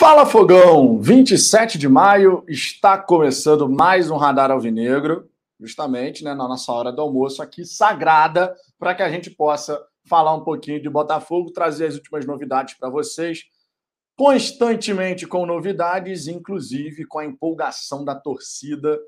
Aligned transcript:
Fala 0.00 0.24
Fogão, 0.24 0.98
27 0.98 1.76
de 1.76 1.86
maio, 1.86 2.42
está 2.48 2.96
começando 2.96 3.68
mais 3.68 4.10
um 4.10 4.16
Radar 4.16 4.50
Alvinegro, 4.50 5.28
justamente 5.60 6.24
né, 6.24 6.32
na 6.32 6.48
nossa 6.48 6.72
hora 6.72 6.90
do 6.90 7.02
almoço 7.02 7.42
aqui, 7.42 7.66
sagrada, 7.66 8.56
para 8.78 8.94
que 8.94 9.02
a 9.02 9.10
gente 9.10 9.28
possa 9.30 9.78
falar 10.06 10.34
um 10.34 10.42
pouquinho 10.42 10.80
de 10.80 10.88
Botafogo, 10.88 11.52
trazer 11.52 11.84
as 11.84 11.96
últimas 11.96 12.24
novidades 12.24 12.78
para 12.78 12.88
vocês, 12.88 13.42
constantemente 14.16 15.26
com 15.26 15.44
novidades, 15.44 16.28
inclusive 16.28 17.04
com 17.04 17.18
a 17.18 17.26
empolgação 17.26 18.02
da 18.02 18.14
torcida, 18.14 18.98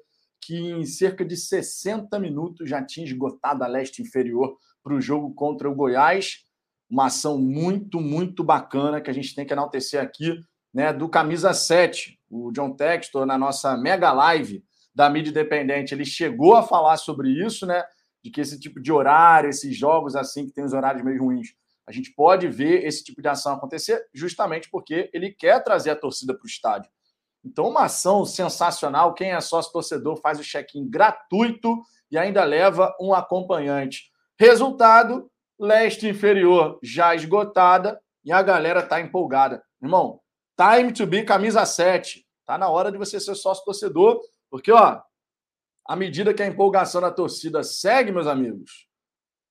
que 0.42 0.58
em 0.58 0.84
cerca 0.84 1.24
de 1.24 1.38
60 1.38 2.20
minutos 2.20 2.68
já 2.68 2.84
tinha 2.84 3.06
esgotado 3.06 3.64
a 3.64 3.66
leste 3.66 4.02
inferior 4.02 4.58
para 4.84 4.94
o 4.94 5.00
jogo 5.00 5.32
contra 5.32 5.70
o 5.70 5.74
Goiás. 5.74 6.44
Uma 6.90 7.06
ação 7.06 7.38
muito, 7.38 7.98
muito 7.98 8.44
bacana 8.44 9.00
que 9.00 9.08
a 9.08 9.14
gente 9.14 9.34
tem 9.34 9.46
que 9.46 9.54
enaltecer 9.54 9.98
aqui 9.98 10.38
né, 10.72 10.92
do 10.92 11.08
camisa 11.08 11.52
7, 11.52 12.18
o 12.30 12.50
John 12.52 12.72
Textor, 12.72 13.26
na 13.26 13.36
nossa 13.36 13.76
mega 13.76 14.12
live 14.12 14.64
da 14.94 15.08
mídia 15.08 15.30
independente, 15.30 15.94
ele 15.94 16.04
chegou 16.04 16.54
a 16.54 16.62
falar 16.62 16.96
sobre 16.96 17.28
isso, 17.28 17.66
né? 17.66 17.82
De 18.22 18.30
que 18.30 18.40
esse 18.40 18.58
tipo 18.58 18.80
de 18.80 18.92
horário, 18.92 19.50
esses 19.50 19.76
jogos 19.76 20.14
assim, 20.14 20.46
que 20.46 20.52
tem 20.52 20.64
os 20.64 20.72
horários 20.72 21.04
meio 21.04 21.22
ruins, 21.22 21.48
a 21.86 21.92
gente 21.92 22.12
pode 22.14 22.48
ver 22.48 22.84
esse 22.84 23.02
tipo 23.02 23.20
de 23.20 23.28
ação 23.28 23.54
acontecer 23.54 24.06
justamente 24.14 24.70
porque 24.70 25.10
ele 25.12 25.30
quer 25.30 25.62
trazer 25.62 25.90
a 25.90 25.96
torcida 25.96 26.32
para 26.34 26.44
o 26.44 26.48
estádio. 26.48 26.90
Então, 27.44 27.68
uma 27.68 27.84
ação 27.84 28.24
sensacional. 28.24 29.14
Quem 29.14 29.32
é 29.32 29.40
sócio 29.40 29.72
torcedor 29.72 30.16
faz 30.20 30.38
o 30.38 30.44
check-in 30.44 30.88
gratuito 30.88 31.82
e 32.10 32.16
ainda 32.16 32.44
leva 32.44 32.94
um 33.00 33.12
acompanhante. 33.12 34.10
Resultado: 34.38 35.28
leste 35.58 36.08
inferior 36.08 36.78
já 36.82 37.14
esgotada 37.14 38.00
e 38.24 38.30
a 38.30 38.40
galera 38.42 38.82
tá 38.82 39.00
empolgada. 39.00 39.62
Irmão, 39.82 40.20
Time 40.56 40.92
to 40.92 41.06
be 41.06 41.24
camisa 41.24 41.64
7. 41.64 42.26
Tá 42.44 42.58
na 42.58 42.68
hora 42.68 42.92
de 42.92 42.98
você 42.98 43.18
ser 43.18 43.34
sócio 43.34 43.64
torcedor, 43.64 44.20
porque 44.50 44.70
ó, 44.70 45.00
à 45.86 45.96
medida 45.96 46.34
que 46.34 46.42
a 46.42 46.46
empolgação 46.46 47.00
da 47.00 47.10
torcida 47.10 47.62
segue, 47.62 48.12
meus 48.12 48.26
amigos, 48.26 48.86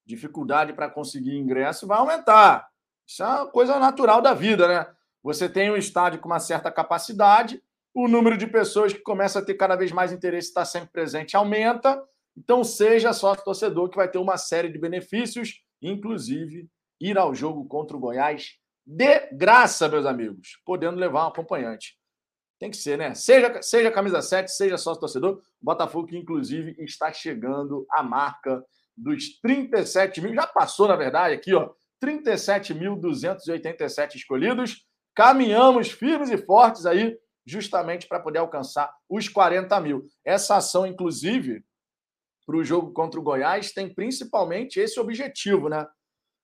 dificuldade 0.05 0.73
para 0.73 0.89
conseguir 0.89 1.37
ingresso 1.37 1.87
vai 1.87 1.97
aumentar. 1.97 2.69
Isso 3.07 3.23
é 3.23 3.25
uma 3.25 3.47
coisa 3.47 3.79
natural 3.79 4.21
da 4.21 4.33
vida, 4.33 4.67
né? 4.67 4.87
Você 5.23 5.49
tem 5.49 5.69
um 5.69 5.77
estádio 5.77 6.19
com 6.19 6.29
uma 6.29 6.39
certa 6.39 6.71
capacidade, 6.71 7.61
o 7.93 8.07
número 8.07 8.37
de 8.37 8.47
pessoas 8.47 8.93
que 8.93 9.01
começa 9.01 9.39
a 9.39 9.41
ter 9.45 9.55
cada 9.55 9.75
vez 9.75 9.91
mais 9.91 10.11
interesse 10.11 10.47
estar 10.47 10.65
sempre 10.65 10.91
presente 10.91 11.35
aumenta. 11.35 12.01
Então, 12.37 12.63
seja 12.63 13.11
sócio 13.11 13.43
torcedor 13.43 13.89
que 13.89 13.97
vai 13.97 14.09
ter 14.09 14.17
uma 14.17 14.37
série 14.37 14.69
de 14.69 14.79
benefícios, 14.79 15.61
inclusive 15.81 16.69
ir 16.99 17.17
ao 17.17 17.35
jogo 17.35 17.65
contra 17.65 17.97
o 17.97 17.99
Goiás 17.99 18.60
de 18.85 19.19
graça, 19.33 19.87
meus 19.87 20.05
amigos, 20.05 20.59
podendo 20.65 20.99
levar 20.99 21.25
um 21.25 21.29
acompanhante. 21.29 21.97
Tem 22.59 22.69
que 22.69 22.77
ser, 22.77 22.97
né? 22.97 23.13
Seja, 23.15 23.61
seja 23.61 23.91
camisa 23.91 24.21
7, 24.21 24.51
seja 24.51 24.77
sócio 24.77 24.99
torcedor. 24.99 25.41
Botafogo, 25.59 26.07
que 26.07 26.17
inclusive 26.17 26.75
está 26.83 27.11
chegando 27.11 27.85
à 27.89 28.03
marca 28.03 28.63
dos 28.95 29.39
37 29.39 30.21
mil, 30.21 30.35
já 30.35 30.45
passou, 30.45 30.87
na 30.87 30.95
verdade, 30.95 31.33
aqui, 31.33 31.55
ó, 31.55 31.73
37.287 32.03 34.15
escolhidos. 34.15 34.85
Caminhamos 35.15 35.91
firmes 35.91 36.29
e 36.29 36.37
fortes 36.37 36.85
aí, 36.85 37.17
justamente 37.45 38.07
para 38.07 38.19
poder 38.19 38.39
alcançar 38.39 38.93
os 39.09 39.27
40 39.27 39.79
mil. 39.79 40.05
Essa 40.23 40.57
ação, 40.57 40.85
inclusive, 40.85 41.63
para 42.45 42.57
o 42.57 42.63
jogo 42.63 42.93
contra 42.93 43.19
o 43.19 43.23
Goiás, 43.23 43.71
tem 43.71 43.91
principalmente 43.93 44.79
esse 44.79 44.99
objetivo, 44.99 45.67
né? 45.67 45.85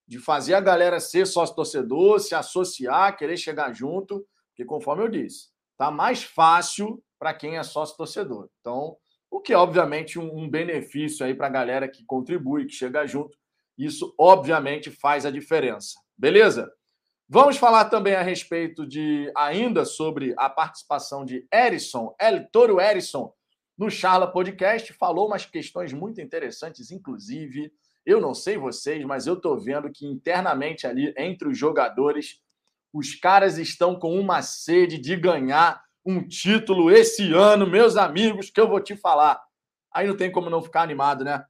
De 0.07 0.19
fazer 0.19 0.53
a 0.53 0.61
galera 0.61 0.99
ser 0.99 1.27
sócio-torcedor, 1.27 2.19
se 2.19 2.33
associar, 2.33 3.17
querer 3.17 3.37
chegar 3.37 3.73
junto, 3.73 4.25
porque, 4.49 4.63
conforme 4.63 5.03
eu 5.03 5.09
disse, 5.09 5.49
tá 5.77 5.91
mais 5.91 6.23
fácil 6.23 7.03
para 7.19 7.33
quem 7.33 7.57
é 7.57 7.63
sócio-torcedor. 7.63 8.49
Então, 8.59 8.95
o 9.29 9.41
que 9.41 9.53
é, 9.53 9.57
obviamente, 9.57 10.17
um, 10.17 10.49
benefício 10.49 11.25
aí 11.25 11.35
para 11.35 11.47
a 11.47 11.51
galera 11.51 11.87
que 11.89 12.05
contribui, 12.05 12.65
que 12.65 12.73
chega 12.73 13.05
junto. 13.05 13.37
Isso, 13.77 14.15
obviamente, 14.17 14.89
faz 14.89 15.25
a 15.25 15.31
diferença. 15.31 15.99
Beleza? 16.17 16.71
Vamos 17.29 17.57
falar 17.57 17.85
também 17.85 18.15
a 18.15 18.21
respeito 18.21 18.87
de, 18.87 19.31
ainda 19.35 19.83
sobre 19.83 20.33
a 20.37 20.49
participação 20.49 21.25
de 21.25 21.45
Erison, 21.53 22.15
El 22.19 22.49
Toro 22.49 22.79
Erison, 22.79 23.33
no 23.77 23.91
Charla 23.91 24.31
Podcast. 24.31 24.93
Falou 24.93 25.27
umas 25.27 25.45
questões 25.45 25.91
muito 25.91 26.21
interessantes, 26.21 26.89
inclusive 26.89 27.71
eu 28.07 28.21
não 28.21 28.33
sei 28.33 28.57
vocês, 28.57 29.03
mas 29.03 29.27
eu 29.27 29.33
estou 29.33 29.59
vendo 29.59 29.91
que 29.91 30.07
internamente 30.07 30.87
ali, 30.87 31.13
entre 31.17 31.49
os 31.49 31.57
jogadores, 31.57 32.41
os 32.93 33.13
caras 33.13 33.57
estão 33.57 33.99
com 33.99 34.17
uma 34.17 34.41
sede 34.41 34.97
de 34.97 35.13
ganhar 35.17 35.83
um 36.05 36.25
título 36.25 36.89
esse 36.89 37.33
ano, 37.33 37.67
meus 37.67 37.97
amigos, 37.97 38.49
que 38.49 38.61
eu 38.61 38.69
vou 38.69 38.79
te 38.79 38.95
falar. 38.95 39.37
Aí 39.93 40.07
não 40.07 40.15
tem 40.15 40.31
como 40.31 40.49
não 40.49 40.63
ficar 40.63 40.83
animado, 40.83 41.25
né? 41.25 41.43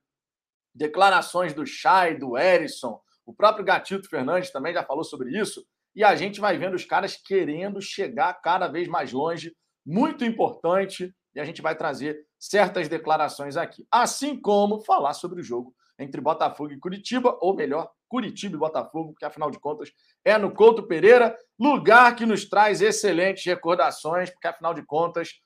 Declarações 0.73 1.53
do 1.53 1.63
Chay, 1.63 2.18
do 2.18 2.35
Erisson, 2.35 3.00
o 3.24 3.31
próprio 3.31 3.63
Gatito 3.63 4.09
Fernandes 4.09 4.50
também 4.50 4.74
já 4.74 4.84
falou 4.84 5.03
sobre 5.03 5.39
isso. 5.39 5.63
E 5.95 6.03
a 6.03 6.16
gente 6.16 6.39
vai 6.39 6.57
vendo 6.57 6.74
os 6.74 6.85
caras 6.85 7.16
querendo 7.16 7.79
chegar 7.79 8.34
cada 8.34 8.68
vez 8.68 8.88
mais 8.88 9.13
longe. 9.13 9.56
Muito 9.85 10.25
importante. 10.25 11.13
E 11.35 11.39
a 11.39 11.45
gente 11.45 11.62
vai 11.62 11.75
trazer 11.75 12.25
certas 12.39 12.88
declarações 12.88 13.57
aqui. 13.57 13.85
Assim 13.91 14.39
como 14.41 14.84
falar 14.84 15.13
sobre 15.13 15.39
o 15.41 15.44
jogo 15.44 15.76
entre 16.00 16.22
Botafogo 16.22 16.72
e 16.72 16.80
Curitiba, 16.80 17.38
ou 17.41 17.56
melhor, 17.56 17.91
Curitiba 18.08 18.56
e 18.56 18.59
Botafogo, 18.59 19.12
porque 19.12 19.25
afinal 19.25 19.52
de 19.52 19.59
contas 19.59 19.91
é 20.24 20.38
no 20.38 20.53
Couto 20.53 20.88
Pereira, 20.88 21.35
lugar 21.59 22.16
que 22.16 22.25
nos 22.25 22.47
traz 22.47 22.81
excelentes 22.81 23.46
recordações, 23.46 24.30
porque 24.30 24.47
afinal 24.47 24.74
de 24.74 24.86
contas, 24.86 25.41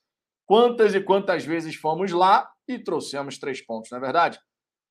quantas 0.45 0.93
e 0.93 1.01
quantas 1.01 1.45
vezes 1.45 1.75
fomos 1.75 2.11
lá 2.11 2.49
e 2.67 2.77
trouxemos 2.77 3.37
três 3.37 3.65
pontos, 3.65 3.89
não 3.91 3.97
é 3.97 4.01
verdade? 4.01 4.39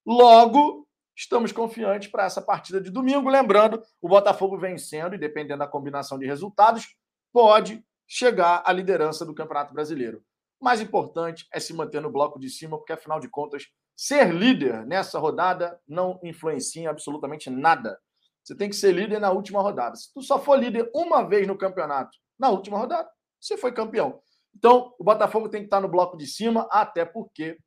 Logo, 0.07 0.87
estamos 1.17 1.53
confiantes 1.53 2.11
para 2.11 2.25
essa 2.25 2.41
partida 2.41 2.81
de 2.81 2.91
domingo. 2.91 3.29
Lembrando, 3.29 3.83
o 4.01 4.09
Botafogo 4.09 4.57
vencendo, 4.59 5.15
e 5.15 5.19
dependendo 5.19 5.59
da 5.59 5.67
combinação 5.67 6.19
de 6.19 6.27
resultados, 6.27 6.97
pode 7.33 7.85
chegar 8.09 8.63
à 8.65 8.73
liderança 8.73 9.25
do 9.25 9.35
Campeonato 9.35 9.73
Brasileiro. 9.75 10.25
O 10.61 10.65
mais 10.65 10.81
importante 10.81 11.47
é 11.53 11.61
se 11.61 11.73
manter 11.73 12.01
no 12.01 12.11
bloco 12.11 12.39
de 12.39 12.51
cima, 12.51 12.77
porque 12.77 12.93
afinal 12.93 13.21
de 13.21 13.29
contas, 13.29 13.67
Ser 13.97 14.33
líder 14.33 14.87
nessa 14.87 15.19
rodada 15.19 15.81
não 15.87 16.19
influencia 16.23 16.83
em 16.83 16.87
absolutamente 16.87 17.51
nada. 17.51 17.99
Você 18.43 18.57
tem 18.57 18.69
que 18.69 18.77
ser 18.77 18.93
líder 18.93 19.21
na 19.21 19.31
última 19.31 19.61
rodada. 19.61 19.95
Se 19.97 20.13
tu 20.13 20.23
só 20.23 20.39
for 20.39 20.59
líder 20.59 20.91
uma 20.95 21.23
vez 21.23 21.47
no 21.47 21.59
campeonato, 21.59 22.17
na 22.39 22.49
última 22.49 22.79
rodada, 22.79 23.09
você 23.39 23.57
foi 23.57 23.73
campeão. 23.73 24.21
Então, 24.55 24.95
o 24.99 25.05
Botafogo 25.05 25.49
tem 25.49 25.61
que 25.61 25.67
estar 25.67 25.81
no 25.81 25.89
bloco 25.89 26.17
de 26.17 26.27
cima, 26.27 26.67
até 26.71 27.05
porque 27.05 27.59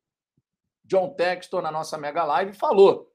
John 0.84 1.14
Textor, 1.14 1.62
na 1.62 1.70
nossa 1.70 1.96
mega 1.96 2.24
live, 2.24 2.52
falou. 2.52 3.10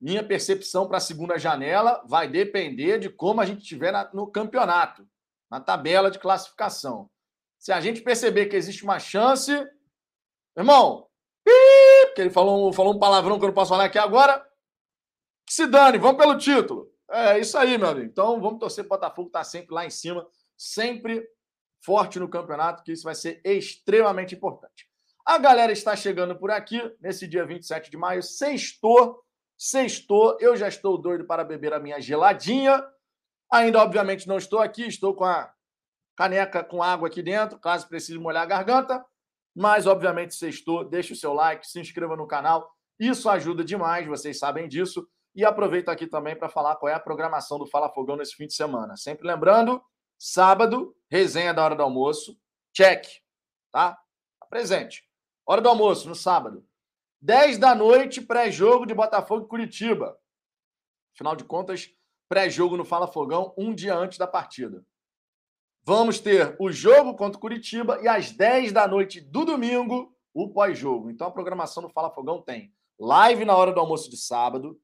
Minha 0.00 0.26
percepção 0.26 0.88
para 0.88 0.98
a 0.98 1.00
segunda 1.00 1.38
janela 1.38 2.04
vai 2.08 2.28
depender 2.28 2.98
de 2.98 3.08
como 3.08 3.40
a 3.40 3.46
gente 3.46 3.62
estiver 3.62 3.92
no 4.12 4.26
campeonato, 4.30 5.08
na 5.50 5.60
tabela 5.60 6.10
de 6.10 6.18
classificação. 6.18 7.08
Se 7.56 7.72
a 7.72 7.80
gente 7.80 8.02
perceber 8.02 8.46
que 8.46 8.56
existe 8.56 8.82
uma 8.82 8.98
chance, 8.98 9.52
irmão, 10.56 11.08
porque 12.06 12.20
ele 12.20 12.30
falou, 12.30 12.72
falou 12.72 12.94
um 12.94 12.98
palavrão 12.98 13.38
que 13.38 13.44
eu 13.44 13.48
não 13.48 13.54
posso 13.54 13.70
falar 13.70 13.84
aqui 13.84 13.98
agora. 13.98 14.38
Que 15.46 15.54
se 15.54 15.66
dane, 15.66 15.98
vamos 15.98 16.20
pelo 16.20 16.36
título. 16.36 16.90
É 17.10 17.38
isso 17.38 17.58
aí, 17.58 17.76
meu 17.76 17.88
amigo. 17.88 18.06
Então 18.06 18.40
vamos 18.40 18.58
torcer 18.58 18.86
para 18.86 18.96
o 18.96 18.98
Botafogo 19.00 19.28
estar 19.28 19.40
tá 19.40 19.44
sempre 19.44 19.74
lá 19.74 19.84
em 19.84 19.90
cima, 19.90 20.26
sempre 20.56 21.26
forte 21.84 22.18
no 22.18 22.28
campeonato, 22.28 22.82
que 22.82 22.92
isso 22.92 23.04
vai 23.04 23.14
ser 23.14 23.40
extremamente 23.44 24.34
importante. 24.34 24.88
A 25.24 25.38
galera 25.38 25.72
está 25.72 25.94
chegando 25.94 26.36
por 26.36 26.50
aqui 26.50 26.80
nesse 27.00 27.26
dia 27.26 27.44
27 27.44 27.90
de 27.90 27.96
maio. 27.96 28.22
Sextou, 28.22 29.22
sextou. 29.56 30.36
Eu 30.40 30.56
já 30.56 30.68
estou 30.68 30.98
doido 30.98 31.24
para 31.26 31.44
beber 31.44 31.72
a 31.72 31.80
minha 31.80 32.00
geladinha. 32.00 32.84
Ainda, 33.50 33.80
obviamente, 33.80 34.26
não 34.26 34.38
estou 34.38 34.58
aqui, 34.58 34.86
estou 34.86 35.14
com 35.14 35.24
a 35.24 35.52
caneca 36.16 36.64
com 36.64 36.82
água 36.82 37.08
aqui 37.08 37.22
dentro, 37.22 37.58
caso 37.58 37.88
precise 37.88 38.18
molhar 38.18 38.42
a 38.42 38.46
garganta. 38.46 39.04
Mas, 39.54 39.86
obviamente, 39.86 40.34
sextou, 40.34 40.84
deixe 40.84 41.12
o 41.12 41.16
seu 41.16 41.32
like, 41.32 41.66
se 41.66 41.78
inscreva 41.78 42.16
no 42.16 42.26
canal. 42.26 42.70
Isso 42.98 43.28
ajuda 43.28 43.64
demais, 43.64 44.06
vocês 44.06 44.38
sabem 44.38 44.68
disso. 44.68 45.06
E 45.34 45.44
aproveito 45.44 45.88
aqui 45.88 46.06
também 46.06 46.36
para 46.36 46.48
falar 46.48 46.76
qual 46.76 46.90
é 46.90 46.94
a 46.94 47.00
programação 47.00 47.58
do 47.58 47.66
Fala 47.66 47.88
Fogão 47.90 48.16
nesse 48.16 48.34
fim 48.34 48.46
de 48.46 48.54
semana. 48.54 48.96
Sempre 48.96 49.26
lembrando, 49.26 49.82
sábado, 50.18 50.94
resenha 51.10 51.54
da 51.54 51.64
hora 51.64 51.74
do 51.74 51.82
almoço. 51.82 52.38
Check, 52.74 53.04
tá? 53.70 53.92
tá 54.40 54.46
presente. 54.48 55.04
Hora 55.46 55.60
do 55.60 55.68
almoço, 55.68 56.08
no 56.08 56.14
sábado. 56.14 56.66
10 57.20 57.58
da 57.58 57.74
noite, 57.74 58.20
pré-jogo 58.20 58.86
de 58.86 58.94
Botafogo 58.94 59.44
e 59.44 59.48
Curitiba. 59.48 60.18
Afinal 61.14 61.36
de 61.36 61.44
contas, 61.44 61.90
pré-jogo 62.28 62.76
no 62.76 62.84
Fala 62.84 63.06
Fogão, 63.06 63.54
um 63.56 63.74
dia 63.74 63.94
antes 63.94 64.18
da 64.18 64.26
partida. 64.26 64.84
Vamos 65.84 66.20
ter 66.20 66.54
o 66.60 66.70
jogo 66.70 67.16
contra 67.16 67.36
o 67.36 67.40
Curitiba 67.40 68.00
e 68.00 68.06
às 68.06 68.30
10 68.30 68.70
da 68.70 68.86
noite 68.86 69.20
do 69.20 69.44
domingo, 69.44 70.14
o 70.32 70.48
pós-jogo. 70.48 71.10
Então 71.10 71.26
a 71.26 71.30
programação 71.32 71.82
do 71.82 71.88
Fala 71.88 72.08
Fogão 72.08 72.40
tem 72.40 72.72
live 73.00 73.44
na 73.44 73.56
hora 73.56 73.72
do 73.72 73.80
almoço 73.80 74.08
de 74.08 74.16
sábado, 74.16 74.80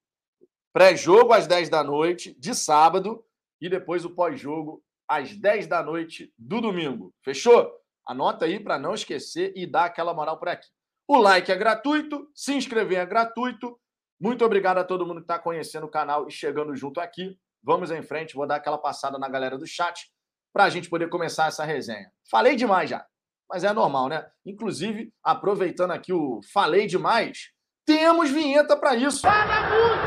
pré-jogo 0.73 1.33
às 1.33 1.47
10 1.47 1.69
da 1.69 1.85
noite 1.85 2.35
de 2.37 2.53
sábado 2.53 3.25
e 3.61 3.69
depois 3.69 4.05
o 4.05 4.11
pós-jogo 4.11 4.83
às 5.07 5.37
10 5.37 5.69
da 5.69 5.85
noite 5.85 6.35
do 6.37 6.61
domingo. 6.61 7.15
Fechou? 7.23 7.73
Anota 8.05 8.47
aí 8.47 8.59
para 8.59 8.77
não 8.77 8.93
esquecer 8.93 9.53
e 9.55 9.69
dar 9.69 9.85
aquela 9.85 10.13
moral 10.13 10.37
por 10.37 10.49
aqui. 10.49 10.67
O 11.07 11.17
like 11.17 11.53
é 11.53 11.57
gratuito, 11.57 12.29
se 12.35 12.55
inscrever 12.55 12.99
é 12.99 13.07
gratuito. 13.07 13.79
Muito 14.21 14.45
obrigado 14.45 14.79
a 14.79 14.85
todo 14.85 15.07
mundo 15.07 15.19
que 15.19 15.25
está 15.25 15.39
conhecendo 15.39 15.87
o 15.87 15.91
canal 15.91 16.27
e 16.27 16.33
chegando 16.33 16.75
junto 16.75 16.99
aqui. 16.99 17.39
Vamos 17.63 17.93
em 17.93 18.03
frente, 18.03 18.35
vou 18.35 18.49
dar 18.49 18.57
aquela 18.57 18.79
passada 18.79 19.17
na 19.17 19.29
galera 19.29 19.57
do 19.57 19.67
chat 19.67 20.11
para 20.59 20.65
a 20.65 20.71
gente 20.71 20.91
poder 20.91 21.09
começar 21.09 21.47
essa 21.47 21.65
resenha. 21.65 22.11
Falei 22.29 22.57
demais 22.57 22.91
já, 22.91 23.07
mas 23.49 23.63
é 23.63 23.73
normal, 23.73 24.09
né? 24.09 24.27
Inclusive, 24.45 25.13
aproveitando 25.23 25.93
aqui 25.93 26.13
o 26.13 26.41
falei 26.53 26.85
demais, 26.85 27.53
temos 27.87 28.29
vinheta 28.29 28.77
para 28.77 28.97
isso. 28.97 29.21
Fala 29.21 29.61
muito! 29.69 30.03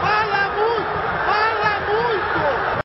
Fala 0.00 0.56
muito! 0.56 0.90
Fala 1.24 1.80
muito! 1.86 2.84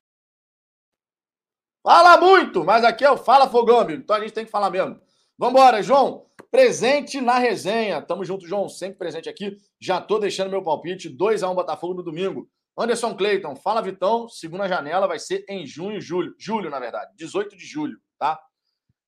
Fala 1.82 2.16
muito! 2.18 2.64
Mas 2.64 2.84
aqui 2.84 3.04
é 3.04 3.10
o 3.10 3.16
Fala 3.16 3.50
Fogão, 3.50 3.80
amigo. 3.80 4.00
Então 4.00 4.14
a 4.14 4.20
gente 4.20 4.32
tem 4.32 4.44
que 4.44 4.50
falar 4.52 4.70
mesmo. 4.70 5.00
Vambora, 5.36 5.82
João. 5.82 6.24
Presente 6.52 7.20
na 7.20 7.36
resenha. 7.36 8.00
Tamo 8.00 8.24
junto, 8.24 8.46
João. 8.46 8.68
Sempre 8.68 8.98
presente 8.98 9.28
aqui. 9.28 9.56
Já 9.80 10.00
tô 10.00 10.20
deixando 10.20 10.50
meu 10.50 10.62
palpite. 10.62 11.10
2x1 11.10 11.52
Botafogo 11.52 11.94
no 11.94 12.02
domingo. 12.04 12.48
Anderson 12.80 13.16
Cleiton, 13.16 13.56
fala 13.56 13.82
Vitão, 13.82 14.28
segunda 14.28 14.68
janela 14.68 15.08
vai 15.08 15.18
ser 15.18 15.44
em 15.48 15.66
junho, 15.66 16.00
julho. 16.00 16.32
Julho, 16.38 16.70
na 16.70 16.78
verdade, 16.78 17.12
18 17.16 17.56
de 17.56 17.66
julho, 17.66 17.98
tá? 18.16 18.40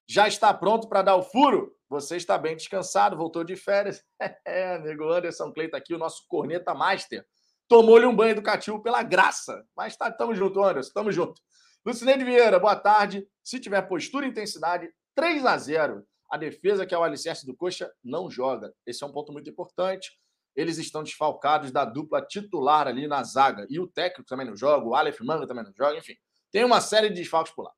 Já 0.08 0.26
está 0.26 0.52
pronto 0.52 0.88
para 0.88 1.02
dar 1.02 1.14
o 1.14 1.22
furo? 1.22 1.72
Você 1.88 2.17
está 2.17 2.37
bem 2.37 2.56
descansado, 2.56 3.17
voltou 3.17 3.44
de 3.44 3.55
férias. 3.55 4.02
É, 4.44 4.75
amigo 4.75 5.08
Anderson 5.08 5.52
Cleiton 5.52 5.76
aqui, 5.76 5.94
o 5.94 5.99
nosso 5.99 6.25
corneta 6.26 6.75
master. 6.75 7.25
Tomou-lhe 7.69 8.06
um 8.06 8.17
banho 8.17 8.32
educativo 8.32 8.82
pela 8.82 9.05
graça. 9.05 9.64
Mas 9.76 9.96
tá, 9.96 10.11
tamo 10.11 10.34
junto, 10.34 10.61
Anderson, 10.64 10.90
tamo 10.93 11.12
junto. 11.12 11.40
Lucineide 11.87 12.25
Vieira, 12.25 12.58
boa 12.58 12.75
tarde. 12.75 13.25
Se 13.44 13.61
tiver 13.61 13.82
postura 13.82 14.26
e 14.26 14.31
intensidade, 14.31 14.93
3 15.14 15.46
a 15.46 15.56
0 15.56 16.05
A 16.28 16.37
defesa, 16.37 16.84
que 16.84 16.93
é 16.93 16.99
o 16.99 17.05
alicerce 17.05 17.46
do 17.46 17.56
Coxa, 17.56 17.88
não 18.02 18.28
joga. 18.28 18.75
Esse 18.84 19.05
é 19.05 19.06
um 19.06 19.12
ponto 19.12 19.32
muito 19.32 19.49
importante 19.49 20.11
eles 20.55 20.79
estão 20.79 21.02
desfalcados 21.02 21.70
da 21.70 21.85
dupla 21.85 22.23
titular 22.23 22.87
ali 22.87 23.06
na 23.06 23.23
zaga. 23.23 23.67
E 23.69 23.79
o 23.79 23.87
técnico 23.87 24.29
também 24.29 24.47
não 24.47 24.56
joga, 24.56 24.87
o 24.87 24.94
Aleph 24.94 25.20
Manga 25.20 25.47
também 25.47 25.64
não 25.64 25.73
joga, 25.73 25.99
enfim. 25.99 26.14
Tem 26.50 26.64
uma 26.64 26.81
série 26.81 27.08
de 27.08 27.17
desfalques 27.17 27.55
por 27.55 27.62
lá. 27.62 27.73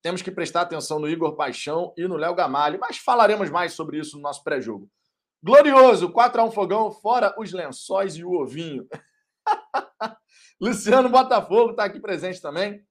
Temos 0.00 0.22
que 0.22 0.30
prestar 0.30 0.62
atenção 0.62 0.98
no 0.98 1.08
Igor 1.08 1.36
Paixão 1.36 1.92
e 1.96 2.06
no 2.06 2.16
Léo 2.16 2.34
Gamalho, 2.34 2.78
mas 2.80 2.98
falaremos 2.98 3.50
mais 3.50 3.72
sobre 3.72 3.98
isso 3.98 4.16
no 4.16 4.22
nosso 4.22 4.42
pré-jogo. 4.42 4.88
Glorioso, 5.42 6.12
4x1 6.12 6.52
fogão, 6.52 6.90
fora 6.90 7.34
os 7.38 7.52
lençóis 7.52 8.16
e 8.16 8.24
o 8.24 8.32
ovinho. 8.32 8.88
Luciano 10.60 11.08
Botafogo 11.08 11.72
está 11.72 11.84
aqui 11.84 12.00
presente 12.00 12.40
também. 12.40 12.84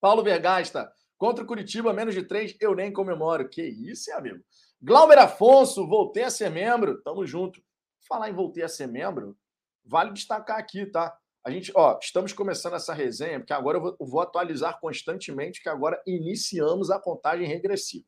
Paulo 0.00 0.22
Vergasta, 0.22 0.90
contra 1.16 1.44
o 1.44 1.46
Curitiba, 1.46 1.92
menos 1.92 2.14
de 2.14 2.22
3, 2.22 2.56
eu 2.60 2.74
nem 2.74 2.92
comemoro. 2.92 3.48
Que 3.48 3.62
isso, 3.62 4.12
amigo. 4.14 4.42
Glauber 4.82 5.18
Afonso, 5.18 5.86
voltei 5.86 6.24
a 6.24 6.30
ser 6.30 6.50
membro, 6.50 7.02
tamo 7.02 7.26
junto 7.26 7.62
falar 8.10 8.28
em 8.28 8.34
voltei 8.34 8.64
a 8.64 8.68
ser 8.68 8.88
membro, 8.88 9.38
vale 9.84 10.12
destacar 10.12 10.58
aqui, 10.58 10.84
tá? 10.84 11.16
A 11.44 11.50
gente, 11.50 11.72
ó, 11.74 11.96
estamos 12.02 12.32
começando 12.32 12.74
essa 12.74 12.92
resenha, 12.92 13.38
porque 13.38 13.52
agora 13.52 13.78
eu 13.78 13.82
vou, 13.82 13.96
eu 14.00 14.06
vou 14.06 14.20
atualizar 14.20 14.78
constantemente 14.80 15.62
que 15.62 15.68
agora 15.68 16.02
iniciamos 16.04 16.90
a 16.90 16.98
contagem 16.98 17.46
regressiva. 17.46 18.04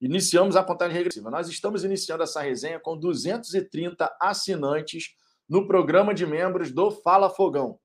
Iniciamos 0.00 0.56
a 0.56 0.62
contagem 0.62 0.96
regressiva. 0.96 1.30
Nós 1.30 1.48
estamos 1.48 1.84
iniciando 1.84 2.22
essa 2.22 2.40
resenha 2.40 2.78
com 2.78 2.96
230 2.96 4.16
assinantes 4.20 5.16
no 5.48 5.66
programa 5.66 6.14
de 6.14 6.24
membros 6.24 6.70
do 6.70 6.90
Fala 6.90 7.28
Fogão. 7.28 7.72
O 7.72 7.78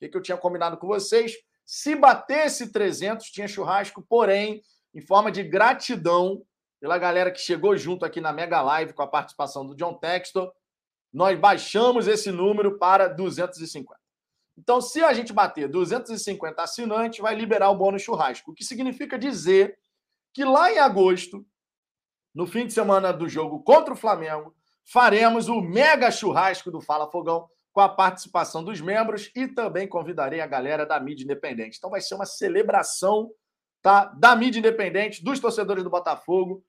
que, 0.00 0.08
que 0.08 0.16
eu 0.16 0.22
tinha 0.22 0.36
combinado 0.36 0.76
com 0.76 0.86
vocês? 0.86 1.34
Se 1.64 1.94
batesse 1.94 2.72
300, 2.72 3.26
tinha 3.30 3.48
churrasco, 3.48 4.02
porém, 4.02 4.62
em 4.92 5.00
forma 5.00 5.30
de 5.30 5.42
gratidão 5.42 6.44
pela 6.80 6.98
galera 6.98 7.30
que 7.30 7.40
chegou 7.40 7.74
junto 7.76 8.04
aqui 8.04 8.20
na 8.20 8.32
Mega 8.32 8.60
Live 8.60 8.92
com 8.92 9.02
a 9.02 9.06
participação 9.06 9.66
do 9.66 9.74
John 9.74 9.94
Textor, 9.94 10.52
nós 11.14 11.38
baixamos 11.38 12.08
esse 12.08 12.32
número 12.32 12.76
para 12.76 13.06
250. 13.06 13.96
Então, 14.58 14.80
se 14.80 15.02
a 15.02 15.12
gente 15.12 15.32
bater 15.32 15.68
250 15.68 16.60
assinantes, 16.60 17.20
vai 17.20 17.36
liberar 17.36 17.70
o 17.70 17.76
bônus 17.76 18.02
churrasco, 18.02 18.50
o 18.50 18.54
que 18.54 18.64
significa 18.64 19.16
dizer 19.16 19.78
que 20.32 20.44
lá 20.44 20.72
em 20.72 20.78
agosto, 20.78 21.46
no 22.34 22.48
fim 22.48 22.66
de 22.66 22.72
semana 22.72 23.12
do 23.12 23.28
jogo 23.28 23.62
contra 23.62 23.94
o 23.94 23.96
Flamengo, 23.96 24.54
faremos 24.84 25.48
o 25.48 25.60
mega 25.60 26.10
churrasco 26.10 26.70
do 26.70 26.80
Fala 26.80 27.08
Fogão 27.08 27.48
com 27.72 27.80
a 27.80 27.88
participação 27.88 28.64
dos 28.64 28.80
membros 28.80 29.30
e 29.34 29.46
também 29.46 29.88
convidarei 29.88 30.40
a 30.40 30.46
galera 30.46 30.84
da 30.84 30.98
mídia 30.98 31.24
independente. 31.24 31.78
Então 31.78 31.90
vai 31.90 32.00
ser 32.00 32.16
uma 32.16 32.26
celebração 32.26 33.30
tá, 33.82 34.06
da 34.06 34.34
mídia 34.34 34.58
independente, 34.58 35.22
dos 35.22 35.38
torcedores 35.38 35.84
do 35.84 35.90
Botafogo, 35.90 36.64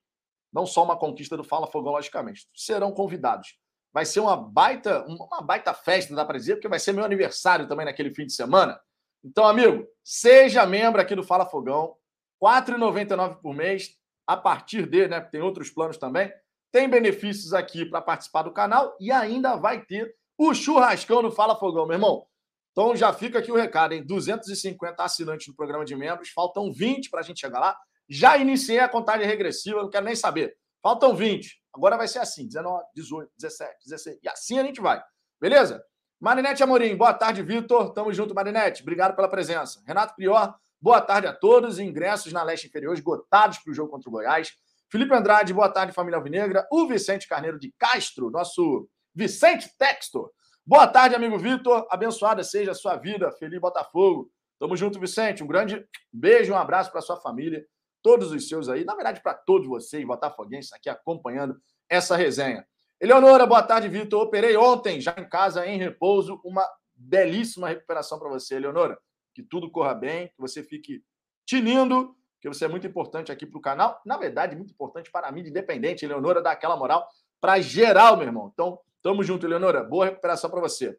não 0.54 0.66
só 0.66 0.84
uma 0.84 0.98
conquista 0.98 1.36
do 1.36 1.44
Fala 1.44 1.68
Fogão, 1.68 1.94
logicamente. 1.94 2.48
Serão 2.56 2.92
convidados. 2.92 3.56
Vai 3.96 4.04
ser 4.04 4.20
uma 4.20 4.36
baita, 4.36 5.06
uma 5.08 5.42
baita 5.42 5.74
festa, 5.74 6.14
dá 6.14 6.26
para 6.26 6.38
dizer, 6.38 6.56
porque 6.56 6.68
vai 6.68 6.80
ser 6.80 6.92
meu 6.92 7.06
aniversário 7.06 7.66
também 7.66 7.86
naquele 7.86 8.14
fim 8.14 8.26
de 8.26 8.34
semana. 8.34 8.78
Então, 9.24 9.48
amigo, 9.48 9.88
seja 10.04 10.66
membro 10.66 11.00
aqui 11.00 11.16
do 11.16 11.24
Fala 11.24 11.46
Fogão, 11.46 11.96
R$ 12.44 12.50
4,99 12.62 13.40
por 13.42 13.56
mês, 13.56 13.96
a 14.28 14.36
partir 14.36 14.86
de, 14.86 15.08
né? 15.08 15.22
Tem 15.22 15.42
outros 15.42 15.70
planos 15.70 15.98
também. 15.98 16.30
Tem 16.74 16.90
benefícios 16.90 17.54
aqui 17.54 17.86
para 17.86 18.02
participar 18.02 18.42
do 18.42 18.52
canal 18.52 18.98
e 19.00 19.14
ainda 19.14 19.56
vai 19.56 19.86
ter 19.86 20.14
o 20.38 20.54
churrascão 20.54 21.22
no 21.22 21.32
Fala 21.32 21.56
Fogão, 21.56 21.86
meu 21.86 21.96
irmão. 21.96 22.28
Então 22.74 22.98
já 22.98 23.14
fica 23.14 23.40
aqui 23.40 23.50
o 23.50 23.56
recado, 23.56 23.94
hein? 23.94 24.04
250 24.06 25.02
assinantes 25.02 25.48
no 25.48 25.56
programa 25.56 25.86
de 25.86 25.96
membros, 25.96 26.32
faltam 26.32 26.70
20 26.70 27.10
para 27.10 27.22
a 27.22 27.24
gente 27.24 27.40
chegar 27.40 27.62
lá. 27.62 27.78
Já 28.10 28.36
iniciei 28.36 28.80
a 28.80 28.90
contagem 28.90 29.26
regressiva, 29.26 29.82
não 29.82 29.90
quero 29.90 30.04
nem 30.04 30.18
saber. 30.18 30.58
Faltam 30.84 31.16
20. 31.16 31.64
Agora 31.76 31.98
vai 31.98 32.08
ser 32.08 32.20
assim: 32.20 32.48
19, 32.48 32.86
18, 32.96 33.32
17, 33.38 33.76
16. 33.84 34.20
E 34.24 34.30
assim 34.30 34.58
a 34.58 34.64
gente 34.64 34.80
vai. 34.80 35.04
Beleza? 35.40 35.84
Marinete 36.20 36.64
Amorim, 36.64 36.96
boa 36.96 37.14
tarde, 37.14 37.44
Vitor. 37.44 37.92
Tamo 37.94 38.14
junto, 38.14 38.34
Marinete. 38.34 38.82
Obrigado 38.82 39.16
pela 39.16 39.28
presença. 39.28 39.84
Renato 39.86 40.16
Prior, 40.16 40.56
boa 40.82 41.02
tarde 41.02 41.28
a 41.28 41.34
todos. 41.34 41.78
Ingressos 41.78 42.32
na 42.32 42.42
leste 42.42 42.68
inferior 42.68 42.94
esgotados 42.94 43.58
para 43.60 43.72
o 43.72 43.74
jogo 43.74 43.92
contra 43.92 44.10
o 44.10 44.12
Goiás. 44.12 44.54
Felipe 44.90 45.14
Andrade, 45.14 45.54
boa 45.54 45.70
tarde, 45.70 45.92
família 45.92 46.18
Alvinegra. 46.18 46.66
O 46.72 46.88
Vicente 46.88 47.28
Carneiro 47.28 47.60
de 47.60 47.74
Castro, 47.78 48.32
nosso 48.32 48.88
Vicente 49.14 49.70
Textor. 49.78 50.32
Boa 50.66 50.88
tarde, 50.88 51.14
amigo 51.14 51.38
Vitor. 51.38 51.86
Abençoada 51.92 52.42
seja 52.44 52.72
a 52.72 52.76
sua 52.76 52.96
vida. 52.96 53.32
Feliz 53.34 53.60
Botafogo. 53.60 54.32
Tamo 54.58 54.78
junto, 54.78 55.00
Vicente. 55.00 55.44
Um 55.44 55.48
grande 55.48 55.86
beijo, 56.12 56.54
um 56.54 56.58
abraço 56.58 56.92
para 56.92 57.02
sua 57.02 57.18
família, 57.18 57.66
todos 58.06 58.32
os 58.32 58.48
seus 58.48 58.70
aí. 58.70 58.86
Na 58.86 58.94
verdade, 58.94 59.20
para 59.20 59.34
todos 59.34 59.68
vocês, 59.68 60.06
botafoguenses, 60.06 60.72
aqui 60.72 60.88
acompanhando 60.88 61.60
essa 61.90 62.16
resenha. 62.16 62.64
Eleonora, 63.02 63.48
boa 63.48 63.64
tarde, 63.64 63.90
Vitor. 63.90 64.22
Operei 64.22 64.56
ontem, 64.56 65.02
já 65.02 65.16
em 65.18 65.28
casa, 65.28 65.66
em 65.66 65.80
repouso. 65.80 66.40
Uma 66.46 66.64
belíssima 66.94 67.68
recuperação 67.68 68.20
para 68.20 68.30
você, 68.30 68.58
Eleonora. 68.58 68.96
Que 69.34 69.42
tudo 69.42 69.72
corra 69.72 69.96
bem, 69.96 70.28
que 70.28 70.36
você 70.38 70.62
fique 70.62 71.04
tinindo, 71.48 72.16
que 72.40 72.48
você 72.48 72.66
é 72.66 72.68
muito 72.68 72.86
importante 72.86 73.32
aqui 73.32 73.44
para 73.48 73.58
o 73.58 73.62
canal. 73.62 74.00
Na 74.06 74.18
verdade, 74.18 74.56
muito 74.56 74.72
importante 74.72 75.10
para 75.12 75.28
a 75.28 75.32
mídia 75.32 75.50
independente. 75.50 76.06
Eleonora 76.06 76.44
dá 76.44 76.52
aquela 76.52 76.78
moral 76.78 77.10
para 77.42 77.60
geral, 77.60 78.18
meu 78.18 78.28
irmão. 78.28 78.52
Então, 78.54 78.80
Tamo 79.06 79.24
junto, 79.24 79.46
Leonora. 79.46 79.84
Boa 79.84 80.06
recuperação 80.06 80.50
para 80.50 80.60
você. 80.60 80.98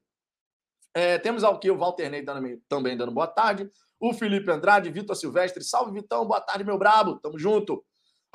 É, 0.94 1.18
temos 1.18 1.42
aqui 1.42 1.68
o 1.68 1.76
Walter 1.76 2.08
Ney 2.08 2.22
dando, 2.22 2.62
também 2.68 2.96
dando 2.96 3.10
boa 3.10 3.26
tarde. 3.26 3.68
O 3.98 4.12
Felipe 4.12 4.50
Andrade, 4.50 4.90
Vitor 4.90 5.16
Silvestre. 5.16 5.64
Salve, 5.64 5.92
Vitão. 5.92 6.26
Boa 6.26 6.40
tarde, 6.40 6.64
meu 6.64 6.78
brabo. 6.78 7.18
Tamo 7.18 7.38
junto. 7.38 7.84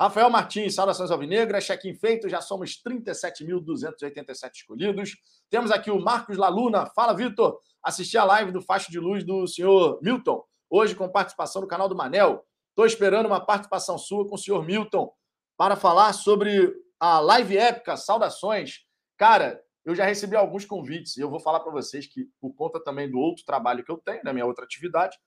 Rafael 0.00 0.28
Martins, 0.28 0.74
saudações 0.74 1.10
alvinegras. 1.10 1.64
Check-in 1.64 1.94
feito. 1.94 2.28
Já 2.28 2.40
somos 2.40 2.82
37.287 2.82 4.50
escolhidos. 4.54 5.12
Temos 5.48 5.70
aqui 5.70 5.90
o 5.90 6.00
Marcos 6.00 6.36
Laluna. 6.36 6.86
Fala, 6.86 7.14
Vitor. 7.14 7.58
Assisti 7.82 8.18
a 8.18 8.24
live 8.24 8.50
do 8.50 8.60
Faixa 8.60 8.90
de 8.90 8.98
Luz 8.98 9.24
do 9.24 9.46
senhor 9.46 10.00
Milton. 10.02 10.44
Hoje 10.68 10.94
com 10.94 11.08
participação 11.08 11.62
do 11.62 11.68
canal 11.68 11.88
do 11.88 11.96
Manel. 11.96 12.44
Estou 12.70 12.86
esperando 12.86 13.26
uma 13.26 13.44
participação 13.44 13.98
sua 13.98 14.26
com 14.26 14.34
o 14.34 14.38
senhor 14.38 14.64
Milton 14.64 15.12
para 15.56 15.76
falar 15.76 16.12
sobre 16.12 16.74
a 16.98 17.20
live 17.20 17.56
épica. 17.56 17.96
Saudações. 17.96 18.80
Cara, 19.16 19.62
eu 19.84 19.94
já 19.94 20.04
recebi 20.04 20.36
alguns 20.36 20.64
convites 20.64 21.16
e 21.16 21.20
eu 21.20 21.28
vou 21.28 21.40
falar 21.40 21.60
para 21.60 21.72
vocês 21.72 22.06
que, 22.06 22.28
por 22.40 22.54
conta 22.54 22.82
também 22.82 23.10
do 23.10 23.18
outro 23.18 23.44
trabalho 23.44 23.84
que 23.84 23.90
eu 23.90 23.98
tenho, 23.98 24.22
da 24.22 24.32
minha 24.32 24.46
outra 24.46 24.64
atividade, 24.64 25.18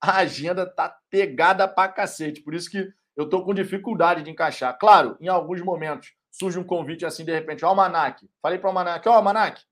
a 0.00 0.18
agenda 0.18 0.66
tá 0.66 0.96
pegada 1.10 1.66
pra 1.66 1.88
cacete. 1.88 2.40
Por 2.40 2.54
isso 2.54 2.70
que 2.70 2.92
eu 3.16 3.28
tô 3.28 3.44
com 3.44 3.52
dificuldade 3.52 4.22
de 4.22 4.30
encaixar. 4.30 4.78
Claro, 4.78 5.16
em 5.20 5.28
alguns 5.28 5.60
momentos 5.60 6.12
surge 6.30 6.58
um 6.58 6.64
convite 6.64 7.04
assim, 7.04 7.24
de 7.24 7.32
repente, 7.32 7.64
ó, 7.64 7.72
o 7.72 7.74
Manac. 7.74 8.28
Falei 8.40 8.58
para 8.58 8.70
o 8.70 8.72
Manac, 8.72 9.08
ó, 9.08 9.20
Manac. 9.20 9.62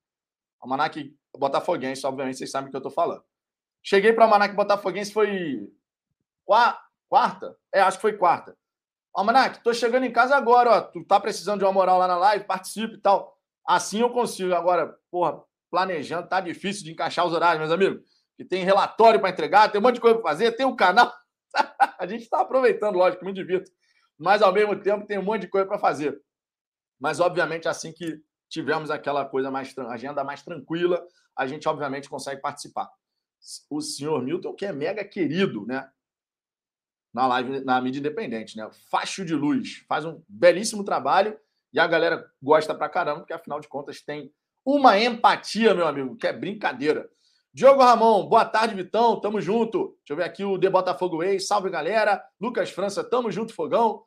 O 0.60 0.68
Manac 0.68 1.14
botafoguense, 1.38 2.04
obviamente, 2.06 2.38
vocês 2.38 2.50
sabem 2.50 2.68
o 2.68 2.70
que 2.70 2.76
eu 2.76 2.82
tô 2.82 2.90
falando. 2.90 3.22
Cheguei 3.82 4.12
para 4.12 4.26
o 4.26 4.30
Manac 4.30 4.54
botafoguense, 4.54 5.12
foi 5.12 5.70
quarta? 6.44 7.56
É, 7.72 7.80
acho 7.80 7.98
que 7.98 8.02
foi 8.02 8.14
quarta. 8.14 8.56
Ó, 9.14 9.22
Manac, 9.22 9.62
tô 9.62 9.72
chegando 9.72 10.04
em 10.04 10.12
casa 10.12 10.36
agora, 10.36 10.70
ó. 10.70 10.80
Tu 10.80 11.04
tá 11.04 11.20
precisando 11.20 11.60
de 11.60 11.64
uma 11.64 11.72
moral 11.72 11.98
lá 11.98 12.08
na 12.08 12.16
live, 12.16 12.44
participe 12.44 12.94
e 12.94 13.00
tal. 13.00 13.38
Assim 13.66 14.00
eu 14.00 14.10
consigo. 14.10 14.54
Agora, 14.54 14.98
porra, 15.10 15.40
planejando, 15.70 16.28
tá 16.28 16.40
difícil 16.40 16.84
de 16.84 16.92
encaixar 16.92 17.24
os 17.26 17.32
horários, 17.32 17.60
meus 17.60 17.72
amigos. 17.72 18.02
Que 18.36 18.44
tem 18.44 18.64
relatório 18.64 19.20
para 19.20 19.30
entregar, 19.30 19.70
tem 19.70 19.80
um 19.80 19.82
monte 19.82 19.96
de 19.96 20.00
coisa 20.00 20.18
para 20.18 20.30
fazer, 20.30 20.52
tem 20.52 20.66
o 20.66 20.70
um 20.70 20.76
canal. 20.76 21.12
a 21.98 22.06
gente 22.06 22.22
está 22.22 22.40
aproveitando, 22.40 22.96
lógico, 22.96 23.24
me 23.24 23.32
divirto. 23.32 23.70
Mas 24.18 24.42
ao 24.42 24.52
mesmo 24.52 24.80
tempo 24.80 25.06
tem 25.06 25.18
um 25.18 25.22
monte 25.22 25.42
de 25.42 25.48
coisa 25.48 25.66
para 25.66 25.78
fazer. 25.78 26.20
Mas, 26.98 27.20
obviamente, 27.20 27.68
assim 27.68 27.92
que 27.92 28.20
tivermos 28.48 28.90
aquela 28.90 29.24
coisa 29.24 29.50
mais 29.50 29.76
agenda 29.78 30.24
mais 30.24 30.42
tranquila, 30.42 31.04
a 31.36 31.46
gente, 31.46 31.68
obviamente, 31.68 32.08
consegue 32.08 32.40
participar. 32.40 32.88
O 33.68 33.80
senhor 33.80 34.22
Milton, 34.22 34.54
que 34.54 34.64
é 34.64 34.72
mega 34.72 35.04
querido, 35.04 35.66
né? 35.66 35.88
Na 37.12 37.26
live, 37.26 37.60
na 37.60 37.80
mídia 37.80 38.00
independente, 38.00 38.56
né? 38.56 38.68
Facho 38.90 39.24
de 39.24 39.34
luz. 39.34 39.84
Faz 39.88 40.04
um 40.04 40.22
belíssimo 40.28 40.84
trabalho 40.84 41.38
e 41.72 41.78
a 41.78 41.86
galera 41.86 42.30
gosta 42.42 42.74
pra 42.74 42.88
caramba, 42.88 43.20
porque 43.20 43.32
afinal 43.32 43.60
de 43.60 43.68
contas 43.68 44.00
tem 44.00 44.32
uma 44.64 44.98
empatia, 44.98 45.74
meu 45.74 45.86
amigo, 45.86 46.16
que 46.16 46.26
é 46.26 46.32
brincadeira. 46.32 47.08
Diogo 47.56 47.82
Ramon, 47.82 48.28
boa 48.28 48.44
tarde, 48.44 48.74
Vitão. 48.74 49.18
Tamo 49.18 49.40
junto. 49.40 49.96
Deixa 50.00 50.12
eu 50.12 50.16
ver 50.18 50.24
aqui 50.24 50.44
o 50.44 50.60
The 50.60 50.68
Botafogo 50.68 51.16
Way. 51.16 51.40
Salve, 51.40 51.70
galera. 51.70 52.22
Lucas 52.38 52.68
França, 52.68 53.02
tamo 53.02 53.30
junto, 53.30 53.54
Fogão. 53.54 54.04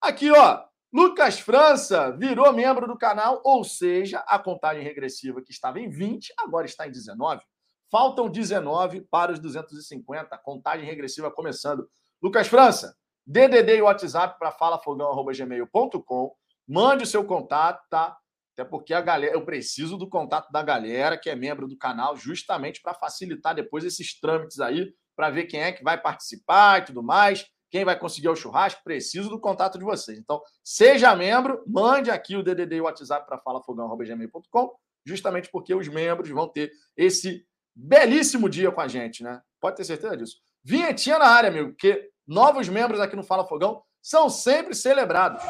Aqui, 0.00 0.30
ó. 0.30 0.62
Lucas 0.92 1.40
França 1.40 2.12
virou 2.12 2.52
membro 2.52 2.86
do 2.86 2.96
canal, 2.96 3.42
ou 3.44 3.64
seja, 3.64 4.20
a 4.20 4.38
contagem 4.38 4.84
regressiva 4.84 5.42
que 5.42 5.50
estava 5.50 5.80
em 5.80 5.90
20, 5.90 6.32
agora 6.38 6.64
está 6.64 6.86
em 6.86 6.92
19. 6.92 7.42
Faltam 7.90 8.28
19 8.28 9.00
para 9.10 9.32
os 9.32 9.40
250. 9.40 10.38
Contagem 10.38 10.86
regressiva 10.86 11.28
começando. 11.28 11.90
Lucas 12.22 12.46
França, 12.46 12.96
DDD 13.26 13.78
e 13.78 13.82
WhatsApp 13.82 14.38
para 14.38 14.52
falafogão.gmail.com. 14.52 16.36
Mande 16.68 17.02
o 17.02 17.06
seu 17.08 17.24
contato, 17.24 17.84
tá? 17.90 18.16
Até 18.52 18.64
porque 18.68 18.92
a 18.92 19.00
galera, 19.00 19.34
eu 19.34 19.44
preciso 19.44 19.96
do 19.96 20.08
contato 20.08 20.50
da 20.50 20.62
galera 20.62 21.16
que 21.16 21.30
é 21.30 21.34
membro 21.34 21.66
do 21.66 21.76
canal, 21.76 22.16
justamente 22.16 22.82
para 22.82 22.94
facilitar 22.94 23.54
depois 23.54 23.84
esses 23.84 24.18
trâmites 24.18 24.60
aí, 24.60 24.92
para 25.16 25.30
ver 25.30 25.44
quem 25.44 25.62
é 25.62 25.72
que 25.72 25.82
vai 25.82 26.00
participar 26.00 26.80
e 26.80 26.84
tudo 26.86 27.02
mais, 27.02 27.46
quem 27.70 27.84
vai 27.84 27.98
conseguir 27.98 28.28
o 28.28 28.36
churrasco. 28.36 28.82
Preciso 28.84 29.30
do 29.30 29.40
contato 29.40 29.78
de 29.78 29.84
vocês. 29.84 30.18
Então, 30.18 30.40
seja 30.62 31.16
membro, 31.16 31.64
mande 31.66 32.10
aqui 32.10 32.36
o 32.36 32.42
DDD 32.42 32.76
e 32.76 32.80
o 32.82 32.84
WhatsApp 32.84 33.26
para 33.26 33.38
falafogão.gmail.com, 33.38 34.74
justamente 35.06 35.48
porque 35.50 35.74
os 35.74 35.88
membros 35.88 36.28
vão 36.28 36.46
ter 36.46 36.70
esse 36.94 37.46
belíssimo 37.74 38.48
dia 38.50 38.70
com 38.70 38.82
a 38.82 38.88
gente, 38.88 39.22
né? 39.22 39.40
Pode 39.58 39.76
ter 39.76 39.84
certeza 39.84 40.16
disso. 40.16 40.36
Vinhetinha 40.62 41.18
na 41.18 41.26
área, 41.26 41.48
amigo, 41.48 41.70
porque 41.70 42.10
novos 42.26 42.68
membros 42.68 43.00
aqui 43.00 43.16
no 43.16 43.22
Fala 43.22 43.46
Fogão 43.46 43.82
são 44.02 44.28
sempre 44.28 44.74
celebrados. 44.74 45.42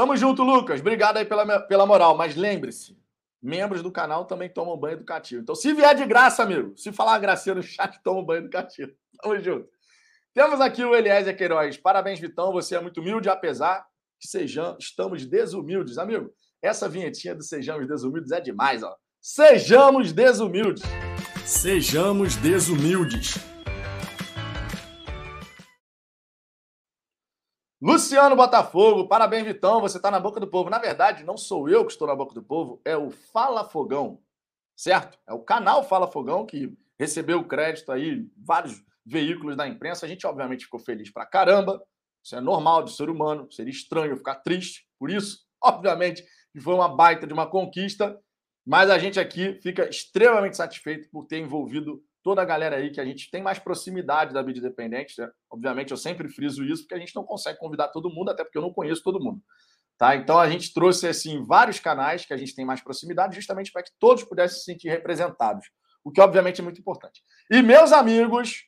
Tamo 0.00 0.16
junto, 0.16 0.42
Lucas. 0.42 0.80
Obrigado 0.80 1.18
aí 1.18 1.26
pela, 1.26 1.60
pela 1.60 1.84
moral. 1.84 2.16
Mas 2.16 2.34
lembre-se, 2.34 2.96
membros 3.42 3.82
do 3.82 3.92
canal 3.92 4.24
também 4.24 4.48
tomam 4.48 4.74
banho 4.74 4.94
educativo. 4.94 5.42
Então, 5.42 5.54
se 5.54 5.74
vier 5.74 5.94
de 5.94 6.06
graça, 6.06 6.42
amigo, 6.42 6.72
se 6.74 6.90
falar 6.90 7.18
gracinha 7.18 7.56
no 7.56 7.62
chat, 7.62 8.00
toma 8.02 8.24
banho 8.24 8.40
educativo. 8.40 8.90
Tamo 9.22 9.38
junto. 9.40 9.68
Temos 10.32 10.58
aqui 10.58 10.82
o 10.82 10.96
Eliezer 10.96 11.36
Queiroz. 11.36 11.76
Parabéns, 11.76 12.18
Vitão. 12.18 12.50
Você 12.50 12.76
é 12.76 12.80
muito 12.80 13.02
humilde, 13.02 13.28
apesar 13.28 13.84
que 14.18 14.26
sejam, 14.26 14.74
estamos 14.80 15.26
desumildes. 15.26 15.98
Amigo, 15.98 16.32
essa 16.62 16.88
vinhetinha 16.88 17.34
do 17.34 17.42
Sejamos 17.42 17.86
Desumildes 17.86 18.32
é 18.32 18.40
demais, 18.40 18.82
ó. 18.82 18.96
Sejamos 19.20 20.14
desumildes. 20.14 20.82
Sejamos 21.44 22.36
desumildes. 22.36 23.34
Luciano 27.82 28.36
Botafogo, 28.36 29.08
parabéns, 29.08 29.46
Vitão. 29.46 29.80
Você 29.80 29.96
está 29.96 30.10
na 30.10 30.20
boca 30.20 30.38
do 30.38 30.46
povo. 30.46 30.68
Na 30.68 30.78
verdade, 30.78 31.24
não 31.24 31.38
sou 31.38 31.66
eu 31.66 31.86
que 31.86 31.92
estou 31.92 32.06
na 32.06 32.14
boca 32.14 32.34
do 32.34 32.42
povo, 32.42 32.78
é 32.84 32.94
o 32.94 33.10
Fala 33.10 33.64
Fogão, 33.64 34.20
certo? 34.76 35.18
É 35.26 35.32
o 35.32 35.40
canal 35.40 35.82
Fala 35.82 36.06
Fogão 36.06 36.44
que 36.44 36.76
recebeu 36.98 37.38
o 37.38 37.48
crédito 37.48 37.90
aí, 37.90 38.28
vários 38.36 38.82
veículos 39.06 39.56
da 39.56 39.66
imprensa. 39.66 40.04
A 40.04 40.08
gente, 40.10 40.26
obviamente, 40.26 40.66
ficou 40.66 40.78
feliz 40.78 41.10
pra 41.10 41.24
caramba. 41.24 41.82
Isso 42.22 42.36
é 42.36 42.40
normal 42.40 42.82
de 42.82 42.92
ser 42.92 43.08
humano. 43.08 43.50
Seria 43.50 43.70
estranho 43.72 44.14
ficar 44.14 44.34
triste 44.36 44.86
por 44.98 45.10
isso. 45.10 45.38
Obviamente, 45.62 46.22
foi 46.62 46.74
uma 46.74 46.88
baita 46.88 47.26
de 47.26 47.32
uma 47.32 47.46
conquista. 47.46 48.20
Mas 48.66 48.90
a 48.90 48.98
gente 48.98 49.18
aqui 49.18 49.58
fica 49.62 49.88
extremamente 49.88 50.54
satisfeito 50.54 51.08
por 51.10 51.24
ter 51.24 51.38
envolvido 51.38 52.04
toda 52.22 52.42
a 52.42 52.44
galera 52.44 52.76
aí 52.76 52.90
que 52.90 53.00
a 53.00 53.04
gente 53.04 53.30
tem 53.30 53.42
mais 53.42 53.58
proximidade 53.58 54.32
da 54.32 54.42
mídia 54.42 54.60
independente. 54.60 55.20
Né? 55.20 55.30
Obviamente, 55.50 55.90
eu 55.90 55.96
sempre 55.96 56.28
friso 56.28 56.64
isso, 56.64 56.82
porque 56.82 56.94
a 56.94 56.98
gente 56.98 57.14
não 57.14 57.24
consegue 57.24 57.58
convidar 57.58 57.88
todo 57.88 58.10
mundo, 58.10 58.30
até 58.30 58.44
porque 58.44 58.58
eu 58.58 58.62
não 58.62 58.72
conheço 58.72 59.02
todo 59.02 59.22
mundo. 59.22 59.40
Tá? 59.98 60.16
Então, 60.16 60.38
a 60.38 60.48
gente 60.48 60.72
trouxe 60.72 61.06
assim 61.06 61.44
vários 61.44 61.78
canais 61.78 62.24
que 62.24 62.32
a 62.32 62.36
gente 62.36 62.54
tem 62.54 62.64
mais 62.64 62.80
proximidade, 62.80 63.34
justamente 63.34 63.70
para 63.70 63.82
que 63.82 63.92
todos 63.98 64.24
pudessem 64.24 64.58
se 64.58 64.64
sentir 64.64 64.88
representados, 64.88 65.70
o 66.02 66.10
que, 66.10 66.20
obviamente, 66.20 66.60
é 66.60 66.64
muito 66.64 66.80
importante. 66.80 67.22
E, 67.50 67.62
meus 67.62 67.92
amigos, 67.92 68.64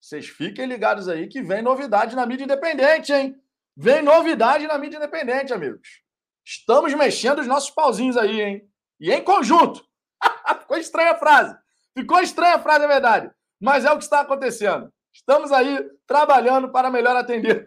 vocês 0.00 0.28
fiquem 0.28 0.66
ligados 0.66 1.08
aí 1.08 1.26
que 1.26 1.42
vem 1.42 1.62
novidade 1.62 2.14
na 2.14 2.24
mídia 2.24 2.44
independente, 2.44 3.12
hein? 3.12 3.34
Vem 3.76 4.02
novidade 4.02 4.66
na 4.66 4.78
mídia 4.78 4.96
independente, 4.96 5.52
amigos. 5.52 6.00
Estamos 6.44 6.94
mexendo 6.94 7.40
os 7.40 7.46
nossos 7.46 7.70
pauzinhos 7.70 8.16
aí, 8.16 8.40
hein? 8.40 8.70
E 9.00 9.10
em 9.12 9.22
conjunto. 9.22 9.84
Ficou 10.60 10.76
estranha 10.78 11.10
a 11.10 11.18
frase. 11.18 11.56
Ficou 11.96 12.20
estranha 12.20 12.56
a 12.56 12.58
frase, 12.58 12.84
é 12.84 12.88
verdade. 12.88 13.30
Mas 13.58 13.84
é 13.86 13.90
o 13.90 13.96
que 13.96 14.04
está 14.04 14.20
acontecendo. 14.20 14.92
Estamos 15.14 15.50
aí 15.50 15.82
trabalhando 16.06 16.70
para 16.70 16.90
melhor 16.90 17.16
atender. 17.16 17.66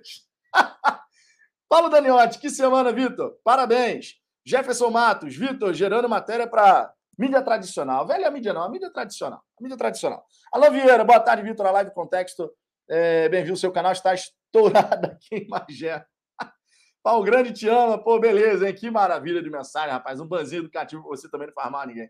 Paulo 1.68 1.90
Daniotti, 1.90 2.38
que 2.38 2.50
semana, 2.50 2.92
Vitor. 2.92 3.40
Parabéns. 3.44 4.20
Jefferson 4.46 4.92
Matos, 4.92 5.36
Vitor, 5.36 5.74
gerando 5.74 6.08
matéria 6.08 6.48
para 6.48 6.94
mídia 7.18 7.42
tradicional. 7.42 8.06
Velha 8.06 8.30
mídia 8.30 8.54
não, 8.54 8.64
a 8.64 8.70
mídia 8.70 8.92
tradicional. 8.92 9.44
A 9.60 9.64
mídia 9.64 9.78
tradicional. 9.78 10.24
Alô, 10.52 10.72
Vieira, 10.72 11.04
boa 11.04 11.20
tarde, 11.20 11.44
Vitor, 11.44 11.66
a 11.66 11.72
live 11.72 11.92
Contexto. 11.92 12.52
É, 12.88 13.30
Bem-vindo, 13.30 13.58
seu 13.58 13.72
canal 13.72 13.92
está 13.92 14.14
estourado 14.14 15.08
aqui 15.08 15.36
em 15.36 15.48
Magé. 15.48 16.06
Paulo 17.04 17.24
Grande 17.24 17.52
te 17.52 17.68
ama, 17.68 17.98
pô, 17.98 18.20
beleza, 18.20 18.68
hein? 18.68 18.76
Que 18.76 18.90
maravilha 18.92 19.42
de 19.42 19.50
mensagem, 19.50 19.92
rapaz. 19.92 20.20
Um 20.20 20.28
banzinho 20.28 20.62
educativo 20.62 21.04
você 21.04 21.30
também 21.30 21.48
não 21.48 21.54
faz 21.54 21.72
mal 21.72 21.82
a 21.82 21.86
ninguém. 21.88 22.10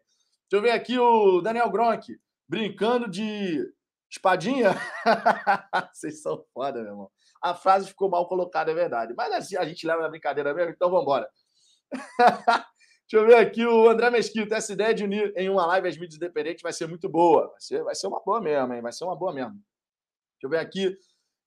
Deixa 0.50 0.58
eu 0.58 0.62
ver 0.64 0.72
aqui 0.72 0.98
o 0.98 1.42
Daniel 1.42 1.70
Gronk, 1.70 2.20
brincando 2.48 3.08
de 3.08 3.72
espadinha. 4.10 4.72
Vocês 5.94 6.24
são 6.24 6.44
foda, 6.52 6.82
meu 6.82 6.92
irmão. 6.92 7.12
A 7.40 7.54
frase 7.54 7.88
ficou 7.88 8.10
mal 8.10 8.28
colocada, 8.28 8.72
é 8.72 8.74
verdade. 8.74 9.14
Mas 9.16 9.32
assim, 9.32 9.56
a 9.56 9.64
gente 9.64 9.86
leva 9.86 10.02
na 10.02 10.10
brincadeira 10.10 10.52
mesmo, 10.52 10.72
então 10.72 10.90
vamos 10.90 11.04
embora. 11.04 11.30
Deixa 13.12 13.24
eu 13.24 13.28
ver 13.28 13.36
aqui 13.36 13.64
o 13.64 13.88
André 13.88 14.10
Mesquita. 14.10 14.56
Essa 14.56 14.74
ideia 14.74 14.92
de 14.92 15.04
unir 15.04 15.32
em 15.38 15.50
uma 15.50 15.68
live 15.68 15.88
as 15.88 15.98
mídias 15.98 16.16
independentes 16.16 16.64
vai 16.64 16.74
ser 16.74 16.88
muito 16.88 17.08
boa. 17.08 17.50
Vai 17.50 17.62
ser, 17.62 17.84
vai 17.84 17.94
ser 17.94 18.08
uma 18.08 18.20
boa 18.20 18.42
mesmo, 18.42 18.74
hein? 18.74 18.82
Vai 18.82 18.92
ser 18.92 19.04
uma 19.04 19.16
boa 19.16 19.32
mesmo. 19.32 19.52
Deixa 19.52 20.46
eu 20.46 20.50
ver 20.50 20.58
aqui. 20.58 20.98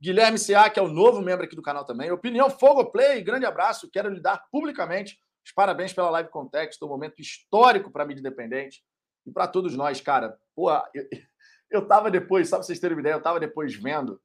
Guilherme 0.01 0.39
C.A., 0.39 0.71
que 0.71 0.79
é 0.79 0.83
o 0.83 0.89
novo 0.89 1.21
membro 1.21 1.45
aqui 1.45 1.57
do 1.57 1.63
canal 1.63 1.85
também. 1.85 2.13
Opinião 2.13 2.49
Fogo 2.49 2.93
Play, 2.93 3.21
grande 3.21 3.47
abraço. 3.47 3.91
Quero 3.91 4.09
lhe 4.11 4.21
dar 4.21 4.45
publicamente 4.53 5.19
os 5.45 5.51
parabéns 5.51 5.93
pela 5.93 6.11
live 6.11 6.31
Contexto, 6.31 6.87
um 6.87 6.89
momento 6.89 7.21
histórico 7.21 7.91
para 7.91 8.05
a 8.05 8.07
mídia 8.07 8.21
independente 8.21 8.81
e 9.27 9.31
para 9.31 9.47
todos 9.47 9.77
nós, 9.77 10.01
cara. 10.01 10.39
Eu, 10.57 11.05
eu 11.71 11.87
tava 11.87 12.11
depois, 12.11 12.51
para 12.51 12.63
vocês 12.63 12.79
terem 12.79 12.97
uma 12.97 13.01
ideia, 13.01 13.15
eu 13.15 13.23
tava 13.23 13.41
depois 13.41 13.75
vendo 13.75 14.21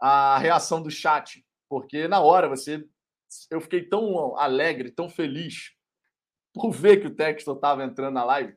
a 0.00 0.38
reação 0.38 0.82
do 0.82 0.90
chat, 0.90 1.44
porque 1.68 2.08
na 2.08 2.20
hora 2.20 2.48
você. 2.48 2.84
Eu 3.50 3.60
fiquei 3.60 3.82
tão 3.82 4.38
alegre, 4.38 4.90
tão 4.90 5.10
feliz 5.10 5.72
por 6.54 6.70
ver 6.70 6.98
que 6.98 7.08
o 7.08 7.14
Textor 7.14 7.56
estava 7.56 7.84
entrando 7.84 8.14
na 8.14 8.24
live, 8.24 8.56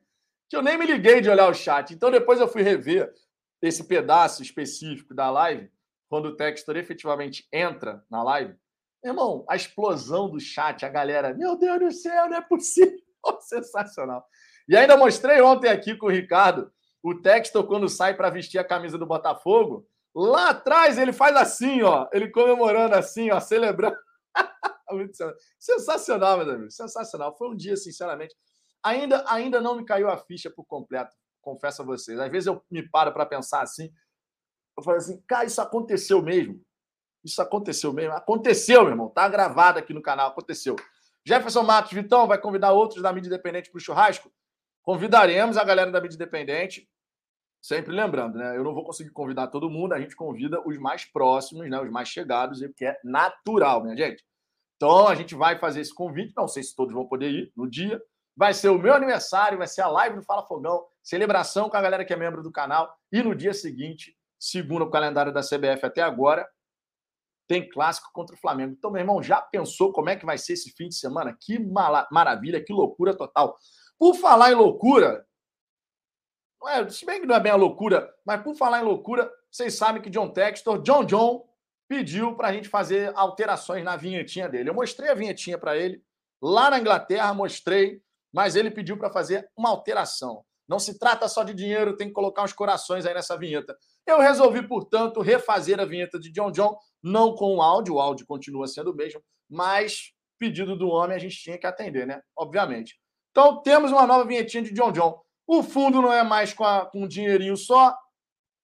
que 0.50 0.56
eu 0.56 0.62
nem 0.62 0.78
me 0.78 0.86
liguei 0.86 1.20
de 1.20 1.30
olhar 1.30 1.50
o 1.50 1.54
chat. 1.54 1.94
Então 1.94 2.10
depois 2.10 2.40
eu 2.40 2.48
fui 2.48 2.62
rever 2.62 3.14
esse 3.62 3.84
pedaço 3.84 4.42
específico 4.42 5.14
da 5.14 5.30
live, 5.30 5.70
quando 6.10 6.28
o 6.28 6.36
Textor 6.36 6.78
efetivamente 6.78 7.48
entra 7.52 8.04
na 8.10 8.24
live. 8.24 8.56
Irmão, 9.04 9.46
a 9.50 9.56
explosão 9.56 10.30
do 10.30 10.40
chat, 10.40 10.86
a 10.86 10.90
galera, 10.90 11.34
meu 11.34 11.58
Deus 11.58 11.80
do 11.80 11.92
céu, 11.92 12.30
não 12.30 12.38
é 12.38 12.42
possível. 12.42 12.98
Sensacional. 13.42 14.26
E 14.68 14.76
ainda 14.76 14.98
mostrei 14.98 15.42
ontem 15.42 15.70
aqui 15.70 15.96
com 15.96 16.08
o 16.08 16.12
Ricardo 16.12 16.72
o 17.04 17.16
Textor 17.16 17.66
quando 17.66 17.90
sai 17.90 18.16
para 18.16 18.30
vestir 18.30 18.60
a 18.60 18.64
camisa 18.64 18.98
do 18.98 19.06
Botafogo. 19.06 19.88
Lá 20.14 20.50
atrás 20.50 20.98
ele 20.98 21.14
faz 21.14 21.36
assim, 21.36 21.82
ó, 21.82 22.08
ele 22.12 22.30
comemorando 22.30 22.96
assim, 22.96 23.32
ó, 23.32 23.40
celebrando. 23.40 23.98
sensacional, 25.58 26.38
meus 26.38 26.50
amigos, 26.50 26.76
sensacional. 26.76 27.36
Foi 27.38 27.50
um 27.50 27.56
dia, 27.56 27.76
sinceramente, 27.76 28.36
ainda 28.84 29.24
ainda 29.28 29.62
não 29.62 29.76
me 29.76 29.86
caiu 29.86 30.10
a 30.10 30.18
ficha 30.18 30.50
por 30.50 30.66
completo, 30.66 31.16
confesso 31.42 31.82
a 31.82 31.86
vocês. 31.86 32.20
Às 32.20 32.30
vezes 32.30 32.48
eu 32.48 32.62
me 32.70 32.88
paro 32.88 33.12
para 33.14 33.26
pensar 33.26 33.62
assim, 33.62 33.92
eu 34.78 34.84
falo 34.84 34.98
assim, 34.98 35.22
cara, 35.28 35.46
isso 35.46 35.62
aconteceu 35.62 36.22
mesmo. 36.22 36.62
Isso 37.24 37.42
aconteceu 37.42 37.94
mesmo. 37.94 38.14
Aconteceu, 38.14 38.82
meu 38.82 38.92
irmão. 38.92 39.10
Tá 39.10 39.28
gravado 39.30 39.80
aqui 39.80 39.94
no 39.94 40.02
canal, 40.02 40.30
aconteceu. 40.30 40.76
Jefferson 41.26 41.64
Matos, 41.64 41.92
Vitão, 41.92 42.28
vai 42.28 42.40
convidar 42.40 42.72
outros 42.72 43.02
da 43.02 43.14
mídia 43.14 43.28
independente 43.28 43.70
para 43.70 43.78
o 43.78 43.82
churrasco? 43.82 44.32
Convidaremos 44.84 45.58
a 45.58 45.64
galera 45.64 45.92
da 45.92 46.02
mídia 46.02 46.16
independente, 46.16 46.90
sempre 47.62 47.94
lembrando, 47.94 48.38
né? 48.38 48.58
Eu 48.58 48.64
não 48.64 48.74
vou 48.74 48.84
conseguir 48.84 49.12
convidar 49.12 49.48
todo 49.48 49.70
mundo, 49.70 49.94
a 49.94 50.00
gente 50.00 50.16
convida 50.16 50.62
os 50.68 50.78
mais 50.78 51.06
próximos, 51.06 51.70
né? 51.70 51.80
Os 51.80 51.92
mais 51.92 52.10
chegados, 52.10 52.62
porque 52.62 52.86
é 52.86 53.00
natural, 53.04 53.84
minha 53.84 53.96
gente. 53.96 54.26
Então 54.76 55.08
a 55.08 55.14
gente 55.14 55.36
vai 55.36 55.60
fazer 55.60 55.82
esse 55.82 55.94
convite. 55.94 56.34
Não 56.36 56.48
sei 56.48 56.64
se 56.64 56.76
todos 56.76 56.94
vão 56.94 57.06
poder 57.06 57.30
ir 57.30 57.54
no 57.56 57.70
dia. 57.70 58.02
Vai 58.36 58.54
ser 58.54 58.70
o 58.70 58.80
meu 58.80 58.94
aniversário, 58.94 59.58
vai 59.58 59.68
ser 59.68 59.82
a 59.82 59.88
live 59.88 60.16
do 60.16 60.24
Fala 60.24 60.48
Fogão, 60.48 60.84
celebração 61.04 61.70
com 61.70 61.78
a 61.78 61.82
galera 61.82 62.04
que 62.04 62.14
é 62.14 62.16
membro 62.16 62.42
do 62.42 62.52
canal. 62.52 62.92
E 63.12 63.22
no 63.22 63.36
dia 63.36 63.54
seguinte, 63.54 64.18
segundo 64.40 64.84
o 64.84 64.90
calendário 64.90 65.32
da 65.32 65.42
CBF 65.42 65.86
até 65.86 66.02
agora, 66.02 66.50
tem 67.48 67.70
clássico 67.70 68.10
contra 68.14 68.36
o 68.36 68.40
Flamengo. 68.40 68.74
Então, 68.76 68.90
meu 68.90 69.02
irmão, 69.02 69.22
já 69.22 69.40
pensou 69.42 69.92
como 69.92 70.10
é 70.10 70.16
que 70.16 70.26
vai 70.26 70.38
ser 70.38 70.54
esse 70.54 70.72
fim 70.72 70.88
de 70.88 70.96
semana? 70.96 71.38
Que 71.40 71.60
maravilha, 72.10 72.64
que 72.64 72.74
loucura 72.74 73.16
total. 73.16 73.60
Por 74.02 74.16
falar 74.16 74.52
em 74.52 74.56
loucura, 74.56 75.24
é, 76.70 76.90
se 76.90 77.06
bem 77.06 77.22
que 77.22 77.28
não 77.28 77.36
é 77.36 77.40
bem 77.40 77.52
a 77.52 77.56
loucura, 77.56 78.12
mas 78.26 78.42
por 78.42 78.56
falar 78.56 78.82
em 78.82 78.84
loucura, 78.84 79.32
vocês 79.52 79.76
sabem 79.76 80.02
que 80.02 80.10
John 80.10 80.32
Textor, 80.32 80.82
John 80.82 81.06
John, 81.06 81.48
pediu 81.88 82.36
para 82.36 82.48
a 82.48 82.52
gente 82.52 82.68
fazer 82.68 83.16
alterações 83.16 83.84
na 83.84 83.96
vinhetinha 83.96 84.50
dele. 84.50 84.72
Eu 84.72 84.74
mostrei 84.74 85.12
a 85.12 85.14
vinhetinha 85.14 85.56
para 85.56 85.78
ele 85.78 86.02
lá 86.42 86.72
na 86.72 86.80
Inglaterra, 86.80 87.32
mostrei, 87.32 88.02
mas 88.34 88.56
ele 88.56 88.72
pediu 88.72 88.98
para 88.98 89.14
fazer 89.14 89.48
uma 89.56 89.70
alteração. 89.70 90.44
Não 90.68 90.80
se 90.80 90.98
trata 90.98 91.28
só 91.28 91.44
de 91.44 91.54
dinheiro, 91.54 91.96
tem 91.96 92.08
que 92.08 92.14
colocar 92.16 92.42
uns 92.42 92.54
corações 92.54 93.06
aí 93.06 93.14
nessa 93.14 93.38
vinheta. 93.38 93.78
Eu 94.08 94.20
resolvi, 94.20 94.68
portanto, 94.68 95.22
refazer 95.22 95.80
a 95.80 95.86
vinheta 95.86 96.20
de 96.20 96.32
John 96.32 96.52
John, 96.52 96.76
não 97.04 97.36
com 97.36 97.58
o 97.58 97.62
áudio, 97.62 97.94
o 97.94 98.00
áudio 98.00 98.26
continua 98.26 98.66
sendo 98.66 98.94
o 98.94 98.96
mesmo, 98.96 99.22
mas 99.48 100.12
pedido 100.40 100.76
do 100.76 100.88
homem 100.88 101.16
a 101.16 101.20
gente 101.20 101.38
tinha 101.38 101.60
que 101.60 101.68
atender, 101.68 102.08
né? 102.08 102.20
Obviamente. 102.36 103.00
Então 103.32 103.62
temos 103.62 103.92
uma 103.92 104.06
nova 104.06 104.26
vinhetinha 104.26 104.64
de 104.64 104.74
John 104.74 104.92
John. 104.92 105.20
O 105.48 105.64
fundo 105.64 106.02
não 106.02 106.14
é 106.14 106.24
mais 106.24 106.54
com, 106.54 106.64
a, 106.64 106.86
com 106.86 107.04
um 107.04 107.08
dinheirinho 107.08 107.58
só, 107.58 107.96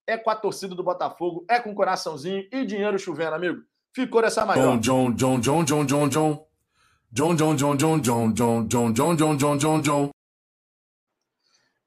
é 0.05 0.17
com 0.17 0.29
a 0.29 0.35
torcida 0.35 0.75
do 0.75 0.83
Botafogo, 0.83 1.45
é 1.49 1.59
com 1.59 1.73
coraçãozinho 1.73 2.47
e 2.51 2.65
dinheiro 2.65 2.97
chovendo, 2.97 3.35
amigo. 3.35 3.61
Ficou 3.93 4.21
dessa 4.21 4.45
maneira. 4.45 4.77
John, 4.77 5.11
John, 5.11 5.39
John, 5.39 5.63
John, 5.63 5.85
John, 5.85 6.07
John. 6.07 6.47
John, 7.11 7.35
John, 7.35 7.55
John, 7.55 7.77
John, 7.77 8.01
John, 8.01 8.33
John, 8.33 8.67
John, 8.67 8.93
John, 8.93 9.15
John, 9.15 9.37
John, 9.37 9.57
John, 9.57 9.81
John. 9.81 10.09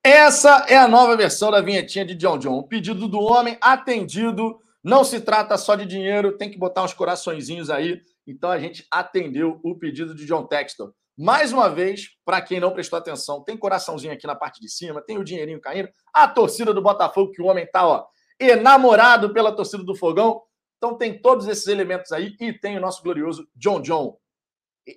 Essa 0.02 0.64
é 0.68 0.76
a 0.76 0.88
nova 0.88 1.14
versão 1.16 1.50
da 1.50 1.60
vinhetinha 1.60 2.06
de 2.06 2.14
John 2.14 2.38
John. 2.38 2.58
O 2.58 2.66
pedido 2.66 3.06
do 3.06 3.20
homem 3.20 3.56
atendido. 3.60 4.58
Não 4.82 5.04
se 5.04 5.20
trata 5.20 5.58
só 5.58 5.74
de 5.74 5.84
dinheiro, 5.84 6.38
tem 6.38 6.50
que 6.50 6.58
botar 6.58 6.82
uns 6.82 6.94
coraçõezinhos 6.94 7.68
aí. 7.68 8.00
Então 8.26 8.50
a 8.50 8.58
gente 8.58 8.86
atendeu 8.90 9.60
o 9.62 9.74
pedido 9.74 10.14
de 10.14 10.24
John 10.24 10.46
Textor. 10.46 10.94
Mais 11.22 11.52
uma 11.52 11.68
vez, 11.68 12.16
para 12.24 12.40
quem 12.40 12.58
não 12.58 12.72
prestou 12.72 12.98
atenção, 12.98 13.44
tem 13.44 13.54
coraçãozinho 13.54 14.14
aqui 14.14 14.26
na 14.26 14.34
parte 14.34 14.58
de 14.58 14.70
cima, 14.70 15.02
tem 15.02 15.18
o 15.18 15.22
dinheirinho 15.22 15.60
caindo. 15.60 15.90
A 16.14 16.26
torcida 16.26 16.72
do 16.72 16.80
Botafogo, 16.80 17.30
que 17.30 17.42
o 17.42 17.44
homem 17.44 17.66
tá, 17.70 17.86
ó, 17.86 18.06
enamorado 18.40 19.30
pela 19.30 19.54
torcida 19.54 19.84
do 19.84 19.94
Fogão. 19.94 20.40
Então 20.78 20.96
tem 20.96 21.20
todos 21.20 21.46
esses 21.46 21.66
elementos 21.66 22.10
aí 22.10 22.34
e 22.40 22.54
tem 22.54 22.78
o 22.78 22.80
nosso 22.80 23.02
glorioso 23.02 23.46
John 23.54 23.82
John. 23.82 24.16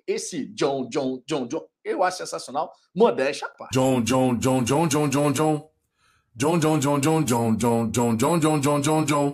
Esse 0.08 0.46
John 0.54 0.88
John 0.88 1.22
John 1.28 1.46
John, 1.46 1.68
eu 1.84 2.02
acho 2.02 2.20
sensacional. 2.20 2.72
Modéstia 2.96 3.50
parte. 3.50 3.74
John 3.74 4.02
John 4.02 4.38
John 4.38 4.64
John 4.64 4.88
John 4.88 5.10
John 5.10 5.34
John. 5.34 5.70
John 6.38 6.60
John 6.62 6.80
John 6.80 7.02
John 7.02 7.26
John 7.26 7.58
John 7.58 7.92
John 7.92 8.18
John 8.18 8.40
John 8.40 8.62
John 8.62 8.82
John 8.82 9.06
John. 9.06 9.34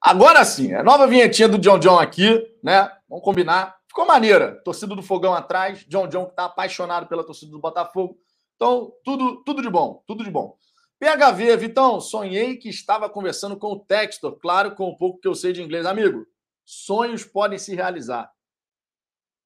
Agora 0.00 0.44
sim, 0.44 0.72
a 0.74 0.84
nova 0.84 1.08
vinhetinha 1.08 1.48
do 1.48 1.58
John 1.58 1.80
John 1.80 1.98
aqui, 1.98 2.40
né? 2.62 2.88
Vamos 3.08 3.24
combinar. 3.24 3.77
Ficou 3.98 4.06
maneira. 4.06 4.54
Torcida 4.62 4.94
do 4.94 5.02
Fogão 5.02 5.34
atrás, 5.34 5.84
John 5.88 6.06
John 6.06 6.26
que 6.26 6.36
tá 6.36 6.44
apaixonado 6.44 7.08
pela 7.08 7.26
torcida 7.26 7.50
do 7.50 7.58
Botafogo. 7.58 8.16
Então, 8.54 8.92
tudo, 9.02 9.42
tudo 9.42 9.60
de 9.60 9.68
bom, 9.68 10.04
tudo 10.06 10.22
de 10.22 10.30
bom. 10.30 10.56
PHV, 11.00 11.56
Vitão, 11.56 12.00
sonhei 12.00 12.56
que 12.56 12.68
estava 12.68 13.10
conversando 13.10 13.56
com 13.56 13.72
o 13.72 13.80
Textor, 13.80 14.38
claro, 14.38 14.76
com 14.76 14.84
o 14.84 14.96
pouco 14.96 15.18
que 15.18 15.26
eu 15.26 15.34
sei 15.34 15.52
de 15.52 15.64
inglês. 15.64 15.84
Amigo, 15.84 16.24
sonhos 16.64 17.24
podem 17.24 17.58
se 17.58 17.74
realizar. 17.74 18.32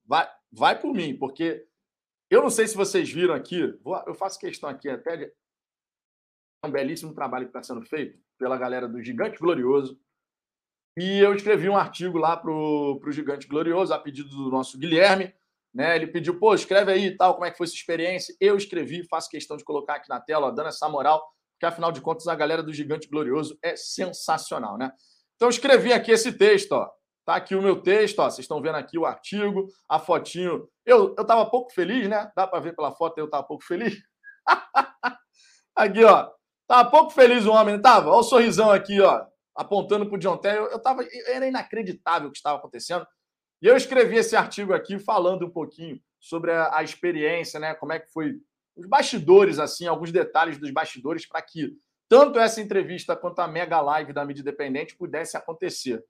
Vai, 0.04 0.28
vai 0.52 0.78
por 0.78 0.92
mim, 0.92 1.16
porque 1.16 1.66
eu 2.28 2.42
não 2.42 2.50
sei 2.50 2.68
se 2.68 2.76
vocês 2.76 3.10
viram 3.10 3.32
aqui, 3.32 3.58
eu 4.06 4.14
faço 4.14 4.38
questão 4.38 4.68
aqui 4.68 4.90
até 4.90 5.16
de 5.16 5.24
é 6.62 6.68
um 6.68 6.70
belíssimo 6.70 7.14
trabalho 7.14 7.46
que 7.46 7.56
está 7.56 7.62
sendo 7.62 7.80
feito 7.86 8.18
pela 8.36 8.58
galera 8.58 8.86
do 8.86 9.02
Gigante 9.02 9.38
Glorioso. 9.38 9.98
E 10.96 11.18
eu 11.18 11.34
escrevi 11.34 11.68
um 11.68 11.76
artigo 11.76 12.18
lá 12.18 12.36
para 12.36 12.50
o 12.50 13.00
Gigante 13.10 13.46
Glorioso, 13.46 13.94
a 13.94 13.98
pedido 13.98 14.28
do 14.28 14.50
nosso 14.50 14.78
Guilherme. 14.78 15.32
Né? 15.74 15.96
Ele 15.96 16.06
pediu, 16.06 16.38
pô, 16.38 16.54
escreve 16.54 16.92
aí 16.92 17.06
e 17.06 17.16
tal, 17.16 17.34
como 17.34 17.46
é 17.46 17.50
que 17.50 17.56
foi 17.56 17.66
essa 17.66 17.74
experiência. 17.74 18.34
Eu 18.38 18.56
escrevi, 18.56 19.06
faço 19.08 19.30
questão 19.30 19.56
de 19.56 19.64
colocar 19.64 19.94
aqui 19.94 20.08
na 20.08 20.20
tela, 20.20 20.48
ó, 20.48 20.50
dando 20.50 20.68
essa 20.68 20.88
moral 20.88 21.22
porque 21.62 21.66
afinal 21.66 21.92
de 21.92 22.00
contas 22.00 22.26
a 22.26 22.34
galera 22.34 22.60
do 22.60 22.72
Gigante 22.72 23.08
Glorioso 23.08 23.56
é 23.62 23.76
sensacional, 23.76 24.76
né? 24.76 24.90
Então 25.36 25.48
escrevi 25.48 25.92
aqui 25.92 26.10
esse 26.10 26.32
texto, 26.32 26.72
ó. 26.72 26.90
Tá 27.24 27.36
aqui 27.36 27.54
o 27.54 27.62
meu 27.62 27.80
texto, 27.80 28.18
ó. 28.18 28.24
Vocês 28.24 28.40
estão 28.40 28.60
vendo 28.60 28.74
aqui 28.74 28.98
o 28.98 29.06
artigo, 29.06 29.68
a 29.88 30.00
fotinho. 30.00 30.68
Eu, 30.84 31.14
eu 31.16 31.24
tava 31.24 31.48
pouco 31.48 31.72
feliz, 31.72 32.08
né? 32.08 32.28
Dá 32.34 32.48
para 32.48 32.58
ver 32.58 32.74
pela 32.74 32.90
foto, 32.90 33.16
eu 33.18 33.30
tava 33.30 33.44
pouco 33.44 33.62
feliz. 33.62 33.94
aqui, 35.76 36.02
ó. 36.02 36.30
Tava 36.66 36.90
pouco 36.90 37.10
feliz 37.12 37.46
o 37.46 37.52
homem, 37.52 37.76
não 37.76 37.82
tava? 37.82 38.10
Olha 38.10 38.18
o 38.18 38.22
sorrisão 38.24 38.72
aqui, 38.72 39.00
ó. 39.00 39.24
Apontando 39.54 40.08
pro 40.08 40.18
John 40.18 40.36
Terry. 40.36 40.58
Eu 40.58 40.78
tava. 40.78 41.04
Era 41.26 41.46
inacreditável 41.46 42.28
o 42.28 42.32
que 42.32 42.38
estava 42.38 42.58
acontecendo. 42.58 43.06
E 43.60 43.66
eu 43.66 43.76
escrevi 43.76 44.16
esse 44.16 44.34
artigo 44.34 44.72
aqui 44.72 44.98
falando 44.98 45.46
um 45.46 45.50
pouquinho 45.50 46.00
sobre 46.18 46.52
a, 46.52 46.78
a 46.78 46.82
experiência, 46.82 47.60
né? 47.60 47.74
Como 47.74 47.92
é 47.92 48.00
que 48.00 48.10
foi 48.12 48.40
os 48.76 48.86
bastidores, 48.86 49.58
assim, 49.58 49.86
alguns 49.86 50.10
detalhes 50.10 50.58
dos 50.58 50.70
bastidores 50.70 51.26
para 51.26 51.42
que 51.42 51.76
tanto 52.08 52.38
essa 52.38 52.60
entrevista 52.60 53.16
quanto 53.16 53.40
a 53.40 53.48
mega 53.48 53.80
live 53.80 54.12
da 54.12 54.24
mídia 54.24 54.42
independente 54.42 54.96
pudesse 54.96 55.36
acontecer. 55.36 56.04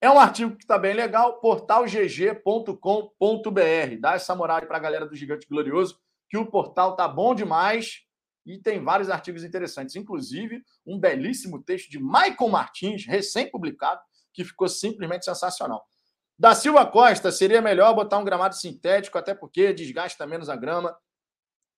É 0.00 0.10
um 0.10 0.18
artigo 0.18 0.56
que 0.56 0.64
está 0.64 0.76
bem 0.76 0.92
legal, 0.92 1.40
portalgg.com.br. 1.40 4.00
Dá 4.00 4.14
essa 4.14 4.34
moral 4.34 4.60
para 4.66 4.76
a 4.76 4.80
galera 4.80 5.06
do 5.06 5.14
Gigante 5.14 5.46
Glorioso, 5.48 5.98
que 6.28 6.36
o 6.36 6.46
portal 6.46 6.96
tá 6.96 7.08
bom 7.08 7.34
demais 7.34 8.04
e 8.44 8.58
tem 8.58 8.82
vários 8.82 9.08
artigos 9.08 9.44
interessantes, 9.44 9.96
inclusive 9.96 10.62
um 10.86 10.98
belíssimo 10.98 11.62
texto 11.62 11.90
de 11.90 11.98
Michael 11.98 12.50
Martins, 12.50 13.06
recém-publicado, 13.06 14.00
que 14.32 14.44
ficou 14.44 14.68
simplesmente 14.68 15.24
sensacional. 15.24 15.86
Da 16.38 16.54
Silva 16.54 16.84
Costa, 16.84 17.30
seria 17.30 17.62
melhor 17.62 17.94
botar 17.94 18.18
um 18.18 18.24
gramado 18.24 18.56
sintético, 18.56 19.16
até 19.16 19.34
porque 19.34 19.72
desgasta 19.72 20.26
menos 20.26 20.48
a 20.48 20.56
grama 20.56 20.96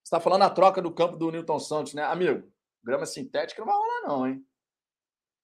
está 0.02 0.18
falando 0.18 0.42
a 0.42 0.50
troca 0.50 0.80
do 0.80 0.92
campo 0.92 1.16
do 1.16 1.30
Newton 1.30 1.58
Santos, 1.58 1.92
né? 1.92 2.02
Amigo, 2.04 2.50
grama 2.82 3.04
sintética 3.04 3.60
não 3.60 3.66
vai 3.66 3.76
rolar, 3.76 4.08
não, 4.08 4.26
hein? 4.26 4.46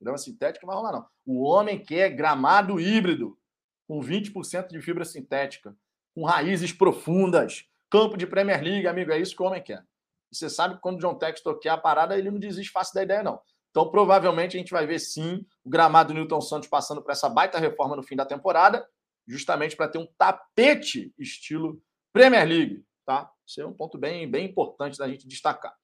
Grama 0.01 0.19
sintética 0.19 0.67
não 0.67 0.73
vai 0.73 0.83
rolar, 0.83 0.93
não. 0.93 1.09
O 1.27 1.43
homem 1.43 1.83
quer 1.83 2.11
gramado 2.11 2.81
híbrido, 2.81 3.39
com 3.87 4.01
20% 4.01 4.69
de 4.69 4.81
fibra 4.81 5.05
sintética, 5.05 5.77
com 6.15 6.25
raízes 6.25 6.73
profundas, 6.73 7.69
campo 7.91 8.17
de 8.17 8.27
Premier 8.27 8.63
League, 8.63 8.87
amigo, 8.87 9.13
é 9.13 9.19
isso 9.19 9.37
que 9.37 9.43
o 9.43 9.47
homem 9.47 9.63
quer. 9.63 9.85
E 10.33 10.37
você 10.37 10.49
sabe 10.49 10.77
que 10.77 10.81
quando 10.81 10.97
o 10.97 10.99
John 10.99 11.15
Textor 11.15 11.59
quer 11.59 11.69
a 11.69 11.77
parada, 11.77 12.17
ele 12.19 12.31
não 12.31 12.39
desiste 12.39 12.73
fácil 12.73 12.95
da 12.95 13.03
ideia, 13.03 13.23
não. 13.23 13.39
Então, 13.71 13.91
provavelmente, 13.91 14.57
a 14.57 14.59
gente 14.59 14.73
vai 14.73 14.87
ver 14.87 14.99
sim 14.99 15.47
o 15.63 15.69
gramado 15.69 16.13
do 16.13 16.19
Newton 16.19 16.41
Santos 16.41 16.69
passando 16.69 17.03
por 17.03 17.13
essa 17.13 17.29
baita 17.29 17.59
reforma 17.59 17.95
no 17.95 18.03
fim 18.03 18.17
da 18.17 18.25
temporada, 18.25 18.87
justamente 19.27 19.77
para 19.77 19.89
ter 19.89 19.99
um 19.99 20.07
tapete 20.19 21.15
estilo 21.19 21.83
Premier 22.13 22.47
League, 22.47 22.87
tá? 23.05 23.31
Isso 23.47 23.61
é 23.61 23.67
um 23.67 23.73
ponto 23.73 23.99
bem, 23.99 24.31
bem 24.31 24.47
importante 24.47 24.99
da 24.99 25.09
gente 25.09 25.29
destacar. 25.29 25.75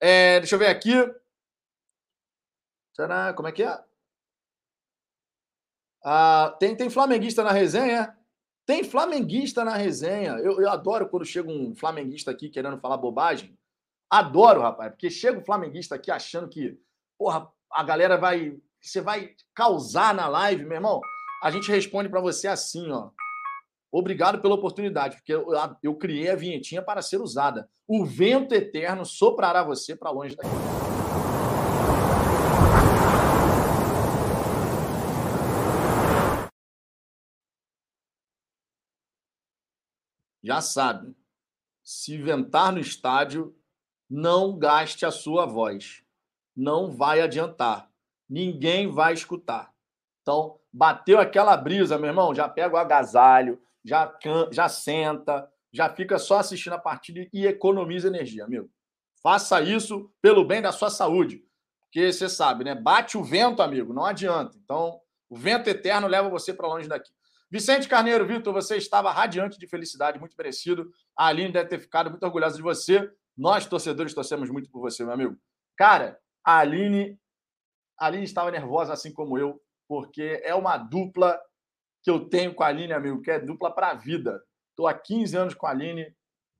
É, 0.00 0.40
deixa 0.40 0.54
eu 0.54 0.58
ver 0.58 0.68
aqui. 0.68 0.92
Será? 2.94 3.32
Como 3.34 3.48
é 3.48 3.52
que 3.52 3.62
é? 3.62 3.78
Ah, 6.04 6.56
tem, 6.60 6.76
tem 6.76 6.88
flamenguista 6.90 7.42
na 7.42 7.50
resenha? 7.50 8.16
Tem 8.64 8.84
flamenguista 8.84 9.64
na 9.64 9.76
resenha. 9.76 10.32
Eu, 10.38 10.60
eu 10.60 10.70
adoro 10.70 11.08
quando 11.08 11.24
chega 11.24 11.50
um 11.50 11.74
flamenguista 11.74 12.30
aqui 12.30 12.48
querendo 12.48 12.78
falar 12.78 12.96
bobagem. 12.96 13.56
Adoro, 14.08 14.62
rapaz, 14.62 14.92
porque 14.92 15.10
chega 15.10 15.38
um 15.38 15.44
flamenguista 15.44 15.96
aqui 15.96 16.10
achando 16.10 16.48
que, 16.48 16.78
porra, 17.18 17.50
a 17.70 17.82
galera 17.82 18.16
vai. 18.16 18.56
Você 18.80 19.00
vai 19.00 19.34
causar 19.52 20.14
na 20.14 20.28
live, 20.28 20.64
meu 20.64 20.76
irmão. 20.76 21.00
A 21.42 21.50
gente 21.50 21.70
responde 21.70 22.08
para 22.08 22.20
você 22.20 22.46
assim, 22.46 22.90
ó. 22.90 23.10
Obrigado 23.90 24.40
pela 24.40 24.54
oportunidade, 24.54 25.16
porque 25.16 25.32
eu, 25.32 25.46
eu 25.82 25.94
criei 25.96 26.30
a 26.30 26.36
vinhetinha 26.36 26.82
para 26.82 27.02
ser 27.02 27.20
usada. 27.20 27.68
O 27.86 28.04
vento 28.04 28.54
eterno 28.54 29.04
soprará 29.04 29.64
você 29.64 29.96
para 29.96 30.10
longe 30.10 30.36
daqui. 30.36 30.48
Já 40.42 40.60
sabe, 40.60 41.12
se 41.82 42.16
ventar 42.18 42.72
no 42.72 42.78
estádio, 42.78 43.56
não 44.08 44.58
gaste 44.58 45.04
a 45.04 45.10
sua 45.10 45.46
voz. 45.46 46.02
Não 46.56 46.90
vai 46.90 47.20
adiantar. 47.20 47.90
Ninguém 48.28 48.90
vai 48.90 49.12
escutar. 49.12 49.72
Então, 50.22 50.58
bateu 50.72 51.18
aquela 51.18 51.56
brisa, 51.56 51.98
meu 51.98 52.08
irmão, 52.08 52.34
já 52.34 52.48
pega 52.48 52.74
o 52.74 52.78
agasalho, 52.78 53.60
já, 53.84 54.12
já 54.50 54.68
senta, 54.68 55.48
já 55.72 55.88
fica 55.88 56.18
só 56.18 56.38
assistindo 56.38 56.72
a 56.72 56.78
partida 56.78 57.28
e 57.32 57.46
economiza 57.46 58.08
energia, 58.08 58.44
amigo. 58.44 58.68
Faça 59.22 59.60
isso 59.60 60.10
pelo 60.20 60.44
bem 60.44 60.60
da 60.60 60.72
sua 60.72 60.90
saúde. 60.90 61.44
Porque 61.82 62.12
você 62.12 62.28
sabe, 62.28 62.64
né? 62.64 62.74
Bate 62.74 63.16
o 63.16 63.24
vento, 63.24 63.62
amigo, 63.62 63.92
não 63.92 64.04
adianta. 64.04 64.56
Então, 64.62 65.00
o 65.28 65.36
vento 65.36 65.68
eterno 65.68 66.06
leva 66.06 66.28
você 66.28 66.52
para 66.52 66.68
longe 66.68 66.88
daqui. 66.88 67.10
Vicente 67.50 67.88
Carneiro, 67.88 68.26
Vitor, 68.26 68.52
você 68.52 68.76
estava 68.76 69.10
radiante 69.12 69.58
de 69.58 69.68
felicidade, 69.68 70.18
muito 70.18 70.34
merecido. 70.36 70.90
A 71.16 71.26
Aline 71.26 71.52
deve 71.52 71.68
ter 71.68 71.78
ficado 71.78 72.10
muito 72.10 72.22
orgulhosa 72.24 72.56
de 72.56 72.62
você. 72.62 73.08
Nós, 73.36 73.66
torcedores, 73.66 74.14
torcemos 74.14 74.48
muito 74.50 74.70
por 74.70 74.80
você, 74.80 75.04
meu 75.04 75.12
amigo. 75.12 75.36
Cara, 75.76 76.18
a 76.44 76.58
Aline, 76.58 77.18
a 77.98 78.06
Aline 78.06 78.24
estava 78.24 78.50
nervosa, 78.50 78.92
assim 78.92 79.12
como 79.12 79.36
eu, 79.36 79.60
porque 79.86 80.40
é 80.42 80.54
uma 80.54 80.78
dupla 80.78 81.38
que 82.02 82.10
eu 82.10 82.28
tenho 82.28 82.54
com 82.54 82.62
a 82.62 82.68
Aline, 82.68 82.92
amigo, 82.92 83.20
que 83.20 83.30
é 83.30 83.38
dupla 83.38 83.70
para 83.70 83.90
a 83.90 83.94
vida. 83.94 84.42
Estou 84.70 84.86
há 84.86 84.94
15 84.94 85.36
anos 85.36 85.54
com 85.54 85.66
a 85.66 85.70
Aline, 85.70 86.14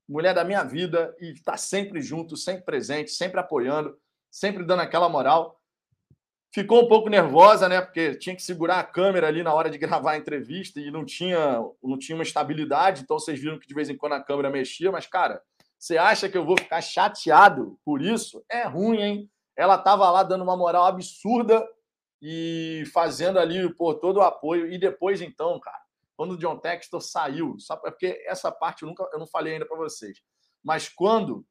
mulher 0.07 0.33
da 0.33 0.43
minha 0.43 0.63
vida, 0.63 1.15
e 1.19 1.31
está 1.31 1.57
sempre 1.57 2.01
junto, 2.01 2.37
sempre 2.37 2.63
presente, 2.63 3.11
sempre 3.11 3.39
apoiando, 3.39 3.97
sempre 4.29 4.63
dando 4.63 4.81
aquela 4.81 5.09
moral. 5.09 5.59
Ficou 6.53 6.83
um 6.83 6.87
pouco 6.87 7.09
nervosa, 7.09 7.67
né? 7.67 7.81
Porque 7.81 8.15
tinha 8.15 8.35
que 8.35 8.41
segurar 8.41 8.79
a 8.79 8.83
câmera 8.83 9.27
ali 9.27 9.41
na 9.41 9.53
hora 9.53 9.69
de 9.69 9.77
gravar 9.79 10.11
a 10.11 10.17
entrevista 10.17 10.79
e 10.79 10.91
não 10.91 11.05
tinha, 11.05 11.59
não 11.83 11.97
tinha 11.97 12.15
uma 12.15 12.23
estabilidade. 12.23 13.01
Então 13.01 13.19
vocês 13.19 13.39
viram 13.39 13.59
que 13.59 13.67
de 13.67 13.73
vez 13.73 13.89
em 13.89 13.97
quando 13.97 14.13
a 14.13 14.23
câmera 14.23 14.49
mexia. 14.49 14.91
Mas, 14.91 15.07
cara, 15.07 15.41
você 15.77 15.97
acha 15.97 16.27
que 16.27 16.37
eu 16.37 16.45
vou 16.45 16.57
ficar 16.57 16.81
chateado 16.81 17.79
por 17.85 18.01
isso? 18.01 18.43
É 18.49 18.63
ruim, 18.63 19.01
hein? 19.01 19.31
Ela 19.55 19.75
estava 19.75 20.09
lá 20.09 20.23
dando 20.23 20.43
uma 20.43 20.57
moral 20.57 20.85
absurda 20.85 21.67
e 22.21 22.83
fazendo 22.93 23.39
ali 23.39 23.73
por 23.75 23.95
todo 23.95 24.17
o 24.17 24.23
apoio. 24.23 24.71
E 24.71 24.77
depois, 24.77 25.21
então, 25.21 25.59
cara, 25.59 25.81
quando 26.15 26.31
o 26.31 26.37
John 26.37 26.57
Textor 26.57 27.01
saiu, 27.01 27.55
só 27.59 27.75
porque 27.75 28.23
essa 28.25 28.51
parte 28.51 28.83
eu 28.83 28.89
nunca 28.89 29.07
eu 29.13 29.19
não 29.19 29.27
falei 29.27 29.53
ainda 29.53 29.65
para 29.65 29.77
vocês. 29.77 30.21
Mas 30.63 30.89
quando 30.89 31.45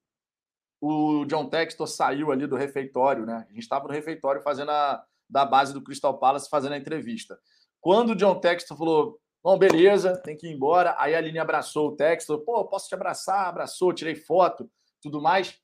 o 0.81 1.25
John 1.27 1.49
Textor 1.49 1.87
saiu 1.87 2.31
ali 2.31 2.47
do 2.47 2.57
refeitório, 2.57 3.25
né? 3.25 3.47
A 3.49 3.53
gente 3.53 3.62
estava 3.62 3.87
no 3.87 3.95
refeitório 3.95 4.43
fazendo 4.43 4.71
a 4.71 5.05
da 5.29 5.45
base 5.45 5.73
do 5.73 5.83
Crystal 5.83 6.17
Palace 6.19 6.49
fazendo 6.49 6.75
a 6.75 6.79
entrevista. 6.79 7.39
Quando 7.81 8.11
o 8.11 8.17
John 8.17 8.39
Textor 8.39 8.77
falou, 8.77 9.21
bom, 9.47 9.57
beleza, 9.57 10.17
tem 10.17 10.37
que 10.37 10.49
ir 10.49 10.53
embora, 10.53 10.97
aí 10.99 11.15
a 11.15 11.19
Aline 11.19 11.39
abraçou 11.39 11.91
o 11.91 11.97
Textor, 11.97 12.41
pô, 12.41 12.65
posso 12.65 12.89
te 12.89 12.97
abraçar? 12.97 13.47
Abraçou, 13.47 13.93
tirei 13.93 14.17
foto, 14.17 14.69
tudo 15.01 15.23
mais. 15.23 15.57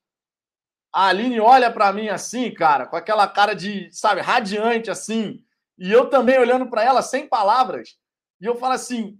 A 0.95 1.07
Aline 1.07 1.40
olha 1.40 1.68
para 1.68 1.92
mim 1.92 2.09
assim, 2.09 2.55
cara, 2.55 2.87
com 2.87 2.95
aquela 2.95 3.27
cara 3.27 3.55
de, 3.55 3.90
sabe, 3.90 4.21
radiante 4.21 4.88
assim, 4.88 5.45
e 5.77 5.90
eu 5.90 6.09
também 6.09 6.38
olhando 6.38 6.71
para 6.71 6.85
ela 6.85 7.03
sem 7.03 7.27
palavras. 7.27 7.99
E 8.40 8.45
eu 8.45 8.55
falo 8.55 8.75
assim: 8.75 9.18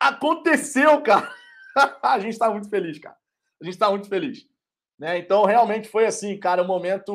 aconteceu, 0.00 1.02
cara. 1.02 1.30
a 2.02 2.18
gente 2.18 2.32
está 2.32 2.50
muito 2.50 2.70
feliz, 2.70 2.98
cara. 2.98 3.18
A 3.60 3.64
gente 3.66 3.74
está 3.74 3.90
muito 3.90 4.08
feliz. 4.08 4.48
Né? 4.98 5.18
Então, 5.18 5.44
realmente 5.44 5.86
foi 5.86 6.06
assim, 6.06 6.38
cara, 6.40 6.62
um 6.62 6.66
momento, 6.66 7.12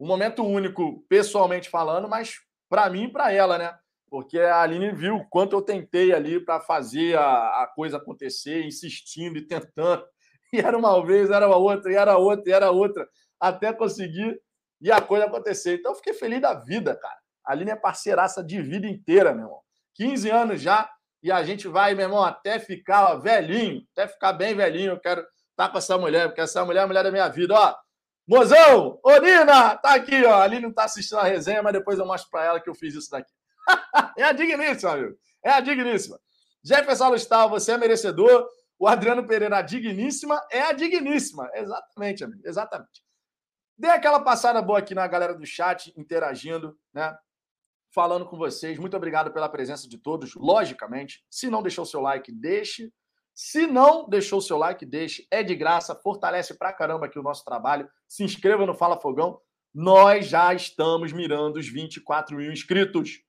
um 0.00 0.08
momento 0.08 0.42
único, 0.44 1.04
pessoalmente 1.08 1.70
falando, 1.70 2.08
mas 2.08 2.40
para 2.68 2.90
mim 2.90 3.04
e 3.04 3.12
para 3.12 3.32
ela, 3.32 3.56
né? 3.56 3.78
Porque 4.10 4.38
a 4.38 4.60
Aline 4.60 4.92
viu 4.92 5.16
o 5.16 5.28
quanto 5.28 5.54
eu 5.54 5.62
tentei 5.62 6.12
ali 6.12 6.40
para 6.40 6.60
fazer 6.60 7.16
a, 7.18 7.62
a, 7.62 7.72
coisa 7.74 7.96
acontecer, 7.96 8.64
insistindo 8.64 9.38
e 9.38 9.46
tentando. 9.46 10.04
E 10.50 10.60
era 10.60 10.78
uma 10.78 11.04
vez, 11.04 11.28
era 11.28 11.46
outra, 11.46 11.92
e 11.92 11.94
era 11.94 12.16
outra, 12.16 12.50
e 12.50 12.54
era 12.54 12.70
outra, 12.70 13.06
até 13.38 13.70
conseguir 13.70 14.40
e 14.80 14.90
a 14.90 14.98
coisa 14.98 15.26
acontecer. 15.26 15.74
Então, 15.74 15.94
fiquei 15.94 16.14
feliz 16.14 16.40
da 16.40 16.54
vida, 16.54 16.96
cara. 16.96 17.18
A 17.44 17.52
Aline 17.52 17.72
é 17.72 17.76
parceiraça 17.76 18.42
de 18.42 18.62
vida 18.62 18.86
inteira, 18.86 19.34
meu 19.34 19.44
irmão. 19.44 19.60
15 19.92 20.30
anos 20.30 20.62
já, 20.62 20.90
e 21.22 21.30
a 21.30 21.42
gente 21.42 21.68
vai, 21.68 21.94
meu 21.94 22.06
irmão, 22.06 22.22
até 22.24 22.58
ficar 22.58 23.12
ó, 23.12 23.18
velhinho, 23.18 23.82
até 23.92 24.08
ficar 24.08 24.32
bem 24.32 24.54
velhinho. 24.54 24.92
Eu 24.92 25.00
quero 25.00 25.22
tá 25.56 25.68
com 25.68 25.76
essa 25.76 25.98
mulher, 25.98 26.28
porque 26.28 26.40
essa 26.40 26.64
mulher 26.64 26.80
é 26.80 26.82
a 26.84 26.86
mulher 26.86 27.02
da 27.02 27.10
minha 27.10 27.28
vida, 27.28 27.52
ó. 27.52 27.74
Mozão, 28.26 29.00
ô 29.02 29.18
Nina, 29.18 29.76
tá 29.76 29.94
aqui, 29.94 30.24
ó. 30.24 30.40
Ali 30.40 30.60
não 30.60 30.72
tá 30.72 30.84
assistindo 30.84 31.18
a 31.18 31.24
resenha, 31.24 31.62
mas 31.62 31.72
depois 31.72 31.98
eu 31.98 32.06
mostro 32.06 32.30
para 32.30 32.44
ela 32.44 32.60
que 32.60 32.70
eu 32.70 32.74
fiz 32.74 32.94
isso 32.94 33.10
daqui. 33.10 33.32
é 34.16 34.24
a 34.24 34.32
digníssima, 34.32 34.92
amigo. 34.92 35.16
É 35.44 35.50
a 35.50 35.60
digníssima. 35.60 36.18
Jefferson 36.62 37.04
Alustal, 37.04 37.50
você 37.50 37.72
é 37.72 37.78
merecedor. 37.78 38.48
O 38.78 38.86
Adriano 38.86 39.26
Pereira, 39.26 39.58
a 39.58 39.62
digníssima, 39.62 40.40
é 40.50 40.60
a 40.60 40.72
digníssima. 40.72 41.50
Exatamente, 41.54 42.24
amigo. 42.24 42.40
Exatamente. 42.44 43.02
Dê 43.76 43.88
aquela 43.88 44.20
passada 44.20 44.60
boa 44.60 44.80
aqui 44.80 44.94
na 44.94 45.06
galera 45.06 45.34
do 45.34 45.46
chat, 45.46 45.92
interagindo, 45.96 46.76
né? 46.92 47.16
Falando 47.94 48.26
com 48.26 48.36
vocês. 48.36 48.78
Muito 48.78 48.96
obrigado 48.96 49.32
pela 49.32 49.48
presença 49.48 49.88
de 49.88 49.98
todos, 49.98 50.34
logicamente. 50.34 51.24
Se 51.30 51.48
não 51.48 51.62
deixou 51.62 51.86
seu 51.86 52.00
like, 52.00 52.30
deixe. 52.32 52.92
Se 53.34 53.66
não 53.68 54.08
deixou 54.08 54.40
seu 54.40 54.58
like, 54.58 54.84
deixe. 54.84 55.26
É 55.30 55.42
de 55.42 55.54
graça, 55.54 55.94
fortalece 55.94 56.58
pra 56.58 56.72
caramba 56.72 57.06
aqui 57.06 57.18
o 57.18 57.22
nosso 57.22 57.44
trabalho. 57.44 57.88
Se 58.06 58.24
inscreva 58.24 58.66
no 58.66 58.74
Fala 58.74 59.00
Fogão. 59.00 59.40
Nós 59.72 60.26
já 60.26 60.52
estamos 60.52 61.12
mirando 61.12 61.56
os 61.56 61.68
24 61.68 62.36
mil 62.36 62.52
inscritos. 62.52 63.22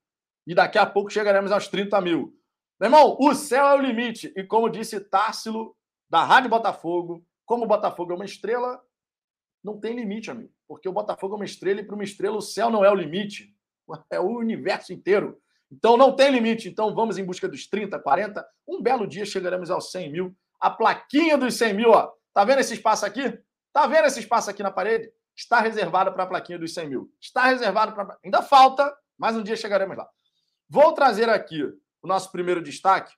E 0.50 0.56
daqui 0.56 0.80
a 0.80 0.86
pouco 0.88 1.12
chegaremos 1.12 1.52
aos 1.52 1.68
30 1.68 2.02
mil. 2.02 2.36
Meu 2.80 2.88
irmão, 2.88 3.16
o 3.20 3.36
céu 3.36 3.68
é 3.68 3.76
o 3.76 3.82
limite. 3.82 4.34
E 4.36 4.44
como 4.44 4.68
disse 4.68 5.00
Társilo, 5.00 5.78
da 6.10 6.24
Rádio 6.24 6.50
Botafogo, 6.50 7.24
como 7.46 7.66
o 7.66 7.68
Botafogo 7.68 8.14
é 8.14 8.16
uma 8.16 8.26
estrela, 8.26 8.82
não 9.64 9.80
tem 9.80 9.96
limite, 9.96 10.32
amigo. 10.32 10.52
Porque 10.68 10.90
o 10.90 10.92
Botafogo 10.92 11.36
é 11.36 11.36
uma 11.36 11.46
estrela 11.46 11.82
e 11.82 11.84
para 11.84 11.94
uma 11.94 12.04
estrela 12.04 12.36
o 12.36 12.42
céu 12.42 12.72
não 12.72 12.84
é 12.84 12.90
o 12.90 12.96
limite. 12.96 13.56
É 14.10 14.20
o 14.20 14.26
universo 14.26 14.92
inteiro. 14.92 15.40
Então 15.72 15.96
não 15.96 16.16
tem 16.16 16.32
limite. 16.32 16.68
Então 16.68 16.96
vamos 16.96 17.20
em 17.20 17.24
busca 17.24 17.48
dos 17.48 17.68
30, 17.68 18.00
40. 18.00 18.44
Um 18.68 18.82
belo 18.82 19.06
dia 19.06 19.26
chegaremos 19.26 19.70
aos 19.70 19.92
100 19.92 20.12
mil. 20.12 20.36
A 20.60 20.72
plaquinha 20.72 21.38
dos 21.38 21.54
100 21.60 21.74
mil, 21.76 21.92
ó. 21.92 22.12
Tá 22.34 22.44
vendo 22.44 22.58
esse 22.58 22.74
espaço 22.74 23.06
aqui? 23.06 23.40
Tá 23.72 23.86
vendo 23.86 24.06
esse 24.06 24.20
espaço 24.20 24.50
aqui 24.50 24.64
na 24.64 24.72
parede? 24.72 25.12
Está 25.36 25.60
reservado 25.60 26.12
para 26.12 26.24
a 26.24 26.28
plaquinha 26.28 26.58
dos 26.58 26.74
100 26.74 26.90
mil. 26.90 27.14
Está 27.22 27.46
reservado 27.46 27.94
para. 27.94 28.18
Ainda 28.26 28.42
falta, 28.42 28.92
mas 29.16 29.36
um 29.36 29.44
dia 29.44 29.56
chegaremos 29.56 29.96
lá. 29.96 30.10
Vou 30.70 30.94
trazer 30.94 31.30
aqui 31.30 31.64
o 31.64 32.08
nosso 32.08 32.32
primeiro 32.32 32.62
destaque, 32.62 33.14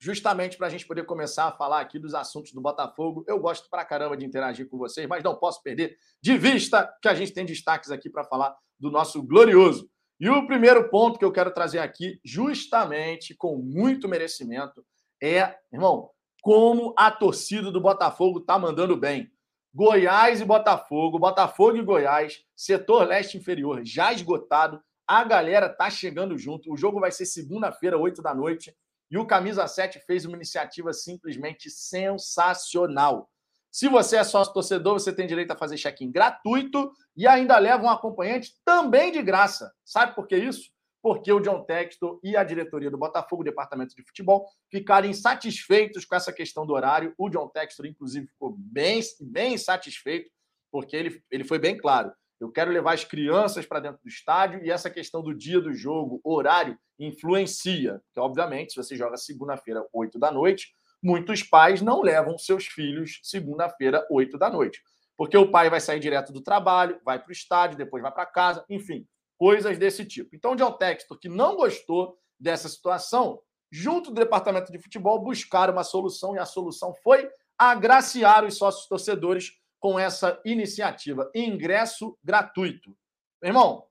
justamente 0.00 0.56
para 0.56 0.66
a 0.66 0.70
gente 0.70 0.86
poder 0.86 1.04
começar 1.04 1.46
a 1.46 1.52
falar 1.52 1.80
aqui 1.80 1.98
dos 1.98 2.14
assuntos 2.14 2.52
do 2.52 2.60
Botafogo. 2.60 3.24
Eu 3.28 3.38
gosto 3.38 3.68
pra 3.68 3.84
caramba 3.84 4.16
de 4.16 4.24
interagir 4.24 4.68
com 4.68 4.78
vocês, 4.78 5.06
mas 5.06 5.22
não 5.22 5.36
posso 5.36 5.62
perder 5.62 5.96
de 6.22 6.38
vista 6.38 6.90
que 7.02 7.08
a 7.08 7.14
gente 7.14 7.32
tem 7.32 7.44
destaques 7.44 7.90
aqui 7.90 8.08
para 8.08 8.24
falar 8.24 8.56
do 8.78 8.90
nosso 8.90 9.22
glorioso 9.22 9.88
e 10.18 10.28
o 10.30 10.46
primeiro 10.46 10.88
ponto 10.88 11.18
que 11.18 11.24
eu 11.24 11.32
quero 11.32 11.52
trazer 11.52 11.80
aqui, 11.80 12.20
justamente 12.24 13.34
com 13.34 13.56
muito 13.56 14.08
merecimento, 14.08 14.84
é, 15.22 15.56
irmão, 15.72 16.10
como 16.40 16.94
a 16.96 17.10
torcida 17.10 17.70
do 17.70 17.80
Botafogo 17.80 18.38
está 18.38 18.58
mandando 18.58 18.96
bem. 18.96 19.30
Goiás 19.74 20.40
e 20.40 20.44
Botafogo, 20.44 21.18
Botafogo 21.18 21.76
e 21.76 21.82
Goiás, 21.82 22.44
setor 22.54 23.08
leste 23.08 23.36
inferior 23.36 23.82
já 23.84 24.12
esgotado. 24.12 24.80
A 25.06 25.22
galera 25.24 25.68
tá 25.68 25.90
chegando 25.90 26.36
junto. 26.38 26.72
O 26.72 26.76
jogo 26.76 27.00
vai 27.00 27.12
ser 27.12 27.26
segunda-feira, 27.26 27.98
8 27.98 28.22
da 28.22 28.34
noite. 28.34 28.74
E 29.10 29.18
o 29.18 29.26
Camisa 29.26 29.66
7 29.66 30.00
fez 30.06 30.24
uma 30.24 30.36
iniciativa 30.36 30.92
simplesmente 30.92 31.70
sensacional. 31.70 33.30
Se 33.70 33.88
você 33.88 34.16
é 34.16 34.24
sócio 34.24 34.54
torcedor, 34.54 34.94
você 34.94 35.12
tem 35.12 35.26
direito 35.26 35.50
a 35.50 35.56
fazer 35.56 35.76
check-in 35.76 36.10
gratuito 36.10 36.92
e 37.16 37.26
ainda 37.26 37.58
leva 37.58 37.82
um 37.82 37.90
acompanhante 37.90 38.54
também 38.64 39.10
de 39.10 39.20
graça. 39.20 39.72
Sabe 39.84 40.14
por 40.14 40.28
que 40.28 40.36
isso? 40.36 40.70
Porque 41.02 41.30
o 41.32 41.40
John 41.40 41.64
Textor 41.64 42.18
e 42.22 42.36
a 42.36 42.44
diretoria 42.44 42.90
do 42.90 42.96
Botafogo, 42.96 43.44
departamento 43.44 43.94
de 43.94 44.02
futebol, 44.04 44.48
ficaram 44.70 45.08
insatisfeitos 45.08 46.04
com 46.04 46.14
essa 46.14 46.32
questão 46.32 46.64
do 46.64 46.72
horário. 46.72 47.12
O 47.18 47.28
John 47.28 47.48
Textor, 47.48 47.84
inclusive, 47.84 48.28
ficou 48.28 48.54
bem, 48.56 49.00
bem 49.20 49.54
insatisfeito, 49.54 50.30
porque 50.70 50.96
ele, 50.96 51.22
ele 51.30 51.44
foi 51.44 51.58
bem 51.58 51.76
claro. 51.76 52.12
Eu 52.40 52.50
quero 52.50 52.70
levar 52.70 52.94
as 52.94 53.04
crianças 53.04 53.64
para 53.64 53.80
dentro 53.80 54.00
do 54.02 54.08
estádio 54.08 54.64
e 54.64 54.70
essa 54.70 54.90
questão 54.90 55.22
do 55.22 55.34
dia 55.34 55.60
do 55.60 55.72
jogo, 55.72 56.20
horário, 56.24 56.78
influencia. 56.98 58.00
Porque, 58.06 58.20
obviamente, 58.20 58.72
se 58.72 58.76
você 58.76 58.96
joga 58.96 59.16
segunda-feira, 59.16 59.86
8 59.92 60.18
da 60.18 60.30
noite, 60.30 60.74
muitos 61.02 61.42
pais 61.42 61.80
não 61.80 62.02
levam 62.02 62.36
seus 62.36 62.66
filhos 62.66 63.20
segunda-feira, 63.22 64.06
8 64.10 64.36
da 64.36 64.50
noite. 64.50 64.82
Porque 65.16 65.36
o 65.36 65.50
pai 65.50 65.70
vai 65.70 65.80
sair 65.80 66.00
direto 66.00 66.32
do 66.32 66.42
trabalho, 66.42 67.00
vai 67.04 67.18
para 67.18 67.28
o 67.28 67.32
estádio, 67.32 67.78
depois 67.78 68.02
vai 68.02 68.12
para 68.12 68.26
casa, 68.26 68.64
enfim, 68.68 69.06
coisas 69.38 69.78
desse 69.78 70.04
tipo. 70.04 70.34
Então, 70.34 70.52
o 70.52 70.56
John 70.56 70.72
Textor, 70.72 71.18
que 71.18 71.28
não 71.28 71.56
gostou 71.56 72.18
dessa 72.38 72.68
situação, 72.68 73.40
junto 73.70 74.10
do 74.10 74.20
departamento 74.20 74.72
de 74.72 74.78
futebol, 74.78 75.22
buscaram 75.22 75.72
uma 75.72 75.84
solução 75.84 76.34
e 76.34 76.38
a 76.38 76.44
solução 76.44 76.92
foi 77.02 77.28
agraciar 77.56 78.44
os 78.44 78.56
sócios 78.56 78.88
torcedores 78.88 79.52
com 79.84 79.98
essa 79.98 80.40
iniciativa. 80.46 81.30
Ingresso 81.34 82.18
gratuito. 82.24 82.96
Meu 83.42 83.50
irmão, 83.50 83.86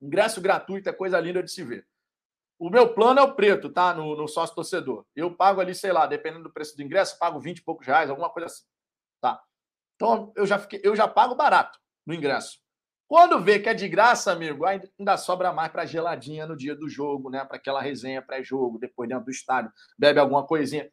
ingresso 0.00 0.40
gratuito 0.40 0.88
é 0.88 0.92
coisa 0.92 1.20
linda 1.20 1.42
de 1.42 1.50
se 1.50 1.62
ver. 1.62 1.86
O 2.58 2.70
meu 2.70 2.94
plano 2.94 3.20
é 3.20 3.22
o 3.22 3.34
preto, 3.34 3.68
tá? 3.68 3.92
No, 3.92 4.16
no 4.16 4.26
sócio 4.26 4.54
torcedor. 4.54 5.04
Eu 5.14 5.36
pago 5.36 5.60
ali, 5.60 5.74
sei 5.74 5.92
lá, 5.92 6.06
dependendo 6.06 6.44
do 6.44 6.50
preço 6.50 6.74
do 6.74 6.82
ingresso, 6.82 7.18
pago 7.18 7.38
20 7.38 7.58
e 7.58 7.62
poucos 7.62 7.86
reais, 7.86 8.08
alguma 8.08 8.30
coisa 8.30 8.46
assim. 8.46 8.64
Tá. 9.20 9.38
Então 9.96 10.32
eu 10.34 10.46
já, 10.46 10.58
fiquei, 10.58 10.80
eu 10.82 10.96
já 10.96 11.06
pago 11.06 11.34
barato 11.34 11.78
no 12.06 12.14
ingresso. 12.14 12.58
Quando 13.06 13.38
vê 13.38 13.58
que 13.58 13.68
é 13.68 13.74
de 13.74 13.86
graça, 13.86 14.32
amigo, 14.32 14.64
ainda 14.64 15.18
sobra 15.18 15.52
mais 15.52 15.70
para 15.70 15.84
geladinha 15.84 16.46
no 16.46 16.56
dia 16.56 16.74
do 16.74 16.88
jogo, 16.88 17.28
né? 17.28 17.44
Para 17.44 17.58
aquela 17.58 17.82
resenha 17.82 18.22
pré-jogo, 18.22 18.78
depois 18.78 19.10
dentro 19.10 19.26
do 19.26 19.30
estádio, 19.30 19.70
bebe 19.98 20.20
alguma 20.20 20.46
coisinha. 20.46 20.90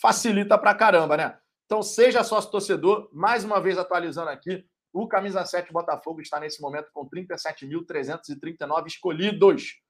Facilita 0.00 0.56
para 0.56 0.76
caramba, 0.76 1.16
né? 1.16 1.38
Então 1.66 1.82
seja 1.82 2.22
sócio 2.22 2.50
torcedor, 2.50 3.08
mais 3.12 3.44
uma 3.44 3.60
vez 3.60 3.78
atualizando 3.78 4.30
aqui, 4.30 4.64
o 4.92 5.08
Camisa 5.08 5.44
7 5.44 5.72
Botafogo 5.72 6.20
está 6.20 6.38
nesse 6.38 6.60
momento 6.60 6.90
com 6.92 7.08
37.339 7.08 8.86
escolhidos. 8.86 9.80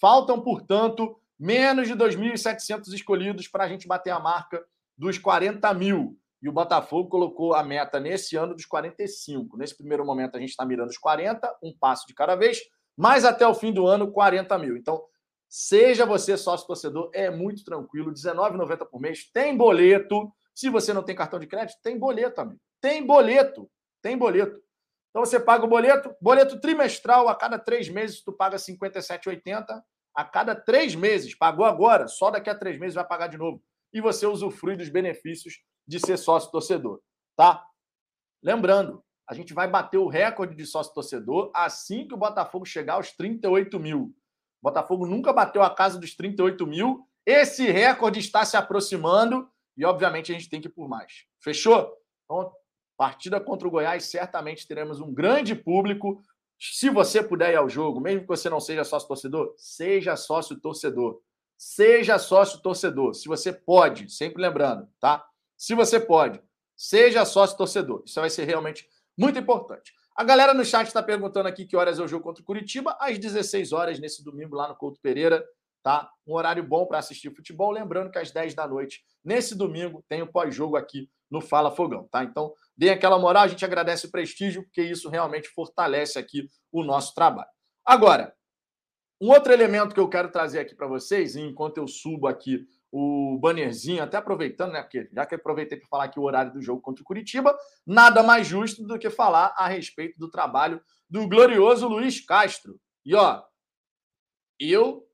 Faltam, 0.00 0.40
portanto, 0.40 1.18
menos 1.38 1.88
de 1.88 1.94
2.700 1.94 2.86
escolhidos 2.92 3.48
para 3.48 3.64
a 3.64 3.68
gente 3.68 3.88
bater 3.88 4.10
a 4.10 4.20
marca 4.20 4.64
dos 4.96 5.18
40 5.18 5.72
mil. 5.74 6.16
E 6.40 6.48
o 6.48 6.52
Botafogo 6.52 7.08
colocou 7.08 7.54
a 7.54 7.62
meta 7.62 7.98
nesse 7.98 8.36
ano 8.36 8.54
dos 8.54 8.66
45. 8.66 9.56
Nesse 9.56 9.76
primeiro 9.76 10.04
momento, 10.04 10.36
a 10.36 10.40
gente 10.40 10.50
está 10.50 10.64
mirando 10.64 10.90
os 10.90 10.98
40, 10.98 11.58
um 11.62 11.72
passo 11.76 12.06
de 12.06 12.14
cada 12.14 12.36
vez, 12.36 12.60
mas 12.96 13.24
até 13.24 13.46
o 13.46 13.54
fim 13.54 13.72
do 13.72 13.86
ano, 13.86 14.10
40 14.12 14.56
mil. 14.58 14.76
Então, 14.76 15.02
seja 15.48 16.06
você 16.06 16.36
sócio 16.36 16.66
torcedor, 16.66 17.10
é 17.12 17.30
muito 17.30 17.64
tranquilo, 17.64 18.10
R$19,90 18.10 18.86
por 18.86 19.00
mês. 19.00 19.30
Tem 19.32 19.56
boleto. 19.56 20.32
Se 20.62 20.70
você 20.70 20.92
não 20.92 21.02
tem 21.02 21.16
cartão 21.16 21.40
de 21.40 21.48
crédito, 21.48 21.80
tem 21.82 21.98
boleto, 21.98 22.40
amigo. 22.40 22.60
Tem 22.80 23.04
boleto. 23.04 23.68
Tem 24.00 24.16
boleto. 24.16 24.62
Então 25.10 25.24
você 25.24 25.40
paga 25.40 25.64
o 25.64 25.68
boleto, 25.68 26.14
boleto 26.20 26.60
trimestral, 26.60 27.28
a 27.28 27.34
cada 27.34 27.58
três 27.58 27.88
meses 27.88 28.22
tu 28.22 28.32
paga 28.32 28.56
R$ 28.56 28.62
57,80. 28.62 29.82
A 30.14 30.24
cada 30.24 30.54
três 30.54 30.94
meses, 30.94 31.34
pagou 31.34 31.66
agora, 31.66 32.06
só 32.06 32.30
daqui 32.30 32.48
a 32.48 32.54
três 32.54 32.78
meses 32.78 32.94
vai 32.94 33.04
pagar 33.04 33.26
de 33.26 33.36
novo. 33.36 33.60
E 33.92 34.00
você 34.00 34.24
usufrui 34.24 34.76
dos 34.76 34.88
benefícios 34.88 35.54
de 35.84 35.98
ser 35.98 36.16
sócio 36.16 36.52
torcedor, 36.52 37.00
tá? 37.36 37.66
Lembrando, 38.40 39.02
a 39.28 39.34
gente 39.34 39.52
vai 39.52 39.66
bater 39.66 39.98
o 39.98 40.06
recorde 40.06 40.54
de 40.54 40.64
sócio 40.64 40.94
torcedor 40.94 41.50
assim 41.52 42.06
que 42.06 42.14
o 42.14 42.18
Botafogo 42.18 42.64
chegar 42.64 42.94
aos 42.94 43.10
38 43.10 43.80
mil. 43.80 44.14
O 44.62 44.68
Botafogo 44.68 45.08
nunca 45.08 45.32
bateu 45.32 45.60
a 45.60 45.74
casa 45.74 45.98
dos 45.98 46.14
38 46.14 46.64
mil. 46.68 47.04
Esse 47.26 47.68
recorde 47.68 48.20
está 48.20 48.44
se 48.44 48.56
aproximando 48.56 49.50
e, 49.76 49.84
obviamente, 49.84 50.30
a 50.30 50.34
gente 50.34 50.48
tem 50.48 50.60
que 50.60 50.68
ir 50.68 50.72
por 50.72 50.88
mais. 50.88 51.24
Fechou? 51.40 51.96
Então, 52.24 52.52
partida 52.96 53.40
contra 53.40 53.66
o 53.66 53.70
Goiás, 53.70 54.04
certamente 54.04 54.66
teremos 54.66 55.00
um 55.00 55.12
grande 55.12 55.54
público. 55.54 56.22
Se 56.58 56.90
você 56.90 57.22
puder 57.22 57.52
ir 57.52 57.56
ao 57.56 57.68
jogo, 57.68 58.00
mesmo 58.00 58.22
que 58.22 58.28
você 58.28 58.48
não 58.48 58.60
seja 58.60 58.84
sócio 58.84 59.08
torcedor, 59.08 59.54
seja 59.56 60.16
sócio 60.16 60.58
torcedor. 60.60 61.20
Seja 61.58 62.18
sócio 62.18 62.60
torcedor. 62.60 63.14
Se 63.14 63.28
você 63.28 63.52
pode, 63.52 64.10
sempre 64.12 64.42
lembrando, 64.42 64.88
tá? 64.98 65.24
Se 65.56 65.76
você 65.76 66.00
pode, 66.00 66.42
seja 66.76 67.24
sócio 67.24 67.56
torcedor. 67.56 68.02
Isso 68.04 68.20
vai 68.20 68.28
ser 68.28 68.44
realmente 68.44 68.88
muito 69.16 69.38
importante. 69.38 69.92
A 70.16 70.24
galera 70.24 70.52
no 70.52 70.64
chat 70.64 70.88
está 70.88 71.02
perguntando 71.02 71.48
aqui 71.48 71.64
que 71.64 71.76
horas 71.76 71.98
é 71.98 72.02
o 72.02 72.08
jogo 72.08 72.24
contra 72.24 72.42
o 72.42 72.44
Curitiba. 72.44 72.96
Às 73.00 73.18
16 73.18 73.72
horas, 73.72 73.98
nesse 73.98 74.24
domingo, 74.24 74.56
lá 74.56 74.68
no 74.68 74.76
Couto 74.76 75.00
Pereira. 75.00 75.44
Tá? 75.82 76.08
Um 76.26 76.34
horário 76.34 76.62
bom 76.62 76.86
para 76.86 76.98
assistir 76.98 77.34
futebol. 77.34 77.70
Lembrando 77.70 78.10
que 78.10 78.18
às 78.18 78.30
10 78.30 78.54
da 78.54 78.68
noite, 78.68 79.04
nesse 79.24 79.56
domingo, 79.56 80.04
tem 80.08 80.22
o 80.22 80.30
pós-jogo 80.30 80.76
aqui 80.76 81.10
no 81.30 81.40
Fala 81.40 81.70
Fogão. 81.70 82.06
Tá? 82.08 82.22
Então, 82.22 82.54
deem 82.76 82.92
aquela 82.92 83.18
moral. 83.18 83.42
A 83.44 83.48
gente 83.48 83.64
agradece 83.64 84.06
o 84.06 84.10
prestígio, 84.10 84.62
porque 84.62 84.82
isso 84.82 85.08
realmente 85.08 85.48
fortalece 85.48 86.18
aqui 86.18 86.48
o 86.70 86.84
nosso 86.84 87.14
trabalho. 87.14 87.48
Agora, 87.84 88.32
um 89.20 89.30
outro 89.30 89.52
elemento 89.52 89.94
que 89.94 90.00
eu 90.00 90.08
quero 90.08 90.30
trazer 90.30 90.60
aqui 90.60 90.74
para 90.74 90.86
vocês, 90.86 91.36
enquanto 91.36 91.78
eu 91.78 91.86
subo 91.86 92.26
aqui 92.26 92.66
o 92.90 93.38
bannerzinho, 93.40 94.02
até 94.02 94.18
aproveitando, 94.18 94.72
né? 94.72 94.82
Porque 94.82 95.08
já 95.12 95.24
que 95.24 95.34
aproveitei 95.34 95.78
para 95.78 95.88
falar 95.88 96.04
aqui 96.04 96.20
o 96.20 96.24
horário 96.24 96.52
do 96.52 96.60
jogo 96.60 96.82
contra 96.82 97.02
o 97.02 97.04
Curitiba, 97.04 97.56
nada 97.86 98.22
mais 98.22 98.46
justo 98.46 98.84
do 98.84 98.98
que 98.98 99.08
falar 99.08 99.54
a 99.56 99.66
respeito 99.66 100.18
do 100.18 100.30
trabalho 100.30 100.80
do 101.08 101.26
glorioso 101.26 101.88
Luiz 101.88 102.20
Castro. 102.20 102.78
E 103.04 103.14
ó, 103.14 103.42
eu 104.60 105.06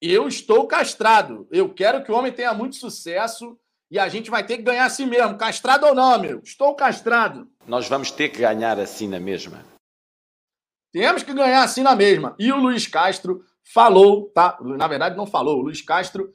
eu 0.00 0.28
estou 0.28 0.66
castrado. 0.66 1.48
Eu 1.50 1.72
quero 1.72 2.02
que 2.04 2.10
o 2.10 2.14
homem 2.14 2.32
tenha 2.32 2.54
muito 2.54 2.76
sucesso 2.76 3.58
e 3.90 3.98
a 3.98 4.08
gente 4.08 4.30
vai 4.30 4.44
ter 4.44 4.58
que 4.58 4.62
ganhar 4.62 4.84
assim 4.84 5.06
mesmo, 5.06 5.38
castrado 5.38 5.86
ou 5.86 5.94
não, 5.94 6.18
meu. 6.18 6.40
Estou 6.40 6.74
castrado. 6.74 7.50
Nós 7.66 7.88
vamos 7.88 8.10
ter 8.10 8.28
que 8.28 8.38
ganhar 8.38 8.78
assim 8.78 9.08
na 9.08 9.18
mesma. 9.18 9.64
Temos 10.92 11.22
que 11.22 11.34
ganhar 11.34 11.62
assim 11.62 11.82
na 11.82 11.94
mesma. 11.94 12.34
E 12.38 12.52
o 12.52 12.56
Luiz 12.56 12.86
Castro 12.86 13.44
falou, 13.62 14.30
tá? 14.30 14.58
Na 14.60 14.86
verdade, 14.86 15.16
não 15.16 15.26
falou. 15.26 15.58
O 15.58 15.62
Luiz 15.62 15.82
Castro 15.82 16.32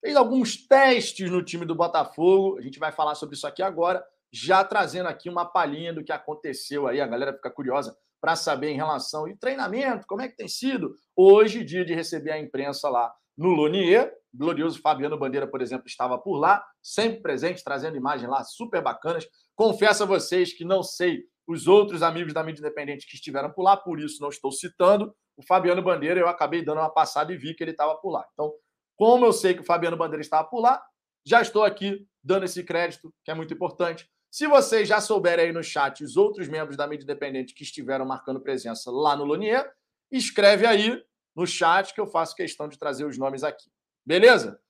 fez 0.00 0.16
alguns 0.16 0.56
testes 0.56 1.30
no 1.30 1.42
time 1.42 1.64
do 1.64 1.74
Botafogo. 1.74 2.58
A 2.58 2.62
gente 2.62 2.78
vai 2.78 2.92
falar 2.92 3.14
sobre 3.14 3.36
isso 3.36 3.46
aqui 3.46 3.62
agora, 3.62 4.04
já 4.30 4.62
trazendo 4.62 5.08
aqui 5.08 5.28
uma 5.28 5.44
palhinha 5.44 5.92
do 5.92 6.04
que 6.04 6.12
aconteceu 6.12 6.86
aí. 6.86 7.00
A 7.00 7.06
galera 7.06 7.32
fica 7.32 7.50
curiosa 7.50 7.96
para 8.24 8.36
saber 8.36 8.70
em 8.70 8.76
relação 8.76 9.26
ao 9.26 9.36
treinamento, 9.36 10.06
como 10.06 10.22
é 10.22 10.28
que 10.28 10.34
tem 10.34 10.48
sido. 10.48 10.94
Hoje, 11.14 11.62
dia 11.62 11.84
de 11.84 11.94
receber 11.94 12.30
a 12.30 12.40
imprensa 12.40 12.88
lá 12.88 13.14
no 13.36 13.50
Lonier. 13.50 14.10
Glorioso 14.32 14.80
Fabiano 14.80 15.18
Bandeira, 15.18 15.46
por 15.46 15.60
exemplo, 15.60 15.86
estava 15.86 16.16
por 16.16 16.38
lá, 16.38 16.64
sempre 16.82 17.20
presente, 17.20 17.62
trazendo 17.62 17.98
imagens 17.98 18.26
lá 18.30 18.42
super 18.42 18.80
bacanas. 18.80 19.26
Confesso 19.54 20.04
a 20.04 20.06
vocês 20.06 20.54
que 20.54 20.64
não 20.64 20.82
sei 20.82 21.22
os 21.46 21.66
outros 21.66 22.02
amigos 22.02 22.32
da 22.32 22.42
mídia 22.42 22.60
independente 22.60 23.06
que 23.06 23.14
estiveram 23.14 23.50
por 23.50 23.62
lá, 23.62 23.76
por 23.76 24.00
isso 24.00 24.22
não 24.22 24.30
estou 24.30 24.50
citando. 24.50 25.14
O 25.36 25.44
Fabiano 25.46 25.82
Bandeira, 25.82 26.18
eu 26.18 26.26
acabei 26.26 26.64
dando 26.64 26.78
uma 26.78 26.88
passada 26.88 27.30
e 27.30 27.36
vi 27.36 27.52
que 27.52 27.62
ele 27.62 27.72
estava 27.72 27.94
por 27.96 28.10
lá. 28.10 28.26
Então, 28.32 28.54
como 28.96 29.26
eu 29.26 29.34
sei 29.34 29.52
que 29.52 29.60
o 29.60 29.66
Fabiano 29.66 29.98
Bandeira 29.98 30.22
estava 30.22 30.48
por 30.48 30.62
lá, 30.62 30.82
já 31.26 31.42
estou 31.42 31.62
aqui 31.62 32.06
dando 32.22 32.44
esse 32.44 32.64
crédito, 32.64 33.12
que 33.22 33.30
é 33.30 33.34
muito 33.34 33.52
importante. 33.52 34.08
Se 34.34 34.48
vocês 34.48 34.88
já 34.88 35.00
souberem 35.00 35.44
aí 35.44 35.52
no 35.52 35.62
chat 35.62 36.02
os 36.02 36.16
outros 36.16 36.48
membros 36.48 36.76
da 36.76 36.88
mídia 36.88 37.04
independente 37.04 37.54
que 37.54 37.62
estiveram 37.62 38.04
marcando 38.04 38.40
presença 38.40 38.90
lá 38.90 39.14
no 39.14 39.22
Lonier, 39.22 39.72
escreve 40.10 40.66
aí 40.66 41.00
no 41.36 41.46
chat 41.46 41.94
que 41.94 42.00
eu 42.00 42.06
faço 42.08 42.34
questão 42.34 42.68
de 42.68 42.76
trazer 42.76 43.04
os 43.04 43.16
nomes 43.16 43.44
aqui. 43.44 43.70
Beleza? 44.04 44.60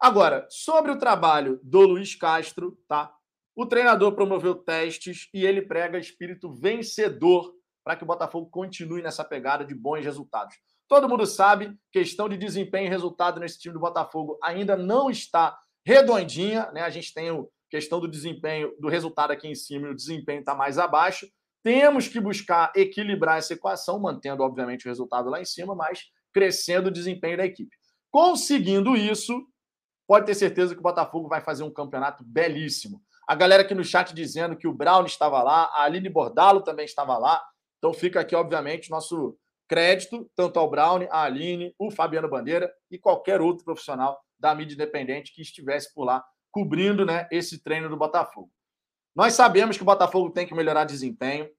Agora, 0.00 0.44
sobre 0.50 0.90
o 0.90 0.98
trabalho 0.98 1.60
do 1.62 1.82
Luiz 1.82 2.16
Castro, 2.16 2.76
tá? 2.88 3.14
O 3.54 3.64
treinador 3.64 4.16
promoveu 4.16 4.56
testes 4.56 5.28
e 5.32 5.46
ele 5.46 5.62
prega 5.62 5.96
espírito 5.96 6.52
vencedor 6.52 7.54
para 7.84 7.94
que 7.94 8.02
o 8.02 8.08
Botafogo 8.08 8.50
continue 8.50 9.00
nessa 9.00 9.22
pegada 9.22 9.64
de 9.64 9.76
bons 9.76 10.04
resultados. 10.04 10.56
Todo 10.88 11.08
mundo 11.08 11.24
sabe, 11.24 11.72
questão 11.92 12.28
de 12.28 12.36
desempenho 12.36 12.86
e 12.86 12.90
resultado 12.90 13.38
nesse 13.38 13.60
time 13.60 13.74
do 13.74 13.80
Botafogo 13.80 14.40
ainda 14.42 14.76
não 14.76 15.08
está 15.08 15.56
redondinha, 15.86 16.68
né? 16.72 16.80
A 16.80 16.90
gente 16.90 17.14
tem 17.14 17.28
a 17.28 17.44
questão 17.74 17.98
do 17.98 18.06
desempenho, 18.06 18.72
do 18.78 18.88
resultado 18.88 19.32
aqui 19.32 19.48
em 19.48 19.54
cima 19.56 19.88
e 19.88 19.90
o 19.90 19.96
desempenho 19.96 20.38
está 20.38 20.54
mais 20.54 20.78
abaixo. 20.78 21.26
Temos 21.60 22.06
que 22.06 22.20
buscar 22.20 22.70
equilibrar 22.76 23.38
essa 23.38 23.54
equação, 23.54 23.98
mantendo, 23.98 24.44
obviamente, 24.44 24.86
o 24.86 24.88
resultado 24.88 25.28
lá 25.28 25.40
em 25.40 25.44
cima, 25.44 25.74
mas 25.74 26.04
crescendo 26.32 26.86
o 26.86 26.92
desempenho 26.92 27.36
da 27.36 27.44
equipe. 27.44 27.74
Conseguindo 28.12 28.96
isso, 28.96 29.44
pode 30.06 30.24
ter 30.24 30.36
certeza 30.36 30.72
que 30.72 30.78
o 30.78 30.84
Botafogo 30.84 31.26
vai 31.26 31.40
fazer 31.40 31.64
um 31.64 31.72
campeonato 31.72 32.22
belíssimo. 32.24 33.02
A 33.26 33.34
galera 33.34 33.64
aqui 33.64 33.74
no 33.74 33.82
chat 33.82 34.14
dizendo 34.14 34.56
que 34.56 34.68
o 34.68 34.72
Brown 34.72 35.04
estava 35.04 35.42
lá, 35.42 35.64
a 35.74 35.82
Aline 35.82 36.08
Bordalo 36.08 36.62
também 36.62 36.84
estava 36.84 37.18
lá. 37.18 37.42
Então 37.78 37.92
fica 37.92 38.20
aqui, 38.20 38.36
obviamente, 38.36 38.88
nosso 38.88 39.36
crédito 39.66 40.30
tanto 40.36 40.60
ao 40.60 40.70
Brown, 40.70 41.08
à 41.10 41.24
Aline, 41.24 41.74
o 41.76 41.90
Fabiano 41.90 42.30
Bandeira 42.30 42.72
e 42.88 43.00
qualquer 43.00 43.40
outro 43.40 43.64
profissional 43.64 44.16
da 44.38 44.54
mídia 44.54 44.74
independente 44.74 45.32
que 45.34 45.42
estivesse 45.42 45.92
por 45.92 46.04
lá 46.04 46.24
cobrindo 46.54 47.04
né, 47.04 47.26
esse 47.32 47.58
treino 47.58 47.88
do 47.88 47.96
Botafogo. 47.96 48.48
Nós 49.12 49.34
sabemos 49.34 49.76
que 49.76 49.82
o 49.82 49.86
Botafogo 49.86 50.30
tem 50.30 50.46
que 50.46 50.54
melhorar 50.54 50.84
desempenho. 50.84 51.50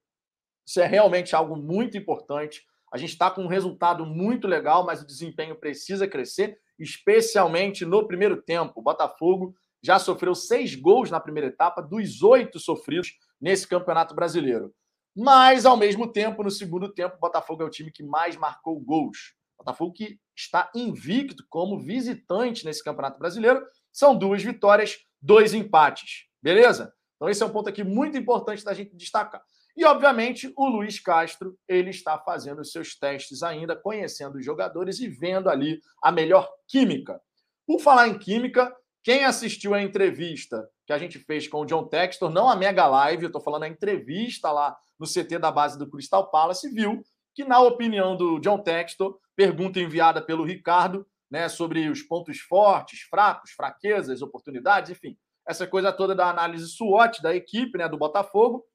Isso 0.65 0.79
é 0.79 0.85
realmente 0.85 1.35
algo 1.35 1.57
muito 1.57 1.97
importante. 1.97 2.65
A 2.93 2.97
gente 2.97 3.09
está 3.09 3.29
com 3.29 3.43
um 3.43 3.47
resultado 3.47 4.05
muito 4.05 4.47
legal, 4.47 4.85
mas 4.85 5.01
o 5.01 5.05
desempenho 5.05 5.53
precisa 5.57 6.07
crescer, 6.07 6.57
especialmente 6.79 7.83
no 7.83 8.07
primeiro 8.07 8.41
tempo. 8.41 8.79
O 8.79 8.81
Botafogo 8.81 9.53
já 9.83 9.99
sofreu 9.99 10.33
seis 10.33 10.75
gols 10.75 11.11
na 11.11 11.19
primeira 11.19 11.49
etapa, 11.49 11.81
dos 11.81 12.23
oito 12.23 12.57
sofridos 12.57 13.17
nesse 13.39 13.67
Campeonato 13.67 14.15
Brasileiro. 14.15 14.73
Mas, 15.13 15.65
ao 15.65 15.75
mesmo 15.75 16.09
tempo, 16.09 16.41
no 16.41 16.49
segundo 16.49 16.87
tempo, 16.87 17.17
o 17.17 17.19
Botafogo 17.19 17.63
é 17.63 17.65
o 17.65 17.69
time 17.69 17.91
que 17.91 18.01
mais 18.01 18.37
marcou 18.37 18.79
gols. 18.79 19.35
O 19.57 19.63
Botafogo 19.63 19.91
que 19.91 20.17
está 20.33 20.71
invicto 20.73 21.45
como 21.49 21.77
visitante 21.77 22.63
nesse 22.63 22.81
Campeonato 22.81 23.19
Brasileiro. 23.19 23.61
São 23.95 24.13
duas 24.13 24.43
vitórias, 24.43 24.97
dois 25.21 25.53
empates. 25.53 26.25
Beleza? 26.43 26.93
Então, 27.15 27.29
esse 27.29 27.41
é 27.41 27.45
um 27.45 27.49
ponto 27.49 27.69
aqui 27.69 27.81
muito 27.81 28.17
importante 28.17 28.61
da 28.61 28.73
gente 28.73 28.93
destacar. 28.93 29.41
E, 29.73 29.85
obviamente, 29.85 30.51
o 30.57 30.67
Luiz 30.67 30.99
Castro, 30.99 31.57
ele 31.65 31.91
está 31.91 32.19
fazendo 32.19 32.59
os 32.59 32.73
seus 32.73 32.99
testes 32.99 33.41
ainda, 33.41 33.73
conhecendo 33.73 34.37
os 34.37 34.43
jogadores 34.43 34.99
e 34.99 35.07
vendo 35.07 35.49
ali 35.49 35.79
a 36.03 36.11
melhor 36.11 36.45
química. 36.67 37.21
Por 37.65 37.79
falar 37.79 38.09
em 38.09 38.17
química, 38.17 38.75
quem 39.01 39.23
assistiu 39.23 39.73
a 39.73 39.81
entrevista 39.81 40.69
que 40.85 40.91
a 40.91 40.97
gente 40.97 41.17
fez 41.17 41.47
com 41.47 41.61
o 41.61 41.65
John 41.65 41.87
Textor, 41.87 42.29
não 42.29 42.49
a 42.49 42.55
mega 42.55 42.85
live, 42.87 43.23
eu 43.23 43.27
estou 43.27 43.41
falando 43.41 43.63
a 43.63 43.69
entrevista 43.69 44.51
lá 44.51 44.75
no 44.99 45.07
CT 45.07 45.39
da 45.39 45.53
base 45.53 45.79
do 45.79 45.89
Crystal 45.89 46.29
Palace, 46.29 46.69
viu 46.69 47.01
que, 47.33 47.45
na 47.45 47.61
opinião 47.61 48.17
do 48.17 48.39
John 48.39 48.59
Textor, 48.59 49.17
pergunta 49.37 49.79
enviada 49.79 50.21
pelo 50.21 50.43
Ricardo, 50.43 51.07
né, 51.35 51.49
sobre 51.49 51.89
os 51.89 52.01
pontos 52.01 52.39
fortes, 52.39 53.01
fracos, 53.01 53.51
fraquezas, 53.51 54.21
oportunidades, 54.21 54.91
enfim, 54.91 55.17
essa 55.45 55.67
coisa 55.67 55.91
toda 55.91 56.15
da 56.15 56.29
análise 56.29 56.65
SWOT 56.69 57.21
da 57.21 57.35
equipe, 57.35 57.77
né, 57.77 57.89
do 57.89 57.97
Botafogo. 57.97 58.65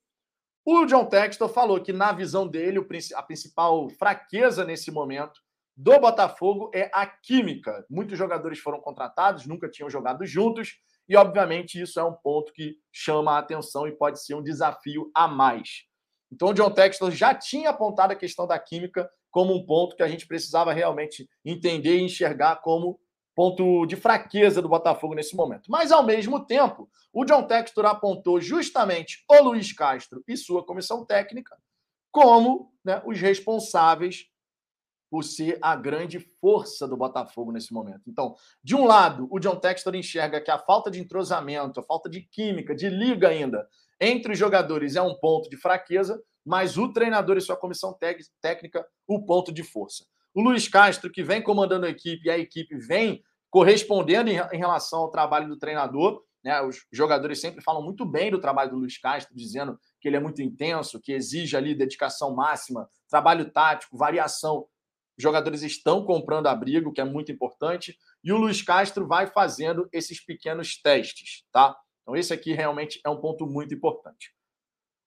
O 0.62 0.85
John 0.85 1.07
Textor 1.07 1.49
falou 1.49 1.81
que, 1.81 1.90
na 1.90 2.12
visão 2.12 2.46
dele, 2.46 2.87
a 3.14 3.23
principal 3.23 3.88
fraqueza 3.88 4.62
nesse 4.62 4.90
momento 4.90 5.40
do 5.75 5.99
Botafogo 5.99 6.70
é 6.75 6.90
a 6.92 7.07
química. 7.07 7.83
Muitos 7.88 8.18
jogadores 8.18 8.59
foram 8.59 8.79
contratados, 8.79 9.46
nunca 9.46 9.70
tinham 9.70 9.88
jogado 9.88 10.27
juntos, 10.27 10.75
e 11.09 11.16
obviamente 11.16 11.81
isso 11.81 11.99
é 11.99 12.05
um 12.05 12.12
ponto 12.12 12.53
que 12.53 12.77
chama 12.92 13.37
a 13.37 13.38
atenção 13.38 13.88
e 13.88 13.96
pode 13.96 14.23
ser 14.23 14.35
um 14.35 14.42
desafio 14.42 15.11
a 15.14 15.27
mais. 15.27 15.87
Então, 16.31 16.49
o 16.49 16.55
John 16.55 16.70
Textor 16.70 17.11
já 17.11 17.35
tinha 17.35 17.70
apontado 17.70 18.12
a 18.12 18.16
questão 18.16 18.46
da 18.46 18.59
química 18.59 19.11
como 19.30 19.54
um 19.54 19.64
ponto 19.64 19.96
que 19.96 20.02
a 20.02 20.08
gente 20.08 20.26
precisava 20.26 20.72
realmente 20.72 21.28
entender 21.44 21.98
e 21.98 22.02
enxergar 22.02 22.56
como 22.56 22.98
ponto 23.34 23.86
de 23.86 23.96
fraqueza 23.96 24.60
do 24.60 24.68
Botafogo 24.68 25.14
nesse 25.14 25.34
momento. 25.34 25.70
Mas, 25.70 25.92
ao 25.92 26.04
mesmo 26.04 26.44
tempo, 26.44 26.90
o 27.12 27.24
John 27.24 27.44
Textor 27.44 27.86
apontou 27.86 28.40
justamente 28.40 29.24
o 29.28 29.42
Luiz 29.42 29.72
Castro 29.72 30.22
e 30.26 30.36
sua 30.36 30.64
comissão 30.64 31.04
técnica 31.06 31.56
como 32.10 32.72
né, 32.84 33.00
os 33.06 33.20
responsáveis 33.20 34.26
por 35.10 35.24
ser 35.24 35.58
a 35.60 35.74
grande 35.74 36.20
força 36.20 36.86
do 36.86 36.96
Botafogo 36.96 37.50
nesse 37.50 37.72
momento. 37.72 38.02
Então, 38.06 38.36
de 38.62 38.76
um 38.76 38.84
lado, 38.84 39.26
o 39.30 39.40
John 39.40 39.56
Textor 39.56 39.94
enxerga 39.96 40.40
que 40.40 40.50
a 40.50 40.58
falta 40.58 40.90
de 40.90 41.00
entrosamento, 41.00 41.80
a 41.80 41.82
falta 41.82 42.08
de 42.08 42.20
química, 42.20 42.74
de 42.74 42.88
liga 42.88 43.28
ainda 43.28 43.66
entre 44.00 44.32
os 44.32 44.38
jogadores 44.38 44.96
é 44.96 45.02
um 45.02 45.14
ponto 45.14 45.50
de 45.50 45.56
fraqueza, 45.56 46.22
mas 46.44 46.76
o 46.79 46.92
treinador 46.92 47.37
e 47.37 47.40
sua 47.40 47.57
comissão 47.57 47.96
técnica, 48.40 48.87
o 49.07 49.24
ponto 49.24 49.53
de 49.53 49.62
força. 49.62 50.05
O 50.35 50.42
Luiz 50.42 50.68
Castro, 50.68 51.11
que 51.11 51.22
vem 51.22 51.42
comandando 51.42 51.87
a 51.87 51.90
equipe 51.90 52.26
e 52.26 52.31
a 52.31 52.38
equipe 52.38 52.76
vem 52.76 53.22
correspondendo 53.50 54.31
em 54.31 54.59
relação 54.59 55.00
ao 55.00 55.11
trabalho 55.11 55.48
do 55.48 55.59
treinador, 55.59 56.22
né? 56.42 56.61
Os 56.62 56.87
jogadores 56.90 57.40
sempre 57.40 57.62
falam 57.62 57.83
muito 57.83 58.07
bem 58.07 58.31
do 58.31 58.40
trabalho 58.40 58.70
do 58.70 58.79
Luiz 58.79 58.96
Castro, 58.98 59.35
dizendo 59.37 59.79
que 60.00 60.09
ele 60.09 60.16
é 60.16 60.20
muito 60.20 60.40
intenso, 60.40 61.00
que 61.00 61.12
exige 61.12 61.57
ali 61.57 61.74
dedicação 61.74 62.35
máxima, 62.35 62.88
trabalho 63.09 63.50
tático, 63.50 63.96
variação. 63.96 64.66
Os 65.18 65.22
jogadores 65.22 65.62
estão 65.62 66.05
comprando 66.05 66.46
abrigo, 66.46 66.92
que 66.92 67.00
é 67.00 67.05
muito 67.05 67.31
importante, 67.31 67.96
e 68.24 68.33
o 68.33 68.38
Luiz 68.38 68.62
Castro 68.62 69.07
vai 69.07 69.26
fazendo 69.26 69.88
esses 69.92 70.24
pequenos 70.24 70.81
testes, 70.81 71.44
tá? 71.53 71.76
Então, 72.03 72.16
esse 72.16 72.33
aqui 72.33 72.53
realmente 72.55 73.00
é 73.05 73.11
um 73.11 73.20
ponto 73.20 73.46
muito 73.46 73.74
importante. 73.74 74.35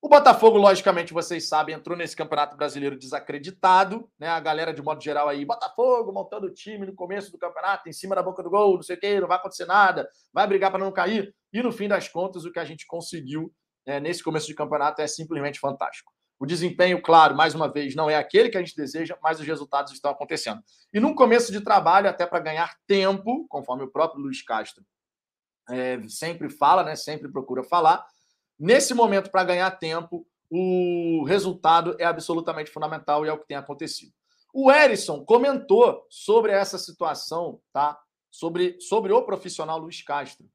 O 0.04 0.08
Botafogo, 0.08 0.58
logicamente, 0.58 1.14
vocês 1.14 1.48
sabem, 1.48 1.74
entrou 1.74 1.96
nesse 1.96 2.14
Campeonato 2.14 2.58
Brasileiro 2.58 2.94
desacreditado, 2.94 4.06
né? 4.18 4.28
A 4.28 4.38
galera, 4.38 4.70
de 4.70 4.82
modo 4.82 5.02
geral, 5.02 5.30
aí, 5.30 5.46
Botafogo 5.46 6.12
montando 6.12 6.46
o 6.46 6.52
time 6.52 6.84
no 6.84 6.94
começo 6.94 7.32
do 7.32 7.38
campeonato, 7.38 7.88
em 7.88 7.92
cima 7.92 8.14
da 8.14 8.22
boca 8.22 8.42
do 8.42 8.50
gol, 8.50 8.74
não 8.74 8.82
sei 8.82 8.96
o 8.96 9.00
quê, 9.00 9.18
não 9.18 9.26
vai 9.26 9.38
acontecer 9.38 9.64
nada, 9.64 10.06
vai 10.30 10.46
brigar 10.46 10.70
para 10.70 10.84
não 10.84 10.92
cair. 10.92 11.34
E 11.50 11.62
no 11.62 11.72
fim 11.72 11.88
das 11.88 12.06
contas, 12.06 12.44
o 12.44 12.52
que 12.52 12.58
a 12.58 12.66
gente 12.66 12.86
conseguiu 12.86 13.50
né, 13.86 13.98
nesse 13.98 14.22
começo 14.22 14.46
de 14.46 14.54
campeonato 14.54 15.00
é 15.00 15.06
simplesmente 15.06 15.58
fantástico. 15.58 16.12
O 16.38 16.44
desempenho, 16.44 17.00
claro, 17.00 17.34
mais 17.34 17.54
uma 17.54 17.72
vez, 17.72 17.94
não 17.94 18.10
é 18.10 18.16
aquele 18.16 18.50
que 18.50 18.58
a 18.58 18.60
gente 18.60 18.76
deseja, 18.76 19.16
mas 19.22 19.40
os 19.40 19.46
resultados 19.46 19.90
estão 19.94 20.10
acontecendo. 20.10 20.60
E 20.92 21.00
num 21.00 21.14
começo 21.14 21.50
de 21.50 21.62
trabalho, 21.62 22.10
até 22.10 22.26
para 22.26 22.40
ganhar 22.40 22.74
tempo, 22.86 23.46
conforme 23.48 23.84
o 23.84 23.90
próprio 23.90 24.20
Luiz 24.20 24.42
Castro 24.42 24.84
é, 25.70 25.98
sempre 26.08 26.50
fala, 26.50 26.82
né? 26.82 26.94
Sempre 26.94 27.32
procura 27.32 27.64
falar 27.64 28.04
Nesse 28.58 28.94
momento, 28.94 29.30
para 29.30 29.44
ganhar 29.44 29.70
tempo, 29.72 30.26
o 30.50 31.24
resultado 31.24 31.96
é 31.98 32.04
absolutamente 32.04 32.70
fundamental 32.70 33.24
e 33.24 33.28
é 33.28 33.32
o 33.32 33.38
que 33.38 33.46
tem 33.46 33.56
acontecido. 33.56 34.12
O 34.52 34.70
Erisson 34.70 35.24
comentou 35.24 36.06
sobre 36.08 36.52
essa 36.52 36.78
situação, 36.78 37.60
tá? 37.72 37.98
Sobre, 38.30 38.80
sobre 38.80 39.12
o 39.12 39.22
profissional 39.22 39.78
Luiz 39.78 40.02
Castro. 40.02 40.46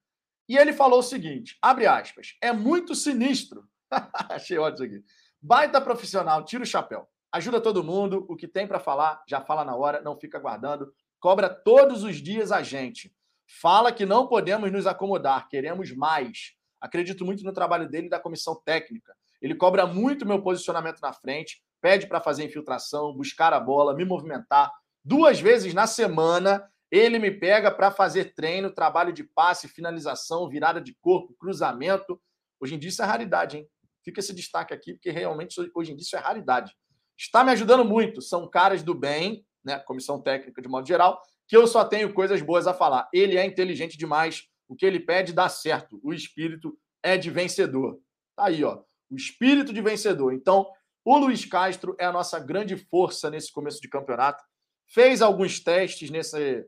E 0.47 0.57
ele 0.57 0.71
falou 0.71 0.99
o 0.99 1.03
seguinte: 1.03 1.57
abre 1.61 1.85
aspas, 1.85 2.37
é 2.41 2.53
muito 2.53 2.95
sinistro. 2.95 3.67
Achei 4.29 4.57
ótimo 4.57 4.85
aqui. 4.85 5.03
Baita 5.41 5.81
profissional, 5.81 6.43
tira 6.45 6.63
o 6.63 6.67
chapéu. 6.67 7.07
Ajuda 7.31 7.61
todo 7.61 7.83
mundo, 7.83 8.25
o 8.27 8.35
que 8.35 8.47
tem 8.47 8.67
para 8.67 8.79
falar, 8.79 9.21
já 9.27 9.39
fala 9.41 9.63
na 9.63 9.75
hora, 9.75 10.01
não 10.01 10.17
fica 10.17 10.37
aguardando. 10.37 10.91
Cobra 11.19 11.49
todos 11.49 12.03
os 12.03 12.15
dias 12.17 12.51
a 12.51 12.63
gente. 12.63 13.13
Fala 13.61 13.91
que 13.91 14.05
não 14.05 14.27
podemos 14.27 14.71
nos 14.71 14.87
acomodar, 14.87 15.47
queremos 15.47 15.91
mais. 15.91 16.55
Acredito 16.79 17.25
muito 17.25 17.43
no 17.43 17.53
trabalho 17.53 17.89
dele 17.89 18.07
e 18.07 18.09
da 18.09 18.19
comissão 18.19 18.55
técnica. 18.63 19.15
Ele 19.41 19.55
cobra 19.55 19.85
muito 19.85 20.25
meu 20.25 20.41
posicionamento 20.41 20.99
na 21.01 21.13
frente, 21.13 21.61
pede 21.81 22.07
para 22.07 22.19
fazer 22.19 22.43
infiltração, 22.43 23.13
buscar 23.13 23.53
a 23.53 23.59
bola, 23.59 23.95
me 23.95 24.05
movimentar. 24.05 24.71
Duas 25.03 25.39
vezes 25.39 25.73
na 25.73 25.87
semana, 25.87 26.69
ele 26.91 27.19
me 27.19 27.31
pega 27.31 27.71
para 27.71 27.91
fazer 27.91 28.33
treino, 28.33 28.71
trabalho 28.71 29.13
de 29.13 29.23
passe, 29.23 29.67
finalização, 29.67 30.49
virada 30.49 30.81
de 30.81 30.93
corpo, 30.95 31.35
cruzamento. 31.39 32.19
Hoje 32.59 32.75
em 32.75 32.79
dia 32.79 32.89
isso 32.89 33.01
é 33.01 33.05
raridade, 33.05 33.57
hein? 33.57 33.67
Fica 34.03 34.19
esse 34.19 34.33
destaque 34.33 34.73
aqui, 34.73 34.93
porque 34.93 35.11
realmente 35.11 35.55
hoje 35.73 35.91
em 35.91 35.95
dia 35.95 36.03
isso 36.03 36.15
é 36.15 36.19
raridade. 36.19 36.75
Está 37.17 37.43
me 37.43 37.51
ajudando 37.51 37.85
muito. 37.85 38.21
São 38.21 38.49
caras 38.49 38.81
do 38.81 38.95
bem, 38.95 39.45
né? 39.63 39.79
Comissão 39.79 40.21
técnica 40.21 40.61
de 40.61 40.67
modo 40.67 40.87
geral, 40.87 41.21
que 41.47 41.55
eu 41.55 41.67
só 41.67 41.85
tenho 41.85 42.13
coisas 42.13 42.41
boas 42.41 42.65
a 42.65 42.73
falar. 42.73 43.07
Ele 43.13 43.37
é 43.37 43.45
inteligente 43.45 43.97
demais, 43.97 44.48
o 44.69 44.75
que 44.75 44.85
ele 44.85 44.99
pede 44.99 45.33
dá 45.33 45.49
certo. 45.49 45.99
O 46.01 46.13
espírito 46.13 46.77
é 47.03 47.17
de 47.17 47.29
vencedor. 47.29 47.99
Tá 48.35 48.45
aí, 48.45 48.63
ó. 48.63 48.81
O 49.09 49.15
espírito 49.15 49.73
de 49.73 49.81
vencedor. 49.81 50.31
Então, 50.33 50.71
o 51.03 51.17
Luiz 51.17 51.43
Castro 51.43 51.95
é 51.99 52.05
a 52.05 52.11
nossa 52.11 52.39
grande 52.39 52.77
força 52.77 53.29
nesse 53.29 53.51
começo 53.51 53.81
de 53.81 53.89
campeonato. 53.89 54.43
Fez 54.87 55.21
alguns 55.21 55.59
testes 55.59 56.09
nesse, 56.09 56.65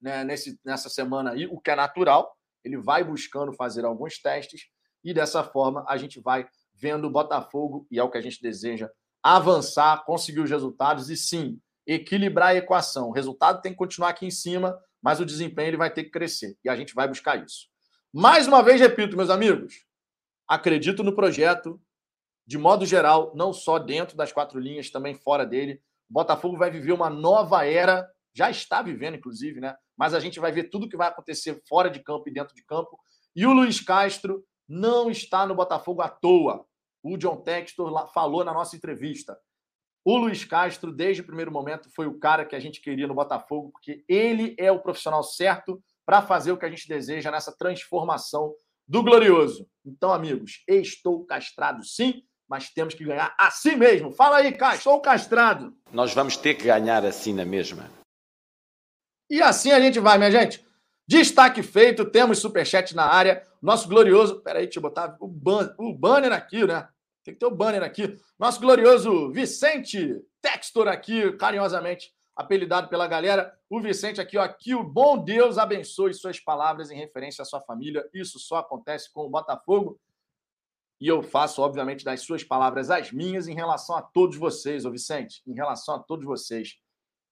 né, 0.00 0.22
nesse, 0.22 0.60
nessa 0.64 0.88
semana 0.88 1.32
aí, 1.32 1.46
o 1.46 1.58
que 1.58 1.70
é 1.70 1.76
natural. 1.76 2.36
Ele 2.62 2.76
vai 2.76 3.02
buscando 3.02 3.52
fazer 3.54 3.84
alguns 3.84 4.18
testes 4.20 4.68
e 5.02 5.12
dessa 5.12 5.42
forma 5.42 5.84
a 5.88 5.96
gente 5.96 6.20
vai 6.20 6.46
vendo 6.74 7.06
o 7.06 7.10
Botafogo, 7.10 7.86
e 7.90 7.98
é 7.98 8.02
o 8.02 8.10
que 8.10 8.18
a 8.18 8.20
gente 8.20 8.42
deseja, 8.42 8.90
avançar, 9.22 10.04
conseguir 10.04 10.40
os 10.40 10.50
resultados 10.50 11.08
e 11.08 11.16
sim, 11.16 11.60
equilibrar 11.86 12.48
a 12.48 12.54
equação. 12.56 13.08
O 13.08 13.12
resultado 13.12 13.62
tem 13.62 13.72
que 13.72 13.78
continuar 13.78 14.10
aqui 14.10 14.26
em 14.26 14.30
cima, 14.30 14.76
mas 15.04 15.20
o 15.20 15.26
desempenho 15.26 15.68
ele 15.68 15.76
vai 15.76 15.92
ter 15.92 16.04
que 16.04 16.10
crescer 16.10 16.56
e 16.64 16.68
a 16.70 16.74
gente 16.74 16.94
vai 16.94 17.06
buscar 17.06 17.36
isso. 17.44 17.68
Mais 18.10 18.48
uma 18.48 18.62
vez, 18.62 18.80
repito, 18.80 19.18
meus 19.18 19.28
amigos, 19.28 19.84
acredito 20.48 21.02
no 21.04 21.14
projeto, 21.14 21.78
de 22.46 22.56
modo 22.56 22.86
geral, 22.86 23.30
não 23.36 23.52
só 23.52 23.78
dentro 23.78 24.16
das 24.16 24.32
quatro 24.32 24.58
linhas, 24.58 24.90
também 24.90 25.14
fora 25.14 25.44
dele. 25.44 25.82
O 26.08 26.14
Botafogo 26.14 26.56
vai 26.56 26.70
viver 26.70 26.92
uma 26.92 27.10
nova 27.10 27.66
era, 27.66 28.08
já 28.34 28.50
está 28.50 28.80
vivendo, 28.80 29.16
inclusive, 29.16 29.60
né? 29.60 29.76
Mas 29.94 30.14
a 30.14 30.20
gente 30.20 30.40
vai 30.40 30.50
ver 30.50 30.70
tudo 30.70 30.88
que 30.88 30.96
vai 30.96 31.08
acontecer 31.08 31.60
fora 31.68 31.90
de 31.90 32.02
campo 32.02 32.26
e 32.30 32.32
dentro 32.32 32.54
de 32.54 32.64
campo. 32.64 32.98
E 33.36 33.44
o 33.44 33.52
Luiz 33.52 33.80
Castro 33.80 34.42
não 34.66 35.10
está 35.10 35.46
no 35.46 35.54
Botafogo 35.54 36.00
à 36.00 36.08
toa. 36.08 36.64
O 37.02 37.18
John 37.18 37.42
Textor 37.42 38.10
falou 38.14 38.42
na 38.42 38.54
nossa 38.54 38.74
entrevista. 38.74 39.38
O 40.04 40.18
Luiz 40.18 40.44
Castro, 40.44 40.92
desde 40.92 41.22
o 41.22 41.26
primeiro 41.26 41.50
momento, 41.50 41.88
foi 41.96 42.06
o 42.06 42.18
cara 42.18 42.44
que 42.44 42.54
a 42.54 42.60
gente 42.60 42.80
queria 42.82 43.06
no 43.06 43.14
Botafogo, 43.14 43.70
porque 43.72 44.04
ele 44.06 44.54
é 44.58 44.70
o 44.70 44.78
profissional 44.78 45.22
certo 45.22 45.82
para 46.04 46.20
fazer 46.20 46.52
o 46.52 46.58
que 46.58 46.66
a 46.66 46.68
gente 46.68 46.86
deseja 46.86 47.30
nessa 47.30 47.56
transformação 47.56 48.54
do 48.86 49.02
Glorioso. 49.02 49.66
Então, 49.82 50.12
amigos, 50.12 50.62
estou 50.68 51.24
castrado 51.24 51.82
sim, 51.82 52.22
mas 52.46 52.68
temos 52.68 52.92
que 52.92 53.02
ganhar 53.02 53.34
assim 53.38 53.76
mesmo. 53.76 54.12
Fala 54.12 54.36
aí, 54.36 54.52
Castro, 54.52 54.78
estou 54.78 55.00
castrado. 55.00 55.74
Nós 55.90 56.12
vamos 56.12 56.36
ter 56.36 56.54
que 56.54 56.64
ganhar 56.64 57.02
assim 57.02 57.32
na 57.32 57.46
mesma. 57.46 57.90
E 59.30 59.40
assim 59.40 59.72
a 59.72 59.80
gente 59.80 59.98
vai, 59.98 60.18
minha 60.18 60.30
gente. 60.30 60.62
Destaque 61.08 61.62
feito, 61.62 62.04
temos 62.04 62.38
superchat 62.38 62.94
na 62.94 63.06
área. 63.06 63.46
Nosso 63.62 63.88
glorioso. 63.88 64.42
Peraí, 64.42 64.64
deixa 64.64 64.78
eu 64.78 64.82
botar 64.82 65.16
o, 65.18 65.26
ban... 65.26 65.74
o 65.78 65.94
banner 65.94 66.32
aqui, 66.32 66.66
né? 66.66 66.86
Tem 67.24 67.32
que 67.32 67.40
ter 67.40 67.46
o 67.46 67.50
banner 67.50 67.82
aqui. 67.82 68.16
Nosso 68.38 68.60
glorioso 68.60 69.32
Vicente 69.32 70.22
Textor 70.42 70.86
aqui, 70.86 71.32
carinhosamente 71.32 72.12
apelidado 72.36 72.88
pela 72.88 73.06
galera. 73.06 73.56
O 73.70 73.80
Vicente 73.80 74.20
aqui, 74.20 74.36
ó, 74.36 74.46
que 74.46 74.74
o 74.74 74.84
bom 74.84 75.22
Deus 75.22 75.56
abençoe 75.56 76.12
suas 76.12 76.38
palavras 76.38 76.90
em 76.90 76.96
referência 76.96 77.42
à 77.42 77.44
sua 77.44 77.62
família. 77.62 78.06
Isso 78.12 78.38
só 78.38 78.56
acontece 78.56 79.10
com 79.12 79.22
o 79.22 79.30
Botafogo. 79.30 79.98
E 81.00 81.08
eu 81.08 81.22
faço, 81.22 81.62
obviamente, 81.62 82.04
das 82.04 82.20
suas 82.20 82.44
palavras 82.44 82.90
as 82.90 83.10
minhas 83.10 83.48
em 83.48 83.54
relação 83.54 83.96
a 83.96 84.02
todos 84.02 84.36
vocês, 84.36 84.84
ô 84.84 84.90
Vicente, 84.90 85.42
em 85.46 85.54
relação 85.54 85.94
a 85.94 85.98
todos 85.98 86.24
vocês. 86.24 86.76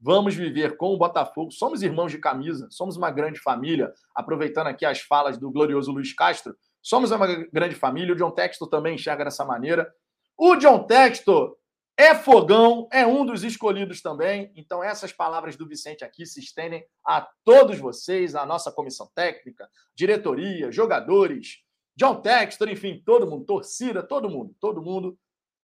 Vamos 0.01 0.35
viver 0.35 0.77
com 0.77 0.87
o 0.93 0.97
Botafogo. 0.97 1.53
Somos 1.53 1.83
irmãos 1.83 2.11
de 2.11 2.19
camisa, 2.19 2.67
somos 2.71 2.97
uma 2.97 3.11
grande 3.11 3.39
família. 3.39 3.93
Aproveitando 4.15 4.67
aqui 4.67 4.85
as 4.85 5.01
falas 5.01 5.39
do 5.39 5.51
glorioso 5.51 5.93
Luiz 5.93 6.13
Castro, 6.13 6.57
Somos 6.83 7.11
uma 7.11 7.27
grande 7.53 7.75
família. 7.75 8.13
O 8.13 8.17
John 8.17 8.33
Textor 8.33 8.69
também 8.69 8.97
enxerga 8.97 9.25
dessa 9.25 9.45
maneira. 9.45 9.91
O 10.37 10.57
John 10.57 10.85
Textor 10.85 11.57
é 11.97 12.15
fogão, 12.15 12.89
é 12.91 13.07
um 13.07 13.25
dos 13.25 13.45
escolhidos 13.45 14.03
também. 14.03 14.51
Então, 14.57 14.83
essas 14.83 15.13
palavras 15.13 15.57
do 15.57 15.69
Vicente 15.69 16.05
aqui 16.05 16.27
se 16.27 16.41
estendem 16.41 16.85
a 17.07 17.29
todos 17.45 17.79
vocês, 17.79 18.35
a 18.35 18.45
nossa 18.45 18.73
comissão 18.73 19.11
técnica, 19.15 19.69
diretoria, 19.95 20.73
jogadores, 20.73 21.63
John 21.95 22.21
Textor, 22.21 22.69
enfim, 22.69 23.03
todo 23.05 23.27
mundo, 23.27 23.45
torcida, 23.45 24.03
todo 24.03 24.29
mundo, 24.29 24.55
todo 24.59 24.83
mundo. 24.83 25.19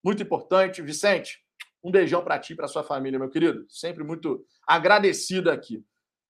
Muito 0.04 0.22
importante. 0.22 0.82
Vicente, 0.82 1.42
um 1.82 1.90
beijão 1.90 2.22
para 2.22 2.38
ti 2.38 2.52
e 2.52 2.56
para 2.56 2.68
sua 2.68 2.84
família, 2.84 3.18
meu 3.18 3.30
querido. 3.30 3.66
Sempre 3.68 4.04
muito 4.04 4.44
agradecido 4.66 5.50
aqui. 5.50 5.82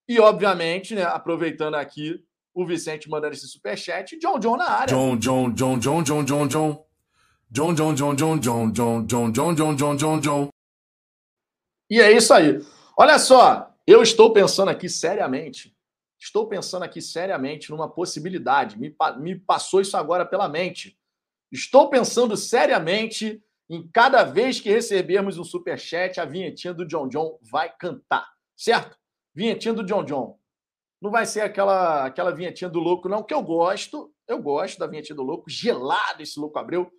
E, 0.08 0.18
obviamente, 0.20 0.94
né, 0.94 1.02
aproveitando 1.02 1.74
aqui, 1.74 2.24
o 2.62 2.66
Vicente 2.66 3.08
mandando 3.08 3.34
esse 3.34 3.46
superchat. 3.46 4.18
John 4.18 4.38
John 4.38 4.56
na 4.56 4.68
área. 4.68 4.94
John, 4.94 5.16
John, 5.16 5.50
John, 5.52 5.78
John, 5.78 6.02
John, 6.02 6.24
John, 6.24 6.48
John. 6.48 6.84
John, 7.50 7.74
John, 7.74 7.94
John, 7.94 8.16
John, 8.16 8.40
John, 8.40 8.72
John, 8.72 9.04
John, 9.06 9.32
John, 9.32 9.54
John, 9.54 9.76
John, 9.76 9.96
John, 9.96 10.20
John. 10.20 10.48
E 11.88 12.00
é 12.00 12.12
isso 12.12 12.34
aí. 12.34 12.60
Olha 12.96 13.18
só, 13.18 13.74
eu 13.86 14.02
estou 14.02 14.32
pensando 14.32 14.68
aqui 14.70 14.88
seriamente. 14.88 15.74
Estou 16.18 16.48
pensando 16.48 16.82
aqui 16.82 17.00
seriamente 17.00 17.70
numa 17.70 17.88
possibilidade. 17.88 18.78
Me, 18.78 18.94
me 19.18 19.38
passou 19.38 19.80
isso 19.80 19.96
agora 19.96 20.26
pela 20.26 20.48
mente. 20.48 20.98
Estou 21.50 21.88
pensando 21.88 22.36
seriamente 22.36 23.42
Em 23.70 23.86
cada 23.86 24.24
vez 24.24 24.60
que 24.60 24.70
recebermos 24.70 25.36
um 25.36 25.44
superchat, 25.44 26.18
a 26.18 26.24
vinhetinha 26.24 26.72
do 26.72 26.86
John 26.86 27.06
John 27.06 27.38
vai 27.42 27.70
cantar, 27.70 28.26
certo? 28.56 28.96
Vinhetinha 29.34 29.74
do 29.74 29.84
John 29.84 30.04
John. 30.04 30.38
Não 31.00 31.10
vai 31.10 31.26
ser 31.26 31.42
aquela 31.42 32.06
aquela 32.06 32.32
vinhetinha 32.32 32.68
do 32.68 32.80
louco, 32.80 33.08
não, 33.08 33.22
que 33.22 33.34
eu 33.34 33.42
gosto. 33.42 34.12
Eu 34.26 34.42
gosto 34.42 34.78
da 34.78 34.86
vinhetinha 34.86 35.16
do 35.16 35.22
louco, 35.22 35.48
gelado 35.48 36.22
esse 36.22 36.38
louco 36.38 36.58
Abreu. 36.58 36.90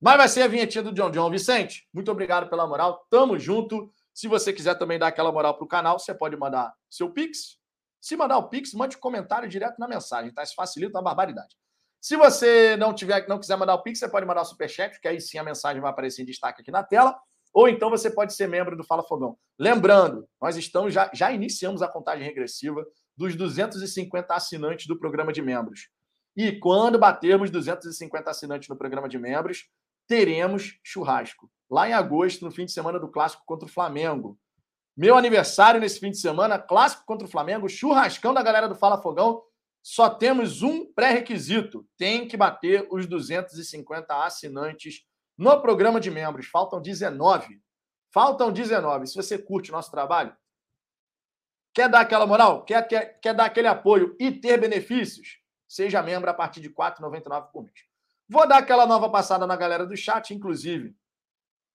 Mas 0.00 0.16
vai 0.16 0.28
ser 0.28 0.42
a 0.42 0.48
vinhetinha 0.48 0.82
do 0.82 0.92
John 0.92 1.10
John. 1.10 1.30
Vicente, 1.30 1.88
muito 1.92 2.10
obrigado 2.10 2.48
pela 2.48 2.66
moral. 2.66 3.06
Tamo 3.08 3.38
junto. 3.38 3.92
Se 4.12 4.26
você 4.26 4.52
quiser 4.52 4.74
também 4.76 4.98
dar 4.98 5.08
aquela 5.08 5.30
moral 5.30 5.56
pro 5.56 5.66
canal, 5.66 5.98
você 5.98 6.14
pode 6.14 6.36
mandar 6.36 6.72
seu 6.90 7.10
Pix. 7.12 7.58
Se 8.00 8.16
mandar 8.16 8.38
o 8.38 8.48
Pix, 8.48 8.74
mande 8.74 8.96
um 8.96 9.00
comentário 9.00 9.48
direto 9.48 9.78
na 9.78 9.86
mensagem, 9.86 10.32
tá? 10.32 10.42
Isso 10.42 10.54
facilita 10.56 10.98
a 10.98 11.02
barbaridade. 11.02 11.56
Se 12.00 12.16
você 12.16 12.76
não 12.76 12.92
tiver, 12.92 13.28
não 13.28 13.38
quiser 13.38 13.56
mandar 13.56 13.74
o 13.74 13.82
Pix, 13.82 14.00
você 14.00 14.08
pode 14.08 14.26
mandar 14.26 14.42
o 14.42 14.44
Superchat, 14.44 15.00
que 15.00 15.06
aí 15.06 15.20
sim 15.20 15.38
a 15.38 15.44
mensagem 15.44 15.80
vai 15.80 15.92
aparecer 15.92 16.22
em 16.22 16.24
destaque 16.24 16.62
aqui 16.62 16.72
na 16.72 16.82
tela. 16.82 17.16
Ou 17.54 17.68
então 17.68 17.88
você 17.88 18.10
pode 18.10 18.34
ser 18.34 18.48
membro 18.48 18.76
do 18.76 18.82
Fala 18.82 19.04
Fogão. 19.04 19.38
Lembrando, 19.56 20.28
nós 20.40 20.56
estamos 20.56 20.92
já, 20.92 21.10
já 21.14 21.30
iniciamos 21.30 21.80
a 21.80 21.86
contagem 21.86 22.24
regressiva 22.24 22.84
dos 23.16 23.36
250 23.36 24.34
assinantes 24.34 24.86
do 24.86 24.98
programa 24.98 25.32
de 25.32 25.42
membros. 25.42 25.88
E 26.36 26.52
quando 26.52 26.98
batermos 26.98 27.50
250 27.50 28.30
assinantes 28.30 28.68
no 28.68 28.76
programa 28.76 29.08
de 29.08 29.18
membros, 29.18 29.68
teremos 30.06 30.78
churrasco. 30.82 31.50
Lá 31.70 31.88
em 31.88 31.92
agosto, 31.92 32.44
no 32.44 32.50
fim 32.50 32.64
de 32.64 32.72
semana 32.72 32.98
do 32.98 33.08
clássico 33.08 33.42
contra 33.46 33.66
o 33.66 33.70
Flamengo. 33.70 34.38
Meu 34.96 35.16
aniversário 35.16 35.80
nesse 35.80 36.00
fim 36.00 36.10
de 36.10 36.18
semana, 36.18 36.58
clássico 36.58 37.04
contra 37.06 37.26
o 37.26 37.30
Flamengo, 37.30 37.68
churrascão 37.68 38.34
da 38.34 38.42
galera 38.42 38.68
do 38.68 38.74
Fala 38.74 39.00
Fogão. 39.00 39.42
Só 39.82 40.08
temos 40.08 40.62
um 40.62 40.84
pré-requisito: 40.92 41.86
tem 41.96 42.28
que 42.28 42.36
bater 42.36 42.86
os 42.90 43.06
250 43.06 44.24
assinantes 44.24 45.02
no 45.36 45.60
programa 45.60 45.98
de 45.98 46.10
membros. 46.10 46.46
Faltam 46.46 46.80
19. 46.80 47.60
Faltam 48.12 48.52
19. 48.52 49.06
Se 49.06 49.16
você 49.16 49.38
curte 49.38 49.70
o 49.70 49.72
nosso 49.72 49.90
trabalho, 49.90 50.36
quer 51.74 51.88
dar 51.88 52.00
aquela 52.00 52.26
moral, 52.26 52.64
quer, 52.64 52.86
quer, 52.86 53.20
quer 53.20 53.34
dar 53.34 53.46
aquele 53.46 53.68
apoio 53.68 54.16
e 54.18 54.30
ter 54.30 54.60
benefícios, 54.60 55.38
seja 55.66 56.02
membro 56.02 56.30
a 56.30 56.34
partir 56.34 56.60
de 56.60 56.68
R$ 56.68 56.74
4,99 56.74 57.50
por 57.50 57.64
mês. 57.64 57.92
Vou 58.28 58.46
dar 58.46 58.58
aquela 58.58 58.86
nova 58.86 59.10
passada 59.10 59.46
na 59.46 59.56
galera 59.56 59.86
do 59.86 59.96
chat, 59.96 60.32
inclusive. 60.32 60.94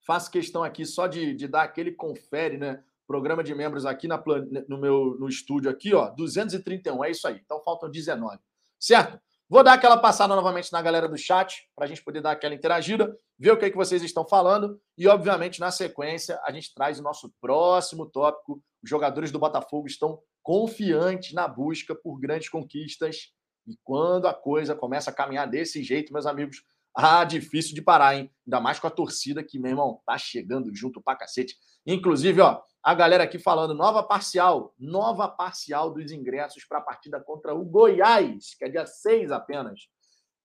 Faço 0.06 0.30
questão 0.30 0.64
aqui 0.64 0.84
só 0.84 1.06
de, 1.06 1.34
de 1.34 1.46
dar 1.46 1.62
aquele 1.62 1.92
confere, 1.92 2.56
né? 2.56 2.82
Programa 3.06 3.42
de 3.42 3.54
membros 3.54 3.86
aqui 3.86 4.06
na, 4.06 4.22
no 4.68 4.78
meu 4.78 5.16
no 5.18 5.28
estúdio 5.28 5.70
aqui, 5.70 5.94
ó, 5.94 6.10
231, 6.10 7.04
é 7.04 7.10
isso 7.10 7.26
aí. 7.26 7.40
Então 7.44 7.62
faltam 7.62 7.90
19. 7.90 8.38
Certo? 8.78 9.20
Vou 9.50 9.64
dar 9.64 9.72
aquela 9.72 9.96
passada 9.96 10.36
novamente 10.36 10.70
na 10.70 10.82
galera 10.82 11.08
do 11.08 11.16
chat, 11.16 11.66
para 11.74 11.86
a 11.86 11.88
gente 11.88 12.04
poder 12.04 12.20
dar 12.20 12.32
aquela 12.32 12.54
interagida, 12.54 13.16
ver 13.38 13.52
o 13.52 13.56
que, 13.56 13.64
é 13.64 13.70
que 13.70 13.76
vocês 13.76 14.02
estão 14.02 14.28
falando. 14.28 14.78
E, 14.96 15.08
obviamente, 15.08 15.58
na 15.58 15.70
sequência, 15.70 16.38
a 16.44 16.52
gente 16.52 16.74
traz 16.74 17.00
o 17.00 17.02
nosso 17.02 17.32
próximo 17.40 18.04
tópico. 18.04 18.62
Os 18.82 18.90
jogadores 18.90 19.32
do 19.32 19.38
Botafogo 19.38 19.86
estão 19.86 20.20
confiantes 20.42 21.32
na 21.32 21.48
busca 21.48 21.94
por 21.94 22.20
grandes 22.20 22.50
conquistas. 22.50 23.32
E 23.66 23.74
quando 23.82 24.28
a 24.28 24.34
coisa 24.34 24.74
começa 24.74 25.10
a 25.10 25.14
caminhar 25.14 25.48
desse 25.48 25.82
jeito, 25.82 26.12
meus 26.12 26.26
amigos, 26.26 26.62
ah, 26.94 27.24
difícil 27.24 27.74
de 27.74 27.82
parar, 27.82 28.16
hein? 28.16 28.30
Ainda 28.46 28.60
mais 28.60 28.78
com 28.78 28.86
a 28.86 28.90
torcida 28.90 29.42
que, 29.42 29.58
meu 29.58 29.70
irmão, 29.70 30.00
tá 30.04 30.18
chegando 30.18 30.74
junto 30.74 31.00
pra 31.00 31.16
cacete. 31.16 31.56
Inclusive, 31.86 32.40
ó, 32.40 32.60
a 32.82 32.94
galera 32.94 33.24
aqui 33.24 33.38
falando, 33.38 33.74
nova 33.74 34.02
parcial, 34.02 34.74
nova 34.78 35.28
parcial 35.28 35.92
dos 35.92 36.10
ingressos 36.10 36.64
para 36.64 36.78
a 36.78 36.82
partida 36.82 37.20
contra 37.20 37.54
o 37.54 37.64
Goiás, 37.64 38.54
que 38.58 38.64
é 38.64 38.68
dia 38.68 38.86
6 38.86 39.30
apenas. 39.30 39.88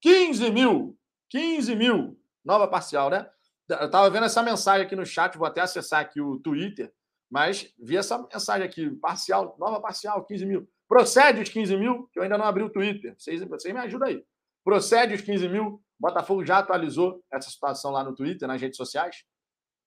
15 0.02 0.52
mil, 0.52 0.98
15 1.30 1.76
mil, 1.76 2.20
nova 2.44 2.68
parcial, 2.68 3.10
né? 3.10 3.28
Eu 3.70 3.90
tava 3.90 4.10
vendo 4.10 4.26
essa 4.26 4.44
mensagem 4.44 4.86
aqui 4.86 4.96
no 4.96 5.06
chat, 5.06 5.38
vou 5.38 5.48
até 5.48 5.62
acessar 5.62 6.02
aqui 6.02 6.20
o 6.20 6.38
Twitter, 6.38 6.92
mas 7.32 7.74
vi 7.80 7.98
essa 7.98 8.18
mensagem 8.18 8.68
aqui, 8.68 8.90
parcial, 8.98 9.56
nova 9.58 9.80
parcial, 9.80 10.26
15 10.26 10.46
mil. 10.46 10.70
Procede 10.88 11.42
os 11.42 11.50
15 11.50 11.78
mil, 11.78 12.10
que 12.12 12.20
eu 12.20 12.24
ainda 12.24 12.38
não 12.38 12.46
abri 12.46 12.62
o 12.62 12.70
Twitter. 12.70 13.16
Vocês, 13.18 13.42
vocês 13.44 13.74
me 13.74 13.80
ajudam 13.80 14.10
aí. 14.10 14.24
Procede 14.64 15.16
os 15.16 15.22
15 15.22 15.48
mil. 15.48 15.82
Botafogo 16.00 16.46
já 16.46 16.60
atualizou 16.60 17.24
essa 17.32 17.50
situação 17.50 17.92
lá 17.92 18.04
no 18.04 18.16
Twitter, 18.16 18.48
nas 18.48 18.62
redes 18.62 18.78
sociais. 18.78 19.24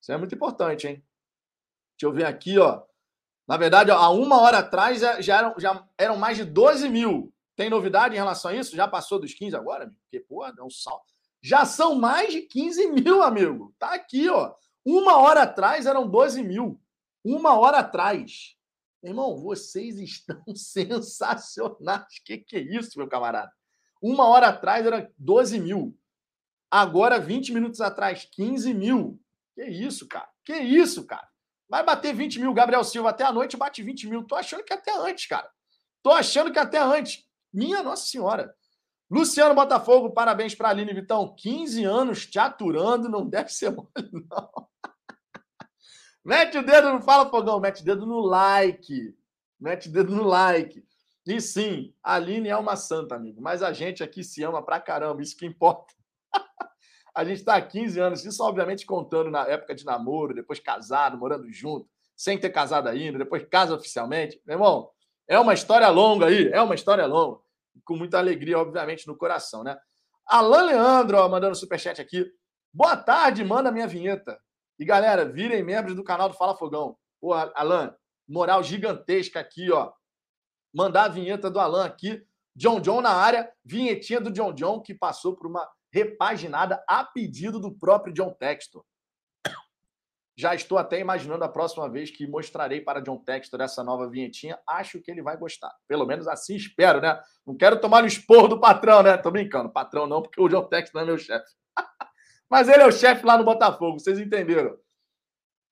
Isso 0.00 0.12
é 0.12 0.16
muito 0.16 0.34
importante, 0.34 0.86
hein? 0.86 1.04
Deixa 1.98 2.06
eu 2.06 2.12
ver 2.12 2.26
aqui, 2.26 2.58
ó. 2.58 2.82
Na 3.46 3.56
verdade, 3.56 3.90
ó, 3.90 3.96
há 3.96 4.10
uma 4.10 4.40
hora 4.40 4.58
atrás 4.58 5.00
já 5.20 5.38
eram, 5.38 5.54
já 5.58 5.86
eram 5.96 6.16
mais 6.16 6.36
de 6.36 6.44
12 6.44 6.88
mil. 6.88 7.32
Tem 7.54 7.70
novidade 7.70 8.14
em 8.14 8.18
relação 8.18 8.50
a 8.50 8.54
isso? 8.54 8.76
Já 8.76 8.86
passou 8.86 9.18
dos 9.18 9.32
15 9.32 9.56
agora? 9.56 9.90
Porque, 10.02 10.20
pô, 10.20 10.44
é 10.44 10.62
um 10.62 10.70
salto. 10.70 11.06
Já 11.40 11.64
são 11.64 11.94
mais 11.94 12.32
de 12.32 12.42
15 12.42 12.90
mil, 12.90 13.22
amigo. 13.22 13.74
Tá 13.78 13.94
aqui, 13.94 14.28
ó. 14.28 14.54
Uma 14.84 15.16
hora 15.16 15.42
atrás 15.42 15.86
eram 15.86 16.08
12 16.08 16.42
mil. 16.42 16.80
Uma 17.24 17.58
hora 17.58 17.78
atrás. 17.78 18.56
Irmão, 19.02 19.36
vocês 19.36 19.98
estão 19.98 20.42
sensacionais. 20.54 22.02
O 22.02 22.24
que, 22.24 22.38
que 22.38 22.56
é 22.56 22.60
isso, 22.60 22.98
meu 22.98 23.08
camarada? 23.08 23.52
Uma 24.06 24.28
hora 24.28 24.50
atrás 24.50 24.86
era 24.86 25.12
12 25.18 25.58
mil. 25.58 25.98
Agora, 26.70 27.18
20 27.18 27.52
minutos 27.52 27.80
atrás, 27.80 28.24
15 28.30 28.72
mil. 28.72 29.20
Que 29.52 29.64
isso, 29.64 30.06
cara? 30.06 30.28
Que 30.44 30.54
isso, 30.54 31.04
cara? 31.04 31.26
Vai 31.68 31.82
bater 31.82 32.14
20 32.14 32.38
mil, 32.38 32.54
Gabriel 32.54 32.84
Silva, 32.84 33.10
até 33.10 33.24
a 33.24 33.32
noite 33.32 33.56
bate 33.56 33.82
20 33.82 34.06
mil. 34.06 34.22
Tô 34.22 34.36
achando 34.36 34.62
que 34.62 34.72
até 34.72 34.96
antes, 34.96 35.26
cara. 35.26 35.50
Tô 36.04 36.12
achando 36.12 36.52
que 36.52 36.58
até 36.60 36.78
antes. 36.78 37.26
Minha 37.52 37.82
Nossa 37.82 38.06
Senhora. 38.06 38.54
Luciano 39.10 39.56
Botafogo, 39.56 40.10
parabéns 40.10 40.54
para 40.54 40.68
Aline 40.68 40.94
Vitão. 40.94 41.34
15 41.34 41.82
anos 41.82 42.26
te 42.26 42.38
aturando, 42.38 43.08
não 43.08 43.28
deve 43.28 43.48
ser 43.48 43.70
mole, 43.70 43.88
não. 44.30 44.68
mete 46.24 46.58
o 46.58 46.64
dedo 46.64 46.92
no 46.92 47.02
Fala 47.02 47.28
Fogão, 47.28 47.58
mete 47.58 47.82
o 47.82 47.84
dedo 47.84 48.06
no 48.06 48.20
like. 48.20 49.18
Mete 49.58 49.88
o 49.88 49.92
dedo 49.92 50.14
no 50.14 50.22
like. 50.22 50.86
E 51.26 51.40
sim, 51.40 51.92
a 52.02 52.14
Aline 52.14 52.48
é 52.48 52.56
uma 52.56 52.76
santa, 52.76 53.16
amigo. 53.16 53.42
Mas 53.42 53.62
a 53.62 53.72
gente 53.72 54.02
aqui 54.02 54.22
se 54.22 54.44
ama 54.44 54.62
pra 54.62 54.80
caramba, 54.80 55.20
isso 55.20 55.36
que 55.36 55.44
importa. 55.44 55.92
A 57.14 57.24
gente 57.24 57.38
está 57.38 57.56
há 57.56 57.62
15 57.62 57.98
anos, 57.98 58.24
isso 58.26 58.44
obviamente 58.44 58.84
contando 58.84 59.30
na 59.30 59.46
época 59.48 59.74
de 59.74 59.86
namoro, 59.86 60.34
depois 60.34 60.60
casado, 60.60 61.16
morando 61.16 61.50
junto, 61.50 61.88
sem 62.14 62.38
ter 62.38 62.50
casado 62.50 62.88
ainda, 62.88 63.16
depois 63.16 63.42
casa 63.48 63.74
oficialmente. 63.74 64.38
Meu 64.44 64.56
irmão, 64.56 64.90
é 65.26 65.40
uma 65.40 65.54
história 65.54 65.88
longa 65.88 66.26
aí, 66.26 66.48
é 66.48 66.60
uma 66.60 66.74
história 66.74 67.06
longa. 67.06 67.40
Com 67.86 67.96
muita 67.96 68.18
alegria, 68.18 68.58
obviamente, 68.58 69.06
no 69.06 69.16
coração, 69.16 69.64
né? 69.64 69.78
Alan 70.26 70.66
Leandro, 70.66 71.16
ó, 71.16 71.26
mandando 71.26 71.56
superchat 71.56 72.02
aqui. 72.02 72.30
Boa 72.70 72.96
tarde, 72.98 73.42
manda 73.42 73.72
minha 73.72 73.86
vinheta. 73.86 74.38
E 74.78 74.84
galera, 74.84 75.24
virem 75.24 75.62
membros 75.62 75.96
do 75.96 76.04
canal 76.04 76.28
do 76.28 76.36
Fala 76.36 76.54
Fogão. 76.54 76.98
Pô, 77.18 77.32
Alan, 77.32 77.96
moral 78.28 78.62
gigantesca 78.62 79.40
aqui, 79.40 79.72
ó. 79.72 79.90
Mandar 80.76 81.04
a 81.04 81.08
vinheta 81.08 81.50
do 81.50 81.58
Alan 81.58 81.86
aqui. 81.86 82.22
John 82.54 82.80
John 82.80 83.00
na 83.00 83.10
área, 83.10 83.50
vinhetinha 83.64 84.20
do 84.20 84.30
John 84.30 84.52
John, 84.52 84.82
que 84.82 84.94
passou 84.94 85.34
por 85.34 85.46
uma 85.46 85.66
repaginada 85.90 86.84
a 86.86 87.02
pedido 87.02 87.58
do 87.58 87.72
próprio 87.72 88.12
John 88.12 88.30
Textor. 88.30 88.84
Já 90.38 90.54
estou 90.54 90.76
até 90.76 91.00
imaginando 91.00 91.42
a 91.44 91.48
próxima 91.48 91.88
vez 91.88 92.10
que 92.10 92.26
mostrarei 92.26 92.82
para 92.82 93.00
John 93.00 93.16
Textor 93.16 93.58
essa 93.62 93.82
nova 93.82 94.06
vinhetinha. 94.06 94.58
Acho 94.68 95.00
que 95.00 95.10
ele 95.10 95.22
vai 95.22 95.34
gostar. 95.38 95.74
Pelo 95.88 96.04
menos 96.04 96.28
assim 96.28 96.56
espero, 96.56 97.00
né? 97.00 97.18
Não 97.46 97.56
quero 97.56 97.80
tomar 97.80 98.04
o 98.04 98.06
esporro 98.06 98.46
do 98.46 98.60
patrão, 98.60 99.02
né? 99.02 99.16
Tô 99.16 99.30
brincando. 99.30 99.72
Patrão 99.72 100.06
não, 100.06 100.20
porque 100.20 100.38
o 100.38 100.46
John 100.46 100.64
Textor 100.64 101.00
não 101.00 101.08
é 101.08 101.10
meu 101.10 101.16
chefe. 101.16 101.54
Mas 102.50 102.68
ele 102.68 102.82
é 102.82 102.86
o 102.86 102.92
chefe 102.92 103.24
lá 103.24 103.38
no 103.38 103.44
Botafogo, 103.44 103.98
vocês 103.98 104.18
entenderam. 104.18 104.76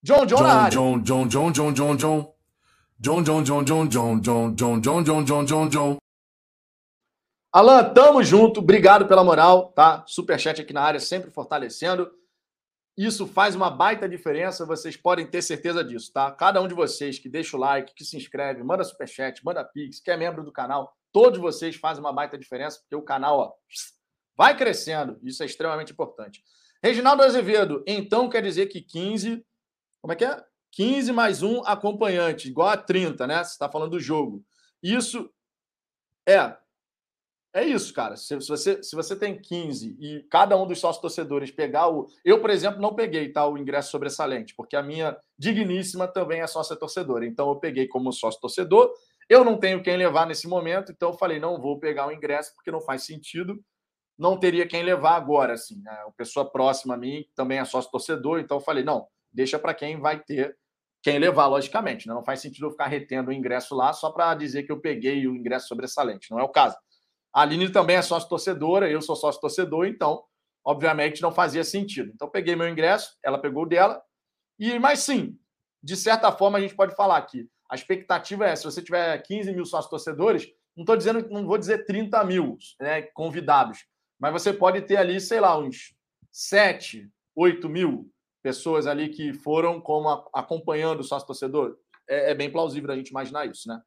John 0.03 0.25
John, 0.25 0.37
John 0.37 0.43
na 0.43 0.63
área. 0.63 0.71
John 0.71 0.99
John 1.03 1.29
John 1.29 1.53
John 1.53 1.73
John 1.75 1.97
John. 1.97 2.34
John 3.05 3.23
John 3.23 3.45
John 3.45 3.63
John 3.63 3.87
John 3.87 4.19
John 4.23 4.55
John 4.55 4.81
John 4.81 5.05
John 5.05 5.25
John 5.27 5.45
John 5.45 5.69
John. 5.69 5.97
Alan, 7.53 7.93
tamo 7.93 8.23
junto. 8.23 8.61
Obrigado 8.61 9.07
pela 9.07 9.23
moral, 9.23 9.73
tá? 9.73 10.03
Superchat 10.07 10.63
aqui 10.63 10.73
na 10.73 10.81
área, 10.81 10.99
sempre 10.99 11.31
fortalecendo. 11.31 12.11
Isso 12.97 13.27
faz 13.27 13.55
uma 13.55 13.71
baita 13.71 14.09
diferença, 14.09 14.65
vocês 14.65 14.97
podem 14.97 15.27
ter 15.27 15.43
certeza 15.43 15.85
disso, 15.85 16.11
tá? 16.15 16.33
Cada 16.33 16.63
um 16.63 16.67
de 16.67 16.73
vocês 16.73 17.19
que 17.19 17.29
deixa 17.29 17.59
o 17.59 17.61
like, 17.61 17.93
que 17.95 18.05
se 18.07 18.17
inscreve, 18.17 18.63
manda 18.63 18.83
superchat, 18.83 19.45
manda 19.45 19.63
pix, 19.63 20.01
que 20.01 20.11
é 20.11 20.17
membro 20.17 20.43
do 20.43 20.51
canal, 20.51 20.91
todos 21.13 21.39
vocês 21.39 21.77
fazem 21.77 22.03
uma 22.03 22.13
baita 22.13 22.39
diferença, 22.39 22.81
porque 22.81 22.97
o 22.97 23.03
canal, 23.03 23.39
ó, 23.39 23.53
vai 24.35 24.57
crescendo. 24.57 25.19
Isso 25.23 25.43
é 25.43 25.47
extremamente 25.47 25.93
importante. 25.93 26.43
Reginaldo 26.83 27.23
Azevedo, 27.23 27.85
então 27.87 28.31
quer 28.31 28.43
dizer 28.43 28.67
que 28.69 28.81
15. 28.81 29.45
Como 30.01 30.13
é 30.13 30.17
que 30.17 30.25
é? 30.25 30.43
15 30.75 31.13
mais 31.13 31.43
um 31.43 31.63
acompanhante, 31.65 32.49
igual 32.49 32.69
a 32.69 32.77
30, 32.77 33.27
né? 33.27 33.45
Você 33.45 33.53
está 33.53 33.69
falando 33.71 33.93
do 33.93 34.01
jogo. 34.01 34.45
Isso 34.83 35.31
é 36.29 36.57
é 37.57 37.63
isso, 37.63 37.95
cara. 37.95 38.17
Se, 38.17 38.41
se, 38.41 38.49
você, 38.49 38.83
se 38.83 38.97
você 38.97 39.15
tem 39.15 39.41
15 39.41 39.97
e 40.01 40.25
cada 40.29 40.57
um 40.61 40.67
dos 40.67 40.81
sócios 40.81 41.01
torcedores 41.01 41.53
pegar 41.53 41.89
o. 41.89 42.09
Eu, 42.25 42.41
por 42.41 42.51
exemplo, 42.51 42.83
não 42.83 42.97
peguei 42.97 43.31
tá, 43.31 43.47
o 43.47 43.57
ingresso 43.57 43.93
sobressalente, 43.93 44.53
porque 44.57 44.75
a 44.75 44.83
minha 44.83 45.17
digníssima 45.39 46.09
também 46.09 46.41
é 46.41 46.47
sócia 46.49 46.75
torcedora. 46.75 47.25
Então, 47.25 47.49
eu 47.49 47.57
peguei 47.57 47.87
como 47.87 48.13
sócio 48.13 48.41
torcedor. 48.41 48.93
Eu 49.29 49.45
não 49.45 49.57
tenho 49.57 49.85
quem 49.85 49.97
levar 49.97 50.27
nesse 50.27 50.49
momento, 50.49 50.91
então 50.91 51.11
eu 51.11 51.17
falei: 51.17 51.39
não 51.39 51.61
vou 51.61 51.79
pegar 51.79 52.09
o 52.09 52.13
ingresso 52.13 52.53
porque 52.57 52.73
não 52.73 52.81
faz 52.81 53.05
sentido. 53.05 53.63
não 54.19 54.37
teria 54.39 54.67
quem 54.67 54.83
levar 54.83 55.15
agora, 55.15 55.55
assim, 55.55 55.81
né? 55.83 56.03
Uma 56.05 56.13
pessoa 56.13 56.51
próxima 56.51 56.95
a 56.95 56.97
mim 56.97 57.25
também 57.37 57.59
é 57.61 57.65
sócio 57.65 57.91
torcedor, 57.91 58.41
então 58.41 58.57
eu 58.57 58.61
falei, 58.61 58.85
não, 58.85 59.07
deixa 59.33 59.59
para 59.59 59.75
quem 59.75 60.01
vai 60.01 60.21
ter 60.21 60.57
quem 61.05 61.19
levar, 61.19 61.47
logicamente. 61.49 62.09
Né? 62.09 62.15
Não 62.15 62.25
faz 62.25 62.41
sentido 62.41 62.67
eu 62.67 62.71
ficar 62.71 62.87
retendo 62.87 63.29
o 63.29 63.33
ingresso 63.33 63.75
lá 63.75 63.93
só 63.93 64.11
para 64.11 64.35
dizer 64.35 64.63
que 64.63 64.73
eu 64.73 64.81
peguei 64.81 65.27
o 65.27 65.37
ingresso 65.37 65.69
sobressalente. 65.69 66.31
Não 66.31 66.41
é 66.41 66.43
o 66.43 66.49
caso. 66.49 66.77
A 67.31 67.43
Aline 67.43 67.71
também 67.71 67.97
é 67.97 68.03
sócio 68.03 68.27
torcedora, 68.27 68.91
eu 68.91 69.03
sou 69.03 69.15
sócio 69.15 69.39
torcedor, 69.39 69.87
então, 69.87 70.25
obviamente, 70.65 71.21
não 71.21 71.31
fazia 71.31 71.63
sentido. 71.63 72.11
Então, 72.15 72.31
peguei 72.31 72.57
meu 72.57 72.67
ingresso, 72.67 73.19
ela 73.23 73.39
pegou 73.39 73.65
o 73.65 73.67
dela. 73.67 74.03
E, 74.59 74.79
mas 74.79 75.01
sim, 75.01 75.39
de 75.83 75.95
certa 75.95 76.33
forma, 76.33 76.57
a 76.57 76.61
gente 76.61 76.75
pode 76.75 76.97
falar 76.97 77.19
aqui. 77.19 77.51
A 77.71 77.75
expectativa 77.75 78.47
é: 78.47 78.57
se 78.57 78.65
você 78.65 78.81
tiver 78.81 79.19
15 79.19 79.53
mil 79.53 79.67
sócios 79.67 79.91
torcedores, 79.91 80.49
não 80.75 80.85
estou 80.85 80.97
dizendo, 80.97 81.29
não 81.29 81.45
vou 81.45 81.59
dizer 81.59 81.85
30 81.85 82.25
mil 82.25 82.57
né, 82.81 83.03
convidados, 83.03 83.85
mas 84.19 84.33
você 84.33 84.55
pode 84.55 84.81
ter 84.83 84.97
ali, 84.97 85.21
sei 85.21 85.41
lá, 85.41 85.59
uns 85.59 85.95
7, 86.33 87.11
8 87.37 87.69
mil 87.69 88.11
pessoas 88.45 88.87
ali 88.87 89.09
que 89.09 89.33
foram 89.33 89.81
como 89.81 90.07
a, 90.07 90.23
acompanhando 90.35 91.01
o 91.01 91.03
sócio 91.03 91.27
torcedor. 91.27 91.79
É, 92.07 92.33
é, 92.33 92.35
bem 92.35 92.53
plausível 92.53 92.91
a 92.93 92.97
gente 92.97 93.09
imaginar 93.09 93.47
isso, 93.47 93.67
né? 93.67 93.81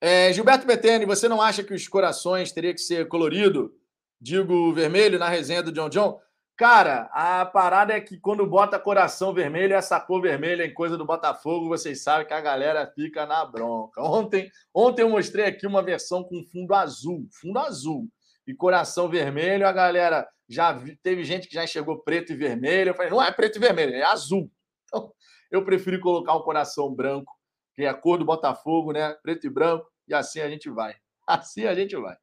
É, 0.00 0.32
Gilberto 0.32 0.64
Betene, 0.64 1.04
você 1.04 1.28
não 1.28 1.42
acha 1.42 1.64
que 1.64 1.74
os 1.74 1.88
corações 1.88 2.52
teria 2.52 2.72
que 2.72 2.80
ser 2.80 3.08
colorido? 3.08 3.74
Digo 4.20 4.72
vermelho 4.72 5.18
na 5.18 5.28
resenha 5.28 5.60
do 5.60 5.72
John 5.72 5.88
John? 5.88 6.20
Cara, 6.56 7.10
a 7.12 7.44
parada 7.44 7.94
é 7.94 8.00
que 8.00 8.16
quando 8.16 8.46
bota 8.46 8.78
coração 8.78 9.34
vermelho, 9.34 9.74
essa 9.74 9.98
cor 9.98 10.22
vermelha 10.22 10.64
em 10.64 10.72
coisa 10.72 10.96
do 10.96 11.04
Botafogo, 11.04 11.68
vocês 11.68 12.02
sabem 12.04 12.26
que 12.26 12.34
a 12.34 12.40
galera 12.40 12.86
fica 12.94 13.26
na 13.26 13.44
bronca. 13.44 14.00
Ontem, 14.00 14.50
ontem 14.72 15.02
eu 15.02 15.10
mostrei 15.10 15.46
aqui 15.46 15.66
uma 15.66 15.82
versão 15.82 16.22
com 16.22 16.44
fundo 16.44 16.72
azul, 16.74 17.26
fundo 17.32 17.58
azul 17.58 18.08
e 18.46 18.54
coração 18.54 19.08
vermelho, 19.08 19.66
a 19.66 19.72
galera 19.72 20.28
já 20.48 20.76
teve 21.02 21.22
gente 21.24 21.46
que 21.48 21.54
já 21.54 21.62
enxergou 21.62 22.02
preto 22.02 22.32
e 22.32 22.36
vermelho. 22.36 22.90
Eu 22.90 22.94
falei, 22.94 23.10
não 23.10 23.22
é 23.22 23.30
preto 23.30 23.56
e 23.56 23.60
vermelho, 23.60 23.94
é 23.94 24.02
azul. 24.02 24.50
Então, 24.84 25.12
eu 25.50 25.64
prefiro 25.64 26.00
colocar 26.00 26.34
um 26.34 26.42
coração 26.42 26.92
branco, 26.92 27.32
que 27.74 27.82
é 27.82 27.88
a 27.88 27.94
cor 27.94 28.18
do 28.18 28.24
Botafogo, 28.24 28.92
né? 28.92 29.14
Preto 29.22 29.46
e 29.46 29.50
branco, 29.50 29.86
e 30.08 30.14
assim 30.14 30.40
a 30.40 30.50
gente 30.50 30.68
vai. 30.68 30.96
Assim 31.26 31.64
a 31.66 31.74
gente 31.74 31.94
vai. 31.94 32.16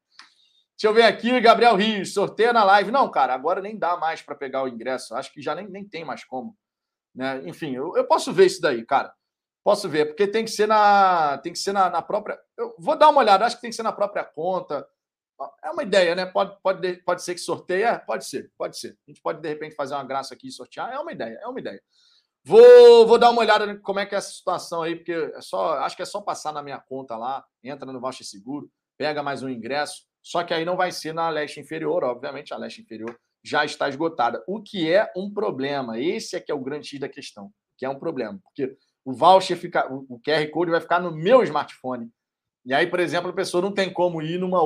Deixa 0.78 0.86
eu 0.86 0.92
ver 0.92 1.04
aqui, 1.04 1.40
Gabriel 1.40 1.74
Rios, 1.74 2.12
sorteio 2.12 2.52
na 2.52 2.62
live. 2.62 2.90
Não, 2.90 3.10
cara, 3.10 3.32
agora 3.32 3.62
nem 3.62 3.76
dá 3.76 3.96
mais 3.96 4.20
para 4.20 4.34
pegar 4.34 4.62
o 4.62 4.68
ingresso. 4.68 5.14
Acho 5.14 5.32
que 5.32 5.40
já 5.40 5.54
nem, 5.54 5.66
nem 5.66 5.88
tem 5.88 6.04
mais 6.04 6.24
como. 6.24 6.54
Né? 7.14 7.42
Enfim, 7.46 7.74
eu, 7.74 7.96
eu 7.96 8.06
posso 8.06 8.32
ver 8.32 8.46
isso 8.46 8.60
daí, 8.60 8.84
cara. 8.84 9.12
Posso 9.64 9.88
ver, 9.88 10.06
porque 10.06 10.26
tem 10.26 10.44
que 10.44 10.50
ser 10.50 10.68
na, 10.68 11.38
tem 11.38 11.52
que 11.52 11.58
ser 11.58 11.72
na, 11.72 11.90
na 11.90 12.00
própria. 12.00 12.38
Eu 12.56 12.74
vou 12.78 12.96
dar 12.96 13.08
uma 13.08 13.20
olhada, 13.20 13.44
acho 13.44 13.56
que 13.56 13.62
tem 13.62 13.70
que 13.70 13.76
ser 13.76 13.82
na 13.82 13.92
própria 13.92 14.24
conta. 14.24 14.86
É 15.62 15.70
uma 15.70 15.82
ideia, 15.82 16.14
né? 16.14 16.26
Pode, 16.26 16.56
pode, 16.62 16.96
pode 17.04 17.22
ser 17.22 17.34
que 17.34 17.40
sorteie? 17.40 17.82
É, 17.82 17.98
pode 17.98 18.26
ser, 18.26 18.50
pode 18.58 18.78
ser. 18.78 18.98
A 19.06 19.10
gente 19.10 19.20
pode, 19.22 19.40
de 19.40 19.48
repente, 19.48 19.74
fazer 19.74 19.94
uma 19.94 20.04
graça 20.04 20.34
aqui 20.34 20.48
e 20.48 20.52
sortear. 20.52 20.92
É 20.92 20.98
uma 20.98 21.12
ideia, 21.12 21.38
é 21.42 21.46
uma 21.46 21.60
ideia. 21.60 21.80
Vou, 22.44 23.06
vou 23.06 23.18
dar 23.18 23.30
uma 23.30 23.40
olhada 23.40 23.70
em 23.70 23.78
como 23.78 24.00
é 24.00 24.06
que 24.06 24.14
é 24.14 24.18
essa 24.18 24.30
situação 24.30 24.82
aí, 24.82 24.96
porque 24.96 25.12
é 25.12 25.40
só, 25.40 25.78
acho 25.80 25.94
que 25.94 26.02
é 26.02 26.06
só 26.06 26.20
passar 26.20 26.52
na 26.52 26.62
minha 26.62 26.78
conta 26.78 27.16
lá, 27.16 27.44
entra 27.62 27.92
no 27.92 28.00
Voucher 28.00 28.26
Seguro, 28.26 28.70
pega 28.96 29.22
mais 29.22 29.42
um 29.42 29.48
ingresso, 29.48 30.04
só 30.22 30.42
que 30.42 30.54
aí 30.54 30.64
não 30.64 30.76
vai 30.76 30.90
ser 30.90 31.12
na 31.12 31.28
leste 31.28 31.60
inferior, 31.60 32.04
obviamente, 32.04 32.54
a 32.54 32.56
leste 32.56 32.80
inferior 32.80 33.18
já 33.44 33.64
está 33.64 33.88
esgotada, 33.88 34.42
o 34.46 34.62
que 34.62 34.90
é 34.90 35.12
um 35.16 35.32
problema. 35.32 35.98
Esse 36.00 36.36
é 36.36 36.40
que 36.40 36.50
é 36.50 36.54
o 36.54 36.60
grande 36.60 36.88
X 36.88 36.98
da 36.98 37.08
questão, 37.08 37.52
que 37.76 37.84
é 37.84 37.88
um 37.88 37.98
problema, 37.98 38.38
porque 38.42 38.76
o 39.04 39.12
voucher 39.12 39.56
fica, 39.56 39.86
o 39.92 40.20
QR 40.20 40.46
Code 40.50 40.70
vai 40.70 40.80
ficar 40.80 41.00
no 41.00 41.10
meu 41.10 41.42
smartphone. 41.42 42.10
E 42.68 42.74
aí, 42.74 42.86
por 42.86 43.00
exemplo, 43.00 43.30
a 43.30 43.32
pessoa 43.32 43.62
não 43.62 43.72
tem 43.72 43.90
como 43.90 44.20
ir 44.20 44.38
numa, 44.38 44.60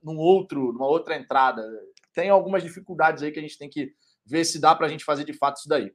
num 0.00 0.16
outro, 0.16 0.72
numa 0.72 0.86
outra 0.86 1.16
entrada. 1.16 1.68
Tem 2.14 2.30
algumas 2.30 2.62
dificuldades 2.62 3.20
aí 3.20 3.32
que 3.32 3.38
a 3.40 3.42
gente 3.42 3.58
tem 3.58 3.68
que 3.68 3.92
ver 4.24 4.44
se 4.44 4.60
dá 4.60 4.76
para 4.76 4.86
a 4.86 4.88
gente 4.88 5.04
fazer 5.04 5.24
de 5.24 5.32
fato 5.32 5.56
isso 5.56 5.68
daí. 5.68 5.92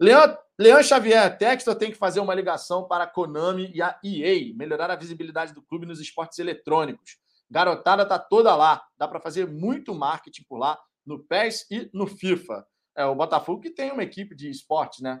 Leon, 0.00 0.34
Leon 0.58 0.82
Xavier, 0.82 1.36
Textor 1.36 1.74
tem 1.74 1.90
que 1.90 1.98
fazer 1.98 2.20
uma 2.20 2.34
ligação 2.34 2.88
para 2.88 3.04
a 3.04 3.06
Konami 3.06 3.70
e 3.74 3.82
a 3.82 3.98
EA, 4.02 4.54
melhorar 4.56 4.90
a 4.90 4.96
visibilidade 4.96 5.52
do 5.52 5.60
clube 5.60 5.84
nos 5.84 6.00
esportes 6.00 6.38
eletrônicos. 6.38 7.18
Garotada 7.50 8.06
tá 8.06 8.18
toda 8.18 8.56
lá, 8.56 8.82
dá 8.96 9.06
para 9.06 9.20
fazer 9.20 9.46
muito 9.46 9.94
marketing 9.94 10.44
por 10.48 10.56
lá, 10.56 10.78
no 11.04 11.22
PES 11.22 11.66
e 11.70 11.90
no 11.92 12.06
FIFA. 12.06 12.66
É 12.96 13.04
o 13.04 13.14
Botafogo 13.14 13.60
que 13.60 13.70
tem 13.70 13.92
uma 13.92 14.02
equipe 14.02 14.34
de 14.34 14.48
esportes, 14.48 15.00
né? 15.00 15.20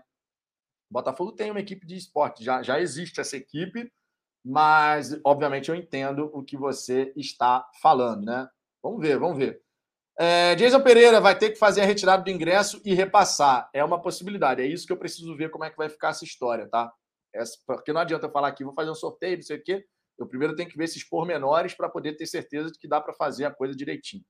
O 0.90 0.94
Botafogo 0.94 1.32
tem 1.32 1.50
uma 1.50 1.60
equipe 1.60 1.86
de 1.86 1.96
esporte, 1.96 2.42
já, 2.42 2.62
já 2.62 2.80
existe 2.80 3.20
essa 3.20 3.36
equipe, 3.36 3.92
mas 4.48 5.18
obviamente 5.24 5.70
eu 5.70 5.74
entendo 5.74 6.30
o 6.32 6.40
que 6.40 6.56
você 6.56 7.12
está 7.16 7.68
falando, 7.82 8.24
né? 8.24 8.48
Vamos 8.80 9.00
ver, 9.00 9.18
vamos 9.18 9.36
ver. 9.36 9.60
É, 10.16 10.54
Jason 10.54 10.80
Pereira 10.82 11.20
vai 11.20 11.36
ter 11.36 11.50
que 11.50 11.58
fazer 11.58 11.80
a 11.80 11.84
retirada 11.84 12.22
do 12.22 12.30
ingresso 12.30 12.80
e 12.84 12.94
repassar. 12.94 13.68
É 13.74 13.82
uma 13.82 14.00
possibilidade. 14.00 14.62
É 14.62 14.66
isso 14.66 14.86
que 14.86 14.92
eu 14.92 14.96
preciso 14.96 15.36
ver 15.36 15.50
como 15.50 15.64
é 15.64 15.70
que 15.70 15.76
vai 15.76 15.88
ficar 15.88 16.10
essa 16.10 16.24
história, 16.24 16.68
tá? 16.68 16.92
Essa, 17.34 17.58
porque 17.66 17.92
não 17.92 18.00
adianta 18.00 18.26
eu 18.26 18.30
falar 18.30 18.46
aqui, 18.46 18.62
vou 18.62 18.72
fazer 18.72 18.88
um 18.88 18.94
sorteio, 18.94 19.34
não 19.34 19.42
sei 19.42 19.56
o 19.56 19.62
quê. 19.64 19.84
Eu 20.16 20.28
primeiro 20.28 20.54
tenho 20.54 20.70
que 20.70 20.78
ver 20.78 20.84
esses 20.84 21.02
pormenores 21.02 21.74
para 21.74 21.88
poder 21.88 22.12
ter 22.16 22.26
certeza 22.26 22.70
de 22.70 22.78
que 22.78 22.86
dá 22.86 23.00
para 23.00 23.12
fazer 23.14 23.46
a 23.46 23.50
coisa 23.50 23.74
direitinho. 23.74 24.22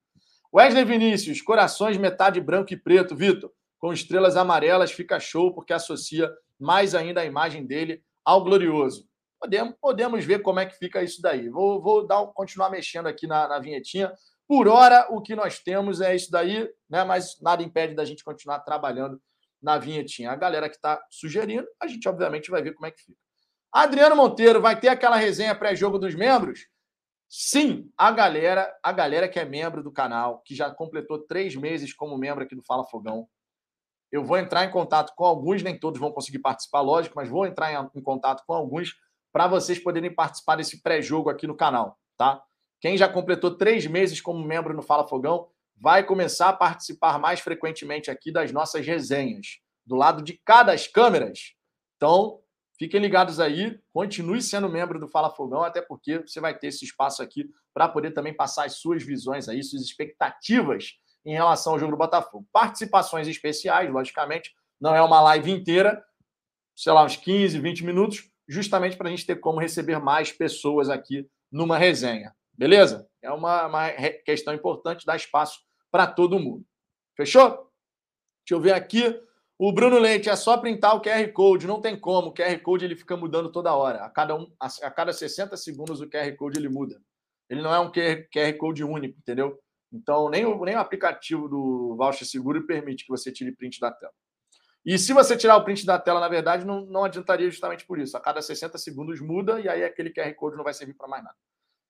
Wesley 0.52 0.86
Vinícius, 0.86 1.42
corações 1.42 1.98
metade 1.98 2.40
branco 2.40 2.72
e 2.72 2.76
preto, 2.76 3.14
Vitor. 3.14 3.52
Com 3.78 3.92
estrelas 3.92 4.34
amarelas 4.34 4.92
fica 4.92 5.20
show 5.20 5.54
porque 5.54 5.74
associa 5.74 6.32
mais 6.58 6.94
ainda 6.94 7.20
a 7.20 7.26
imagem 7.26 7.66
dele 7.66 8.02
ao 8.24 8.42
glorioso. 8.42 9.06
Podemos, 9.40 9.74
podemos 9.80 10.24
ver 10.24 10.42
como 10.42 10.60
é 10.60 10.66
que 10.66 10.76
fica 10.76 11.02
isso 11.02 11.20
daí. 11.20 11.48
Vou, 11.48 11.80
vou 11.80 12.06
dar, 12.06 12.26
continuar 12.28 12.70
mexendo 12.70 13.06
aqui 13.06 13.26
na, 13.26 13.48
na 13.48 13.58
vinhetinha. 13.58 14.12
Por 14.48 14.68
hora, 14.68 15.06
o 15.10 15.20
que 15.20 15.34
nós 15.34 15.58
temos 15.58 16.00
é 16.00 16.14
isso 16.14 16.30
daí, 16.30 16.68
né? 16.88 17.04
mas 17.04 17.40
nada 17.40 17.62
impede 17.62 17.94
da 17.94 18.04
gente 18.04 18.24
continuar 18.24 18.60
trabalhando 18.60 19.20
na 19.60 19.78
vinhetinha. 19.78 20.30
A 20.30 20.36
galera 20.36 20.68
que 20.68 20.76
está 20.76 21.04
sugerindo, 21.10 21.66
a 21.80 21.86
gente 21.86 22.08
obviamente 22.08 22.50
vai 22.50 22.62
ver 22.62 22.72
como 22.74 22.86
é 22.86 22.90
que 22.90 23.02
fica. 23.02 23.18
Adriano 23.72 24.16
Monteiro, 24.16 24.60
vai 24.60 24.78
ter 24.78 24.88
aquela 24.88 25.16
resenha 25.16 25.54
pré-jogo 25.54 25.98
dos 25.98 26.14
membros? 26.14 26.66
Sim, 27.28 27.90
a 27.98 28.10
galera, 28.12 28.72
a 28.82 28.92
galera 28.92 29.28
que 29.28 29.38
é 29.38 29.44
membro 29.44 29.82
do 29.82 29.90
canal, 29.90 30.40
que 30.44 30.54
já 30.54 30.70
completou 30.70 31.18
três 31.18 31.56
meses 31.56 31.92
como 31.92 32.16
membro 32.16 32.44
aqui 32.44 32.54
do 32.54 32.62
Fala 32.62 32.84
Fogão, 32.84 33.28
eu 34.12 34.24
vou 34.24 34.38
entrar 34.38 34.64
em 34.64 34.70
contato 34.70 35.12
com 35.16 35.24
alguns, 35.24 35.62
nem 35.62 35.78
todos 35.78 35.98
vão 35.98 36.12
conseguir 36.12 36.38
participar, 36.38 36.80
lógico, 36.80 37.16
mas 37.16 37.28
vou 37.28 37.44
entrar 37.44 37.72
em, 37.72 37.98
em 37.98 38.02
contato 38.02 38.44
com 38.46 38.54
alguns 38.54 38.94
para 39.36 39.48
vocês 39.48 39.78
poderem 39.78 40.10
participar 40.10 40.56
desse 40.56 40.80
pré-jogo 40.80 41.28
aqui 41.28 41.46
no 41.46 41.54
canal, 41.54 42.00
tá? 42.16 42.42
Quem 42.80 42.96
já 42.96 43.06
completou 43.06 43.54
três 43.54 43.86
meses 43.86 44.18
como 44.18 44.42
membro 44.42 44.72
no 44.72 44.80
Fala 44.80 45.06
Fogão 45.06 45.50
vai 45.76 46.02
começar 46.02 46.48
a 46.48 46.52
participar 46.54 47.18
mais 47.18 47.40
frequentemente 47.40 48.10
aqui 48.10 48.32
das 48.32 48.50
nossas 48.50 48.86
resenhas, 48.86 49.58
do 49.84 49.94
lado 49.94 50.22
de 50.22 50.40
cada 50.42 50.72
das 50.72 50.86
câmeras. 50.86 51.52
Então, 51.96 52.40
fiquem 52.78 52.98
ligados 52.98 53.38
aí, 53.38 53.78
continue 53.92 54.40
sendo 54.40 54.70
membro 54.70 54.98
do 54.98 55.06
Fala 55.06 55.28
Fogão, 55.28 55.62
até 55.62 55.82
porque 55.82 56.20
você 56.20 56.40
vai 56.40 56.58
ter 56.58 56.68
esse 56.68 56.86
espaço 56.86 57.22
aqui 57.22 57.44
para 57.74 57.90
poder 57.90 58.12
também 58.12 58.32
passar 58.32 58.64
as 58.64 58.78
suas 58.78 59.02
visões 59.02 59.50
aí, 59.50 59.62
suas 59.62 59.82
expectativas 59.82 60.94
em 61.26 61.34
relação 61.34 61.74
ao 61.74 61.78
jogo 61.78 61.92
do 61.92 61.98
Botafogo. 61.98 62.48
Participações 62.50 63.28
especiais, 63.28 63.92
logicamente, 63.92 64.54
não 64.80 64.96
é 64.96 65.02
uma 65.02 65.20
live 65.20 65.50
inteira, 65.50 66.02
sei 66.74 66.90
lá, 66.94 67.04
uns 67.04 67.16
15, 67.16 67.58
20 67.58 67.84
minutos, 67.84 68.30
justamente 68.48 68.96
para 68.96 69.08
a 69.08 69.10
gente 69.10 69.26
ter 69.26 69.36
como 69.36 69.60
receber 69.60 69.98
mais 69.98 70.32
pessoas 70.32 70.88
aqui 70.88 71.28
numa 71.50 71.78
resenha. 71.78 72.34
Beleza? 72.52 73.08
É 73.22 73.30
uma, 73.30 73.66
uma 73.66 73.90
questão 74.24 74.54
importante 74.54 75.04
dar 75.04 75.16
espaço 75.16 75.60
para 75.90 76.06
todo 76.06 76.38
mundo. 76.38 76.64
Fechou? 77.16 77.70
Deixa 78.44 78.52
eu 78.52 78.60
ver 78.60 78.72
aqui. 78.72 79.20
O 79.58 79.72
Bruno 79.72 79.98
Leite 79.98 80.28
é 80.28 80.36
só 80.36 80.58
printar 80.58 80.94
o 80.94 81.00
QR 81.00 81.32
Code, 81.32 81.66
não 81.66 81.80
tem 81.80 81.98
como. 81.98 82.28
O 82.28 82.34
QR 82.34 82.58
Code 82.60 82.84
ele 82.84 82.94
fica 82.94 83.16
mudando 83.16 83.50
toda 83.50 83.74
hora. 83.74 84.04
A 84.04 84.10
cada, 84.10 84.34
um, 84.34 84.50
a, 84.60 84.90
cada 84.90 85.12
60 85.12 85.56
segundos 85.56 86.00
o 86.00 86.08
QR 86.08 86.30
Code 86.36 86.58
ele 86.58 86.68
muda. 86.68 87.00
Ele 87.48 87.62
não 87.62 87.74
é 87.74 87.80
um 87.80 87.90
QR, 87.90 88.26
QR 88.32 88.52
Code 88.58 88.84
único, 88.84 89.18
entendeu? 89.18 89.58
Então, 89.92 90.28
nem 90.28 90.44
o, 90.44 90.62
nem 90.64 90.76
o 90.76 90.80
aplicativo 90.80 91.48
do 91.48 91.94
Voucher 91.96 92.26
Seguro 92.26 92.66
permite 92.66 93.04
que 93.04 93.10
você 93.10 93.32
tire 93.32 93.52
print 93.52 93.80
da 93.80 93.90
tela. 93.90 94.12
E 94.86 94.96
se 94.98 95.12
você 95.12 95.36
tirar 95.36 95.56
o 95.56 95.64
print 95.64 95.84
da 95.84 95.98
tela, 95.98 96.20
na 96.20 96.28
verdade, 96.28 96.64
não, 96.64 96.86
não 96.86 97.02
adiantaria 97.02 97.50
justamente 97.50 97.84
por 97.84 97.98
isso. 97.98 98.16
A 98.16 98.20
cada 98.20 98.40
60 98.40 98.78
segundos 98.78 99.20
muda 99.20 99.60
e 99.60 99.68
aí 99.68 99.82
aquele 99.82 100.10
QR 100.10 100.32
Code 100.36 100.56
não 100.56 100.62
vai 100.62 100.72
servir 100.72 100.94
para 100.94 101.08
mais 101.08 101.24
nada. 101.24 101.36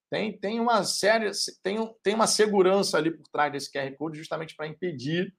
Tem, 0.08 0.38
tem 0.38 0.58
uma 0.58 0.82
série, 0.82 1.30
tem, 1.62 1.94
tem 2.02 2.14
uma 2.14 2.26
segurança 2.26 2.96
ali 2.96 3.10
por 3.10 3.28
trás 3.28 3.52
desse 3.52 3.70
QR 3.70 3.94
Code 3.96 4.16
justamente 4.16 4.56
para 4.56 4.66
impedir 4.66 5.34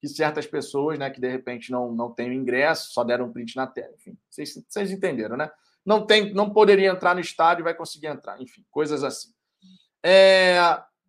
que 0.00 0.08
certas 0.08 0.46
pessoas, 0.46 0.98
né, 0.98 1.10
que 1.10 1.20
de 1.20 1.28
repente 1.28 1.70
não, 1.70 1.92
não 1.92 2.10
têm 2.10 2.32
ingresso, 2.32 2.92
só 2.92 3.04
deram 3.04 3.26
um 3.26 3.32
print 3.32 3.56
na 3.56 3.66
tela. 3.66 3.92
Enfim, 3.94 4.16
vocês, 4.30 4.64
vocês 4.66 4.90
entenderam, 4.90 5.36
né? 5.36 5.50
Não, 5.84 6.06
tem, 6.06 6.32
não 6.32 6.50
poderia 6.50 6.90
entrar 6.90 7.14
no 7.14 7.20
estádio 7.20 7.62
e 7.62 7.64
vai 7.64 7.74
conseguir 7.74 8.06
entrar. 8.06 8.40
Enfim, 8.40 8.64
coisas 8.70 9.04
assim. 9.04 9.34
É, 10.02 10.56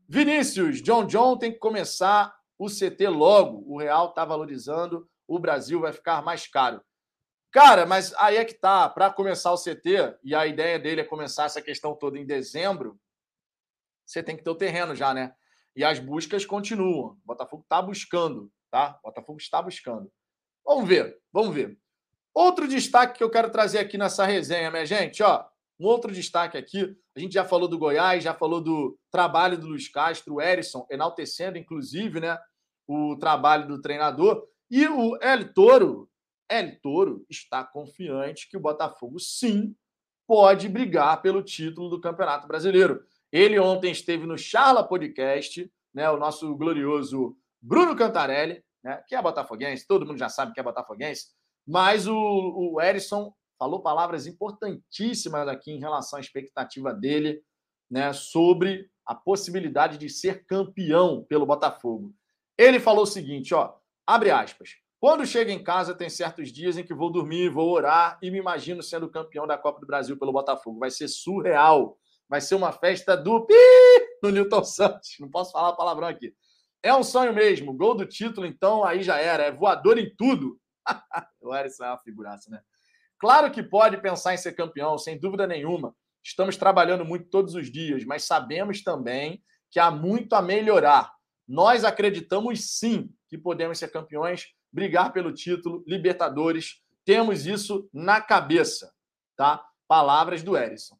Vinícius, 0.10 0.82
John 0.82 1.06
John 1.06 1.38
tem 1.38 1.54
que 1.54 1.60
começar 1.60 2.36
o 2.60 2.68
CT 2.68 3.08
logo. 3.08 3.64
O 3.68 3.80
Real 3.80 4.10
está 4.10 4.26
valorizando 4.26 5.08
o 5.28 5.40
Brasil 5.40 5.80
vai 5.80 5.94
ficar 5.94 6.22
mais 6.22 6.48
caro. 6.48 6.82
Cara, 7.52 7.86
mas 7.86 8.14
aí 8.16 8.38
é 8.38 8.46
que 8.46 8.56
tá. 8.56 8.90
Para 8.90 9.12
começar 9.12 9.52
o 9.52 9.58
CT, 9.58 10.18
e 10.24 10.34
a 10.34 10.48
ideia 10.48 10.80
dele 10.80 11.02
é 11.02 11.06
começar 11.06 11.46
essa 11.46 11.62
questão 11.62 11.96
toda 11.96 12.18
em 12.18 12.26
dezembro, 12.26 13.00
você 14.06 14.24
tem 14.24 14.36
que 14.36 14.44
ter 14.44 14.50
o 14.50 14.56
terreno 14.56 14.96
já, 14.96 15.14
né? 15.14 15.34
E 15.76 15.84
as 15.84 16.00
buscas 16.00 16.46
continuam. 16.46 17.12
O 17.12 17.22
Botafogo 17.26 17.64
está 17.64 17.82
buscando, 17.82 18.52
tá? 18.72 19.00
O 19.04 19.08
Botafogo 19.08 19.40
está 19.40 19.62
buscando. 19.62 20.12
Vamos 20.66 20.88
ver, 20.88 21.20
vamos 21.32 21.54
ver. 21.54 21.78
Outro 22.34 22.68
destaque 22.68 23.18
que 23.18 23.24
eu 23.24 23.30
quero 23.30 23.52
trazer 23.52 23.80
aqui 23.80 23.98
nessa 23.98 24.26
resenha, 24.26 24.72
minha 24.72 24.86
gente, 24.86 25.22
ó. 25.22 25.46
Um 25.80 25.86
outro 25.86 26.12
destaque 26.12 26.58
aqui, 26.58 26.96
a 27.16 27.20
gente 27.20 27.34
já 27.34 27.44
falou 27.44 27.68
do 27.68 27.78
Goiás, 27.78 28.24
já 28.24 28.34
falou 28.34 28.62
do 28.62 28.98
trabalho 29.12 29.58
do 29.58 29.68
Luiz 29.68 29.88
Castro, 29.90 30.36
o 30.36 30.42
Erisson, 30.42 30.86
enaltecendo, 30.90 31.58
inclusive, 31.58 32.20
né, 32.20 32.38
o 32.88 33.18
trabalho 33.18 33.68
do 33.68 33.82
treinador. 33.82 34.48
E 34.76 34.88
o 34.88 35.16
El 35.22 35.54
Toro, 35.54 36.10
El 36.50 36.82
Toro 36.82 37.24
está 37.30 37.64
confiante 37.64 38.50
que 38.50 38.58
o 38.58 38.60
Botafogo, 38.60 39.20
sim, 39.20 39.76
pode 40.26 40.68
brigar 40.68 41.22
pelo 41.22 41.44
título 41.44 41.92
do 41.92 42.02
Campeonato 42.02 42.48
Brasileiro. 42.48 43.06
Ele 43.32 43.60
ontem 43.60 43.92
esteve 43.92 44.26
no 44.26 44.36
Charla 44.36 44.84
Podcast, 44.84 45.72
né, 45.94 46.10
o 46.10 46.18
nosso 46.18 46.56
glorioso 46.56 47.38
Bruno 47.62 47.96
Cantarelli, 47.96 48.64
né, 48.84 49.00
que 49.08 49.14
é 49.14 49.22
botafoguense, 49.22 49.86
todo 49.86 50.08
mundo 50.08 50.18
já 50.18 50.28
sabe 50.28 50.54
que 50.54 50.60
é 50.60 50.64
botafoguense, 50.64 51.28
mas 51.68 52.08
o, 52.08 52.16
o 52.16 52.82
Erisson 52.82 53.32
falou 53.60 53.84
palavras 53.84 54.26
importantíssimas 54.26 55.48
aqui 55.48 55.70
em 55.70 55.80
relação 55.80 56.18
à 56.18 56.20
expectativa 56.20 56.92
dele 56.92 57.44
né, 57.92 58.12
sobre 58.12 58.90
a 59.06 59.14
possibilidade 59.14 60.00
de 60.00 60.10
ser 60.10 60.48
campeão 60.48 61.24
pelo 61.26 61.46
Botafogo. 61.46 62.12
Ele 62.58 62.80
falou 62.80 63.04
o 63.04 63.08
seguinte, 63.08 63.54
ó, 63.54 63.76
abre 64.06 64.32
aspas. 64.32 64.76
Quando 64.99 65.26
chego 65.26 65.51
em 65.51 65.62
casa, 65.62 65.93
tem 65.93 66.10
certos 66.10 66.49
dias 66.51 66.78
em 66.78 66.84
que 66.84 66.93
vou 66.93 67.12
dormir, 67.12 67.49
vou 67.49 67.70
orar 67.70 68.18
e 68.22 68.32
me 68.32 68.38
imagino 68.38 68.82
sendo 68.82 69.10
campeão 69.10 69.45
da 69.45 69.58
Copa 69.58 69.82
do 69.82 69.86
Brasil 69.86 70.18
pelo 70.18 70.32
Botafogo. 70.32 70.80
Vai 70.80 70.91
ser 70.91 71.10
surreal. 71.10 71.97
Vai 72.30 72.39
ser 72.39 72.56
uma 72.56 72.72
festa 72.72 73.18
do 73.18 73.45
pi 73.45 73.54
no 74.24 74.30
Newton 74.30 74.64
Santos. 74.64 75.16
Não 75.20 75.30
posso 75.30 75.51
falar 75.51 75.74
palavrão 75.74 76.08
aqui. 76.08 76.34
É 76.82 76.95
um 76.95 77.04
sonho 77.04 77.34
mesmo. 77.34 77.74
Gol 77.74 77.95
do 77.95 78.06
título, 78.06 78.47
então, 78.47 78.84
aí 78.84 79.04
já 79.04 79.18
era. 79.18 79.43
É 79.43 79.51
voador 79.51 79.97
em 79.97 80.14
tudo. 80.16 80.58
o 81.41 81.54
Erisson 81.54 81.84
é 81.84 81.88
uma 81.89 81.99
figuraça, 81.99 82.49
né? 82.49 82.62
Claro 83.20 83.51
que 83.51 83.64
pode 83.64 83.97
pensar 83.97 84.34
em 84.34 84.38
ser 84.38 84.54
campeão, 84.54 84.97
sem 84.97 85.20
dúvida 85.20 85.47
nenhuma. 85.47 85.95
Estamos 86.24 86.58
trabalhando 86.58 87.06
muito 87.06 87.30
todos 87.30 87.56
os 87.56 87.72
dias, 87.72 88.04
mas 88.04 88.24
sabemos 88.24 88.82
também 88.84 89.43
que 89.70 89.80
há 89.80 89.91
muito 89.91 90.34
a 90.34 90.41
melhorar. 90.41 91.12
Nós 91.48 91.84
acreditamos 91.84 92.78
sim 92.78 93.14
que 93.28 93.38
podemos 93.38 93.78
ser 93.78 93.89
campeões, 93.89 94.48
brigar 94.72 95.12
pelo 95.12 95.34
título, 95.34 95.84
Libertadores. 95.86 96.82
Temos 97.06 97.46
isso 97.46 97.89
na 97.94 98.22
cabeça, 98.22 98.94
tá? 99.36 99.64
Palavras 99.88 100.41
do 100.41 100.56
Erisson. 100.56 100.98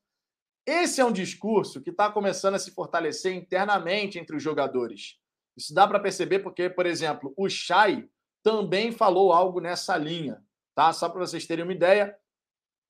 Esse 0.66 1.02
é 1.02 1.06
um 1.06 1.12
discurso 1.12 1.82
que 1.82 1.90
está 1.90 2.10
começando 2.10 2.56
a 2.56 2.60
se 2.60 2.72
fortalecer 2.72 3.34
internamente 3.34 4.18
entre 4.18 4.36
os 4.36 4.44
jogadores. 4.44 5.18
Isso 5.58 5.74
dá 5.74 5.88
para 5.88 6.00
perceber 6.00 6.40
porque, 6.40 6.70
por 6.70 6.86
exemplo, 6.86 7.34
o 7.38 7.50
Chay 7.50 8.10
também 8.42 8.92
falou 8.92 9.32
algo 9.34 9.60
nessa 9.60 9.98
linha. 9.98 10.44
Tá? 10.74 10.92
Só 10.94 11.10
para 11.10 11.20
vocês 11.20 11.46
terem 11.46 11.64
uma 11.64 11.74
ideia, 11.74 12.16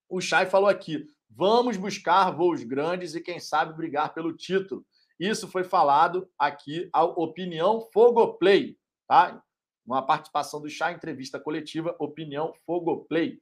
o 0.08 0.22
Chay 0.22 0.46
falou 0.46 0.70
aqui: 0.70 1.06
vamos 1.30 1.78
buscar 1.78 2.32
voos 2.32 2.64
grandes 2.64 3.16
e, 3.16 3.22
quem 3.22 3.40
sabe, 3.40 3.76
brigar 3.76 4.14
pelo 4.14 4.36
título. 4.36 4.86
Isso 5.24 5.48
foi 5.48 5.64
falado 5.64 6.30
aqui, 6.38 6.90
a 6.92 7.02
opinião 7.06 7.80
Fogoplay, 7.94 8.78
tá? 9.08 9.42
Uma 9.86 10.06
participação 10.06 10.60
do 10.62 10.70
Chay, 10.70 10.94
entrevista 10.94 11.40
coletiva, 11.40 11.96
opinião 11.98 12.54
Fogoplay. 12.66 13.40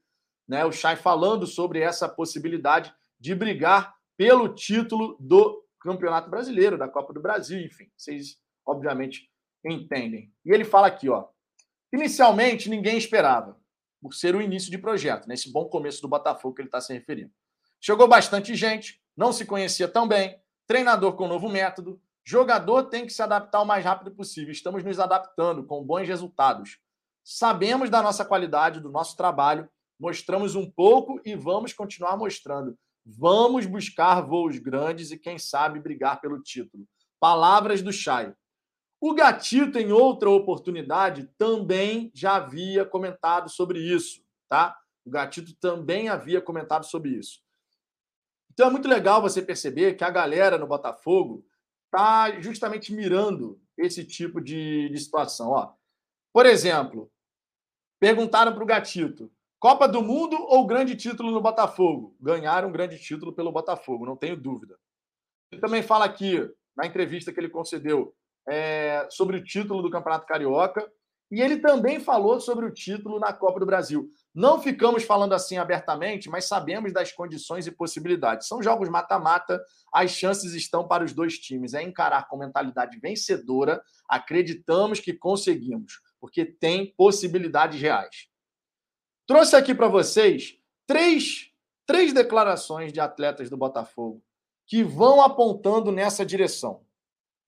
Né? 0.47 0.63
O 0.63 0.71
Chay 0.71 0.95
falando 0.95 1.47
sobre 1.47 1.79
essa 1.79 2.07
possibilidade 2.07 2.93
de 3.19 3.34
brigar 3.34 3.95
pelo 4.15 4.53
título 4.53 5.17
do 5.19 5.65
Campeonato 5.79 6.29
Brasileiro, 6.29 6.77
da 6.77 6.88
Copa 6.88 7.13
do 7.13 7.19
Brasil, 7.19 7.59
enfim, 7.59 7.89
vocês 7.97 8.38
obviamente 8.63 9.27
entendem. 9.65 10.32
E 10.45 10.51
ele 10.51 10.63
fala 10.63 10.86
aqui, 10.86 11.09
ó. 11.09 11.29
Inicialmente 11.91 12.69
ninguém 12.69 12.95
esperava 12.95 13.59
por 13.99 14.13
ser 14.13 14.36
o 14.36 14.41
início 14.41 14.69
de 14.69 14.77
projeto, 14.77 15.27
nesse 15.27 15.47
né? 15.47 15.53
bom 15.53 15.65
começo 15.65 15.99
do 15.99 16.07
Botafogo 16.07 16.53
que 16.53 16.61
ele 16.61 16.67
está 16.67 16.79
se 16.79 16.93
referindo. 16.93 17.32
Chegou 17.79 18.07
bastante 18.07 18.53
gente, 18.53 19.01
não 19.17 19.34
se 19.34 19.47
conhecia 19.47 19.88
tão 19.88 20.07
bem, 20.07 20.39
treinador 20.72 21.17
com 21.17 21.28
novo 21.28 21.49
método, 21.49 22.01
jogador 22.24 22.84
tem 22.84 23.05
que 23.05 23.11
se 23.11 23.22
adaptar 23.22 23.61
o 23.61 23.65
mais 23.65 23.84
rápido 23.84 24.09
possível. 24.09 24.53
Estamos 24.53 24.86
nos 24.86 25.01
adaptando 25.01 25.65
com 25.65 25.84
bons 25.84 26.07
resultados. 26.07 26.80
Sabemos 27.26 27.89
da 27.89 28.01
nossa 28.01 28.24
qualidade, 28.24 28.80
do 28.80 28.89
nosso 28.89 29.17
trabalho, 29.17 29.69
mostramos 29.99 30.55
um 30.55 30.72
pouco 30.72 31.19
e 31.26 31.36
vamos 31.36 31.74
continuar 31.74 32.15
mostrando. 32.15 32.78
Vamos 33.05 33.65
buscar 33.65 34.22
voos 34.22 34.59
grandes 34.59 35.11
e, 35.11 35.19
quem 35.19 35.38
sabe, 35.38 35.78
brigar 35.78 36.22
pelo 36.22 36.41
título. 36.41 36.88
Palavras 37.19 37.82
do 37.82 37.91
Chay. 37.91 38.34
O 39.01 39.13
Gatito, 39.13 39.78
em 39.78 39.91
outra 39.91 40.30
oportunidade, 40.30 41.30
também 41.38 42.09
já 42.15 42.38
havia 42.38 42.86
comentado 42.86 43.49
sobre 43.49 43.78
isso, 43.78 44.22
tá? 44.47 44.78
O 45.03 45.09
Gatito 45.09 45.53
também 45.55 46.07
havia 46.07 46.39
comentado 46.39 46.86
sobre 46.86 47.09
isso. 47.09 47.41
Então 48.62 48.70
é 48.70 48.74
muito 48.74 48.88
legal 48.88 49.20
você 49.20 49.41
perceber 49.41 49.95
que 49.95 50.03
a 50.03 50.12
galera 50.12 50.55
no 50.55 50.68
Botafogo 50.68 51.43
está 51.86 52.39
justamente 52.39 52.93
mirando 52.93 53.59
esse 53.76 54.05
tipo 54.05 54.39
de, 54.39 54.88
de 54.88 54.99
situação. 54.99 55.49
Ó, 55.49 55.74
por 56.32 56.45
exemplo, 56.45 57.12
perguntaram 57.99 58.53
para 58.53 58.62
o 58.62 58.68
Gatito: 58.68 59.32
Copa 59.59 59.88
do 59.88 60.03
Mundo 60.03 60.38
ou 60.39 60.68
grande 60.68 60.95
título 60.95 61.32
no 61.32 61.41
Botafogo? 61.41 62.16
Ganharam 62.22 62.70
um 62.70 62.72
grande 62.72 62.99
título 62.99 63.34
pelo 63.34 63.51
Botafogo, 63.51 64.05
não 64.05 64.16
tenho 64.16 64.38
dúvida. 64.38 64.78
Ele 65.51 65.59
também 65.59 65.82
fala 65.82 66.05
aqui, 66.05 66.47
na 66.78 66.86
entrevista 66.86 67.34
que 67.34 67.39
ele 67.39 67.49
concedeu, 67.49 68.16
é, 68.47 69.07
sobre 69.09 69.38
o 69.38 69.43
título 69.43 69.82
do 69.82 69.89
Campeonato 69.89 70.28
Carioca. 70.28 70.88
E 71.32 71.41
ele 71.41 71.59
também 71.59 71.97
falou 71.97 72.41
sobre 72.41 72.65
o 72.65 72.73
título 72.73 73.17
na 73.17 73.32
Copa 73.32 73.59
do 73.59 73.65
Brasil. 73.65 74.09
Não 74.36 74.61
ficamos 74.61 75.03
falando 75.03 75.34
assim 75.34 75.57
abertamente, 75.57 76.29
mas 76.29 76.45
sabemos 76.45 76.91
das 76.91 77.13
condições 77.13 77.65
e 77.65 77.71
possibilidades. 77.71 78.47
São 78.47 78.61
jogos 78.61 78.89
mata-mata, 78.89 79.63
as 79.93 80.11
chances 80.11 80.53
estão 80.53 80.86
para 80.86 81.05
os 81.05 81.13
dois 81.13 81.39
times. 81.39 81.73
É 81.73 81.82
encarar 81.82 82.27
com 82.27 82.36
mentalidade 82.36 82.99
vencedora, 82.99 83.82
acreditamos 84.09 84.99
que 84.99 85.13
conseguimos, 85.13 86.01
porque 86.19 86.43
tem 86.43 86.93
possibilidades 86.97 87.79
reais. 87.79 88.27
Trouxe 89.25 89.55
aqui 89.55 89.73
para 89.73 89.88
vocês 89.88 90.57
três, 90.86 91.49
três 91.86 92.11
declarações 92.11 92.91
de 92.91 92.99
atletas 92.99 93.49
do 93.49 93.55
Botafogo 93.55 94.21
que 94.67 94.84
vão 94.84 95.21
apontando 95.21 95.91
nessa 95.91 96.25
direção. 96.25 96.84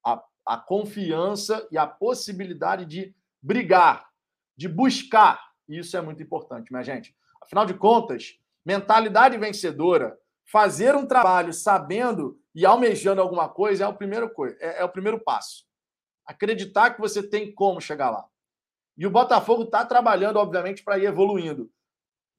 A 0.05 0.23
a 0.45 0.57
confiança 0.57 1.65
e 1.71 1.77
a 1.77 1.87
possibilidade 1.87 2.85
de 2.85 3.15
brigar, 3.43 4.07
de 4.55 4.69
buscar. 4.69 5.43
Isso 5.67 5.97
é 5.97 6.01
muito 6.01 6.23
importante, 6.23 6.71
minha 6.71 6.83
gente. 6.83 7.15
Afinal 7.41 7.65
de 7.65 7.73
contas, 7.73 8.39
mentalidade 8.65 9.37
vencedora, 9.37 10.17
fazer 10.45 10.95
um 10.95 11.05
trabalho 11.05 11.51
sabendo 11.51 12.39
e 12.55 12.65
almejando 12.65 13.21
alguma 13.21 13.49
coisa 13.49 13.83
é 13.83 13.87
o 13.87 13.93
primeiro, 13.93 14.31
é, 14.59 14.81
é 14.81 14.83
o 14.83 14.89
primeiro 14.89 15.19
passo. 15.19 15.65
Acreditar 16.25 16.91
que 16.91 17.01
você 17.01 17.21
tem 17.21 17.53
como 17.53 17.81
chegar 17.81 18.09
lá. 18.09 18.25
E 18.97 19.05
o 19.05 19.11
Botafogo 19.11 19.63
está 19.63 19.85
trabalhando, 19.85 20.37
obviamente, 20.37 20.83
para 20.83 20.97
ir 20.97 21.05
evoluindo. 21.05 21.69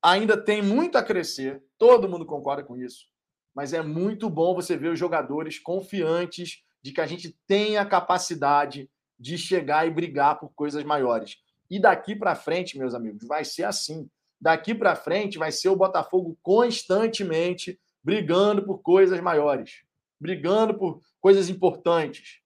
Ainda 0.02 0.36
tem 0.36 0.62
muito 0.62 0.96
a 0.96 1.02
crescer, 1.02 1.62
todo 1.76 2.08
mundo 2.08 2.24
concorda 2.24 2.62
com 2.62 2.76
isso. 2.76 3.06
Mas 3.54 3.72
é 3.72 3.82
muito 3.82 4.30
bom 4.30 4.54
você 4.54 4.76
ver 4.76 4.88
os 4.88 4.98
jogadores 4.98 5.58
confiantes 5.58 6.62
de 6.82 6.92
que 6.92 7.00
a 7.00 7.06
gente 7.06 7.36
tem 7.46 7.76
a 7.76 7.86
capacidade 7.86 8.90
de 9.18 9.38
chegar 9.38 9.86
e 9.86 9.90
brigar 9.90 10.38
por 10.38 10.52
coisas 10.54 10.84
maiores. 10.84 11.38
E 11.70 11.78
daqui 11.78 12.14
para 12.14 12.34
frente, 12.34 12.78
meus 12.78 12.94
amigos, 12.94 13.26
vai 13.26 13.44
ser 13.44 13.64
assim. 13.64 14.08
Daqui 14.40 14.74
para 14.74 14.96
frente 14.96 15.38
vai 15.38 15.50
ser 15.50 15.68
o 15.68 15.76
Botafogo 15.76 16.38
constantemente 16.42 17.80
brigando 18.02 18.62
por 18.62 18.82
coisas 18.82 19.18
maiores, 19.20 19.82
brigando 20.20 20.74
por 20.74 21.00
coisas 21.20 21.48
importantes. 21.48 22.40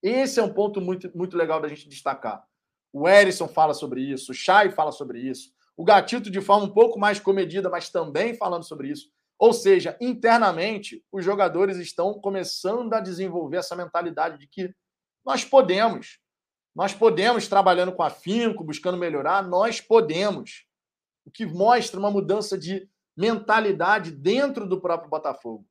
Esse 0.00 0.38
é 0.38 0.42
um 0.42 0.52
ponto 0.52 0.80
muito, 0.80 1.10
muito 1.16 1.36
legal 1.36 1.60
da 1.60 1.68
gente 1.68 1.88
destacar. 1.88 2.44
O 2.92 3.08
Erisson 3.08 3.48
fala 3.48 3.74
sobre 3.74 4.02
isso, 4.02 4.30
o 4.30 4.34
Chay 4.34 4.70
fala 4.70 4.92
sobre 4.92 5.18
isso, 5.18 5.52
o 5.76 5.82
Gatito 5.82 6.30
de 6.30 6.40
forma 6.40 6.66
um 6.66 6.70
pouco 6.72 6.98
mais 6.98 7.18
comedida, 7.18 7.68
mas 7.68 7.90
também 7.90 8.34
falando 8.34 8.62
sobre 8.62 8.88
isso. 8.88 9.10
Ou 9.36 9.52
seja, 9.52 9.96
internamente, 10.00 11.04
os 11.10 11.24
jogadores 11.24 11.76
estão 11.76 12.14
começando 12.14 12.94
a 12.94 13.00
desenvolver 13.00 13.56
essa 13.56 13.74
mentalidade 13.74 14.38
de 14.38 14.46
que 14.46 14.72
nós 15.24 15.44
podemos. 15.44 16.18
Nós 16.74 16.92
podemos, 16.92 17.46
trabalhando 17.46 17.92
com 17.92 18.02
afinco, 18.02 18.64
buscando 18.64 18.98
melhorar, 18.98 19.46
nós 19.46 19.80
podemos. 19.80 20.66
O 21.24 21.30
que 21.30 21.46
mostra 21.46 21.98
uma 21.98 22.10
mudança 22.10 22.58
de 22.58 22.88
mentalidade 23.16 24.10
dentro 24.10 24.66
do 24.66 24.80
próprio 24.80 25.08
Botafogo. 25.08 25.66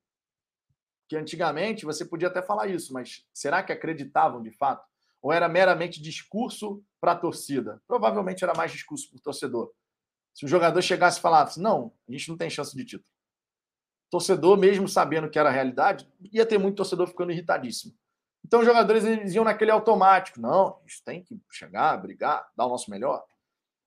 Que 1.07 1.17
antigamente 1.17 1.85
você 1.85 2.05
podia 2.05 2.29
até 2.29 2.41
falar 2.41 2.67
isso, 2.67 2.93
mas 2.93 3.25
será 3.33 3.61
que 3.61 3.73
acreditavam 3.73 4.41
de 4.41 4.51
fato? 4.51 4.87
Ou 5.21 5.31
era 5.31 5.47
meramente 5.47 6.01
discurso 6.01 6.83
para 6.99 7.11
a 7.11 7.17
torcida? 7.17 7.81
Provavelmente 7.87 8.43
era 8.43 8.53
mais 8.55 8.71
discurso 8.71 9.09
para 9.09 9.17
o 9.17 9.21
torcedor. 9.21 9.71
Se 10.33 10.45
o 10.45 10.47
jogador 10.47 10.81
chegasse 10.81 11.19
e 11.19 11.21
falasse: 11.21 11.61
não, 11.61 11.93
a 12.07 12.11
gente 12.11 12.29
não 12.29 12.37
tem 12.37 12.49
chance 12.49 12.75
de 12.75 12.83
título 12.83 13.13
torcedor, 14.13 14.55
mesmo 14.57 14.87
sabendo 14.87 15.27
que 15.27 15.39
era 15.39 15.49
a 15.49 15.51
realidade, 15.51 16.07
ia 16.31 16.45
ter 16.45 16.59
muito 16.59 16.75
torcedor 16.75 17.07
ficando 17.07 17.31
irritadíssimo. 17.31 17.95
Então 18.45 18.59
os 18.59 18.65
jogadores 18.65 19.03
eles 19.03 19.33
iam 19.33 19.43
naquele 19.43 19.71
automático. 19.71 20.39
Não, 20.39 20.77
a 20.77 20.79
gente 20.81 21.03
tem 21.03 21.23
que 21.23 21.39
chegar, 21.51 21.97
brigar, 21.97 22.47
dar 22.55 22.65
o 22.65 22.69
nosso 22.69 22.89
melhor. 22.91 23.23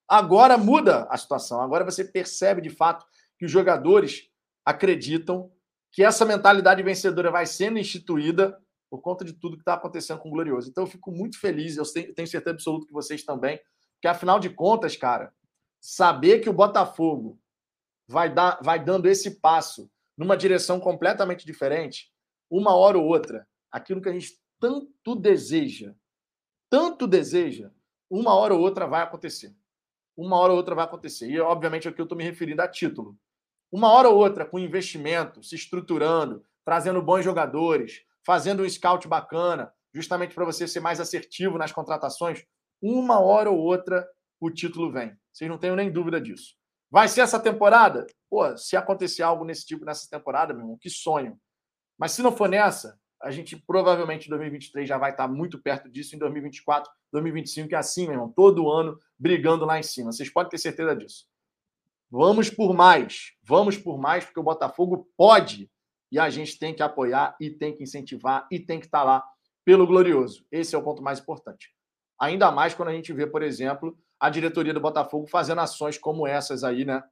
Agora 0.07 0.57
muda 0.57 1.05
a 1.09 1.17
situação. 1.17 1.61
Agora 1.61 1.83
você 1.83 2.03
percebe 2.03 2.61
de 2.61 2.69
fato 2.69 3.05
que 3.37 3.45
os 3.45 3.51
jogadores 3.51 4.29
acreditam 4.65 5.51
que 5.91 6.03
essa 6.03 6.25
mentalidade 6.25 6.83
vencedora 6.83 7.31
vai 7.31 7.45
sendo 7.45 7.79
instituída 7.79 8.59
por 8.89 9.01
conta 9.01 9.25
de 9.25 9.33
tudo 9.33 9.57
que 9.57 9.61
está 9.61 9.73
acontecendo 9.73 10.19
com 10.19 10.29
o 10.29 10.31
Glorioso. 10.31 10.69
Então 10.69 10.83
eu 10.83 10.89
fico 10.89 11.11
muito 11.11 11.39
feliz, 11.39 11.77
eu 11.77 11.85
tenho 12.13 12.27
certeza 12.27 12.51
absoluta 12.51 12.87
que 12.87 12.93
vocês 12.93 13.23
também, 13.23 13.59
que 14.01 14.07
afinal 14.07 14.39
de 14.39 14.49
contas, 14.49 14.95
cara, 14.95 15.33
saber 15.79 16.39
que 16.39 16.49
o 16.49 16.53
Botafogo 16.53 17.39
vai, 18.07 18.33
dar, 18.33 18.59
vai 18.61 18.83
dando 18.83 19.07
esse 19.07 19.39
passo 19.39 19.89
numa 20.17 20.37
direção 20.37 20.79
completamente 20.79 21.45
diferente, 21.45 22.11
uma 22.49 22.75
hora 22.75 22.97
ou 22.97 23.05
outra, 23.05 23.47
aquilo 23.71 24.01
que 24.01 24.09
a 24.09 24.13
gente 24.13 24.39
tanto 24.59 25.15
deseja, 25.15 25.93
tanto 26.69 27.07
deseja, 27.07 27.71
uma 28.09 28.33
hora 28.33 28.53
ou 28.53 28.61
outra 28.61 28.85
vai 28.87 29.01
acontecer 29.01 29.55
uma 30.17 30.37
hora 30.37 30.51
ou 30.51 30.57
outra 30.57 30.73
vai 30.73 30.83
acontecer. 30.83 31.29
E, 31.29 31.39
obviamente, 31.39 31.87
aqui 31.87 32.01
eu 32.01 32.03
estou 32.03 32.17
me 32.17 32.23
referindo 32.23 32.61
a 32.61 32.67
título. 32.67 33.15
Uma 33.71 33.91
hora 33.91 34.09
ou 34.09 34.17
outra, 34.17 34.45
com 34.45 34.57
investimento, 34.57 35.43
se 35.43 35.55
estruturando, 35.55 36.43
trazendo 36.65 37.01
bons 37.01 37.23
jogadores, 37.23 38.01
fazendo 38.25 38.63
um 38.63 38.69
scout 38.69 39.07
bacana, 39.07 39.71
justamente 39.93 40.33
para 40.33 40.45
você 40.45 40.67
ser 40.67 40.79
mais 40.79 40.99
assertivo 40.99 41.57
nas 41.57 41.71
contratações, 41.71 42.43
uma 42.81 43.19
hora 43.19 43.51
ou 43.51 43.59
outra 43.59 44.07
o 44.39 44.49
título 44.49 44.91
vem. 44.91 45.15
Vocês 45.31 45.49
não 45.49 45.57
tenham 45.57 45.75
nem 45.75 45.91
dúvida 45.91 46.19
disso. 46.19 46.55
Vai 46.89 47.07
ser 47.07 47.21
essa 47.21 47.39
temporada? 47.39 48.07
Pô, 48.29 48.57
se 48.57 48.75
acontecer 48.75 49.21
algo 49.21 49.45
nesse 49.45 49.65
tipo 49.65 49.85
nessa 49.85 50.09
temporada, 50.09 50.53
meu 50.53 50.63
irmão, 50.63 50.77
que 50.79 50.89
sonho. 50.89 51.37
Mas 51.97 52.13
se 52.13 52.21
não 52.21 52.31
for 52.31 52.47
nessa, 52.47 52.99
a 53.21 53.31
gente 53.31 53.55
provavelmente 53.55 54.27
em 54.27 54.29
2023 54.29 54.87
já 54.87 54.97
vai 54.97 55.11
estar 55.11 55.27
muito 55.27 55.59
perto 55.59 55.89
disso, 55.89 56.15
em 56.15 56.19
2024, 56.19 56.91
2025, 57.11 57.73
é 57.73 57.77
assim, 57.77 58.03
meu 58.03 58.13
irmão, 58.13 58.31
todo 58.31 58.69
ano 58.69 58.99
brigando 59.17 59.65
lá 59.65 59.79
em 59.79 59.83
cima. 59.83 60.11
Vocês 60.11 60.29
podem 60.29 60.49
ter 60.49 60.57
certeza 60.57 60.95
disso. 60.95 61.27
Vamos 62.09 62.49
por 62.49 62.73
mais, 62.73 63.33
vamos 63.43 63.77
por 63.77 63.97
mais, 63.97 64.23
porque 64.23 64.39
o 64.39 64.43
Botafogo 64.43 65.09
pode 65.17 65.69
e 66.11 66.17
a 66.17 66.29
gente 66.29 66.57
tem 66.57 66.73
que 66.73 66.81
apoiar 66.81 67.35
e 67.39 67.49
tem 67.49 67.75
que 67.75 67.83
incentivar 67.83 68.47
e 68.49 68.59
tem 68.59 68.79
que 68.79 68.85
estar 68.85 69.03
lá 69.03 69.23
pelo 69.65 69.85
glorioso. 69.85 70.45
Esse 70.49 70.75
é 70.75 70.77
o 70.77 70.83
ponto 70.83 71.03
mais 71.03 71.19
importante. 71.19 71.75
Ainda 72.19 72.51
mais 72.51 72.73
quando 72.73 72.89
a 72.89 72.93
gente 72.93 73.11
vê, 73.11 73.27
por 73.27 73.43
exemplo, 73.43 73.97
a 74.19 74.29
diretoria 74.29 74.73
do 74.73 74.79
Botafogo 74.79 75.27
fazendo 75.27 75.59
ações 75.59 75.97
como 75.97 76.25
essas 76.25 76.63
aí, 76.63 76.85
né? 76.85 77.03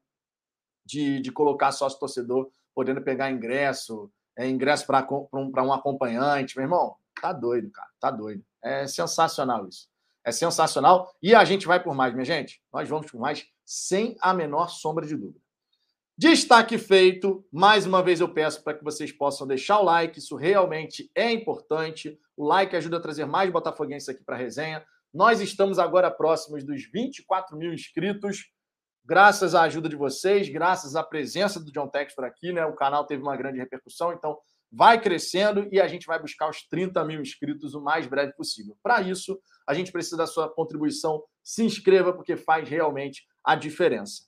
De, 0.85 1.19
de 1.19 1.31
colocar 1.31 1.71
sócio 1.71 1.99
torcedor 1.99 2.49
podendo 2.73 3.01
pegar 3.01 3.31
ingresso, 3.31 4.11
é, 4.37 4.47
ingresso 4.47 4.85
para 4.85 5.07
um, 5.11 5.51
um 5.55 5.73
acompanhante. 5.73 6.55
Meu 6.55 6.65
irmão, 6.65 6.95
tá 7.21 7.31
doido, 7.31 7.69
cara, 7.71 7.89
tá 7.99 8.11
doido. 8.11 8.43
É 8.63 8.87
sensacional 8.87 9.67
isso. 9.67 9.87
É 10.23 10.31
sensacional. 10.31 11.13
E 11.21 11.35
a 11.35 11.45
gente 11.45 11.67
vai 11.67 11.81
por 11.81 11.93
mais, 11.93 12.13
minha 12.13 12.25
gente. 12.25 12.61
Nós 12.73 12.89
vamos 12.89 13.09
por 13.11 13.19
mais, 13.19 13.45
sem 13.63 14.17
a 14.19 14.33
menor 14.33 14.69
sombra 14.69 15.05
de 15.05 15.15
dúvida. 15.15 15.39
Destaque 16.17 16.77
feito. 16.77 17.45
Mais 17.51 17.85
uma 17.85 18.01
vez 18.01 18.21
eu 18.21 18.29
peço 18.29 18.63
para 18.63 18.73
que 18.73 18.83
vocês 18.83 19.11
possam 19.11 19.45
deixar 19.45 19.79
o 19.79 19.83
like. 19.83 20.17
Isso 20.17 20.35
realmente 20.35 21.11
é 21.13 21.31
importante. 21.31 22.17
O 22.35 22.45
like 22.47 22.75
ajuda 22.75 22.97
a 22.97 23.01
trazer 23.01 23.25
mais 23.25 23.51
botafoguenses 23.51 24.09
aqui 24.09 24.23
para 24.23 24.35
a 24.35 24.39
resenha. 24.39 24.85
Nós 25.13 25.41
estamos 25.41 25.77
agora 25.77 26.09
próximos 26.09 26.63
dos 26.63 26.89
24 26.91 27.57
mil 27.57 27.73
inscritos. 27.73 28.49
Graças 29.07 29.53
à 29.53 29.61
ajuda 29.61 29.87
de 29.87 29.95
vocês, 29.95 30.49
graças 30.49 30.95
à 30.95 31.03
presença 31.03 31.59
do 31.59 31.71
John 31.71 31.87
Textor 31.87 32.25
aqui, 32.25 32.51
né? 32.51 32.65
O 32.65 32.73
canal 32.73 33.05
teve 33.05 33.21
uma 33.21 33.37
grande 33.37 33.59
repercussão, 33.59 34.11
então 34.11 34.35
vai 34.71 34.99
crescendo 34.99 35.69
e 35.71 35.79
a 35.79 35.87
gente 35.87 36.07
vai 36.07 36.19
buscar 36.19 36.49
os 36.49 36.67
30 36.67 37.05
mil 37.05 37.21
inscritos 37.21 37.75
o 37.75 37.81
mais 37.81 38.07
breve 38.07 38.33
possível. 38.33 38.75
Para 38.81 39.03
isso, 39.03 39.39
a 39.67 39.75
gente 39.75 39.91
precisa 39.91 40.17
da 40.17 40.25
sua 40.25 40.49
contribuição. 40.49 41.21
Se 41.43 41.63
inscreva, 41.63 42.13
porque 42.13 42.35
faz 42.35 42.67
realmente 42.67 43.27
a 43.43 43.55
diferença. 43.55 44.23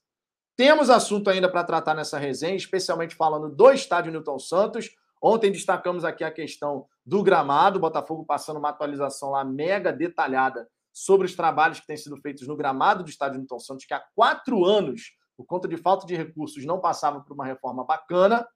Temos 0.56 0.92
assunto 0.92 1.28
ainda 1.32 1.50
para 1.50 1.64
tratar 1.64 1.96
nessa 1.96 2.20
resenha, 2.20 2.56
especialmente 2.56 3.16
falando 3.16 3.50
do 3.50 3.72
estádio 3.72 4.12
Newton 4.12 4.38
Santos. 4.38 4.92
Ontem 5.20 5.52
destacamos 5.52 6.06
aqui 6.06 6.24
a 6.24 6.30
questão 6.30 6.86
do 7.04 7.24
gramado, 7.24 7.80
Botafogo 7.80 8.24
passando 8.24 8.58
uma 8.58 8.70
atualização 8.70 9.32
lá 9.32 9.44
mega 9.44 9.92
detalhada 9.92 10.68
sobre 10.98 11.28
os 11.28 11.36
trabalhos 11.36 11.80
que 11.80 11.86
têm 11.86 11.96
sido 11.96 12.18
feitos 12.18 12.48
no 12.48 12.58
gramado 12.58 13.04
do 13.04 13.10
estádio 13.10 13.38
Newton 13.38 13.60
Santos, 13.60 13.86
que 13.86 13.94
há 13.94 14.04
quatro 14.16 14.66
anos, 14.66 15.12
por 15.38 15.46
conta 15.46 15.68
de 15.68 15.78
falta 15.78 16.08
de 16.08 16.16
recursos, 16.16 16.66
não 16.66 16.82
passava 16.82 17.22
por 17.22 17.34
uma 17.34 17.46
reforma 17.46 17.84
bacana, 17.84 18.48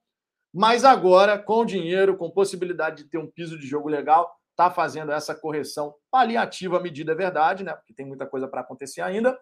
mas 0.52 0.84
agora, 0.84 1.38
com 1.38 1.64
dinheiro, 1.64 2.16
com 2.16 2.28
possibilidade 2.32 3.04
de 3.04 3.08
ter 3.08 3.18
um 3.18 3.30
piso 3.30 3.56
de 3.56 3.64
jogo 3.64 3.88
legal, 3.88 4.28
está 4.50 4.68
fazendo 4.72 5.12
essa 5.12 5.36
correção 5.36 5.94
paliativa 6.10 6.78
à 6.78 6.80
medida, 6.80 7.12
é 7.12 7.14
verdade, 7.14 7.62
né? 7.62 7.74
Porque 7.74 7.94
tem 7.94 8.04
muita 8.04 8.26
coisa 8.26 8.48
para 8.48 8.60
acontecer 8.60 9.02
ainda. 9.02 9.38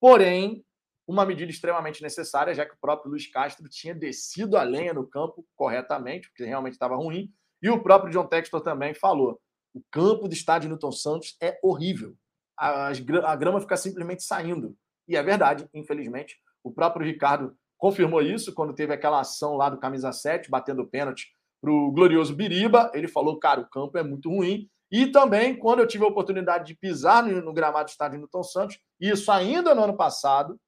Porém, 0.00 0.64
uma 1.04 1.26
medida 1.26 1.50
extremamente 1.50 2.00
necessária, 2.00 2.54
já 2.54 2.64
que 2.64 2.74
o 2.74 2.80
próprio 2.80 3.10
Luiz 3.10 3.26
Castro 3.26 3.68
tinha 3.68 3.94
descido 3.94 4.56
a 4.56 4.62
lenha 4.62 4.94
no 4.94 5.04
campo 5.04 5.44
corretamente, 5.56 6.28
porque 6.28 6.44
realmente 6.44 6.74
estava 6.74 6.94
ruim, 6.94 7.28
e 7.60 7.68
o 7.68 7.82
próprio 7.82 8.12
John 8.12 8.28
Textor 8.28 8.60
também 8.60 8.94
falou. 8.94 9.40
O 9.74 9.82
campo 9.90 10.28
do 10.28 10.32
estádio 10.32 10.68
Newton 10.68 10.92
Santos 10.92 11.36
é 11.42 11.58
horrível 11.60 12.16
a, 12.56 13.36
grama 13.36 13.60
fica 13.60 13.76
simplesmente 13.76 14.22
saindo. 14.22 14.76
E 15.06 15.16
é 15.16 15.22
verdade, 15.22 15.68
infelizmente. 15.74 16.36
O 16.62 16.72
próprio 16.72 17.06
Ricardo 17.06 17.56
confirmou 17.78 18.22
isso 18.22 18.54
quando 18.54 18.74
teve 18.74 18.92
aquela 18.92 19.20
ação 19.20 19.56
lá 19.56 19.68
do 19.68 19.78
camisa 19.78 20.12
7, 20.12 20.50
batendo 20.50 20.86
pênalti 20.86 21.28
para 21.60 21.70
o 21.70 21.92
glorioso 21.92 22.34
Biriba. 22.34 22.90
Ele 22.94 23.08
falou, 23.08 23.38
cara, 23.38 23.60
o 23.60 23.68
campo 23.68 23.98
é 23.98 24.02
muito 24.02 24.28
ruim. 24.28 24.68
E 24.90 25.06
também, 25.06 25.56
quando 25.56 25.80
eu 25.80 25.86
tive 25.86 26.04
a 26.04 26.08
oportunidade 26.08 26.66
de 26.66 26.74
pisar 26.74 27.22
no, 27.22 27.42
no 27.42 27.52
gramado 27.52 27.86
do 27.86 27.90
estádio 27.90 28.18
Newton 28.18 28.42
Santos, 28.42 28.78
isso 29.00 29.30
ainda 29.30 29.74
no 29.74 29.82
ano 29.82 29.96
passado, 29.96 30.58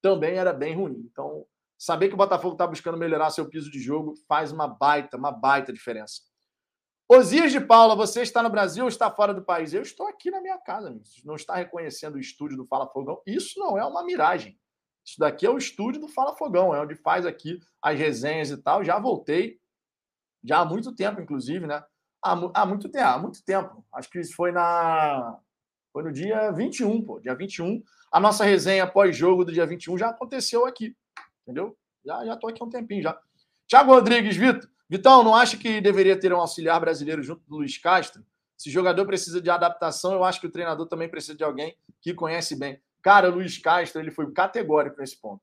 também 0.00 0.36
era 0.36 0.52
bem 0.52 0.74
ruim. 0.74 1.06
Então, 1.10 1.46
saber 1.78 2.08
que 2.08 2.14
o 2.14 2.18
Botafogo 2.18 2.54
está 2.54 2.66
buscando 2.66 2.98
melhorar 2.98 3.30
seu 3.30 3.48
piso 3.48 3.70
de 3.70 3.78
jogo 3.78 4.14
faz 4.28 4.50
uma 4.50 4.66
baita, 4.66 5.16
uma 5.16 5.30
baita 5.30 5.72
diferença. 5.72 6.22
Osias 7.08 7.52
de 7.52 7.60
Paula, 7.60 7.94
você 7.94 8.22
está 8.22 8.42
no 8.42 8.48
Brasil 8.48 8.84
ou 8.84 8.88
está 8.88 9.10
fora 9.10 9.34
do 9.34 9.42
país? 9.42 9.74
Eu 9.74 9.82
estou 9.82 10.06
aqui 10.06 10.30
na 10.30 10.40
minha 10.40 10.58
casa. 10.58 10.98
Não 11.24 11.34
está 11.34 11.54
reconhecendo 11.54 12.14
o 12.14 12.20
estúdio 12.20 12.56
do 12.56 12.66
Fala 12.66 12.88
Fogão. 12.88 13.20
Isso 13.26 13.58
não 13.60 13.76
é 13.76 13.84
uma 13.84 14.02
miragem. 14.02 14.58
Isso 15.04 15.18
daqui 15.18 15.44
é 15.44 15.50
o 15.50 15.58
estúdio 15.58 16.00
do 16.00 16.08
Fala 16.08 16.34
Fogão, 16.34 16.74
é 16.74 16.80
onde 16.80 16.94
faz 16.94 17.26
aqui 17.26 17.60
as 17.82 17.98
resenhas 17.98 18.50
e 18.50 18.56
tal. 18.56 18.82
Já 18.82 18.98
voltei, 18.98 19.60
já 20.42 20.60
há 20.60 20.64
muito 20.64 20.94
tempo, 20.94 21.20
inclusive, 21.20 21.66
né? 21.66 21.84
Há, 22.22 22.32
há 22.54 22.64
muito 22.66 22.88
tempo, 22.88 23.06
há 23.06 23.18
muito 23.18 23.44
tempo. 23.44 23.84
Acho 23.92 24.08
que 24.08 24.18
isso 24.18 24.34
foi 24.34 24.50
na. 24.50 25.38
Foi 25.92 26.02
no 26.02 26.10
dia 26.10 26.50
21, 26.52 27.02
pô. 27.04 27.20
Dia 27.20 27.34
21. 27.34 27.82
A 28.10 28.18
nossa 28.18 28.44
resenha 28.44 28.86
pós-jogo 28.86 29.44
do 29.44 29.52
dia 29.52 29.66
21 29.66 29.98
já 29.98 30.08
aconteceu 30.08 30.64
aqui. 30.64 30.96
Entendeu? 31.42 31.76
Já, 32.04 32.24
já 32.24 32.32
aqui 32.32 32.62
há 32.62 32.64
um 32.64 32.70
tempinho 32.70 33.02
já. 33.02 33.20
Tiago 33.66 33.92
Rodrigues, 33.92 34.36
Vitor. 34.36 34.73
Vitão, 34.88 35.22
não 35.22 35.34
acha 35.34 35.56
que 35.56 35.80
deveria 35.80 36.18
ter 36.18 36.32
um 36.32 36.40
auxiliar 36.40 36.78
brasileiro 36.80 37.22
junto 37.22 37.42
do 37.48 37.56
Luiz 37.56 37.78
Castro? 37.78 38.24
Se 38.56 38.70
jogador 38.70 39.06
precisa 39.06 39.40
de 39.40 39.50
adaptação, 39.50 40.12
eu 40.12 40.24
acho 40.24 40.40
que 40.40 40.46
o 40.46 40.50
treinador 40.50 40.86
também 40.86 41.08
precisa 41.08 41.36
de 41.36 41.42
alguém 41.42 41.76
que 42.00 42.14
conhece 42.14 42.56
bem. 42.56 42.80
Cara, 43.02 43.28
Luiz 43.28 43.58
Castro 43.58 44.00
ele 44.00 44.10
foi 44.10 44.30
categórico 44.32 44.98
nesse 44.98 45.20
ponto. 45.20 45.42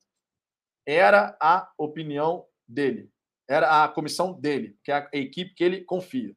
Era 0.86 1.36
a 1.40 1.70
opinião 1.78 2.46
dele, 2.66 3.10
era 3.48 3.84
a 3.84 3.88
comissão 3.88 4.32
dele, 4.32 4.76
que 4.82 4.90
é 4.90 4.96
a 4.96 5.08
equipe 5.12 5.54
que 5.54 5.62
ele 5.62 5.84
confia. 5.84 6.34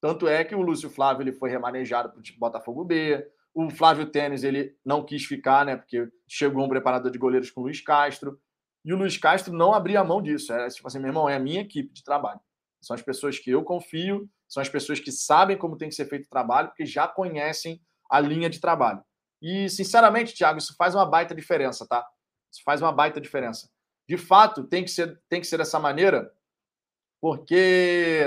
Tanto 0.00 0.26
é 0.26 0.44
que 0.44 0.54
o 0.54 0.62
Lúcio 0.62 0.88
Flávio 0.88 1.22
ele 1.22 1.32
foi 1.32 1.50
remanejado 1.50 2.10
para 2.10 2.18
o 2.18 2.38
Botafogo 2.38 2.84
B. 2.84 3.26
O 3.52 3.68
Flávio 3.68 4.06
Tênis 4.06 4.44
ele 4.44 4.74
não 4.84 5.04
quis 5.04 5.24
ficar, 5.24 5.66
né? 5.66 5.76
Porque 5.76 6.08
chegou 6.26 6.64
um 6.64 6.68
preparador 6.68 7.10
de 7.10 7.18
goleiros 7.18 7.50
com 7.50 7.60
o 7.60 7.64
Luiz 7.64 7.80
Castro. 7.82 8.40
E 8.84 8.92
o 8.92 8.96
Luiz 8.96 9.16
Castro 9.16 9.52
não 9.52 9.74
abria 9.74 10.02
mão 10.04 10.22
disso. 10.22 10.52
É 10.52 10.68
tipo 10.68 10.86
assim, 10.86 10.98
meu 10.98 11.08
irmão, 11.08 11.28
é 11.28 11.36
a 11.36 11.40
minha 11.40 11.60
equipe 11.60 11.92
de 11.92 12.02
trabalho. 12.02 12.40
São 12.80 12.94
as 12.94 13.02
pessoas 13.02 13.38
que 13.38 13.50
eu 13.50 13.62
confio, 13.62 14.28
são 14.48 14.60
as 14.60 14.68
pessoas 14.68 14.98
que 14.98 15.12
sabem 15.12 15.56
como 15.56 15.76
tem 15.76 15.88
que 15.88 15.94
ser 15.94 16.06
feito 16.06 16.26
o 16.26 16.30
trabalho, 16.30 16.68
porque 16.68 16.86
já 16.86 17.06
conhecem 17.06 17.80
a 18.10 18.18
linha 18.18 18.48
de 18.48 18.60
trabalho. 18.60 19.02
E, 19.40 19.68
sinceramente, 19.68 20.34
Thiago, 20.34 20.58
isso 20.58 20.74
faz 20.76 20.94
uma 20.94 21.06
baita 21.06 21.34
diferença, 21.34 21.86
tá? 21.86 22.06
Isso 22.52 22.62
faz 22.64 22.82
uma 22.82 22.92
baita 22.92 23.20
diferença. 23.20 23.70
De 24.08 24.16
fato, 24.16 24.64
tem 24.64 24.82
que 24.82 24.90
ser, 24.90 25.20
tem 25.28 25.40
que 25.40 25.46
ser 25.46 25.58
dessa 25.58 25.78
maneira, 25.78 26.30
porque 27.20 28.24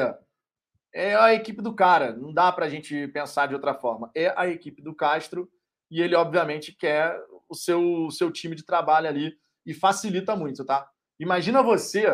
é 0.93 1.15
a 1.15 1.33
equipe 1.33 1.61
do 1.61 1.75
cara. 1.75 2.15
Não 2.15 2.33
dá 2.33 2.51
para 2.51 2.65
a 2.65 2.69
gente 2.69 3.07
pensar 3.09 3.47
de 3.47 3.55
outra 3.55 3.73
forma. 3.73 4.09
É 4.15 4.33
a 4.37 4.47
equipe 4.47 4.81
do 4.81 4.95
Castro 4.95 5.49
e 5.91 6.01
ele, 6.01 6.15
obviamente, 6.15 6.71
quer 6.71 7.19
o 7.49 7.55
seu, 7.55 8.05
o 8.05 8.11
seu 8.11 8.31
time 8.31 8.55
de 8.55 8.63
trabalho 8.63 9.07
ali 9.07 9.37
e 9.65 9.73
facilita 9.73 10.35
muito, 10.35 10.65
tá? 10.65 10.87
Imagina 11.19 11.61
você 11.61 12.05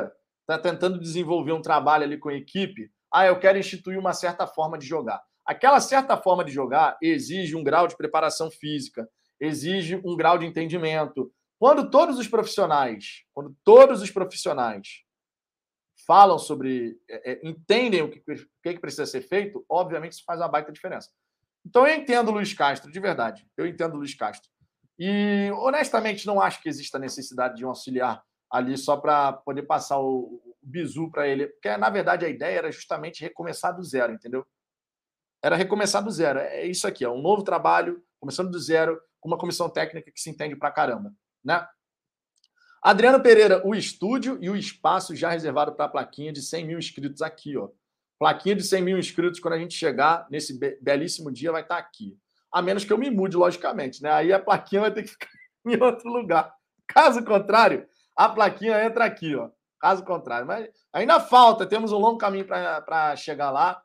tá 0.45 0.57
tentando 0.57 0.99
desenvolver 0.99 1.53
um 1.53 1.61
trabalho 1.61 2.03
ali 2.03 2.17
com 2.17 2.29
a 2.29 2.33
equipe. 2.33 2.91
Ah, 3.11 3.25
eu 3.25 3.39
quero 3.39 3.57
instituir 3.57 3.97
uma 3.99 4.13
certa 4.13 4.47
forma 4.47 4.77
de 4.77 4.85
jogar. 4.85 5.21
Aquela 5.45 5.79
certa 5.79 6.15
forma 6.15 6.43
de 6.43 6.51
jogar 6.51 6.97
exige 7.01 7.55
um 7.55 7.63
grau 7.63 7.87
de 7.87 7.97
preparação 7.97 8.51
física, 8.51 9.09
exige 9.39 9.99
um 10.05 10.15
grau 10.15 10.37
de 10.37 10.45
entendimento. 10.45 11.31
Quando 11.57 11.89
todos 11.89 12.19
os 12.19 12.27
profissionais, 12.27 13.23
quando 13.33 13.55
todos 13.63 14.01
os 14.01 14.11
profissionais 14.11 15.03
falam 16.05 16.39
sobre, 16.39 16.97
é, 17.09 17.31
é, 17.31 17.39
entendem 17.43 18.01
o 18.01 18.09
que, 18.09 18.19
o 18.19 18.61
que 18.61 18.79
precisa 18.79 19.05
ser 19.05 19.21
feito, 19.21 19.65
obviamente 19.69 20.13
isso 20.13 20.23
faz 20.25 20.39
uma 20.39 20.47
baita 20.47 20.71
diferença. 20.71 21.09
Então 21.65 21.85
eu 21.87 21.95
entendo 21.95 22.29
o 22.29 22.31
Luiz 22.31 22.53
Castro, 22.53 22.91
de 22.91 22.99
verdade. 22.99 23.45
Eu 23.57 23.67
entendo 23.67 23.95
o 23.95 23.97
Luiz 23.97 24.13
Castro. 24.13 24.49
E 24.99 25.49
honestamente 25.53 26.27
não 26.27 26.41
acho 26.41 26.61
que 26.61 26.67
exista 26.67 26.99
necessidade 26.99 27.55
de 27.55 27.65
um 27.65 27.69
auxiliar 27.69 28.21
ali 28.51 28.77
só 28.77 28.97
para 28.97 29.31
poder 29.31 29.63
passar 29.63 29.97
o, 29.99 30.41
o 30.43 30.57
bizu 30.61 31.09
para 31.09 31.25
ele, 31.25 31.47
porque 31.47 31.75
na 31.77 31.89
verdade 31.89 32.25
a 32.25 32.29
ideia 32.29 32.57
era 32.57 32.71
justamente 32.71 33.21
recomeçar 33.21 33.73
do 33.73 33.83
zero, 33.83 34.11
entendeu? 34.11 34.45
Era 35.41 35.55
recomeçar 35.55 36.03
do 36.03 36.11
zero. 36.11 36.39
É 36.39 36.65
isso 36.65 36.85
aqui, 36.85 37.05
é 37.05 37.09
um 37.09 37.21
novo 37.21 37.43
trabalho, 37.43 38.03
começando 38.19 38.51
do 38.51 38.59
zero, 38.59 39.01
com 39.21 39.29
uma 39.29 39.37
comissão 39.37 39.69
técnica 39.69 40.11
que 40.11 40.19
se 40.19 40.29
entende 40.29 40.55
pra 40.55 40.71
caramba, 40.71 41.13
né? 41.43 41.65
Adriano 42.81 43.21
Pereira, 43.21 43.65
o 43.65 43.75
estúdio 43.75 44.37
e 44.41 44.49
o 44.49 44.55
espaço 44.55 45.15
já 45.15 45.29
reservado 45.29 45.73
para 45.75 45.85
a 45.85 45.89
plaquinha 45.89 46.31
de 46.31 46.41
100 46.41 46.65
mil 46.65 46.79
inscritos 46.79 47.21
aqui, 47.21 47.57
ó. 47.57 47.69
Plaquinha 48.17 48.55
de 48.55 48.63
100 48.63 48.81
mil 48.81 48.97
inscritos, 48.97 49.39
quando 49.39 49.53
a 49.53 49.59
gente 49.59 49.73
chegar 49.73 50.27
nesse 50.29 50.57
belíssimo 50.81 51.31
dia, 51.31 51.51
vai 51.51 51.61
estar 51.61 51.75
tá 51.75 51.81
aqui. 51.81 52.17
A 52.51 52.61
menos 52.61 52.83
que 52.83 52.91
eu 52.91 52.97
me 52.97 53.09
mude, 53.09 53.37
logicamente, 53.37 54.01
né? 54.01 54.11
Aí 54.11 54.33
a 54.33 54.39
plaquinha 54.39 54.81
vai 54.81 54.91
ter 54.91 55.03
que 55.03 55.09
ficar 55.09 55.29
em 55.65 55.81
outro 55.81 56.09
lugar. 56.09 56.53
Caso 56.87 57.23
contrário, 57.23 57.87
a 58.15 58.27
plaquinha 58.27 58.83
entra 58.83 59.05
aqui, 59.05 59.35
ó. 59.35 59.49
Caso 59.79 60.03
contrário. 60.03 60.45
Mas 60.47 60.69
ainda 60.91 61.19
falta, 61.19 61.65
temos 61.65 61.91
um 61.91 61.97
longo 61.97 62.17
caminho 62.17 62.45
para 62.45 63.15
chegar 63.15 63.51
lá. 63.51 63.81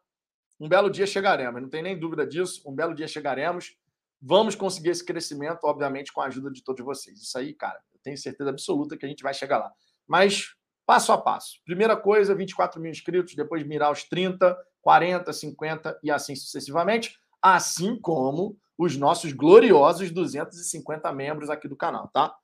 Um 0.58 0.68
belo 0.68 0.90
dia 0.90 1.06
chegaremos, 1.06 1.60
não 1.60 1.68
tem 1.68 1.82
nem 1.82 1.98
dúvida 1.98 2.26
disso. 2.26 2.62
Um 2.66 2.74
belo 2.74 2.94
dia 2.94 3.06
chegaremos. 3.06 3.76
Vamos 4.20 4.54
conseguir 4.54 4.90
esse 4.90 5.04
crescimento, 5.04 5.64
obviamente, 5.64 6.12
com 6.12 6.20
a 6.20 6.26
ajuda 6.26 6.50
de 6.50 6.64
todos 6.64 6.84
vocês. 6.84 7.20
Isso 7.20 7.36
aí, 7.36 7.52
cara, 7.52 7.78
eu 7.92 8.00
tenho 8.02 8.16
certeza 8.16 8.50
absoluta 8.50 8.96
que 8.96 9.04
a 9.04 9.08
gente 9.08 9.22
vai 9.22 9.34
chegar 9.34 9.58
lá. 9.58 9.70
Mas 10.06 10.54
passo 10.86 11.12
a 11.12 11.18
passo. 11.18 11.60
Primeira 11.64 11.96
coisa, 11.96 12.34
24 12.34 12.80
mil 12.80 12.90
inscritos, 12.90 13.34
depois 13.34 13.66
mirar 13.66 13.90
os 13.92 14.04
30, 14.04 14.56
40, 14.80 15.32
50 15.32 16.00
e 16.02 16.10
assim 16.10 16.34
sucessivamente, 16.34 17.18
assim 17.44 17.98
como 18.00 18.56
os 18.78 18.96
nossos 18.96 19.32
gloriosos 19.32 20.10
250 20.10 21.12
membros 21.12 21.50
aqui 21.50 21.68
do 21.68 21.76
canal, 21.76 22.08
tá? 22.08 22.34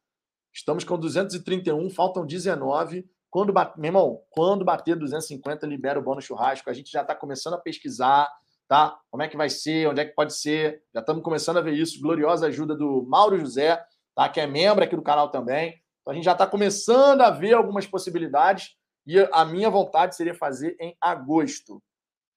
Estamos 0.52 0.84
com 0.84 0.98
231, 0.98 1.88
faltam 1.90 2.26
19. 2.26 3.08
Quando 3.30 3.52
bater, 3.52 3.80
meu 3.80 3.88
irmão, 3.88 4.20
quando 4.30 4.64
bater 4.64 4.96
250, 4.96 5.66
libera 5.66 5.98
o 5.98 6.02
bônus 6.02 6.24
churrasco. 6.24 6.68
A 6.68 6.72
gente 6.72 6.90
já 6.90 7.02
está 7.02 7.14
começando 7.14 7.54
a 7.54 7.58
pesquisar 7.58 8.28
tá? 8.70 8.96
Como 9.10 9.20
é 9.20 9.26
que 9.26 9.36
vai 9.36 9.50
ser, 9.50 9.88
onde 9.88 10.00
é 10.00 10.04
que 10.04 10.14
pode 10.14 10.32
ser. 10.32 10.80
Já 10.94 11.00
estamos 11.00 11.24
começando 11.24 11.56
a 11.56 11.60
ver 11.60 11.72
isso. 11.72 12.00
Gloriosa 12.00 12.46
ajuda 12.46 12.76
do 12.76 13.02
Mauro 13.02 13.36
José, 13.36 13.84
tá? 14.14 14.28
que 14.28 14.38
é 14.38 14.46
membro 14.46 14.84
aqui 14.84 14.94
do 14.94 15.02
canal 15.02 15.28
também. 15.28 15.70
Então 16.00 16.12
a 16.12 16.14
gente 16.14 16.24
já 16.24 16.32
está 16.32 16.46
começando 16.46 17.20
a 17.22 17.30
ver 17.30 17.52
algumas 17.52 17.84
possibilidades 17.84 18.76
e 19.04 19.18
a 19.32 19.44
minha 19.44 19.68
vontade 19.68 20.14
seria 20.14 20.36
fazer 20.36 20.76
em 20.78 20.96
agosto. 21.00 21.82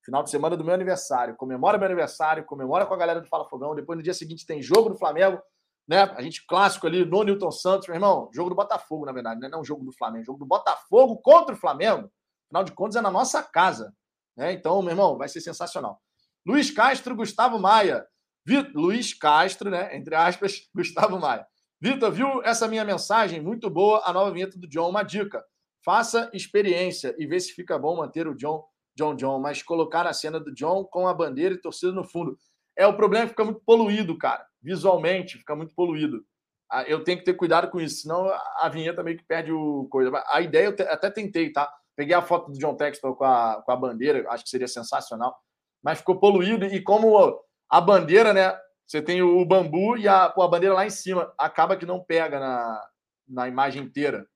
Final 0.03 0.23
de 0.23 0.29
semana 0.29 0.57
do 0.57 0.63
meu 0.63 0.73
aniversário. 0.73 1.35
Comemora 1.35 1.77
meu 1.77 1.85
aniversário, 1.85 2.45
comemora 2.45 2.85
com 2.85 2.93
a 2.93 2.97
galera 2.97 3.21
do 3.21 3.27
Fala 3.27 3.47
Fogão. 3.47 3.73
Depois 3.73 3.97
no 3.97 4.03
dia 4.03 4.13
seguinte 4.13 4.45
tem 4.45 4.61
jogo 4.61 4.89
do 4.89 4.97
Flamengo, 4.97 5.41
né? 5.87 6.03
A 6.15 6.21
gente 6.21 6.45
clássico 6.45 6.87
ali 6.87 7.05
no 7.05 7.23
Newton 7.23 7.51
Santos, 7.51 7.87
meu 7.87 7.95
irmão. 7.95 8.29
Jogo 8.33 8.49
do 8.49 8.55
Botafogo, 8.55 9.05
na 9.05 9.11
verdade, 9.11 9.39
né? 9.39 9.47
não 9.47 9.63
jogo 9.63 9.85
do 9.85 9.93
Flamengo, 9.93 10.25
jogo 10.25 10.39
do 10.39 10.45
Botafogo 10.45 11.17
contra 11.21 11.55
o 11.55 11.57
Flamengo. 11.57 12.11
Afinal 12.47 12.63
de 12.63 12.71
contas, 12.73 12.97
é 12.97 13.01
na 13.01 13.11
nossa 13.11 13.41
casa. 13.41 13.93
Né? 14.35 14.53
Então, 14.53 14.81
meu 14.81 14.91
irmão, 14.91 15.17
vai 15.17 15.29
ser 15.29 15.41
sensacional. 15.41 16.01
Luiz 16.45 16.69
Castro, 16.69 17.15
Gustavo 17.15 17.57
Maia. 17.57 18.05
Vitor, 18.45 18.71
Luiz 18.75 19.13
Castro, 19.13 19.69
né? 19.69 19.95
Entre 19.95 20.13
aspas, 20.13 20.67
Gustavo 20.75 21.17
Maia. 21.19 21.47
Vitor, 21.81 22.11
viu 22.11 22.43
essa 22.43 22.67
minha 22.67 22.83
mensagem? 22.83 23.41
Muito 23.41 23.69
boa 23.69 24.01
a 24.05 24.11
nova 24.11 24.31
vinheta 24.31 24.57
do 24.59 24.67
John. 24.67 24.89
Uma 24.89 25.03
dica: 25.03 25.43
faça 25.83 26.29
experiência 26.33 27.15
e 27.17 27.25
vê 27.25 27.39
se 27.39 27.53
fica 27.53 27.79
bom 27.79 27.95
manter 27.95 28.27
o 28.27 28.35
John, 28.35 28.63
John, 28.95 29.15
John, 29.15 29.39
mas 29.39 29.63
colocar 29.63 30.05
a 30.05 30.13
cena 30.13 30.39
do 30.39 30.53
John 30.53 30.83
com 30.85 31.07
a 31.07 31.13
bandeira 31.13 31.55
e 31.55 31.61
torcida 31.61 31.91
no 31.91 32.03
fundo. 32.03 32.37
É 32.75 32.85
o 32.87 32.95
problema, 32.95 33.27
fica 33.27 33.43
muito 33.43 33.61
poluído, 33.65 34.17
cara. 34.17 34.45
Visualmente, 34.61 35.37
fica 35.37 35.55
muito 35.55 35.73
poluído. 35.75 36.25
Ah, 36.71 36.83
eu 36.83 37.03
tenho 37.03 37.19
que 37.19 37.25
ter 37.25 37.33
cuidado 37.33 37.69
com 37.69 37.79
isso, 37.79 38.01
senão 38.01 38.27
a 38.57 38.69
vinheta 38.69 39.03
meio 39.03 39.17
que 39.17 39.23
perde 39.23 39.51
o 39.51 39.87
coisa. 39.89 40.11
A 40.27 40.41
ideia 40.41 40.65
eu 40.67 40.75
até 40.89 41.09
tentei, 41.09 41.51
tá? 41.51 41.71
Peguei 41.95 42.15
a 42.15 42.21
foto 42.21 42.51
do 42.51 42.57
John 42.57 42.75
Textor 42.75 43.15
com 43.15 43.25
a, 43.25 43.61
com 43.63 43.71
a 43.71 43.75
bandeira, 43.75 44.25
acho 44.29 44.43
que 44.43 44.49
seria 44.49 44.67
sensacional 44.67 45.35
mas 45.83 45.99
ficou 45.99 46.17
poluído. 46.17 46.65
E 46.65 46.81
como 46.81 47.45
a 47.69 47.81
bandeira, 47.81 48.33
né? 48.33 48.57
Você 48.87 49.01
tem 49.01 49.21
o 49.21 49.45
bambu 49.45 49.97
e 49.97 50.07
a, 50.07 50.25
a 50.25 50.47
bandeira 50.47 50.75
lá 50.75 50.85
em 50.85 50.89
cima, 50.89 51.33
acaba 51.37 51.75
que 51.75 51.85
não 51.85 52.03
pega 52.03 52.39
na, 52.39 52.89
na 53.27 53.47
imagem 53.47 53.83
inteira. 53.83 54.27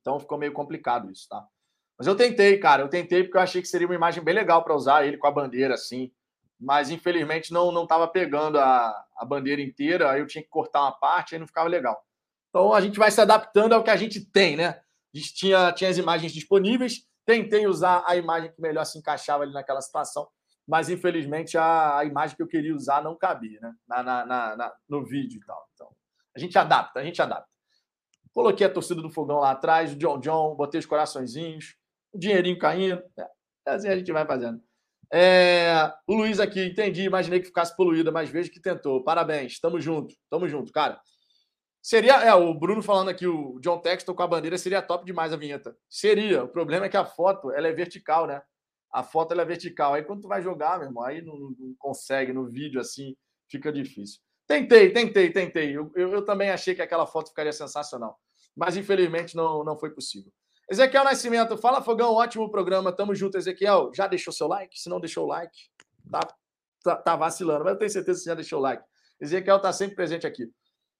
Então 0.00 0.20
ficou 0.20 0.38
meio 0.38 0.52
complicado 0.52 1.10
isso, 1.10 1.28
tá? 1.28 1.46
Mas 1.98 2.06
eu 2.06 2.14
tentei, 2.14 2.58
cara, 2.58 2.82
eu 2.82 2.88
tentei 2.88 3.24
porque 3.24 3.36
eu 3.36 3.42
achei 3.42 3.62
que 3.62 3.68
seria 3.68 3.86
uma 3.86 3.94
imagem 3.94 4.22
bem 4.22 4.34
legal 4.34 4.62
para 4.62 4.74
usar 4.74 5.06
ele 5.06 5.16
com 5.16 5.26
a 5.26 5.30
bandeira 5.30 5.74
assim. 5.74 6.12
Mas 6.58 6.90
infelizmente 6.90 7.52
não 7.52 7.70
não 7.70 7.84
estava 7.84 8.08
pegando 8.08 8.58
a, 8.58 9.04
a 9.16 9.24
bandeira 9.24 9.60
inteira, 9.60 10.10
aí 10.10 10.20
eu 10.20 10.26
tinha 10.26 10.42
que 10.42 10.48
cortar 10.48 10.82
uma 10.82 10.92
parte, 10.92 11.34
aí 11.34 11.38
não 11.38 11.46
ficava 11.46 11.68
legal. 11.68 11.96
Então 12.48 12.72
a 12.72 12.80
gente 12.80 12.98
vai 12.98 13.10
se 13.10 13.20
adaptando 13.20 13.72
ao 13.72 13.84
que 13.84 13.90
a 13.90 13.96
gente 13.96 14.24
tem, 14.24 14.56
né? 14.56 14.80
A 15.14 15.18
gente 15.18 15.34
tinha, 15.34 15.72
tinha 15.72 15.90
as 15.90 15.98
imagens 15.98 16.32
disponíveis, 16.32 17.06
tentei 17.24 17.66
usar 17.66 18.04
a 18.06 18.16
imagem 18.16 18.52
que 18.52 18.60
melhor 18.60 18.84
se 18.84 18.98
encaixava 18.98 19.42
ali 19.42 19.52
naquela 19.52 19.80
situação 19.80 20.28
mas 20.66 20.90
infelizmente 20.90 21.56
a, 21.56 21.98
a, 21.98 22.04
imagem 22.04 22.36
que 22.36 22.42
eu 22.42 22.48
queria 22.48 22.74
usar 22.74 23.02
não 23.02 23.16
cabia, 23.16 23.60
né? 23.60 23.72
Na, 23.86 24.02
na, 24.02 24.26
na, 24.26 24.74
no 24.88 25.04
vídeo 25.04 25.40
e 25.40 25.46
tal. 25.46 25.68
Então, 25.74 25.88
a 26.34 26.38
gente 26.38 26.58
adapta, 26.58 26.98
a 26.98 27.04
gente 27.04 27.22
adapta. 27.22 27.48
Coloquei 28.32 28.66
a 28.66 28.72
torcida 28.72 29.00
do 29.00 29.10
fogão 29.10 29.38
lá 29.38 29.52
atrás, 29.52 29.92
o 29.92 29.96
John 29.96 30.18
John, 30.18 30.56
botei 30.56 30.80
os 30.80 30.86
coraçõezinhos, 30.86 31.76
dinheirinho 32.18 32.58
caindo. 32.58 33.02
É, 33.18 33.70
assim 33.70 33.88
a 33.88 33.96
gente 33.96 34.12
vai 34.12 34.26
fazendo. 34.26 34.60
É, 35.12 35.92
o 36.06 36.14
Luiz 36.14 36.40
aqui, 36.40 36.64
entendi, 36.64 37.02
imaginei 37.02 37.40
que 37.40 37.46
ficasse 37.46 37.76
poluída, 37.76 38.10
mas 38.10 38.30
vejo 38.30 38.50
que 38.50 38.60
tentou. 38.60 39.04
Parabéns, 39.04 39.60
tamo 39.60 39.80
junto, 39.80 40.14
tamo 40.28 40.48
junto, 40.48 40.72
cara. 40.72 41.00
Seria, 41.80 42.14
é, 42.14 42.34
o 42.34 42.52
Bruno 42.52 42.82
falando 42.82 43.10
aqui, 43.10 43.26
o 43.26 43.60
John 43.60 43.78
Texton 43.78 44.14
com 44.14 44.22
a 44.22 44.26
bandeira, 44.26 44.58
seria 44.58 44.82
top 44.82 45.04
demais 45.04 45.32
a 45.32 45.36
vinheta. 45.36 45.76
Seria, 45.88 46.42
o 46.42 46.48
problema 46.48 46.86
é 46.86 46.88
que 46.88 46.96
a 46.96 47.04
foto, 47.04 47.52
ela 47.52 47.68
é 47.68 47.72
vertical, 47.72 48.26
né? 48.26 48.42
a 48.96 49.02
foto 49.02 49.32
ela 49.32 49.42
é 49.42 49.44
vertical. 49.44 49.92
Aí 49.92 50.02
quando 50.02 50.22
tu 50.22 50.28
vai 50.28 50.40
jogar, 50.42 50.78
meu 50.78 50.88
irmão, 50.88 51.04
aí 51.04 51.20
não, 51.20 51.36
não 51.36 51.74
consegue 51.78 52.32
no 52.32 52.46
vídeo 52.48 52.80
assim, 52.80 53.14
fica 53.46 53.70
difícil. 53.70 54.20
Tentei, 54.46 54.90
tentei, 54.90 55.30
tentei. 55.30 55.76
Eu, 55.76 55.92
eu, 55.94 56.12
eu, 56.14 56.24
também 56.24 56.50
achei 56.50 56.74
que 56.74 56.80
aquela 56.80 57.06
foto 57.06 57.28
ficaria 57.28 57.52
sensacional. 57.52 58.18
Mas 58.56 58.76
infelizmente 58.76 59.36
não, 59.36 59.62
não 59.62 59.78
foi 59.78 59.90
possível. 59.90 60.32
Ezequiel 60.68 61.04
Nascimento, 61.04 61.56
fala 61.56 61.80
Fogão, 61.80 62.14
ótimo 62.14 62.50
programa. 62.50 62.92
Tamo 62.92 63.14
junto, 63.14 63.38
Ezequiel. 63.38 63.92
Já 63.94 64.06
deixou 64.06 64.32
seu 64.32 64.48
like? 64.48 64.78
Se 64.78 64.88
não 64.88 64.98
deixou 64.98 65.24
o 65.24 65.28
like, 65.28 65.56
tá, 66.10 66.20
tá, 66.82 66.96
tá 66.96 67.16
vacilando. 67.16 67.64
Mas 67.64 67.74
eu 67.74 67.78
tenho 67.78 67.90
certeza 67.90 68.18
que 68.18 68.24
você 68.24 68.30
já 68.30 68.34
deixou 68.34 68.58
o 68.58 68.62
like. 68.62 68.82
Ezequiel 69.20 69.60
tá 69.60 69.72
sempre 69.72 69.94
presente 69.94 70.26
aqui. 70.26 70.50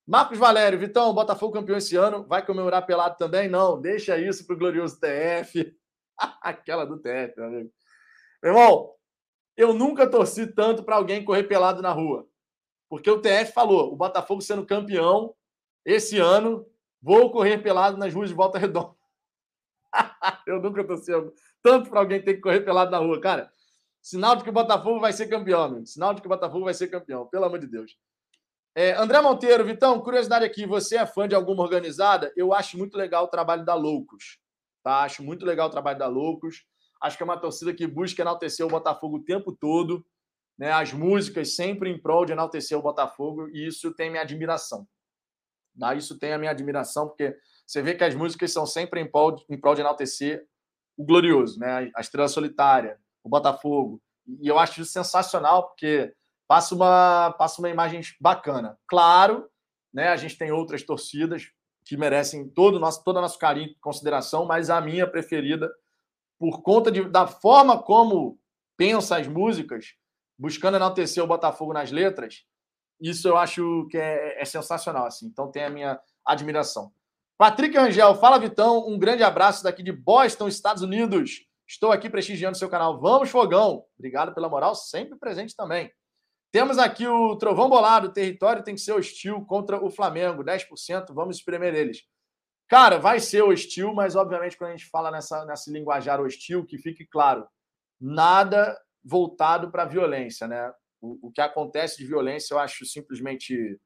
Marcos 0.06 0.38
Valério, 0.38 0.78
Vitão, 0.78 1.12
Botafogo 1.12 1.52
campeão 1.52 1.76
esse 1.76 1.96
ano. 1.96 2.24
Vai 2.28 2.46
comemorar 2.46 2.86
pelado 2.86 3.16
também? 3.16 3.48
Não, 3.48 3.80
deixa 3.80 4.16
isso 4.16 4.46
pro 4.46 4.56
glorioso 4.56 5.00
TF. 5.00 5.76
Aquela 6.40 6.86
do 6.86 6.98
TF, 6.98 7.34
meu 7.36 7.46
amigo. 7.46 7.72
Meu 8.42 8.52
irmão, 8.52 8.92
eu 9.56 9.74
nunca 9.74 10.08
torci 10.08 10.46
tanto 10.46 10.84
para 10.84 10.94
alguém 10.94 11.24
correr 11.24 11.44
pelado 11.44 11.82
na 11.82 11.90
rua. 11.90 12.28
Porque 12.88 13.10
o 13.10 13.20
TF 13.20 13.52
falou: 13.52 13.92
o 13.92 13.96
Botafogo 13.96 14.40
sendo 14.40 14.64
campeão 14.64 15.34
esse 15.84 16.18
ano, 16.18 16.64
vou 17.02 17.32
correr 17.32 17.58
pelado 17.58 17.96
nas 17.96 18.14
ruas 18.14 18.28
de 18.28 18.34
Volta 18.34 18.58
Redonda. 18.58 18.95
eu 20.46 20.60
nunca 20.60 20.84
torci 20.84 21.12
tanto 21.62 21.90
para 21.90 22.00
alguém 22.00 22.22
ter 22.22 22.34
que 22.34 22.40
correr 22.40 22.60
pelado 22.60 22.90
na 22.90 22.98
rua. 22.98 23.20
Cara, 23.20 23.50
sinal 24.02 24.36
de 24.36 24.44
que 24.44 24.50
o 24.50 24.52
Botafogo 24.52 25.00
vai 25.00 25.12
ser 25.12 25.26
campeão. 25.26 25.84
Sinal 25.84 26.14
de 26.14 26.20
que 26.20 26.26
o 26.26 26.30
Botafogo 26.30 26.64
vai 26.64 26.74
ser 26.74 26.88
campeão, 26.88 27.26
pelo 27.26 27.44
amor 27.44 27.58
de 27.58 27.66
Deus. 27.66 27.96
É, 28.74 28.92
André 28.92 29.20
Monteiro, 29.22 29.64
Vitão, 29.64 29.98
curiosidade 30.02 30.44
aqui, 30.44 30.66
você 30.66 30.98
é 30.98 31.06
fã 31.06 31.26
de 31.26 31.34
alguma 31.34 31.62
organizada? 31.62 32.30
Eu 32.36 32.52
acho 32.52 32.76
muito 32.76 32.96
legal 32.96 33.24
o 33.24 33.28
trabalho 33.28 33.64
da 33.64 33.74
Loucos. 33.74 34.38
Tá? 34.82 35.02
Acho 35.02 35.22
muito 35.22 35.46
legal 35.46 35.68
o 35.68 35.70
trabalho 35.70 35.98
da 35.98 36.06
Loucos. 36.06 36.66
Acho 37.00 37.16
que 37.16 37.22
é 37.22 37.24
uma 37.24 37.40
torcida 37.40 37.72
que 37.72 37.86
busca 37.86 38.20
enaltecer 38.20 38.66
o 38.66 38.68
Botafogo 38.68 39.16
o 39.16 39.24
tempo 39.24 39.50
todo. 39.50 40.04
Né? 40.58 40.70
As 40.70 40.92
músicas 40.92 41.56
sempre 41.56 41.90
em 41.90 41.98
prol 41.98 42.26
de 42.26 42.32
enaltecer 42.32 42.78
o 42.78 42.82
Botafogo, 42.82 43.48
e 43.48 43.66
isso 43.66 43.94
tem 43.94 44.10
minha 44.10 44.22
admiração. 44.22 44.86
Tá? 45.78 45.94
Isso 45.94 46.18
tem 46.18 46.32
a 46.32 46.38
minha 46.38 46.50
admiração, 46.50 47.08
porque 47.08 47.36
você 47.66 47.82
vê 47.82 47.94
que 47.94 48.04
as 48.04 48.14
músicas 48.14 48.52
são 48.52 48.64
sempre 48.64 49.00
em 49.00 49.10
prol, 49.10 49.36
em 49.48 49.58
prol 49.58 49.74
de 49.74 49.80
enaltecer 49.80 50.46
o 50.96 51.04
glorioso, 51.04 51.58
né? 51.58 51.90
a 51.94 52.00
estrela 52.00 52.28
solitária, 52.28 52.98
o 53.22 53.28
Botafogo. 53.28 54.00
E 54.40 54.46
eu 54.46 54.58
acho 54.58 54.80
isso 54.80 54.92
sensacional, 54.92 55.68
porque 55.68 56.14
passa 56.48 56.74
uma, 56.74 57.32
passa 57.32 57.60
uma 57.60 57.68
imagem 57.68 58.00
bacana. 58.20 58.78
Claro, 58.86 59.50
né, 59.92 60.08
a 60.08 60.16
gente 60.16 60.38
tem 60.38 60.52
outras 60.52 60.82
torcidas 60.82 61.50
que 61.84 61.96
merecem 61.96 62.48
todo 62.48 62.78
nosso, 62.78 63.02
todo 63.04 63.18
o 63.18 63.20
nosso 63.20 63.38
carinho 63.38 63.68
e 63.68 63.74
consideração, 63.76 64.44
mas 64.44 64.70
a 64.70 64.80
minha 64.80 65.06
preferida 65.08 65.72
por 66.38 66.62
conta 66.62 66.90
de, 66.90 67.08
da 67.08 67.26
forma 67.26 67.80
como 67.82 68.38
pensa 68.76 69.16
as 69.16 69.26
músicas, 69.26 69.94
buscando 70.38 70.76
enaltecer 70.76 71.22
o 71.22 71.26
Botafogo 71.26 71.72
nas 71.72 71.90
letras, 71.90 72.44
isso 73.00 73.28
eu 73.28 73.36
acho 73.36 73.86
que 73.90 73.96
é, 73.96 74.40
é 74.40 74.44
sensacional. 74.44 75.06
Assim. 75.06 75.26
Então 75.26 75.50
tem 75.50 75.64
a 75.64 75.70
minha 75.70 76.00
admiração. 76.24 76.92
Patrick 77.38 77.76
Angel, 77.76 78.14
fala 78.14 78.38
Vitão, 78.38 78.88
um 78.88 78.98
grande 78.98 79.22
abraço 79.22 79.62
daqui 79.62 79.82
de 79.82 79.92
Boston, 79.92 80.48
Estados 80.48 80.82
Unidos. 80.82 81.46
Estou 81.68 81.92
aqui 81.92 82.08
prestigiando 82.08 82.56
seu 82.56 82.66
canal. 82.66 82.98
Vamos, 82.98 83.28
Fogão. 83.28 83.84
Obrigado 83.98 84.34
pela 84.34 84.48
moral, 84.48 84.74
sempre 84.74 85.18
presente 85.18 85.54
também. 85.54 85.92
Temos 86.50 86.78
aqui 86.78 87.06
o 87.06 87.36
Trovão 87.36 87.68
Bolado. 87.68 88.08
O 88.08 88.12
território 88.12 88.64
tem 88.64 88.74
que 88.74 88.80
ser 88.80 88.92
hostil 88.92 89.44
contra 89.44 89.84
o 89.84 89.90
Flamengo. 89.90 90.42
10%. 90.42 91.12
Vamos 91.12 91.36
espremer 91.36 91.74
eles. 91.74 92.04
Cara, 92.68 92.98
vai 92.98 93.20
ser 93.20 93.42
hostil, 93.42 93.92
mas 93.92 94.16
obviamente 94.16 94.56
quando 94.56 94.70
a 94.70 94.76
gente 94.76 94.88
fala 94.88 95.10
nessa, 95.10 95.44
linguajar 95.68 96.22
hostil, 96.22 96.64
que 96.64 96.78
fique 96.78 97.04
claro, 97.04 97.46
nada 98.00 98.80
voltado 99.04 99.70
para 99.70 99.82
a 99.82 99.86
violência, 99.86 100.48
né? 100.48 100.72
O, 101.02 101.28
o 101.28 101.30
que 101.30 101.42
acontece 101.42 101.98
de 101.98 102.06
violência 102.06 102.54
eu 102.54 102.58
acho 102.58 102.86
simplesmente 102.86 103.78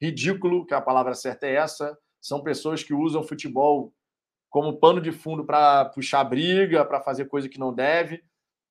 ridículo, 0.00 0.64
que 0.64 0.72
a 0.72 0.80
palavra 0.80 1.12
certa 1.12 1.46
é 1.46 1.56
essa 1.56 1.96
são 2.26 2.42
pessoas 2.42 2.82
que 2.82 2.92
usam 2.92 3.22
futebol 3.22 3.92
como 4.50 4.78
pano 4.78 5.00
de 5.00 5.12
fundo 5.12 5.44
para 5.44 5.84
puxar 5.86 6.24
briga, 6.24 6.84
para 6.84 7.00
fazer 7.00 7.26
coisa 7.26 7.48
que 7.48 7.58
não 7.58 7.72
deve. 7.72 8.24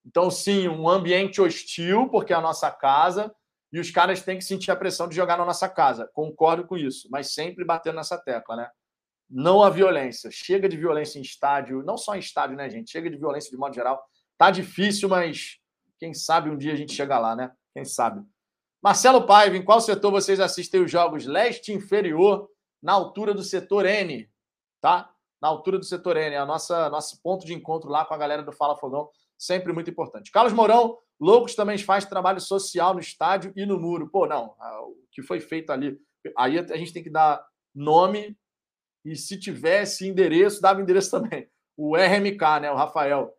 Então, 0.06 0.30
sim, 0.30 0.68
um 0.68 0.90
ambiente 0.90 1.42
hostil, 1.42 2.10
porque 2.10 2.34
é 2.34 2.36
a 2.36 2.42
nossa 2.42 2.70
casa, 2.70 3.34
e 3.72 3.80
os 3.80 3.90
caras 3.92 4.22
têm 4.22 4.38
que 4.38 4.44
sentir 4.44 4.72
a 4.72 4.76
pressão 4.76 5.08
de 5.08 5.16
jogar 5.16 5.38
na 5.38 5.46
nossa 5.46 5.70
casa. 5.70 6.10
Concordo 6.14 6.66
com 6.66 6.76
isso, 6.76 7.08
mas 7.10 7.34
sempre 7.34 7.64
batendo 7.64 7.96
nessa 7.96 8.18
tecla, 8.18 8.56
né? 8.56 8.70
Não 9.30 9.64
a 9.64 9.70
violência. 9.70 10.30
Chega 10.32 10.68
de 10.68 10.78
violência 10.78 11.18
em 11.18 11.22
estádio, 11.22 11.82
não 11.84 11.98
só 11.98 12.16
em 12.16 12.20
estádio, 12.20 12.58
né, 12.58 12.70
gente? 12.70 12.92
Chega 12.92 13.10
de 13.10 13.18
violência 13.18 13.50
de 13.50 13.58
modo 13.58 13.74
geral. 13.74 14.04
Tá 14.38 14.52
difícil, 14.52 15.08
mas 15.10 15.60
quem 15.98 16.14
sabe 16.14 16.50
um 16.50 16.58
dia 16.58 16.74
a 16.74 16.76
gente 16.76 16.94
chega 16.94 17.18
lá, 17.18 17.36
né? 17.36 17.52
Quem 17.74 17.86
sabe. 17.86 18.22
Marcelo 18.84 19.26
Paiva, 19.26 19.58
em 19.58 19.64
qual 19.64 19.82
setor 19.82 20.12
vocês 20.12 20.40
assistem 20.40 20.84
os 20.84 20.92
jogos? 20.92 21.26
Leste 21.26 21.74
inferior 21.74 22.50
na 22.86 22.94
altura 22.94 23.34
do 23.34 23.42
setor 23.42 23.84
N, 23.84 24.30
tá? 24.80 25.12
Na 25.42 25.48
altura 25.48 25.80
do 25.80 25.86
setor 25.86 26.18
N, 26.18 26.36
é 26.36 26.46
nossa 26.46 26.88
nosso 26.88 27.20
ponto 27.24 27.44
de 27.44 27.52
encontro 27.52 27.90
lá 27.90 28.06
com 28.06 28.14
a 28.14 28.18
galera 28.18 28.44
do 28.44 28.52
Fala 28.52 28.78
Fogão, 28.78 29.10
sempre 29.36 29.74
muito 29.74 29.90
importante. 29.90 30.32
Carlos 30.32 30.54
Mourão, 30.54 30.96
Loucos 31.20 31.56
também 31.56 31.80
faz 31.80 32.06
trabalho 32.06 32.40
social 32.40 32.94
no 32.94 33.00
estádio 33.00 33.52
e 33.56 33.66
no 33.66 33.80
muro. 33.80 34.08
Pô, 34.08 34.28
não, 34.28 34.56
o 34.84 35.08
que 35.12 35.24
foi 35.24 35.40
feito 35.40 35.72
ali, 35.72 36.00
aí 36.38 36.60
a 36.60 36.78
gente 36.78 36.94
tem 36.94 37.02
que 37.02 37.10
dar 37.10 37.44
nome 37.74 38.38
e 39.04 39.16
se 39.16 39.40
tivesse 39.40 40.08
endereço, 40.08 40.62
dava 40.62 40.80
endereço 40.80 41.10
também. 41.10 41.50
O 41.76 41.96
RMK, 41.96 42.62
né, 42.62 42.72
o 42.72 42.76
Rafael. 42.76 43.34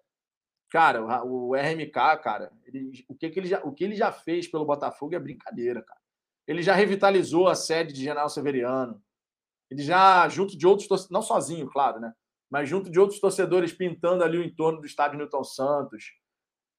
Cara, 0.70 1.24
o 1.24 1.54
RMK, 1.54 1.92
cara, 2.20 2.50
ele, 2.64 3.04
o, 3.08 3.14
que, 3.14 3.30
que, 3.30 3.38
ele 3.38 3.46
já, 3.46 3.62
o 3.62 3.72
que 3.72 3.84
ele 3.84 3.94
já 3.94 4.10
fez 4.10 4.48
pelo 4.48 4.66
Botafogo 4.66 5.14
é 5.14 5.20
brincadeira, 5.20 5.80
cara. 5.82 6.00
Ele 6.48 6.62
já 6.62 6.74
revitalizou 6.74 7.46
a 7.46 7.54
sede 7.54 7.92
de 7.92 8.02
General 8.02 8.28
Severiano. 8.28 9.00
Ele 9.70 9.82
já, 9.82 10.28
junto 10.28 10.56
de 10.56 10.66
outros, 10.66 11.08
não 11.10 11.22
sozinho, 11.22 11.68
claro, 11.68 12.00
né? 12.00 12.12
Mas 12.50 12.68
junto 12.68 12.90
de 12.90 13.00
outros 13.00 13.20
torcedores 13.20 13.72
pintando 13.72 14.22
ali 14.22 14.38
o 14.38 14.44
entorno 14.44 14.80
do 14.80 14.86
estádio 14.86 15.18
Newton 15.18 15.42
Santos, 15.42 16.12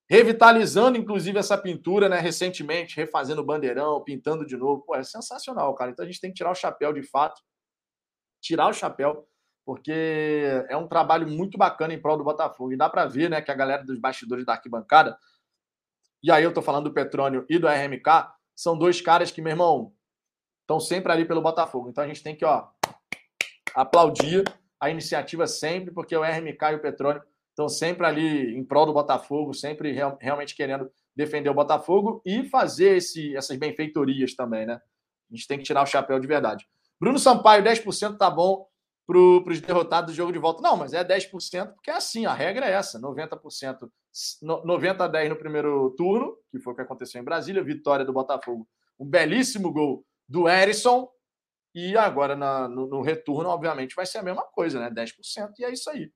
revitalizando, 0.09 0.97
inclusive, 0.97 1.37
essa 1.37 1.57
pintura, 1.57 2.07
né? 2.07 2.19
Recentemente, 2.19 2.95
refazendo 2.95 3.41
o 3.41 3.45
bandeirão, 3.45 4.03
pintando 4.03 4.45
de 4.45 4.55
novo. 4.55 4.83
Pô, 4.83 4.95
é 4.95 5.03
sensacional, 5.03 5.73
cara. 5.75 5.91
Então 5.91 6.03
a 6.03 6.07
gente 6.07 6.21
tem 6.21 6.31
que 6.31 6.37
tirar 6.37 6.51
o 6.51 6.55
chapéu 6.55 6.93
de 6.93 7.03
fato, 7.03 7.41
tirar 8.41 8.67
o 8.67 8.73
chapéu, 8.73 9.27
porque 9.65 10.63
é 10.69 10.77
um 10.77 10.87
trabalho 10.87 11.27
muito 11.27 11.57
bacana 11.57 11.93
em 11.93 12.01
prol 12.01 12.17
do 12.17 12.23
Botafogo. 12.23 12.71
E 12.71 12.77
dá 12.77 12.89
para 12.89 13.05
ver, 13.05 13.29
né, 13.29 13.41
que 13.41 13.51
a 13.51 13.55
galera 13.55 13.83
dos 13.83 13.99
bastidores 13.99 14.45
da 14.45 14.53
arquibancada, 14.53 15.17
e 16.23 16.31
aí 16.31 16.43
eu 16.43 16.53
tô 16.53 16.61
falando 16.61 16.85
do 16.85 16.93
Petrônio 16.93 17.45
e 17.49 17.59
do 17.59 17.67
RMK, 17.67 18.31
são 18.55 18.77
dois 18.77 19.01
caras 19.01 19.29
que, 19.29 19.41
meu 19.41 19.51
irmão, 19.51 19.93
estão 20.61 20.79
sempre 20.79 21.11
ali 21.11 21.25
pelo 21.25 21.41
Botafogo. 21.41 21.89
Então 21.89 22.03
a 22.03 22.07
gente 22.07 22.23
tem 22.23 22.35
que, 22.35 22.45
ó, 22.45 22.69
aplaudir 23.77 24.43
a 24.79 24.89
iniciativa 24.89 25.45
sempre, 25.45 25.93
porque 25.93 26.17
o 26.17 26.23
RMK 26.23 26.63
e 26.71 26.75
o 26.75 26.81
Petróleo 26.81 27.21
estão 27.49 27.69
sempre 27.69 28.07
ali 28.07 28.57
em 28.57 28.63
prol 28.63 28.87
do 28.87 28.93
Botafogo, 28.93 29.53
sempre 29.53 29.91
real, 29.91 30.17
realmente 30.19 30.55
querendo 30.55 30.91
defender 31.15 31.49
o 31.49 31.53
Botafogo 31.53 32.19
e 32.25 32.43
fazer 32.49 32.97
esse, 32.97 33.35
essas 33.35 33.55
benfeitorias 33.55 34.35
também, 34.35 34.65
né? 34.65 34.81
A 35.31 35.35
gente 35.35 35.47
tem 35.47 35.57
que 35.59 35.63
tirar 35.63 35.83
o 35.83 35.87
chapéu 35.87 36.19
de 36.19 36.27
verdade. 36.27 36.67
Bruno 36.99 37.19
Sampaio, 37.19 37.63
10% 37.63 38.17
tá 38.17 38.31
bom 38.31 38.67
para 39.05 39.17
os 39.17 39.61
derrotados 39.61 40.11
do 40.11 40.17
jogo 40.17 40.33
de 40.33 40.39
volta. 40.39 40.61
Não, 40.61 40.75
mas 40.75 40.93
é 40.93 41.03
10% 41.03 41.73
porque 41.73 41.91
é 41.91 41.95
assim, 41.95 42.25
a 42.25 42.33
regra 42.33 42.65
é 42.65 42.71
essa: 42.71 42.99
90%, 42.99 43.89
90 44.41 45.03
a 45.03 45.07
10 45.07 45.29
no 45.29 45.35
primeiro 45.35 45.91
turno, 45.91 46.35
que 46.51 46.59
foi 46.59 46.73
o 46.73 46.75
que 46.75 46.81
aconteceu 46.81 47.21
em 47.21 47.25
Brasília, 47.25 47.63
vitória 47.63 48.03
do 48.03 48.13
Botafogo. 48.13 48.67
Um 48.99 49.05
belíssimo 49.05 49.71
gol 49.71 50.03
do 50.27 50.49
Erisson, 50.49 51.07
e 51.77 51.95
agora 51.95 52.35
na, 52.35 52.67
no, 52.67 52.87
no, 52.87 53.01
retorno, 53.03 53.49
obviamente, 53.49 53.93
vai 53.93 54.03
ser 54.03 54.17
a 54.17 54.23
mesma 54.23 54.41
coisa, 54.41 54.79
né? 54.79 54.89
10%, 54.89 55.53
e 55.59 55.63
é 55.63 55.71
isso 55.71 55.87
aí. 55.91 56.11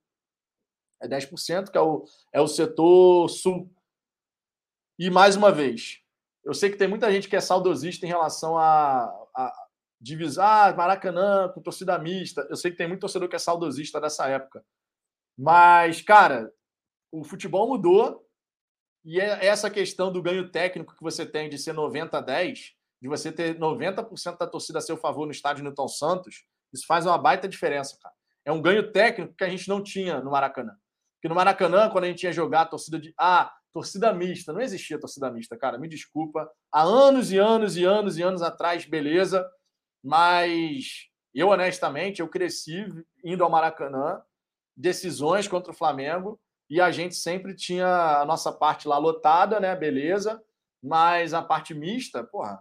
É 0.99 1.07
10%, 1.07 1.69
que 1.69 1.77
é 1.77 1.81
o, 1.81 2.03
é 2.33 2.41
o 2.41 2.47
setor 2.47 3.29
sul. 3.29 3.71
E 4.97 5.11
mais 5.11 5.35
uma 5.35 5.51
vez, 5.51 5.99
eu 6.43 6.55
sei 6.55 6.71
que 6.71 6.77
tem 6.77 6.87
muita 6.87 7.11
gente 7.11 7.29
que 7.29 7.35
é 7.35 7.39
saudosista 7.39 8.07
em 8.07 8.09
relação 8.09 8.57
a, 8.57 9.03
a 9.35 9.67
divisar 9.99 10.73
ah, 10.73 10.75
Maracanã 10.75 11.49
com 11.53 11.61
torcida 11.61 11.99
mista. 11.99 12.47
Eu 12.49 12.55
sei 12.55 12.71
que 12.71 12.77
tem 12.77 12.87
muito 12.87 13.01
torcedor 13.01 13.29
que 13.29 13.35
é 13.35 13.39
saudosista 13.39 14.01
dessa 14.01 14.27
época. 14.27 14.65
Mas, 15.37 16.01
cara, 16.01 16.51
o 17.11 17.23
futebol 17.23 17.67
mudou 17.67 18.27
e 19.05 19.19
é 19.19 19.45
essa 19.45 19.69
questão 19.69 20.11
do 20.11 20.23
ganho 20.23 20.49
técnico 20.49 20.95
que 20.95 21.03
você 21.03 21.23
tem 21.23 21.47
de 21.49 21.59
ser 21.59 21.73
90 21.73 22.17
a 22.17 22.21
10 22.21 22.80
de 23.01 23.07
você 23.07 23.31
ter 23.31 23.57
90% 23.57 24.37
da 24.37 24.47
torcida 24.47 24.79
a 24.79 24.81
seu 24.81 24.95
favor 24.95 25.25
no 25.25 25.31
estádio 25.31 25.63
Newton 25.63 25.87
Santos, 25.87 26.45
isso 26.71 26.85
faz 26.85 27.05
uma 27.05 27.17
baita 27.17 27.47
diferença, 27.47 27.97
cara. 27.99 28.13
É 28.45 28.51
um 28.51 28.61
ganho 28.61 28.91
técnico 28.91 29.33
que 29.35 29.43
a 29.43 29.49
gente 29.49 29.67
não 29.67 29.83
tinha 29.83 30.19
no 30.21 30.31
Maracanã. 30.31 30.73
Porque 31.15 31.29
no 31.29 31.35
Maracanã, 31.35 31.89
quando 31.89 32.05
a 32.05 32.07
gente 32.07 32.23
ia 32.23 32.31
jogar 32.31 32.61
a 32.61 32.65
torcida 32.65 32.99
de. 32.99 33.13
Ah, 33.17 33.53
torcida 33.73 34.13
mista. 34.13 34.51
Não 34.51 34.61
existia 34.61 34.99
torcida 34.99 35.31
mista, 35.31 35.57
cara. 35.57 35.77
Me 35.77 35.87
desculpa. 35.87 36.49
Há 36.71 36.81
anos 36.81 37.31
e 37.31 37.37
anos 37.37 37.77
e 37.77 37.83
anos 37.83 38.17
e 38.17 38.23
anos 38.23 38.41
atrás, 38.41 38.85
beleza. 38.85 39.47
Mas 40.03 41.07
eu, 41.33 41.49
honestamente, 41.49 42.21
eu 42.21 42.27
cresci 42.27 42.85
indo 43.23 43.43
ao 43.43 43.49
Maracanã, 43.49 44.21
decisões 44.75 45.47
contra 45.47 45.71
o 45.71 45.75
Flamengo, 45.75 46.39
e 46.69 46.81
a 46.81 46.89
gente 46.89 47.15
sempre 47.15 47.55
tinha 47.55 48.21
a 48.21 48.25
nossa 48.25 48.51
parte 48.51 48.87
lá 48.87 48.97
lotada, 48.97 49.59
né? 49.59 49.75
Beleza. 49.75 50.41
Mas 50.81 51.33
a 51.33 51.41
parte 51.43 51.75
mista, 51.75 52.23
porra, 52.23 52.59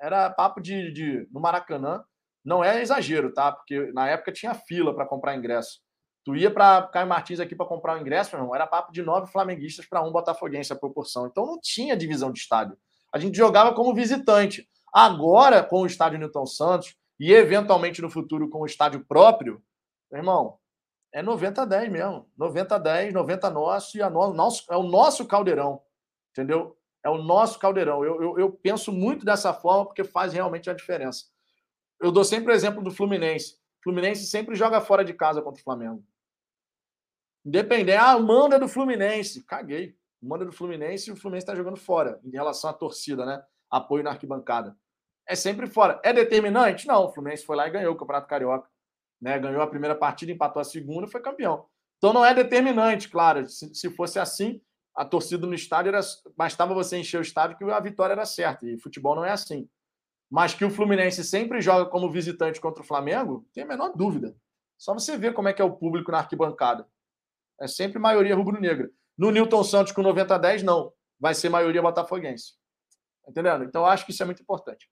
era 0.00 0.30
papo 0.30 0.60
de, 0.60 0.92
de 0.92 1.28
no 1.32 1.40
Maracanã. 1.40 2.04
Não 2.44 2.62
é 2.62 2.80
exagero, 2.80 3.32
tá? 3.32 3.50
Porque 3.50 3.92
na 3.92 4.08
época 4.08 4.32
tinha 4.32 4.54
fila 4.54 4.94
para 4.94 5.06
comprar 5.06 5.36
ingresso. 5.36 5.80
Tu 6.24 6.34
ia 6.36 6.50
para 6.50 6.82
Caio 6.88 7.06
Martins 7.06 7.40
aqui 7.40 7.54
para 7.54 7.66
comprar 7.66 7.96
o 7.96 8.00
ingresso, 8.00 8.34
irmão, 8.34 8.54
era 8.54 8.66
papo 8.66 8.92
de 8.92 9.00
nove 9.00 9.30
flamenguistas 9.30 9.86
para 9.86 10.02
um 10.02 10.10
botafoguense 10.10 10.72
a 10.72 10.76
proporção. 10.76 11.26
Então 11.26 11.46
não 11.46 11.60
tinha 11.60 11.96
divisão 11.96 12.32
de 12.32 12.40
estádio. 12.40 12.76
A 13.12 13.18
gente 13.18 13.36
jogava 13.36 13.74
como 13.74 13.94
visitante. 13.94 14.68
Agora, 14.92 15.62
com 15.62 15.82
o 15.82 15.86
estádio 15.86 16.18
Newton 16.18 16.46
Santos 16.46 16.96
e 17.18 17.32
eventualmente 17.32 18.02
no 18.02 18.10
futuro 18.10 18.48
com 18.48 18.60
o 18.60 18.66
estádio 18.66 19.04
próprio, 19.06 19.62
irmão, 20.12 20.58
é 21.12 21.22
90 21.22 21.62
a 21.62 21.64
10 21.64 21.92
mesmo. 21.92 22.28
90 22.36 22.74
a 22.74 22.78
10, 22.78 23.14
90 23.14 23.50
nosso 23.50 23.96
e 23.96 24.02
a 24.02 24.10
no, 24.10 24.32
nosso, 24.32 24.64
é 24.70 24.76
o 24.76 24.82
nosso 24.82 25.26
caldeirão. 25.26 25.80
Entendeu? 26.32 26.76
É 27.06 27.08
o 27.08 27.18
nosso 27.18 27.60
caldeirão. 27.60 28.04
Eu, 28.04 28.20
eu, 28.20 28.38
eu, 28.40 28.50
penso 28.50 28.90
muito 28.90 29.24
dessa 29.24 29.54
forma 29.54 29.86
porque 29.86 30.02
faz 30.02 30.32
realmente 30.32 30.68
a 30.68 30.74
diferença. 30.74 31.26
Eu 32.00 32.10
dou 32.10 32.24
sempre 32.24 32.50
o 32.50 32.54
exemplo 32.54 32.82
do 32.82 32.90
Fluminense. 32.90 33.54
O 33.78 33.84
Fluminense 33.84 34.26
sempre 34.26 34.56
joga 34.56 34.80
fora 34.80 35.04
de 35.04 35.14
casa 35.14 35.40
contra 35.40 35.60
o 35.60 35.62
Flamengo. 35.62 36.04
Independente. 37.44 37.96
Ah, 37.96 38.18
manda 38.18 38.58
do 38.58 38.66
Fluminense. 38.66 39.44
Caguei. 39.44 39.96
Manda 40.20 40.44
do 40.44 40.50
Fluminense 40.50 41.08
e 41.08 41.12
o 41.12 41.16
Fluminense 41.16 41.44
está 41.44 41.54
jogando 41.54 41.76
fora 41.76 42.20
em 42.24 42.30
relação 42.30 42.70
à 42.70 42.72
torcida, 42.72 43.24
né? 43.24 43.40
Apoio 43.70 44.02
na 44.02 44.10
arquibancada. 44.10 44.76
É 45.28 45.36
sempre 45.36 45.68
fora. 45.68 46.00
É 46.02 46.12
determinante? 46.12 46.88
Não. 46.88 47.04
O 47.04 47.12
Fluminense 47.12 47.46
foi 47.46 47.54
lá 47.54 47.68
e 47.68 47.70
ganhou 47.70 47.94
o 47.94 47.96
Campeonato 47.96 48.26
Carioca. 48.26 48.68
Né? 49.20 49.38
Ganhou 49.38 49.62
a 49.62 49.68
primeira 49.68 49.94
partida, 49.94 50.32
empatou 50.32 50.60
a 50.60 50.64
segunda 50.64 51.06
foi 51.06 51.20
campeão. 51.20 51.66
Então 51.98 52.12
não 52.12 52.24
é 52.24 52.34
determinante, 52.34 53.08
claro. 53.08 53.46
Se, 53.46 53.72
se 53.72 53.90
fosse 53.90 54.18
assim, 54.18 54.60
a 54.96 55.04
torcida 55.04 55.46
no 55.46 55.54
estádio 55.54 55.90
era. 55.90 56.00
Bastava 56.36 56.72
você 56.72 56.96
encher 56.96 57.18
o 57.18 57.22
estádio 57.22 57.58
que 57.58 57.64
a 57.64 57.80
vitória 57.80 58.14
era 58.14 58.24
certa. 58.24 58.66
E 58.66 58.78
futebol 58.78 59.14
não 59.14 59.24
é 59.24 59.30
assim. 59.30 59.68
Mas 60.30 60.54
que 60.54 60.64
o 60.64 60.70
Fluminense 60.70 61.22
sempre 61.22 61.60
joga 61.60 61.88
como 61.88 62.10
visitante 62.10 62.60
contra 62.60 62.82
o 62.82 62.86
Flamengo, 62.86 63.46
tem 63.52 63.62
a 63.62 63.66
menor 63.66 63.92
dúvida. 63.94 64.34
Só 64.78 64.94
você 64.94 65.16
ver 65.16 65.34
como 65.34 65.48
é 65.48 65.52
que 65.52 65.62
é 65.62 65.64
o 65.64 65.76
público 65.76 66.10
na 66.10 66.18
arquibancada. 66.18 66.88
É 67.60 67.68
sempre 67.68 67.98
maioria 67.98 68.34
rubro-negra. 68.34 68.90
No 69.16 69.30
Newton 69.30 69.62
Santos 69.62 69.92
com 69.92 70.02
90 70.02 70.34
a 70.34 70.38
10, 70.38 70.62
não. 70.62 70.92
Vai 71.18 71.34
ser 71.34 71.48
maioria 71.48 71.80
botafoguense. 71.80 72.54
Entendendo? 73.26 73.64
Então 73.64 73.86
acho 73.86 74.04
que 74.04 74.12
isso 74.12 74.22
é 74.22 74.26
muito 74.26 74.42
importante. 74.42 74.88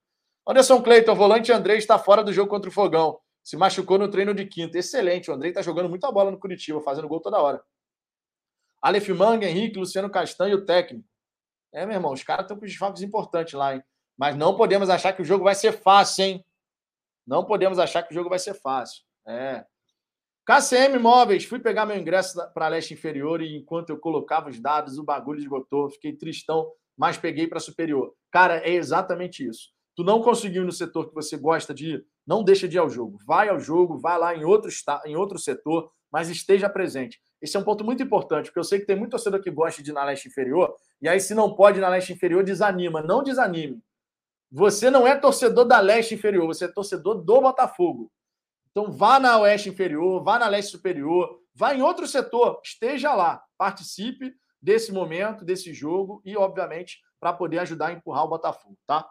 Anderson 0.46 0.82
Cleiton, 0.82 1.14
volante 1.14 1.52
André 1.52 1.76
está 1.76 1.98
fora 1.98 2.22
do 2.22 2.32
jogo 2.32 2.50
contra 2.50 2.68
o 2.68 2.72
Fogão. 2.72 3.18
Se 3.42 3.56
machucou 3.56 3.98
no 3.98 4.10
treino 4.10 4.34
de 4.34 4.46
quinta. 4.46 4.78
Excelente. 4.78 5.30
O 5.30 5.34
André 5.34 5.48
está 5.48 5.62
jogando 5.62 5.88
muita 5.88 6.10
bola 6.12 6.30
no 6.30 6.38
Curitiba, 6.38 6.80
fazendo 6.80 7.08
gol 7.08 7.20
toda 7.20 7.40
hora. 7.40 7.62
Aleph 8.84 9.08
Manga, 9.08 9.48
Henrique, 9.48 9.78
Luciano 9.78 10.10
Castanho 10.10 10.52
e 10.52 10.54
o 10.56 10.66
técnico. 10.66 11.08
É, 11.72 11.86
meu 11.86 11.94
irmão, 11.94 12.12
os 12.12 12.22
caras 12.22 12.44
estão 12.44 12.58
com 12.58 12.66
desfalques 12.66 13.02
importantes 13.02 13.54
lá, 13.54 13.74
hein? 13.74 13.82
Mas 14.14 14.36
não 14.36 14.58
podemos 14.58 14.90
achar 14.90 15.14
que 15.14 15.22
o 15.22 15.24
jogo 15.24 15.42
vai 15.42 15.54
ser 15.54 15.72
fácil, 15.72 16.22
hein? 16.22 16.44
Não 17.26 17.46
podemos 17.46 17.78
achar 17.78 18.02
que 18.02 18.12
o 18.12 18.14
jogo 18.14 18.28
vai 18.28 18.38
ser 18.38 18.52
fácil. 18.52 19.02
É. 19.26 19.64
KCM 20.46 20.98
Móveis, 20.98 21.46
fui 21.46 21.58
pegar 21.58 21.86
meu 21.86 21.96
ingresso 21.96 22.38
para 22.52 22.68
leste 22.68 22.92
inferior 22.92 23.40
e 23.40 23.56
enquanto 23.56 23.88
eu 23.88 23.98
colocava 23.98 24.50
os 24.50 24.60
dados, 24.60 24.98
o 24.98 25.02
bagulho 25.02 25.40
esgotou. 25.40 25.88
Fiquei 25.88 26.12
tristão, 26.12 26.70
mas 26.94 27.16
peguei 27.16 27.46
para 27.46 27.60
superior. 27.60 28.14
Cara, 28.30 28.58
é 28.58 28.74
exatamente 28.74 29.48
isso. 29.48 29.70
Tu 29.96 30.04
não 30.04 30.20
conseguiu 30.20 30.62
no 30.62 30.72
setor 30.72 31.08
que 31.08 31.14
você 31.14 31.38
gosta 31.38 31.72
de 31.72 31.94
ir, 31.94 32.06
não 32.26 32.44
deixa 32.44 32.68
de 32.68 32.76
ir 32.76 32.80
ao 32.80 32.90
jogo. 32.90 33.16
Vai 33.24 33.48
ao 33.48 33.58
jogo, 33.58 33.96
vai 33.96 34.18
lá 34.18 34.36
em 34.36 34.44
outro, 34.44 34.70
em 35.06 35.16
outro 35.16 35.38
setor, 35.38 35.90
mas 36.12 36.28
esteja 36.28 36.68
presente. 36.68 37.18
Esse 37.44 37.58
é 37.58 37.60
um 37.60 37.62
ponto 37.62 37.84
muito 37.84 38.02
importante, 38.02 38.46
porque 38.46 38.58
eu 38.58 38.64
sei 38.64 38.80
que 38.80 38.86
tem 38.86 38.96
muito 38.96 39.10
torcedor 39.10 39.42
que 39.42 39.50
gosta 39.50 39.82
de 39.82 39.90
ir 39.90 39.92
na 39.92 40.02
leste 40.02 40.28
inferior, 40.28 40.74
e 41.02 41.06
aí, 41.06 41.20
se 41.20 41.34
não 41.34 41.54
pode 41.54 41.76
ir 41.76 41.82
na 41.82 41.90
leste 41.90 42.10
inferior, 42.10 42.42
desanima. 42.42 43.02
Não 43.02 43.22
desanime. 43.22 43.82
Você 44.50 44.88
não 44.90 45.06
é 45.06 45.14
torcedor 45.14 45.66
da 45.66 45.78
leste 45.78 46.14
inferior, 46.14 46.46
você 46.46 46.64
é 46.64 46.68
torcedor 46.68 47.16
do 47.16 47.40
Botafogo. 47.42 48.10
Então 48.70 48.90
vá 48.90 49.20
na 49.20 49.38
oeste 49.38 49.68
inferior, 49.68 50.24
vá 50.24 50.38
na 50.38 50.48
leste 50.48 50.70
superior, 50.70 51.38
vá 51.54 51.74
em 51.74 51.82
outro 51.82 52.06
setor, 52.06 52.60
esteja 52.64 53.14
lá, 53.14 53.44
participe 53.58 54.34
desse 54.60 54.90
momento, 54.90 55.44
desse 55.44 55.74
jogo 55.74 56.22
e, 56.24 56.34
obviamente, 56.34 57.02
para 57.20 57.34
poder 57.34 57.58
ajudar 57.58 57.88
a 57.88 57.92
empurrar 57.92 58.24
o 58.24 58.28
Botafogo, 58.28 58.78
tá? 58.86 59.06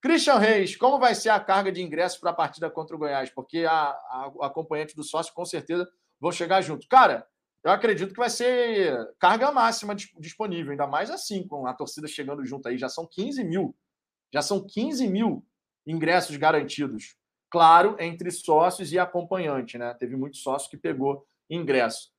Christian 0.00 0.38
Reis, 0.38 0.74
como 0.74 0.98
vai 0.98 1.14
ser 1.14 1.28
a 1.28 1.38
carga 1.38 1.70
de 1.70 1.80
ingressos 1.80 2.18
para 2.18 2.30
a 2.30 2.34
partida 2.34 2.68
contra 2.68 2.96
o 2.96 2.98
Goiás? 2.98 3.30
Porque 3.30 3.64
a, 3.64 3.72
a, 3.72 4.32
a 4.40 4.46
acompanhante 4.46 4.96
do 4.96 5.04
sócio 5.04 5.32
com 5.32 5.44
certeza 5.44 5.88
vão 6.20 6.32
chegar 6.32 6.60
junto. 6.60 6.88
Cara, 6.88 7.24
eu 7.64 7.70
acredito 7.70 8.12
que 8.12 8.18
vai 8.18 8.30
ser 8.30 9.14
carga 9.18 9.52
máxima 9.52 9.94
disponível, 9.94 10.72
ainda 10.72 10.86
mais 10.86 11.10
assim, 11.10 11.46
com 11.46 11.66
a 11.66 11.74
torcida 11.74 12.08
chegando 12.08 12.44
junto 12.44 12.68
aí. 12.68 12.76
Já 12.76 12.88
são 12.88 13.06
15 13.06 13.44
mil. 13.44 13.76
Já 14.32 14.42
são 14.42 14.64
15 14.66 15.06
mil 15.08 15.46
ingressos 15.86 16.36
garantidos 16.36 17.16
claro, 17.52 17.96
entre 18.00 18.30
sócios 18.30 18.92
e 18.92 18.98
acompanhante, 18.98 19.76
né? 19.76 19.92
Teve 19.92 20.16
muito 20.16 20.38
sócio 20.38 20.70
que 20.70 20.76
pegou 20.78 21.28
ingresso. 21.50 22.10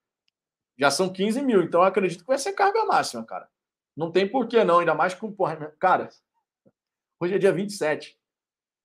Já 0.77 0.91
são 0.91 1.11
15 1.11 1.41
mil, 1.41 1.63
então 1.63 1.81
eu 1.81 1.87
acredito 1.87 2.21
que 2.21 2.27
vai 2.27 2.37
ser 2.37 2.53
carga 2.53 2.85
máxima, 2.85 3.25
cara. 3.25 3.49
Não 3.97 4.11
tem 4.11 4.29
porquê, 4.29 4.63
não, 4.63 4.77
ainda 4.77 4.93
mais 4.93 5.15
com. 5.15 5.35
Cara, 5.79 6.09
hoje 7.19 7.33
é 7.33 7.39
dia 7.39 7.51
27. 7.51 8.15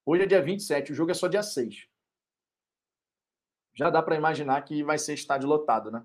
Hoje 0.07 0.23
é 0.23 0.27
dia 0.27 0.41
27, 0.41 0.93
o 0.93 0.95
jogo 0.95 1.11
é 1.11 1.15
só 1.15 1.29
dia 1.29 1.43
6. 1.43 1.87
Já 3.75 3.91
dá 3.91 4.03
para 4.03 4.17
imaginar 4.17 4.63
que 4.63 4.83
vai 4.83 4.97
ser 4.97 5.13
estádio 5.13 5.47
lotado, 5.47 5.91
né? 5.91 6.03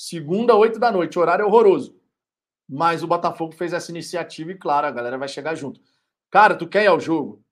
Segunda, 0.00 0.54
8 0.54 0.78
da 0.78 0.92
noite, 0.92 1.18
horário 1.18 1.44
horroroso. 1.44 2.00
Mas 2.68 3.02
o 3.02 3.08
Botafogo 3.08 3.50
fez 3.50 3.72
essa 3.72 3.90
iniciativa 3.90 4.52
e, 4.52 4.56
claro, 4.56 4.86
a 4.86 4.92
galera 4.92 5.18
vai 5.18 5.26
chegar 5.26 5.56
junto. 5.56 5.80
Cara, 6.30 6.56
tu 6.56 6.68
quer 6.68 6.84
ir 6.84 6.86
ao 6.86 7.00
jogo? 7.00 7.44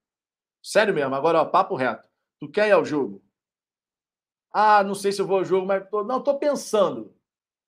Sério 0.62 0.94
mesmo, 0.94 1.12
agora, 1.16 1.40
ó, 1.40 1.44
papo 1.44 1.74
reto. 1.74 2.08
Tu 2.38 2.48
quer 2.48 2.68
ir 2.68 2.70
ao 2.70 2.84
jogo? 2.84 3.20
Ah, 4.52 4.84
não 4.84 4.94
sei 4.94 5.10
se 5.10 5.20
eu 5.20 5.26
vou 5.26 5.38
ao 5.38 5.44
jogo, 5.44 5.66
mas. 5.66 5.90
Tô... 5.90 6.04
Não, 6.04 6.22
tô 6.22 6.38
pensando. 6.38 7.12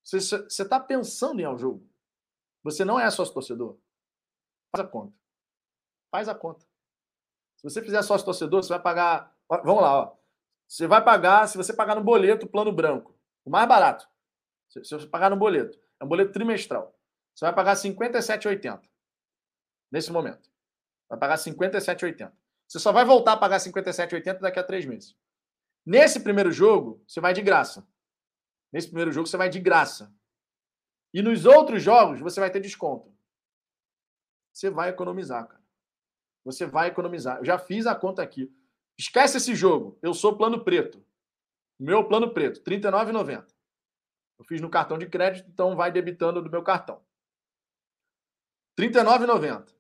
Você, 0.05 0.21
você 0.21 0.69
tá 0.69 0.79
pensando 0.79 1.41
em 1.41 1.43
ir 1.43 1.47
ao 1.47 1.59
jogo. 1.59 1.85
Você 2.63 2.85
não 2.85 3.01
é 3.01 3.11
sócio 3.11 3.35
torcedor. 3.35 3.77
Faz 4.71 4.87
a 4.87 4.89
conta. 4.89 5.17
Faz 6.13 6.29
a 6.29 6.37
conta. 6.37 6.65
Se 7.57 7.65
você 7.65 7.83
fizer 7.83 8.01
sócio 8.03 8.25
torcedor, 8.25 8.63
você 8.63 8.69
vai 8.69 8.81
pagar. 8.81 9.37
Vamos 9.65 9.83
lá, 9.83 10.03
ó. 10.03 10.17
Você 10.69 10.87
vai 10.87 11.03
pagar, 11.03 11.49
se 11.49 11.57
você 11.57 11.75
pagar 11.75 11.97
no 11.97 12.05
boleto, 12.05 12.47
plano 12.47 12.71
branco, 12.71 13.19
o 13.45 13.51
mais 13.51 13.67
barato. 13.67 14.09
Se 14.69 14.81
você 14.81 15.07
pagar 15.07 15.31
no 15.31 15.37
boleto, 15.37 15.79
é 16.01 16.05
um 16.05 16.09
boleto 16.09 16.33
trimestral. 16.33 16.95
Você 17.35 17.45
vai 17.45 17.55
pagar 17.55 17.77
R$ 17.77 17.83
57,80 17.83 18.81
nesse 19.91 20.13
momento. 20.13 20.51
Vai 21.09 21.19
pagar 21.19 21.37
R$ 21.39 21.43
57,80. 21.43 22.33
Você 22.67 22.79
só 22.79 22.93
vai 22.93 23.05
voltar 23.05 23.33
a 23.33 23.37
pagar 23.37 23.59
57,80 23.59 24.41
daqui 24.41 24.59
a 24.59 24.65
três 24.65 24.85
meses. 24.85 25.17
Nesse 25.87 26.21
primeiro 26.21 26.53
jogo, 26.53 27.03
você 27.07 27.21
vai 27.21 27.33
de 27.33 27.41
graça. 27.41 27.89
Nesse 28.71 28.89
primeiro 28.89 29.11
jogo, 29.11 29.27
você 29.27 29.37
vai 29.37 29.49
de 29.49 29.59
graça. 29.59 30.15
E 31.15 31.23
nos 31.23 31.47
outros 31.47 31.83
jogos, 31.83 32.21
você 32.21 32.39
vai 32.39 32.51
ter 32.51 32.61
desconto. 32.61 33.11
Você 34.53 34.69
vai 34.69 34.91
economizar, 34.91 35.47
cara. 35.47 35.63
Você 36.45 36.67
vai 36.67 36.89
economizar. 36.89 37.39
Eu 37.39 37.45
já 37.45 37.59
fiz 37.59 37.87
a 37.87 37.95
conta 37.95 38.23
aqui. 38.23 38.53
Esquece 38.99 39.39
esse 39.39 39.55
jogo. 39.55 39.99
Eu 40.03 40.13
sou 40.13 40.37
plano 40.37 40.63
preto. 40.63 41.03
Meu 41.79 42.07
plano 42.07 42.35
preto, 42.35 42.59
R$ 42.59 42.79
39,90. 42.79 43.47
Eu 44.39 44.45
fiz 44.45 44.61
no 44.61 44.71
cartão 44.71 44.97
de 44.97 45.07
crédito, 45.07 45.49
então 45.51 45.75
vai 45.75 45.91
debitando 45.91 46.43
do 46.43 46.51
meu 46.51 46.63
cartão. 46.63 47.03
R$ 48.79 48.89
39,90. 48.89 49.75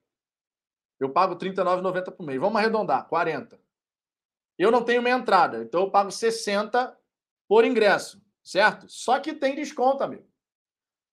Eu 0.98 1.10
pago 1.12 1.34
R$ 1.34 1.50
39,90 1.50 2.10
por 2.10 2.26
mês. 2.26 2.40
Vamos 2.40 2.58
arredondar, 2.58 3.06
40. 3.06 3.60
Eu 4.58 4.72
não 4.72 4.84
tenho 4.84 5.00
minha 5.00 5.14
entrada, 5.14 5.62
então 5.62 5.82
eu 5.82 5.90
pago 5.90 6.10
60 6.10 6.98
por 7.46 7.64
ingresso, 7.64 8.20
certo? 8.42 8.88
Só 8.88 9.20
que 9.20 9.32
tem 9.32 9.54
desconto, 9.54 10.02
amigo. 10.02 10.28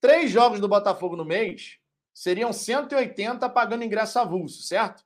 Três 0.01 0.31
jogos 0.31 0.59
do 0.59 0.67
Botafogo 0.67 1.15
no 1.15 1.23
mês 1.23 1.79
seriam 2.11 2.51
180 2.51 3.47
pagando 3.49 3.83
ingresso 3.83 4.17
avulso, 4.17 4.63
certo? 4.63 5.05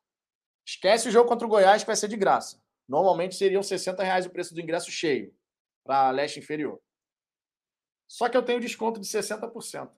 Esquece 0.66 1.10
o 1.10 1.12
jogo 1.12 1.28
contra 1.28 1.46
o 1.46 1.50
Goiás 1.50 1.84
que 1.84 1.88
vai 1.88 1.96
ser 1.96 2.08
de 2.08 2.16
graça. 2.16 2.62
Normalmente 2.88 3.36
seriam 3.36 3.62
60 3.62 4.02
reais 4.04 4.26
o 4.26 4.30
preço 4.30 4.54
do 4.54 4.62
ingresso 4.62 4.90
cheio 4.90 5.36
para 5.84 6.12
leste 6.12 6.40
inferior. 6.40 6.82
Só 8.10 8.28
que 8.28 8.36
eu 8.36 8.42
tenho 8.42 8.60
desconto 8.60 9.00
de 9.00 9.06
60%. 9.06 9.92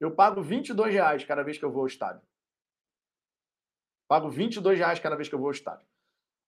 Eu 0.00 0.10
pago 0.10 0.42
22 0.42 0.92
reais 0.94 1.24
cada 1.24 1.42
vez 1.42 1.58
que 1.58 1.64
eu 1.64 1.70
vou 1.70 1.82
ao 1.82 1.86
estádio. 1.86 2.22
Pago 4.08 4.30
22 4.30 4.78
reais 4.78 4.98
cada 4.98 5.14
vez 5.14 5.28
que 5.28 5.34
eu 5.34 5.38
vou 5.38 5.48
ao 5.48 5.52
estádio. 5.52 5.86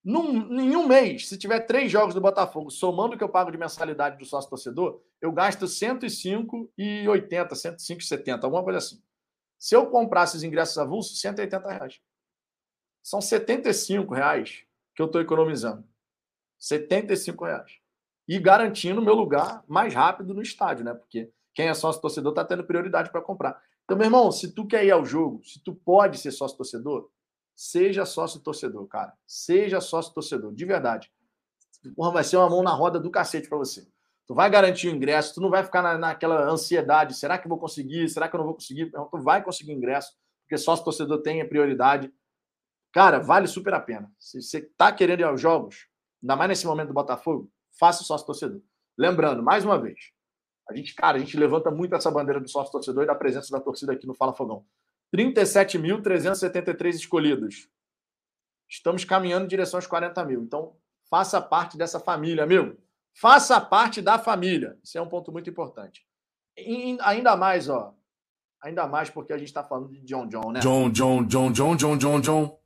Num, 0.02 0.58
em 0.58 0.74
um 0.74 0.86
mês, 0.86 1.28
se 1.28 1.36
tiver 1.36 1.60
três 1.60 1.92
jogos 1.92 2.14
do 2.14 2.20
Botafogo, 2.20 2.70
somando 2.70 3.14
o 3.14 3.18
que 3.18 3.24
eu 3.24 3.28
pago 3.28 3.50
de 3.50 3.58
mensalidade 3.58 4.16
do 4.16 4.24
sócio 4.24 4.48
torcedor, 4.48 5.02
eu 5.20 5.30
gasto 5.32 5.66
105,80, 5.66 7.50
105,70, 7.50 8.44
alguma 8.44 8.64
coisa 8.64 8.78
assim. 8.78 9.02
Se 9.58 9.74
eu 9.76 9.90
comprasse 9.90 10.36
os 10.36 10.44
ingressos 10.44 10.78
avulsos, 10.78 11.20
180 11.20 11.70
reais. 11.70 12.00
São 13.02 13.20
75 13.20 14.14
reais 14.14 14.64
que 14.94 15.02
eu 15.02 15.06
estou 15.06 15.20
economizando. 15.20 15.86
75 16.58 17.44
reais. 17.44 17.85
E 18.28 18.38
garantindo 18.38 19.02
meu 19.02 19.14
lugar 19.14 19.62
mais 19.68 19.94
rápido 19.94 20.34
no 20.34 20.42
estádio, 20.42 20.84
né? 20.84 20.94
Porque 20.94 21.30
quem 21.54 21.68
é 21.68 21.74
sócio 21.74 22.00
torcedor 22.00 22.32
está 22.32 22.44
tendo 22.44 22.64
prioridade 22.64 23.10
para 23.10 23.20
comprar. 23.20 23.60
Então, 23.84 23.96
meu 23.96 24.06
irmão, 24.06 24.32
se 24.32 24.52
tu 24.52 24.66
quer 24.66 24.84
ir 24.84 24.90
ao 24.90 25.04
jogo, 25.04 25.42
se 25.44 25.62
tu 25.62 25.74
pode 25.74 26.18
ser 26.18 26.32
sócio 26.32 26.56
torcedor, 26.56 27.08
Seja 27.56 28.04
sócio 28.04 28.38
torcedor, 28.38 28.86
cara. 28.86 29.14
Seja 29.26 29.80
sócio 29.80 30.12
torcedor, 30.12 30.54
de 30.54 30.64
verdade. 30.66 31.10
Porra, 31.96 32.12
vai 32.12 32.22
ser 32.24 32.36
uma 32.36 32.50
mão 32.50 32.62
na 32.62 32.72
roda 32.72 33.00
do 33.00 33.10
cacete 33.10 33.48
para 33.48 33.56
você. 33.56 33.88
Tu 34.26 34.34
vai 34.34 34.50
garantir 34.50 34.88
o 34.88 34.94
ingresso, 34.94 35.34
tu 35.34 35.40
não 35.40 35.48
vai 35.48 35.64
ficar 35.64 35.80
na, 35.80 35.96
naquela 35.96 36.50
ansiedade. 36.50 37.16
Será 37.16 37.38
que 37.38 37.46
eu 37.46 37.48
vou 37.48 37.58
conseguir? 37.58 38.10
Será 38.10 38.28
que 38.28 38.36
eu 38.36 38.38
não 38.38 38.44
vou 38.44 38.54
conseguir? 38.54 38.90
Tu 38.90 39.22
vai 39.22 39.42
conseguir 39.42 39.72
ingresso, 39.72 40.12
porque 40.42 40.58
sócio 40.58 40.84
torcedor 40.84 41.22
tem 41.22 41.40
a 41.40 41.48
prioridade. 41.48 42.12
Cara, 42.92 43.20
vale 43.20 43.46
super 43.46 43.72
a 43.72 43.80
pena. 43.80 44.12
Se 44.18 44.42
você 44.42 44.60
tá 44.76 44.92
querendo 44.92 45.20
ir 45.20 45.24
aos 45.24 45.40
jogos, 45.40 45.88
ainda 46.22 46.36
mais 46.36 46.50
nesse 46.50 46.66
momento 46.66 46.88
do 46.88 46.94
Botafogo, 46.94 47.50
faça 47.78 48.04
sócio 48.04 48.26
torcedor. 48.26 48.60
Lembrando, 48.98 49.42
mais 49.42 49.64
uma 49.64 49.78
vez, 49.78 49.98
a 50.68 50.74
gente, 50.74 50.94
cara, 50.94 51.16
a 51.16 51.20
gente 51.20 51.36
levanta 51.36 51.70
muito 51.70 51.94
essa 51.94 52.10
bandeira 52.10 52.40
do 52.40 52.48
sócio 52.48 52.72
torcedor 52.72 53.04
e 53.04 53.06
da 53.06 53.14
presença 53.14 53.50
da 53.50 53.60
torcida 53.60 53.92
aqui 53.92 54.06
no 54.06 54.14
Fala 54.14 54.32
Fogão. 54.32 54.64
37.373 55.14 56.90
escolhidos. 56.94 57.68
Estamos 58.68 59.04
caminhando 59.04 59.44
em 59.44 59.48
direção 59.48 59.78
aos 59.78 59.86
40 59.86 60.24
mil. 60.24 60.42
Então, 60.42 60.76
faça 61.08 61.40
parte 61.40 61.78
dessa 61.78 62.00
família, 62.00 62.42
amigo. 62.42 62.76
Faça 63.14 63.60
parte 63.60 64.02
da 64.02 64.18
família. 64.18 64.76
Isso 64.82 64.98
é 64.98 65.00
um 65.02 65.08
ponto 65.08 65.30
muito 65.30 65.48
importante. 65.48 66.04
E 66.58 66.98
ainda 67.00 67.36
mais, 67.36 67.68
ó. 67.68 67.94
Ainda 68.62 68.86
mais 68.86 69.08
porque 69.08 69.32
a 69.32 69.38
gente 69.38 69.48
está 69.48 69.62
falando 69.62 69.88
de 69.88 70.00
John 70.00 70.26
John, 70.26 70.50
né? 70.52 70.60
John 70.60 70.90
John 70.90 71.24
John 71.26 71.52
John 71.52 71.76
John 71.76 71.96
John 71.96 72.20
John. 72.20 72.58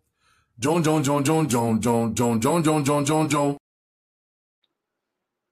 John 0.59 0.82
John 0.82 1.03
John 1.03 1.23
John 1.23 1.47
John 1.49 1.78
John 1.81 2.12
John 2.15 2.41
John 2.41 2.62
John 2.62 2.82
John 2.82 3.05
John 3.05 3.28
John. 3.28 3.57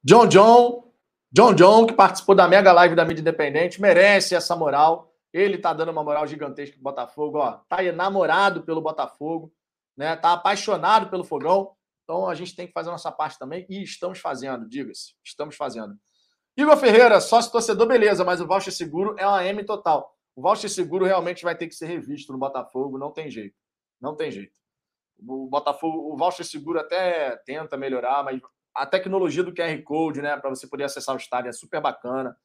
John 0.09 0.27
John 0.27 0.91
John 1.31 1.55
John, 1.55 1.87
que 1.87 1.93
participou 1.93 2.35
da 2.35 2.49
mega 2.49 2.73
live 2.73 2.95
da 2.95 3.05
mídia 3.05 3.21
independente, 3.21 3.79
merece 3.79 4.35
essa 4.35 4.57
moral. 4.57 5.13
Ele 5.31 5.59
tá 5.59 5.75
dando 5.75 5.91
uma 5.91 6.03
moral 6.03 6.27
gigantesca 6.27 6.77
pro 6.77 6.83
Botafogo, 6.83 7.37
ó. 7.37 7.61
Tá 7.69 7.85
enamorado 7.85 8.63
pelo 8.63 8.81
Botafogo, 8.81 9.53
né? 9.95 10.17
Tá 10.17 10.33
apaixonado 10.33 11.11
pelo 11.11 11.25
Fogão. 11.25 11.73
Então 12.05 12.27
a 12.27 12.35
gente 12.35 12.57
tem 12.57 12.67
que 12.67 12.73
fazer 12.73 12.89
a 12.89 12.93
nossa 12.93 13.13
parte 13.13 13.39
também 13.39 13.67
e 13.69 13.83
estamos 13.83 14.19
fazendo, 14.19 14.67
diga-se. 14.67 15.13
Estamos 15.23 15.57
fazendo. 15.57 15.95
Igor 16.57 16.79
Ferreira, 16.79 17.21
sócio 17.21 17.53
torcedor, 17.53 17.87
beleza, 17.87 18.25
mas 18.25 18.41
o 18.41 18.47
voucher 18.47 18.73
seguro 18.73 19.15
é 19.19 19.27
uma 19.27 19.45
M 19.45 19.63
total. 19.63 20.17
O 20.35 20.41
voucher 20.41 20.71
seguro 20.71 21.05
realmente 21.05 21.45
vai 21.45 21.55
ter 21.55 21.67
que 21.67 21.75
ser 21.75 21.85
revisto 21.85 22.33
no 22.33 22.39
Botafogo, 22.39 22.97
não 22.97 23.13
tem 23.13 23.31
jeito. 23.31 23.59
Não 24.01 24.17
tem 24.17 24.31
jeito. 24.31 24.57
O 25.19 25.47
Botafogo, 25.51 26.11
o 26.11 26.17
voucher 26.17 26.47
seguro 26.47 26.81
até 26.81 27.37
tenta 27.45 27.77
melhorar, 27.77 28.25
mas 28.25 28.41
a 28.79 28.87
tecnologia 28.87 29.43
do 29.43 29.53
QR 29.53 29.83
Code, 29.83 30.23
né, 30.23 30.37
para 30.37 30.51
você 30.51 30.67
poder 30.67 30.85
acessar 30.85 31.15
o 31.15 31.19
estádio 31.19 31.49
é 31.49 31.53
super 31.53 31.81
bacana. 31.81 32.37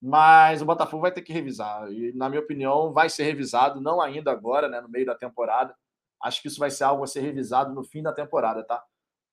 Mas 0.00 0.62
o 0.62 0.64
Botafogo 0.64 1.02
vai 1.02 1.12
ter 1.12 1.22
que 1.22 1.32
revisar. 1.32 1.90
E, 1.90 2.12
na 2.14 2.28
minha 2.28 2.40
opinião, 2.40 2.92
vai 2.92 3.08
ser 3.08 3.24
revisado, 3.24 3.80
não 3.80 4.00
ainda 4.00 4.30
agora, 4.30 4.68
né, 4.68 4.80
no 4.80 4.88
meio 4.88 5.06
da 5.06 5.14
temporada. 5.14 5.74
Acho 6.22 6.42
que 6.42 6.48
isso 6.48 6.58
vai 6.58 6.70
ser 6.70 6.84
algo 6.84 7.04
a 7.04 7.06
ser 7.06 7.20
revisado 7.20 7.74
no 7.74 7.84
fim 7.84 8.02
da 8.02 8.12
temporada, 8.12 8.64
tá? 8.64 8.84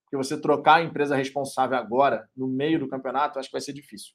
Porque 0.04 0.18
você 0.18 0.40
trocar 0.40 0.76
a 0.76 0.84
empresa 0.84 1.16
responsável 1.16 1.78
agora, 1.78 2.30
no 2.36 2.48
meio 2.48 2.80
do 2.80 2.88
campeonato, 2.88 3.40
acho 3.40 3.50
que 3.50 3.54
vai 3.54 3.62
ser 3.62 3.74
difícil. 3.74 4.14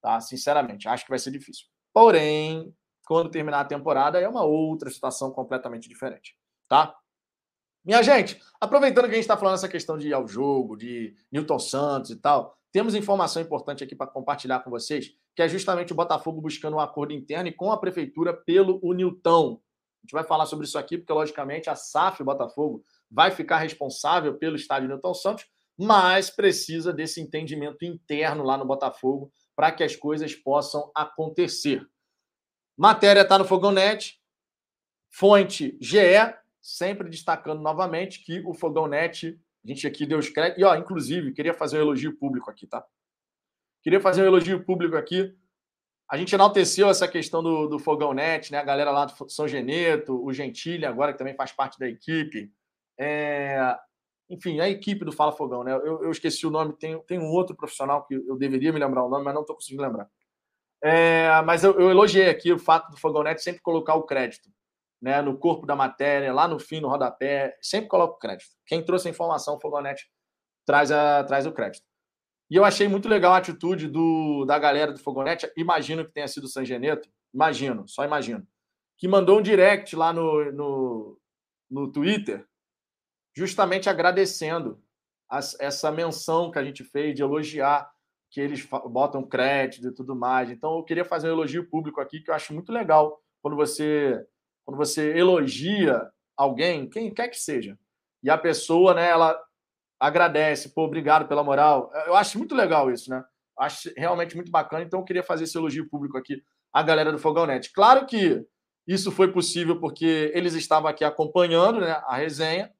Tá? 0.00 0.20
Sinceramente, 0.20 0.88
acho 0.88 1.04
que 1.04 1.10
vai 1.10 1.18
ser 1.18 1.32
difícil. 1.32 1.66
Porém, 1.92 2.72
quando 3.06 3.30
terminar 3.30 3.60
a 3.60 3.64
temporada, 3.64 4.20
é 4.20 4.28
uma 4.28 4.44
outra 4.44 4.90
situação 4.90 5.32
completamente 5.32 5.88
diferente. 5.88 6.36
Tá? 6.68 6.94
Minha 7.88 8.02
gente, 8.02 8.38
aproveitando 8.60 9.06
que 9.06 9.12
a 9.12 9.14
gente 9.14 9.22
está 9.22 9.34
falando 9.34 9.54
essa 9.54 9.66
questão 9.66 9.96
de 9.96 10.08
ir 10.08 10.12
ao 10.12 10.28
jogo, 10.28 10.76
de 10.76 11.16
Newton 11.32 11.58
Santos 11.58 12.10
e 12.10 12.16
tal, 12.16 12.54
temos 12.70 12.94
informação 12.94 13.40
importante 13.40 13.82
aqui 13.82 13.96
para 13.96 14.06
compartilhar 14.06 14.60
com 14.60 14.68
vocês, 14.68 15.10
que 15.34 15.40
é 15.40 15.48
justamente 15.48 15.90
o 15.90 15.96
Botafogo 15.96 16.38
buscando 16.38 16.76
um 16.76 16.80
acordo 16.80 17.14
interno 17.14 17.48
e 17.48 17.52
com 17.52 17.72
a 17.72 17.80
prefeitura 17.80 18.34
pelo 18.34 18.78
Unilton. 18.82 19.54
A 19.54 20.00
gente 20.02 20.12
vai 20.12 20.22
falar 20.22 20.44
sobre 20.44 20.66
isso 20.66 20.78
aqui, 20.78 20.98
porque, 20.98 21.14
logicamente, 21.14 21.70
a 21.70 21.74
SAF 21.74 22.22
Botafogo 22.22 22.84
vai 23.10 23.30
ficar 23.30 23.56
responsável 23.56 24.36
pelo 24.36 24.56
estádio 24.56 24.90
Newton 24.90 25.14
Santos, 25.14 25.46
mas 25.74 26.28
precisa 26.28 26.92
desse 26.92 27.22
entendimento 27.22 27.86
interno 27.86 28.44
lá 28.44 28.58
no 28.58 28.66
Botafogo 28.66 29.32
para 29.56 29.72
que 29.72 29.82
as 29.82 29.96
coisas 29.96 30.34
possam 30.34 30.90
acontecer. 30.94 31.88
Matéria 32.76 33.22
está 33.22 33.38
no 33.38 33.46
Fogonete, 33.46 34.20
fonte 35.10 35.78
GE, 35.80 36.36
sempre 36.68 37.08
destacando 37.08 37.62
novamente 37.62 38.22
que 38.22 38.40
o 38.44 38.52
Fogonete, 38.52 39.40
a 39.64 39.68
gente 39.68 39.86
aqui 39.86 40.04
deu 40.04 40.18
os 40.18 40.28
créditos, 40.28 40.60
e 40.60 40.64
ó, 40.64 40.74
inclusive, 40.76 41.32
queria 41.32 41.54
fazer 41.54 41.78
um 41.78 41.80
elogio 41.80 42.14
público 42.16 42.50
aqui, 42.50 42.66
tá? 42.66 42.84
Queria 43.82 44.00
fazer 44.00 44.22
um 44.22 44.26
elogio 44.26 44.62
público 44.62 44.94
aqui. 44.94 45.34
A 46.10 46.18
gente 46.18 46.34
enalteceu 46.34 46.88
essa 46.90 47.08
questão 47.08 47.42
do, 47.42 47.68
do 47.68 47.78
Fogão 47.78 48.12
Net, 48.12 48.52
né? 48.52 48.58
A 48.58 48.64
galera 48.64 48.90
lá 48.90 49.06
do 49.06 49.30
São 49.30 49.48
Geneto, 49.48 50.22
o 50.22 50.32
Gentile 50.32 50.84
agora, 50.84 51.12
que 51.12 51.18
também 51.18 51.34
faz 51.34 51.52
parte 51.52 51.78
da 51.78 51.88
equipe. 51.88 52.52
É... 52.98 53.76
Enfim, 54.28 54.60
a 54.60 54.68
equipe 54.68 55.06
do 55.06 55.12
Fala 55.12 55.32
Fogão, 55.32 55.64
né? 55.64 55.72
Eu, 55.72 56.02
eu, 56.02 56.10
esqueci 56.10 56.46
o 56.46 56.50
nome, 56.50 56.74
tem, 56.74 57.00
tem 57.02 57.18
um 57.18 57.30
outro 57.30 57.56
profissional 57.56 58.04
que 58.04 58.14
eu 58.14 58.36
deveria 58.36 58.72
me 58.72 58.78
lembrar 58.78 59.04
o 59.04 59.08
nome, 59.08 59.24
mas 59.24 59.34
não 59.34 59.40
estou 59.40 59.56
conseguindo 59.56 59.82
lembrar. 59.82 60.08
É... 60.82 61.40
Mas 61.46 61.64
eu, 61.64 61.78
eu 61.80 61.88
elogiei 61.90 62.28
aqui 62.28 62.52
o 62.52 62.58
fato 62.58 62.90
do 62.90 62.98
Fogão 62.98 63.22
Net 63.22 63.42
sempre 63.42 63.62
colocar 63.62 63.94
o 63.94 64.02
crédito 64.02 64.50
né, 65.00 65.22
no 65.22 65.38
corpo 65.38 65.66
da 65.66 65.76
matéria, 65.76 66.32
lá 66.32 66.48
no 66.48 66.58
fim, 66.58 66.80
no 66.80 66.88
rodapé, 66.88 67.56
sempre 67.62 67.88
coloca 67.88 68.14
o 68.14 68.18
crédito. 68.18 68.50
Quem 68.66 68.84
trouxe 68.84 69.08
a 69.08 69.10
informação, 69.10 69.56
o 69.56 69.60
Fogonete 69.60 70.08
traz, 70.66 70.90
a, 70.90 71.24
traz 71.24 71.46
o 71.46 71.52
crédito. 71.52 71.86
E 72.50 72.56
eu 72.56 72.64
achei 72.64 72.88
muito 72.88 73.08
legal 73.08 73.32
a 73.32 73.38
atitude 73.38 73.88
do, 73.88 74.44
da 74.46 74.58
galera 74.58 74.92
do 74.92 74.98
Fogonete. 74.98 75.50
Imagino 75.56 76.04
que 76.04 76.12
tenha 76.12 76.26
sido 76.26 76.44
o 76.44 76.48
San 76.48 76.64
Geneto. 76.64 77.08
Imagino, 77.32 77.86
só 77.86 78.04
imagino. 78.04 78.46
Que 78.96 79.06
mandou 79.06 79.38
um 79.38 79.42
direct 79.42 79.94
lá 79.94 80.12
no, 80.12 80.50
no, 80.52 81.20
no 81.70 81.92
Twitter, 81.92 82.46
justamente 83.36 83.88
agradecendo 83.88 84.82
essa 85.60 85.92
menção 85.92 86.50
que 86.50 86.58
a 86.58 86.64
gente 86.64 86.82
fez 86.82 87.14
de 87.14 87.22
elogiar 87.22 87.88
que 88.30 88.40
eles 88.40 88.66
botam 88.90 89.22
crédito 89.22 89.88
e 89.88 89.94
tudo 89.94 90.16
mais. 90.16 90.50
Então, 90.50 90.76
eu 90.76 90.84
queria 90.84 91.04
fazer 91.04 91.28
um 91.28 91.32
elogio 91.32 91.68
público 91.68 92.00
aqui, 92.00 92.20
que 92.20 92.30
eu 92.30 92.34
acho 92.34 92.52
muito 92.52 92.72
legal 92.72 93.22
quando 93.40 93.56
você 93.56 94.22
quando 94.68 94.76
você 94.76 95.16
elogia 95.16 96.06
alguém, 96.36 96.86
quem 96.90 97.10
quer 97.10 97.28
que 97.28 97.38
seja, 97.38 97.78
e 98.22 98.28
a 98.28 98.36
pessoa, 98.36 98.92
né, 98.92 99.08
ela 99.08 99.34
agradece, 99.98 100.74
pô, 100.74 100.84
obrigado 100.84 101.26
pela 101.26 101.42
moral. 101.42 101.90
Eu 102.04 102.14
acho 102.14 102.36
muito 102.36 102.54
legal 102.54 102.90
isso, 102.90 103.08
né? 103.08 103.24
Acho 103.58 103.90
realmente 103.96 104.36
muito 104.36 104.50
bacana, 104.50 104.84
então 104.84 105.00
eu 105.00 105.06
queria 105.06 105.22
fazer 105.22 105.44
esse 105.44 105.56
elogio 105.56 105.88
público 105.88 106.18
aqui 106.18 106.42
à 106.70 106.82
galera 106.82 107.10
do 107.10 107.18
Fogão 107.18 107.46
Net. 107.46 107.72
Claro 107.72 108.04
que 108.04 108.44
isso 108.86 109.10
foi 109.10 109.32
possível 109.32 109.80
porque 109.80 110.30
eles 110.34 110.52
estavam 110.52 110.90
aqui 110.90 111.02
acompanhando 111.02 111.80
né, 111.80 112.02
a 112.04 112.16
resenha, 112.16 112.70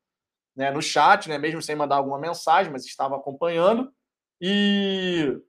né, 0.54 0.70
no 0.70 0.82
chat, 0.82 1.26
né, 1.26 1.38
mesmo 1.38 1.62
sem 1.62 1.74
mandar 1.74 1.96
alguma 1.96 2.18
mensagem, 2.18 2.70
mas 2.70 2.84
estavam 2.84 3.16
acompanhando 3.16 3.90
e 4.42 5.40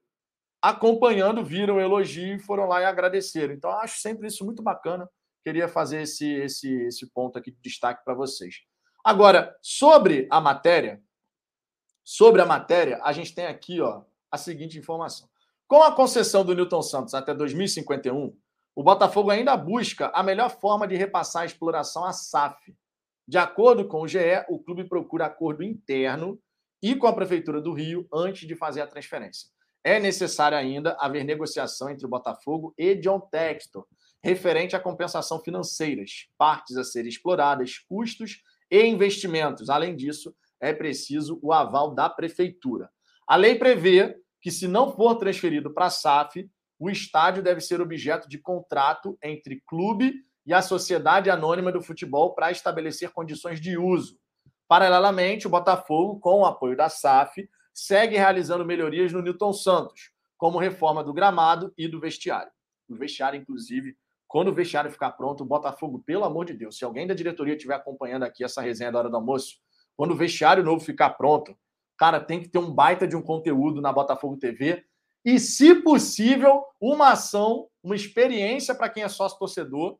acompanhando, 0.61 1.43
viram 1.43 1.75
o 1.75 1.81
elogio 1.81 2.37
e 2.37 2.39
foram 2.39 2.65
lá 2.65 2.79
e 2.79 2.85
agradeceram. 2.85 3.53
Então, 3.53 3.69
acho 3.71 3.99
sempre 3.99 4.27
isso 4.27 4.45
muito 4.45 4.63
bacana 4.63 5.05
queria 5.43 5.67
fazer 5.67 6.01
esse, 6.01 6.31
esse, 6.33 6.71
esse 6.83 7.09
ponto 7.11 7.37
aqui 7.37 7.51
de 7.51 7.59
destaque 7.61 8.03
para 8.03 8.13
vocês. 8.13 8.55
Agora, 9.03 9.55
sobre 9.61 10.27
a 10.29 10.41
matéria, 10.41 11.01
sobre 12.03 12.41
a 12.41 12.45
matéria, 12.45 12.99
a 13.03 13.13
gente 13.13 13.33
tem 13.33 13.45
aqui 13.45 13.79
ó, 13.81 14.03
a 14.31 14.37
seguinte 14.37 14.77
informação. 14.77 15.29
Com 15.67 15.83
a 15.83 15.91
concessão 15.91 16.43
do 16.43 16.55
Newton 16.55 16.81
Santos 16.81 17.13
até 17.13 17.33
2051, 17.33 18.35
o 18.75 18.83
Botafogo 18.83 19.29
ainda 19.29 19.55
busca 19.55 20.11
a 20.13 20.23
melhor 20.23 20.49
forma 20.59 20.87
de 20.87 20.95
repassar 20.95 21.43
a 21.43 21.45
exploração 21.45 22.05
à 22.05 22.11
SAF. 22.11 22.75
De 23.27 23.37
acordo 23.37 23.87
com 23.87 24.01
o 24.01 24.07
GE, 24.07 24.45
o 24.49 24.57
clube 24.57 24.85
procura 24.85 25.25
acordo 25.25 25.63
interno 25.63 26.41
e 26.81 26.95
com 26.95 27.07
a 27.07 27.13
Prefeitura 27.13 27.61
do 27.61 27.73
Rio 27.73 28.07
antes 28.13 28.47
de 28.47 28.55
fazer 28.55 28.81
a 28.81 28.87
transferência. 28.87 29.49
É 29.83 29.99
necessário 29.99 30.57
ainda 30.57 30.97
haver 30.99 31.23
negociação 31.23 31.89
entre 31.89 32.05
o 32.05 32.09
Botafogo 32.09 32.73
e 32.77 32.95
John 32.95 33.19
Textor, 33.19 33.85
referente 34.23 34.75
à 34.75 34.79
compensação 34.79 35.39
financeiras, 35.39 36.27
partes 36.37 36.77
a 36.77 36.83
serem 36.83 37.09
exploradas, 37.09 37.77
custos 37.77 38.41
e 38.69 38.83
investimentos. 38.85 39.69
Além 39.69 39.95
disso, 39.95 40.35
é 40.59 40.73
preciso 40.73 41.39
o 41.41 41.53
aval 41.53 41.93
da 41.93 42.09
prefeitura. 42.09 42.89
A 43.27 43.35
lei 43.35 43.55
prevê 43.55 44.17
que, 44.41 44.51
se 44.51 44.67
não 44.67 44.91
for 44.91 45.15
transferido 45.15 45.73
para 45.73 45.85
a 45.85 45.89
SAF, 45.89 46.49
o 46.77 46.89
estádio 46.89 47.43
deve 47.43 47.61
ser 47.61 47.81
objeto 47.81 48.27
de 48.27 48.37
contrato 48.37 49.17
entre 49.21 49.61
clube 49.67 50.13
e 50.45 50.53
a 50.53 50.61
Sociedade 50.61 51.29
Anônima 51.29 51.71
do 51.71 51.81
Futebol 51.81 52.33
para 52.33 52.51
estabelecer 52.51 53.11
condições 53.11 53.59
de 53.59 53.77
uso. 53.77 54.17
Paralelamente, 54.67 55.47
o 55.47 55.49
Botafogo, 55.49 56.19
com 56.19 56.41
o 56.41 56.45
apoio 56.45 56.77
da 56.77 56.89
SAF, 56.89 57.49
segue 57.73 58.15
realizando 58.15 58.65
melhorias 58.65 59.11
no 59.11 59.21
Newton 59.21 59.53
Santos, 59.53 60.11
como 60.37 60.57
reforma 60.57 61.03
do 61.03 61.13
gramado 61.13 61.73
e 61.77 61.87
do 61.87 61.99
vestiário. 61.99 62.51
O 62.87 62.95
vestiário, 62.95 63.39
inclusive, 63.39 63.95
quando 64.29 64.49
o 64.49 64.53
vestiário 64.53 64.91
ficar 64.91 65.11
pronto, 65.13 65.41
o 65.41 65.45
Botafogo, 65.45 66.03
pelo 66.05 66.23
amor 66.23 66.45
de 66.45 66.53
Deus, 66.53 66.77
se 66.77 66.85
alguém 66.85 67.07
da 67.07 67.15
diretoria 67.15 67.55
estiver 67.55 67.73
acompanhando 67.73 68.23
aqui 68.23 68.43
essa 68.43 68.61
resenha 68.61 68.91
da 68.91 68.99
hora 68.99 69.09
do 69.09 69.15
almoço, 69.15 69.55
quando 69.97 70.11
o 70.11 70.15
vestiário 70.15 70.63
novo 70.63 70.85
ficar 70.85 71.09
pronto, 71.09 71.57
cara, 71.97 72.19
tem 72.19 72.39
que 72.39 72.47
ter 72.47 72.59
um 72.59 72.71
baita 72.71 73.07
de 73.07 73.15
um 73.15 73.23
conteúdo 73.23 73.81
na 73.81 73.91
Botafogo 73.91 74.37
TV 74.37 74.85
e, 75.25 75.39
se 75.39 75.73
possível, 75.81 76.63
uma 76.79 77.13
ação, 77.13 77.67
uma 77.83 77.95
experiência 77.95 78.75
para 78.75 78.87
quem 78.87 79.01
é 79.01 79.09
sócio 79.09 79.39
torcedor, 79.39 79.97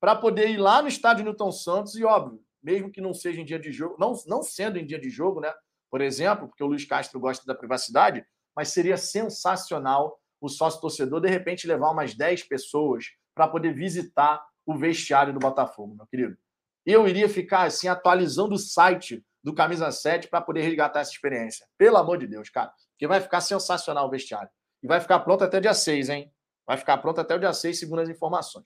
para 0.00 0.16
poder 0.16 0.48
ir 0.48 0.56
lá 0.56 0.80
no 0.80 0.88
estádio 0.88 1.24
Newton 1.24 1.52
Santos 1.52 1.94
e, 1.94 2.04
óbvio, 2.04 2.40
mesmo 2.62 2.90
que 2.90 3.02
não 3.02 3.12
seja 3.12 3.40
em 3.40 3.44
dia 3.44 3.58
de 3.58 3.70
jogo, 3.70 3.96
não, 3.98 4.14
não 4.26 4.42
sendo 4.42 4.78
em 4.78 4.86
dia 4.86 4.98
de 4.98 5.10
jogo, 5.10 5.40
né? 5.40 5.52
Por 5.90 6.00
exemplo, 6.00 6.48
porque 6.48 6.64
o 6.64 6.66
Luiz 6.66 6.86
Castro 6.86 7.20
gosta 7.20 7.44
da 7.44 7.54
privacidade, 7.54 8.24
mas 8.56 8.68
seria 8.68 8.96
sensacional 8.96 10.18
o 10.40 10.48
sócio 10.48 10.80
torcedor 10.80 11.20
de 11.20 11.28
repente 11.28 11.66
levar 11.66 11.90
umas 11.90 12.14
10 12.14 12.44
pessoas 12.44 13.04
para 13.38 13.46
poder 13.46 13.72
visitar 13.72 14.44
o 14.66 14.76
vestiário 14.76 15.32
do 15.32 15.38
Botafogo, 15.38 15.94
meu 15.94 16.04
querido. 16.08 16.36
Eu 16.84 17.06
iria 17.06 17.28
ficar 17.28 17.68
assim 17.68 17.86
atualizando 17.86 18.56
o 18.56 18.58
site 18.58 19.24
do 19.44 19.54
Camisa 19.54 19.92
7 19.92 20.26
para 20.26 20.40
poder 20.40 20.62
resgatar 20.62 20.98
essa 20.98 21.12
experiência. 21.12 21.64
Pelo 21.78 21.98
amor 21.98 22.18
de 22.18 22.26
Deus, 22.26 22.50
cara. 22.50 22.72
Porque 22.90 23.06
vai 23.06 23.20
ficar 23.20 23.40
sensacional 23.40 24.08
o 24.08 24.10
vestiário. 24.10 24.50
E 24.82 24.88
vai 24.88 25.00
ficar 25.00 25.20
pronto 25.20 25.44
até 25.44 25.58
o 25.58 25.60
dia 25.60 25.72
6, 25.72 26.08
hein? 26.08 26.32
Vai 26.66 26.76
ficar 26.76 26.98
pronto 26.98 27.20
até 27.20 27.36
o 27.36 27.38
dia 27.38 27.52
6, 27.52 27.78
segundo 27.78 28.00
as 28.00 28.08
informações. 28.08 28.64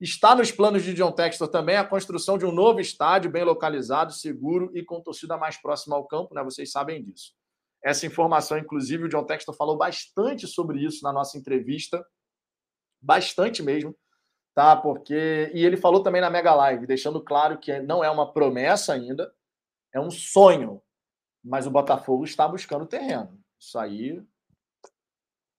Está 0.00 0.34
nos 0.34 0.50
planos 0.50 0.82
de 0.82 0.92
John 0.92 1.12
Textor 1.12 1.46
também 1.46 1.76
a 1.76 1.84
construção 1.84 2.36
de 2.36 2.44
um 2.44 2.50
novo 2.50 2.80
estádio 2.80 3.30
bem 3.30 3.44
localizado, 3.44 4.12
seguro 4.12 4.72
e 4.74 4.84
com 4.84 5.00
torcida 5.00 5.36
mais 5.36 5.56
próxima 5.62 5.94
ao 5.94 6.08
campo, 6.08 6.34
né? 6.34 6.42
Vocês 6.42 6.72
sabem 6.72 7.04
disso. 7.04 7.34
Essa 7.84 8.04
informação, 8.04 8.58
inclusive, 8.58 9.04
o 9.04 9.08
John 9.08 9.24
Textor 9.24 9.54
falou 9.54 9.78
bastante 9.78 10.48
sobre 10.48 10.84
isso 10.84 11.04
na 11.04 11.12
nossa 11.12 11.38
entrevista 11.38 12.04
bastante 13.06 13.62
mesmo, 13.62 13.96
tá? 14.52 14.76
Porque 14.76 15.50
e 15.54 15.64
ele 15.64 15.76
falou 15.76 16.02
também 16.02 16.20
na 16.20 16.28
Mega 16.28 16.52
Live, 16.54 16.86
deixando 16.86 17.22
claro 17.22 17.58
que 17.58 17.78
não 17.80 18.02
é 18.02 18.10
uma 18.10 18.32
promessa 18.32 18.92
ainda, 18.92 19.32
é 19.94 20.00
um 20.00 20.10
sonho, 20.10 20.82
mas 21.42 21.66
o 21.66 21.70
Botafogo 21.70 22.24
está 22.24 22.48
buscando 22.48 22.84
terreno. 22.84 23.38
Isso 23.58 23.78
aí, 23.78 24.20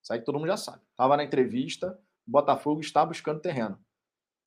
isso 0.04 0.12
aí 0.12 0.22
todo 0.22 0.38
mundo 0.38 0.48
já 0.48 0.58
sabe. 0.58 0.84
Tava 0.96 1.16
na 1.16 1.24
entrevista, 1.24 1.98
o 2.28 2.32
Botafogo 2.32 2.82
está 2.82 3.06
buscando 3.06 3.40
terreno. 3.40 3.80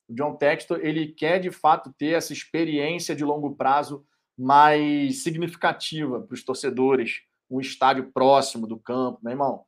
O 0.07 0.13
John 0.13 0.35
Textor, 0.35 0.79
ele 0.81 1.11
quer 1.11 1.39
de 1.39 1.49
fato 1.49 1.91
ter 1.97 2.13
essa 2.13 2.31
experiência 2.31 3.15
de 3.15 3.25
longo 3.25 3.55
prazo 3.55 4.05
mais 4.37 5.23
significativa 5.23 6.21
para 6.21 6.33
os 6.33 6.43
torcedores, 6.43 7.21
um 7.49 7.59
estádio 7.59 8.11
próximo 8.11 8.67
do 8.67 8.79
campo, 8.79 9.19
meu 9.23 9.31
irmão. 9.31 9.65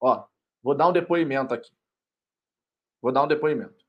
Ó, 0.00 0.24
vou 0.62 0.74
dar 0.74 0.88
um 0.88 0.92
depoimento 0.92 1.54
aqui. 1.54 1.77
Vou 3.00 3.12
dar 3.12 3.22
um 3.22 3.28
depoimento. 3.28 3.84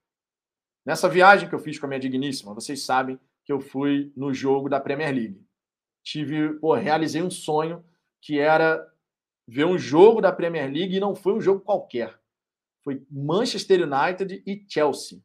Nessa 0.85 1.09
viagem 1.09 1.47
que 1.47 1.55
eu 1.55 1.59
fiz 1.59 1.77
com 1.77 1.85
a 1.85 1.89
minha 1.89 1.99
digníssima, 1.99 2.53
vocês 2.53 2.85
sabem 2.85 3.19
que 3.45 3.51
eu 3.51 3.59
fui 3.59 4.11
no 4.15 4.33
jogo 4.33 4.69
da 4.69 4.79
Premier 4.79 5.13
League. 5.13 5.45
Tive, 6.03 6.53
pô, 6.59 6.73
realizei 6.73 7.21
um 7.21 7.29
sonho 7.29 7.83
que 8.21 8.39
era 8.39 8.85
ver 9.47 9.65
um 9.65 9.77
jogo 9.77 10.21
da 10.21 10.31
Premier 10.31 10.71
League 10.71 10.95
e 10.95 10.99
não 10.99 11.15
foi 11.15 11.33
um 11.33 11.41
jogo 11.41 11.61
qualquer. 11.61 12.19
Foi 12.83 13.05
Manchester 13.09 13.81
United 13.81 14.43
e 14.45 14.65
Chelsea. 14.67 15.19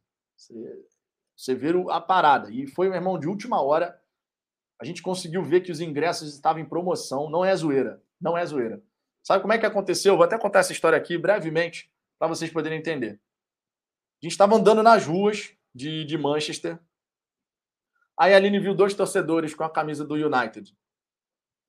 Você, 1.36 1.55
vê 1.55 1.73
a 1.90 2.01
parada. 2.01 2.51
E 2.51 2.66
foi, 2.66 2.89
meu 2.89 2.97
irmão, 2.97 3.19
de 3.19 3.28
última 3.28 3.61
hora. 3.62 4.01
a 4.81 4.85
gente 4.85 5.02
conseguiu 5.02 5.43
ver 5.43 5.61
que 5.61 5.70
os 5.70 5.81
ingressos 5.81 6.35
estavam 6.35 6.62
em 6.62 6.69
promoção. 6.69 7.31
Não 7.31 7.44
é 7.44 7.55
zoeira. 7.55 8.02
Não 8.20 8.36
é 8.36 8.44
zoeira. 8.44 8.82
Sabe 9.23 9.40
como 9.40 9.52
é 9.52 9.59
que 9.59 9.66
aconteceu? 9.66 10.16
Vou 10.16 10.24
até 10.24 10.39
contar 10.39 10.61
essa 10.61 10.73
história 10.73 10.98
aqui 10.98 11.16
brevemente 11.16 11.90
para 12.19 12.28
vocês 12.28 12.51
poderem 12.51 12.78
entender. 12.78 13.20
Gente 14.25 14.33
estava 14.33 14.57
andando 14.57 14.83
nas 14.83 15.05
ruas 15.05 15.55
de, 15.75 16.03
de 16.07 16.17
Manchester. 16.17 16.81
Aí 18.19 18.33
a 18.33 18.39
Aline 18.39 18.59
viu 18.59 18.75
dois 18.75 18.95
torcedores 18.95 19.55
com 19.55 19.65
a 19.65 19.69
camisa 19.69 20.03
do 20.03 20.15
United 20.15 20.75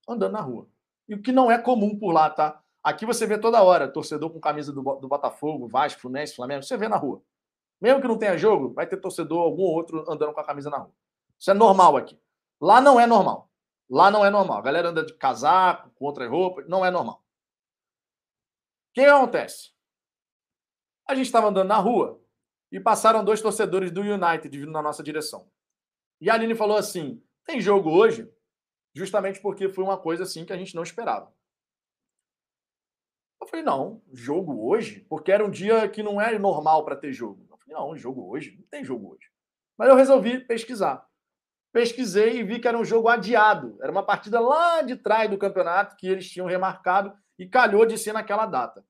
andando 0.07 0.31
na 0.31 0.39
rua. 0.39 0.69
E 1.05 1.15
o 1.15 1.21
que 1.21 1.33
não 1.33 1.51
é 1.51 1.57
comum 1.57 1.99
por 1.99 2.13
lá, 2.13 2.29
tá? 2.29 2.63
Aqui 2.81 3.05
você 3.05 3.27
vê 3.27 3.37
toda 3.37 3.61
hora 3.61 3.91
torcedor 3.91 4.29
com 4.29 4.39
camisa 4.39 4.71
do, 4.71 4.81
do 4.81 5.05
Botafogo, 5.05 5.67
Vasco, 5.67 5.99
Fluminense, 5.99 6.33
Flamengo. 6.33 6.63
Você 6.63 6.77
vê 6.77 6.87
na 6.87 6.95
rua. 6.95 7.21
Mesmo 7.81 7.99
que 7.99 8.07
não 8.07 8.17
tenha 8.17 8.37
jogo, 8.37 8.73
vai 8.73 8.87
ter 8.87 9.01
torcedor, 9.01 9.41
algum 9.41 9.63
outro 9.63 10.09
andando 10.09 10.31
com 10.31 10.39
a 10.39 10.45
camisa 10.45 10.69
na 10.69 10.77
rua. 10.77 10.93
Isso 11.37 11.51
é 11.51 11.53
normal 11.53 11.97
aqui. 11.97 12.17
Lá 12.61 12.79
não 12.79 12.97
é 12.97 13.05
normal. 13.05 13.51
Lá 13.89 14.09
não 14.09 14.23
é 14.23 14.29
normal. 14.29 14.59
A 14.59 14.61
galera 14.61 14.87
anda 14.91 15.03
de 15.03 15.13
casaco, 15.15 15.91
com 15.93 16.05
outras 16.05 16.29
roupas. 16.29 16.65
Não 16.69 16.85
é 16.85 16.89
normal. 16.89 17.21
O 18.91 18.93
que 18.93 19.01
acontece? 19.01 19.71
A 21.05 21.13
gente 21.13 21.25
estava 21.25 21.49
andando 21.49 21.67
na 21.67 21.79
rua 21.79 22.23
e 22.71 22.79
passaram 22.79 23.23
dois 23.23 23.41
torcedores 23.41 23.91
do 23.91 24.01
United 24.01 24.57
vindo 24.57 24.71
na 24.71 24.81
nossa 24.81 25.03
direção. 25.03 25.49
E 26.19 26.29
a 26.29 26.33
Aline 26.33 26.55
falou 26.55 26.77
assim: 26.77 27.21
tem 27.45 27.61
jogo 27.61 27.89
hoje? 27.89 28.29
Justamente 28.93 29.41
porque 29.41 29.69
foi 29.69 29.83
uma 29.83 29.97
coisa 29.97 30.23
assim 30.23 30.45
que 30.45 30.53
a 30.53 30.57
gente 30.57 30.75
não 30.75 30.83
esperava. 30.83 31.33
Eu 33.41 33.47
falei: 33.47 33.63
não, 33.63 34.01
jogo 34.11 34.67
hoje? 34.67 35.01
Porque 35.09 35.31
era 35.31 35.45
um 35.45 35.51
dia 35.51 35.87
que 35.87 36.01
não 36.01 36.19
é 36.19 36.37
normal 36.39 36.83
para 36.83 36.95
ter 36.95 37.13
jogo. 37.13 37.45
Eu 37.49 37.57
falei: 37.57 37.75
não, 37.75 37.97
jogo 37.97 38.27
hoje? 38.29 38.57
Não 38.57 38.67
tem 38.67 38.83
jogo 38.83 39.13
hoje. 39.13 39.29
Mas 39.77 39.89
eu 39.89 39.95
resolvi 39.95 40.39
pesquisar. 40.39 41.07
Pesquisei 41.71 42.39
e 42.39 42.43
vi 42.43 42.59
que 42.59 42.67
era 42.67 42.77
um 42.77 42.85
jogo 42.85 43.09
adiado. 43.09 43.77
Era 43.81 43.91
uma 43.91 44.05
partida 44.05 44.39
lá 44.39 44.81
de 44.81 44.95
trás 44.95 45.29
do 45.29 45.37
campeonato 45.37 45.97
que 45.97 46.07
eles 46.07 46.29
tinham 46.29 46.47
remarcado 46.47 47.13
e 47.37 47.47
calhou 47.47 47.85
de 47.85 47.97
ser 47.97 48.13
naquela 48.13 48.45
data. 48.45 48.85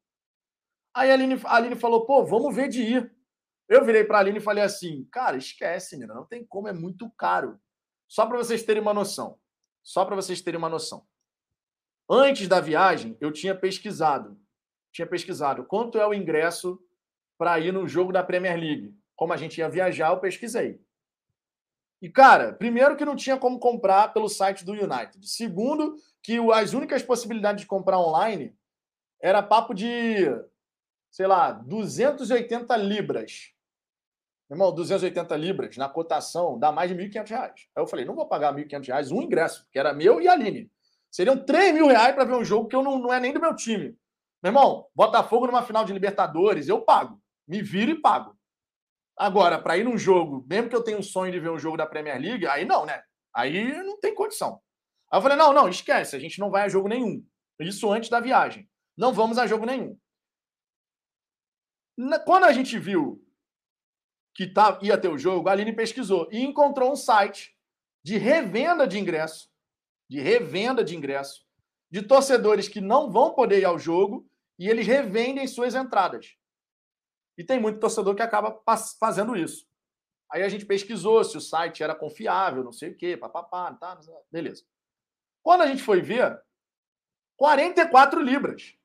Aí 0.93 1.09
a 1.09 1.13
Aline, 1.15 1.41
a 1.43 1.55
Aline 1.55 1.75
falou: 1.75 2.05
pô, 2.05 2.23
vamos 2.23 2.55
ver 2.55 2.69
de 2.69 2.83
ir. 2.83 3.15
Eu 3.67 3.83
virei 3.83 4.03
para 4.03 4.17
a 4.17 4.21
Aline 4.21 4.37
e 4.37 4.41
falei 4.41 4.63
assim: 4.63 5.05
cara, 5.11 5.37
esquece, 5.37 5.95
menina, 5.95 6.13
não 6.13 6.25
tem 6.25 6.45
como, 6.45 6.67
é 6.67 6.73
muito 6.73 7.09
caro. 7.11 7.59
Só 8.07 8.25
para 8.25 8.37
vocês 8.37 8.63
terem 8.63 8.81
uma 8.81 8.93
noção. 8.93 9.39
Só 9.83 10.05
para 10.05 10.15
vocês 10.15 10.41
terem 10.41 10.57
uma 10.57 10.69
noção. 10.69 11.05
Antes 12.09 12.47
da 12.47 12.61
viagem, 12.61 13.17
eu 13.19 13.31
tinha 13.31 13.55
pesquisado. 13.55 14.39
Tinha 14.91 15.07
pesquisado 15.07 15.65
quanto 15.65 15.99
é 15.99 16.07
o 16.07 16.13
ingresso 16.13 16.79
para 17.37 17.59
ir 17.59 17.71
no 17.71 17.87
jogo 17.87 18.13
da 18.13 18.23
Premier 18.23 18.57
League. 18.57 18.95
Como 19.15 19.33
a 19.33 19.37
gente 19.37 19.57
ia 19.57 19.69
viajar, 19.69 20.09
eu 20.09 20.19
pesquisei. 20.19 20.79
E, 22.01 22.09
cara, 22.09 22.53
primeiro 22.53 22.95
que 22.95 23.05
não 23.05 23.15
tinha 23.15 23.37
como 23.37 23.59
comprar 23.59 24.13
pelo 24.13 24.29
site 24.29 24.63
do 24.63 24.73
United. 24.73 25.27
Segundo, 25.27 25.95
que 26.21 26.37
as 26.53 26.73
únicas 26.73 27.01
possibilidades 27.01 27.61
de 27.61 27.67
comprar 27.67 27.99
online 27.99 28.55
era 29.19 29.41
papo 29.41 29.73
de 29.73 30.29
sei 31.15 31.27
lá, 31.27 31.53
280 31.53 32.75
libras. 32.75 33.54
Irmão, 34.49 34.73
280 34.73 35.35
libras 35.37 35.75
na 35.77 35.89
cotação 35.89 36.59
dá 36.59 36.71
mais 36.71 36.89
de 36.89 36.95
1.500 36.95 37.29
reais. 37.29 37.67
Aí 37.75 37.83
eu 37.83 37.87
falei, 37.87 38.05
não 38.05 38.15
vou 38.15 38.27
pagar 38.27 38.53
1.500 38.53 38.87
reais 38.87 39.11
um 39.11 39.21
ingresso, 39.21 39.65
que 39.71 39.79
era 39.79 39.93
meu 39.93 40.21
e 40.21 40.27
a 40.27 40.33
Aline. 40.33 40.71
Seriam 41.11 41.43
3 41.43 41.73
mil 41.73 41.87
reais 41.87 42.13
para 42.13 42.25
ver 42.25 42.35
um 42.35 42.43
jogo 42.43 42.67
que 42.67 42.75
eu 42.75 42.83
não, 42.83 42.99
não 42.99 43.13
é 43.13 43.19
nem 43.19 43.33
do 43.33 43.39
meu 43.39 43.55
time. 43.55 43.97
Meu 44.43 44.51
irmão, 44.51 44.85
Botafogo 44.93 45.47
numa 45.47 45.63
final 45.63 45.83
de 45.83 45.93
Libertadores, 45.93 46.67
eu 46.67 46.81
pago. 46.81 47.19
Me 47.47 47.61
viro 47.61 47.91
e 47.91 48.01
pago. 48.01 48.37
Agora, 49.17 49.57
para 49.59 49.77
ir 49.77 49.83
num 49.83 49.97
jogo, 49.97 50.45
mesmo 50.47 50.69
que 50.69 50.75
eu 50.75 50.83
tenha 50.83 50.97
um 50.97 51.03
sonho 51.03 51.31
de 51.31 51.39
ver 51.39 51.49
um 51.49 51.57
jogo 51.57 51.77
da 51.77 51.87
Premier 51.87 52.21
League, 52.21 52.45
aí 52.45 52.65
não, 52.65 52.85
né? 52.85 53.01
Aí 53.33 53.73
não 53.81 53.99
tem 53.99 54.13
condição. 54.13 54.61
Aí 55.11 55.17
eu 55.17 55.21
falei, 55.21 55.37
não, 55.37 55.53
não, 55.53 55.69
esquece, 55.69 56.15
a 56.15 56.19
gente 56.19 56.39
não 56.39 56.51
vai 56.51 56.63
a 56.63 56.69
jogo 56.69 56.87
nenhum. 56.87 57.25
Isso 57.59 57.91
antes 57.91 58.09
da 58.09 58.19
viagem. 58.19 58.69
Não 58.97 59.13
vamos 59.13 59.37
a 59.37 59.47
jogo 59.47 59.65
nenhum. 59.65 59.97
Quando 62.25 62.43
a 62.43 62.51
gente 62.51 62.77
viu 62.77 63.24
que 64.35 64.45
tá, 64.45 64.77
ia 64.81 64.97
ter 64.97 65.07
o 65.07 65.17
jogo, 65.17 65.49
a 65.49 65.53
Aline 65.53 65.73
pesquisou 65.73 66.27
e 66.31 66.43
encontrou 66.43 66.91
um 66.91 66.95
site 66.95 67.57
de 68.03 68.17
revenda 68.17 68.85
de 68.85 68.99
ingresso, 68.99 69.49
de 70.09 70.19
revenda 70.19 70.83
de 70.83 70.95
ingresso, 70.95 71.43
de 71.89 72.01
torcedores 72.01 72.67
que 72.67 72.81
não 72.81 73.09
vão 73.09 73.33
poder 73.33 73.59
ir 73.59 73.65
ao 73.65 73.79
jogo 73.79 74.29
e 74.59 74.69
eles 74.69 74.85
revendem 74.85 75.47
suas 75.47 75.73
entradas. 75.73 76.35
E 77.37 77.43
tem 77.43 77.59
muito 77.59 77.79
torcedor 77.79 78.13
que 78.13 78.21
acaba 78.21 78.61
fazendo 78.99 79.35
isso. 79.35 79.67
Aí 80.31 80.43
a 80.43 80.49
gente 80.49 80.65
pesquisou 80.65 81.23
se 81.23 81.37
o 81.37 81.41
site 81.41 81.81
era 81.81 81.95
confiável, 81.95 82.63
não 82.63 82.73
sei 82.73 82.91
o 82.91 82.97
quê, 82.97 83.15
papapá, 83.15 83.73
tá, 83.73 83.97
beleza. 84.31 84.65
Quando 85.41 85.61
a 85.61 85.67
gente 85.67 85.81
foi 85.81 86.01
ver, 86.01 86.41
44 87.37 88.21
libras. 88.21 88.75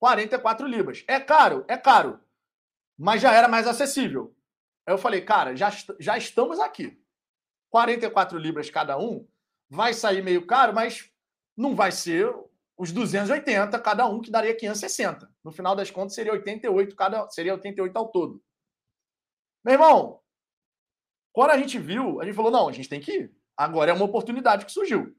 44 0.00 0.66
libras. 0.66 1.04
É 1.06 1.20
caro? 1.20 1.64
É 1.68 1.76
caro 1.76 2.20
mas 2.98 3.22
já 3.22 3.32
era 3.32 3.46
mais 3.46 3.68
acessível. 3.68 4.34
Aí 4.88 4.94
eu 4.94 4.96
falei, 4.96 5.20
cara, 5.20 5.54
já, 5.54 5.68
já 6.00 6.16
estamos 6.16 6.58
aqui. 6.58 6.98
44 7.68 8.38
libras 8.38 8.70
cada 8.70 8.98
um, 8.98 9.28
vai 9.68 9.92
sair 9.92 10.22
meio 10.22 10.46
caro, 10.46 10.72
mas 10.72 11.10
não 11.54 11.76
vai 11.76 11.92
ser 11.92 12.34
os 12.74 12.90
280 12.90 13.78
cada 13.80 14.06
um, 14.08 14.18
que 14.18 14.30
daria 14.30 14.56
560. 14.56 15.30
No 15.44 15.52
final 15.52 15.76
das 15.76 15.90
contas, 15.90 16.14
seria 16.14 16.32
88 16.32 16.96
cada, 16.96 17.28
seria 17.28 17.52
88 17.52 17.94
ao 17.98 18.08
todo. 18.08 18.42
Meu 19.62 19.74
irmão, 19.74 20.22
quando 21.34 21.50
a 21.50 21.58
gente 21.58 21.78
viu, 21.78 22.18
a 22.22 22.24
gente 22.24 22.34
falou: 22.34 22.50
não, 22.50 22.66
a 22.66 22.72
gente 22.72 22.88
tem 22.88 22.98
que 22.98 23.12
ir. 23.12 23.36
Agora 23.54 23.90
é 23.90 23.94
uma 23.94 24.06
oportunidade 24.06 24.64
que 24.64 24.72
surgiu. 24.72 25.14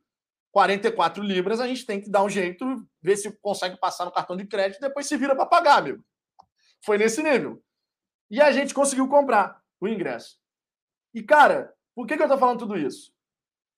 44 0.51 1.21
libras, 1.21 1.59
a 1.59 1.67
gente 1.67 1.85
tem 1.85 2.01
que 2.01 2.09
dar 2.09 2.23
um 2.23 2.29
jeito, 2.29 2.65
ver 3.03 3.17
se 3.17 3.31
consegue 3.33 3.77
passar 3.77 4.05
no 4.05 4.11
cartão 4.11 4.35
de 4.35 4.47
crédito, 4.47 4.81
depois 4.81 5.05
se 5.05 5.15
vira 5.15 5.35
para 5.35 5.45
pagar, 5.45 5.77
amigo. 5.77 6.03
Foi 6.83 6.97
nesse 6.97 7.21
nível. 7.21 7.63
E 8.31 8.41
a 8.41 8.51
gente 8.51 8.73
conseguiu 8.73 9.07
comprar 9.07 9.58
o 9.79 9.87
ingresso. 9.87 10.39
E, 11.13 11.23
cara, 11.23 11.73
por 11.95 12.05
que, 12.05 12.15
que 12.15 12.21
eu 12.21 12.25
estou 12.25 12.37
falando 12.37 12.59
tudo 12.59 12.77
isso? 12.77 13.13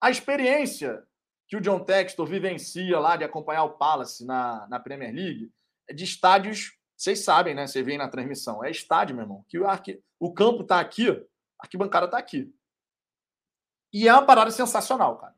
A 0.01 0.09
experiência 0.09 1.03
que 1.47 1.55
o 1.55 1.61
John 1.61 1.83
Textor 1.83 2.25
vivencia 2.25 2.99
lá 2.99 3.15
de 3.15 3.23
acompanhar 3.23 3.63
o 3.63 3.77
Palace 3.77 4.25
na, 4.25 4.67
na 4.67 4.79
Premier 4.79 5.13
League 5.13 5.51
é 5.87 5.93
de 5.93 6.03
estádios, 6.03 6.77
vocês 6.95 7.23
sabem, 7.23 7.53
né? 7.53 7.67
Você 7.67 7.83
vê 7.83 7.97
na 7.97 8.07
transmissão. 8.07 8.63
É 8.63 8.71
estádio, 8.71 9.15
meu 9.15 9.25
irmão. 9.25 9.45
Que 9.49 9.59
o, 9.59 9.67
arqui... 9.67 10.01
o 10.19 10.33
campo 10.33 10.61
está 10.61 10.79
aqui, 10.79 11.09
a 11.09 11.19
arquibancada 11.59 12.05
está 12.05 12.17
aqui. 12.17 12.53
E 13.91 14.07
é 14.07 14.13
uma 14.13 14.25
parada 14.25 14.51
sensacional, 14.51 15.17
cara. 15.17 15.35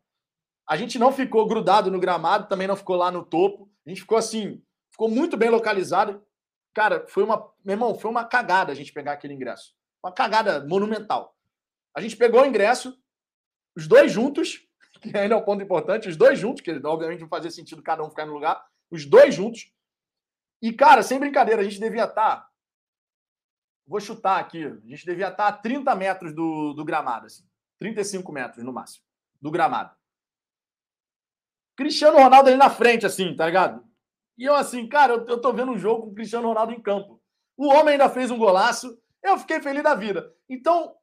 A 0.68 0.78
gente 0.78 1.00
não 1.00 1.12
ficou 1.12 1.48
grudado 1.48 1.90
no 1.90 2.00
gramado, 2.00 2.48
também 2.48 2.68
não 2.68 2.76
ficou 2.76 2.96
lá 2.96 3.10
no 3.10 3.24
topo. 3.26 3.72
A 3.86 3.90
gente 3.90 4.02
ficou 4.02 4.18
assim, 4.18 4.64
ficou 4.92 5.10
muito 5.10 5.36
bem 5.36 5.50
localizado. 5.50 6.24
Cara, 6.74 7.06
foi 7.08 7.24
uma. 7.24 7.52
Meu 7.64 7.74
irmão, 7.74 7.96
foi 7.98 8.10
uma 8.10 8.26
cagada 8.26 8.72
a 8.72 8.76
gente 8.76 8.94
pegar 8.94 9.14
aquele 9.14 9.34
ingresso. 9.34 9.76
Uma 10.04 10.12
cagada 10.12 10.66
monumental. 10.68 11.36
A 11.96 12.02
gente 12.02 12.18
pegou 12.18 12.42
o 12.42 12.46
ingresso, 12.46 12.98
os 13.76 13.88
dois 13.88 14.12
juntos, 14.12 14.68
que 15.02 15.16
ainda 15.18 15.36
é 15.36 15.38
um 15.38 15.46
ponto 15.46 15.64
importante, 15.64 16.10
os 16.10 16.18
dois 16.18 16.38
juntos, 16.38 16.62
que 16.62 16.72
obviamente 16.86 17.22
não 17.22 17.30
fazia 17.30 17.50
sentido 17.50 17.82
cada 17.82 18.04
um 18.04 18.10
ficar 18.10 18.26
no 18.26 18.34
lugar, 18.34 18.64
os 18.92 19.06
dois 19.06 19.34
juntos. 19.34 19.72
E, 20.62 20.74
cara, 20.74 21.04
sem 21.04 21.20
brincadeira, 21.20 21.62
a 21.62 21.64
gente 21.64 21.80
devia 21.80 22.06
estar. 22.06 22.38
Tá, 22.38 22.50
vou 23.86 24.00
chutar 24.00 24.40
aqui, 24.40 24.66
a 24.66 24.88
gente 24.88 25.06
devia 25.06 25.28
estar 25.28 25.36
tá 25.36 25.48
a 25.48 25.58
30 25.58 25.96
metros 25.96 26.34
do, 26.34 26.74
do 26.74 26.86
gramado, 26.86 27.28
assim. 27.28 27.44
35 27.80 28.32
metros 28.32 28.64
no 28.64 28.72
máximo, 28.72 29.04
do 29.42 29.52
gramado. 29.52 29.96
Cristiano 31.76 32.18
Ronaldo 32.18 32.50
ali 32.50 32.58
na 32.58 32.70
frente, 32.70 33.06
assim, 33.06 33.36
tá 33.36 33.46
ligado? 33.46 33.84
E 34.38 34.46
eu 34.46 34.56
assim, 34.56 34.88
cara, 34.88 35.14
eu, 35.14 35.26
eu 35.26 35.42
tô 35.42 35.52
vendo 35.52 35.72
um 35.72 35.78
jogo 35.78 36.04
com 36.04 36.10
o 36.10 36.14
Cristiano 36.14 36.48
Ronaldo 36.48 36.72
em 36.72 36.82
campo. 36.82 37.22
O 37.58 37.68
homem 37.68 37.94
ainda 37.94 38.10
fez 38.10 38.32
um 38.32 38.38
golaço. 38.38 38.98
Eu 39.24 39.38
fiquei 39.38 39.62
feliz 39.62 39.82
da 39.82 39.96
vida. 39.96 40.36
Então, 40.50 40.96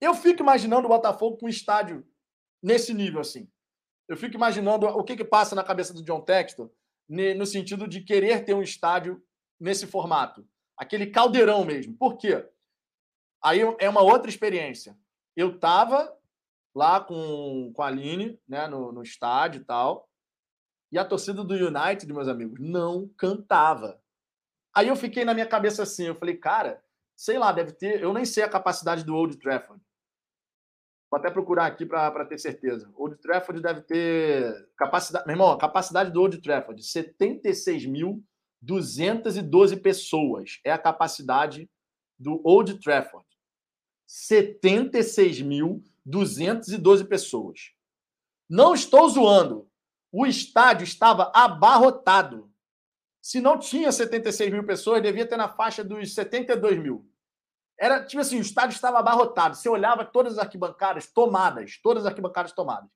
eu 0.00 0.14
fico 0.14 0.42
imaginando 0.42 0.86
o 0.86 0.88
Botafogo 0.88 1.36
com 1.36 1.46
um 1.46 1.50
estádio 1.50 2.06
nesse 2.62 2.94
nível, 2.94 3.20
assim. 3.20 3.50
Eu 4.08 4.16
fico 4.16 4.36
imaginando 4.36 4.86
o 4.86 5.04
que, 5.04 5.16
que 5.16 5.24
passa 5.24 5.54
na 5.54 5.64
cabeça 5.64 5.92
do 5.92 6.02
John 6.02 6.20
Textor 6.20 6.70
no 7.08 7.46
sentido 7.46 7.86
de 7.86 8.00
querer 8.00 8.44
ter 8.44 8.54
um 8.54 8.62
estádio 8.62 9.22
nesse 9.60 9.86
formato. 9.86 10.46
Aquele 10.76 11.06
caldeirão 11.06 11.64
mesmo. 11.64 11.96
Por 11.96 12.16
quê? 12.16 12.48
Aí 13.42 13.60
é 13.78 13.88
uma 13.88 14.02
outra 14.02 14.28
experiência. 14.28 14.98
Eu 15.36 15.54
estava 15.54 16.12
lá 16.74 17.00
com, 17.00 17.72
com 17.74 17.82
a 17.82 17.86
Aline, 17.86 18.40
né, 18.46 18.66
no, 18.66 18.92
no 18.92 19.02
estádio 19.02 19.60
e 19.60 19.64
tal. 19.64 20.08
E 20.92 20.98
a 20.98 21.04
torcida 21.04 21.42
do 21.42 21.54
United, 21.54 22.12
meus 22.12 22.28
amigos, 22.28 22.58
não 22.60 23.08
cantava. 23.16 24.00
Aí 24.74 24.88
eu 24.88 24.96
fiquei 24.96 25.24
na 25.24 25.34
minha 25.34 25.46
cabeça 25.46 25.82
assim, 25.82 26.04
eu 26.06 26.14
falei, 26.14 26.36
cara, 26.36 26.84
sei 27.16 27.38
lá, 27.38 27.50
deve 27.50 27.72
ter, 27.72 28.02
eu 28.02 28.12
nem 28.12 28.26
sei 28.26 28.44
a 28.44 28.48
capacidade 28.48 29.02
do 29.02 29.14
Old 29.14 29.38
Trafford. 29.38 29.82
Vou 31.10 31.18
até 31.18 31.30
procurar 31.30 31.64
aqui 31.66 31.86
para 31.86 32.26
ter 32.26 32.38
certeza. 32.38 32.92
Old 32.94 33.16
Trafford 33.16 33.62
deve 33.62 33.80
ter 33.82 34.68
capacidade, 34.76 35.24
meu 35.26 35.34
irmão, 35.34 35.50
a 35.50 35.58
capacidade 35.58 36.10
do 36.10 36.20
Old 36.20 36.42
Trafford, 36.42 36.82
76.212 36.82 39.80
pessoas 39.80 40.60
é 40.64 40.72
a 40.72 40.78
capacidade 40.78 41.70
do 42.18 42.40
Old 42.44 42.80
Trafford. 42.80 43.24
76.212 44.08 47.08
pessoas. 47.08 47.72
Não 48.48 48.72
estou 48.74 49.08
zoando. 49.08 49.68
O 50.12 50.24
estádio 50.26 50.84
estava 50.84 51.32
abarrotado. 51.34 52.48
Se 53.26 53.40
não 53.40 53.58
tinha 53.58 53.90
76 53.90 54.52
mil 54.52 54.64
pessoas, 54.64 55.02
devia 55.02 55.26
ter 55.26 55.36
na 55.36 55.48
faixa 55.48 55.82
dos 55.82 56.14
72 56.14 56.78
mil. 56.78 57.10
Era, 57.76 58.06
tipo 58.06 58.20
assim, 58.20 58.38
o 58.38 58.40
estádio 58.40 58.76
estava 58.76 59.00
abarrotado. 59.00 59.56
Você 59.56 59.68
olhava 59.68 60.04
todas 60.04 60.34
as 60.34 60.38
arquibancadas 60.38 61.08
tomadas, 61.08 61.76
todas 61.82 62.04
as 62.04 62.10
arquibancadas 62.10 62.52
tomadas. 62.52 62.88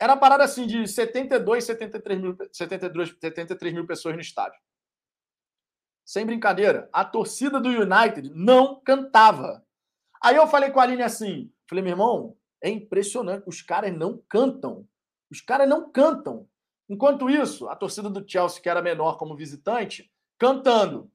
Era 0.00 0.14
uma 0.14 0.18
parada 0.18 0.44
assim 0.44 0.66
de 0.66 0.88
72, 0.88 1.62
73 1.62 2.20
mil, 2.22 2.38
72, 2.50 3.14
73 3.20 3.74
mil 3.74 3.86
pessoas 3.86 4.14
no 4.14 4.20
estádio. 4.22 4.58
Sem 6.06 6.24
brincadeira, 6.24 6.88
a 6.90 7.04
torcida 7.04 7.60
do 7.60 7.68
United 7.68 8.30
não 8.34 8.80
cantava. 8.80 9.62
Aí 10.22 10.36
eu 10.36 10.46
falei 10.46 10.70
com 10.70 10.80
a 10.80 10.84
Aline 10.84 11.02
assim: 11.02 11.52
falei, 11.68 11.84
meu 11.84 11.92
irmão, 11.92 12.34
é 12.62 12.70
impressionante, 12.70 13.44
os 13.46 13.60
caras 13.60 13.94
não 13.94 14.24
cantam. 14.26 14.88
Os 15.30 15.42
caras 15.42 15.68
não 15.68 15.92
cantam. 15.92 16.48
Enquanto 16.88 17.30
isso, 17.30 17.68
a 17.68 17.76
torcida 17.76 18.10
do 18.10 18.28
Chelsea, 18.28 18.60
que 18.60 18.68
era 18.68 18.82
menor 18.82 19.16
como 19.16 19.36
visitante, 19.36 20.10
cantando. 20.38 21.10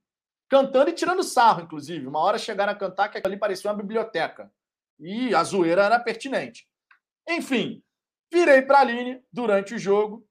Cantando 0.50 0.90
e 0.90 0.94
tirando 0.94 1.24
sarro, 1.24 1.64
inclusive. 1.64 2.08
Uma 2.08 2.20
hora 2.20 2.38
chegaram 2.38 2.72
a 2.72 2.76
cantar 2.76 3.10
que 3.10 3.22
ali 3.24 3.38
parecia 3.38 3.70
uma 3.70 3.78
biblioteca. 3.78 4.52
E 5.00 5.36
a 5.36 5.44
zoeira 5.44 5.84
era 5.84 6.00
pertinente. 6.00 6.68
Enfim, 7.28 7.84
Virei 8.32 8.62
para 8.62 8.80
a 8.80 8.82
Aline 8.82 9.22
durante 9.32 9.74
o 9.74 9.80
jogo 9.80 10.26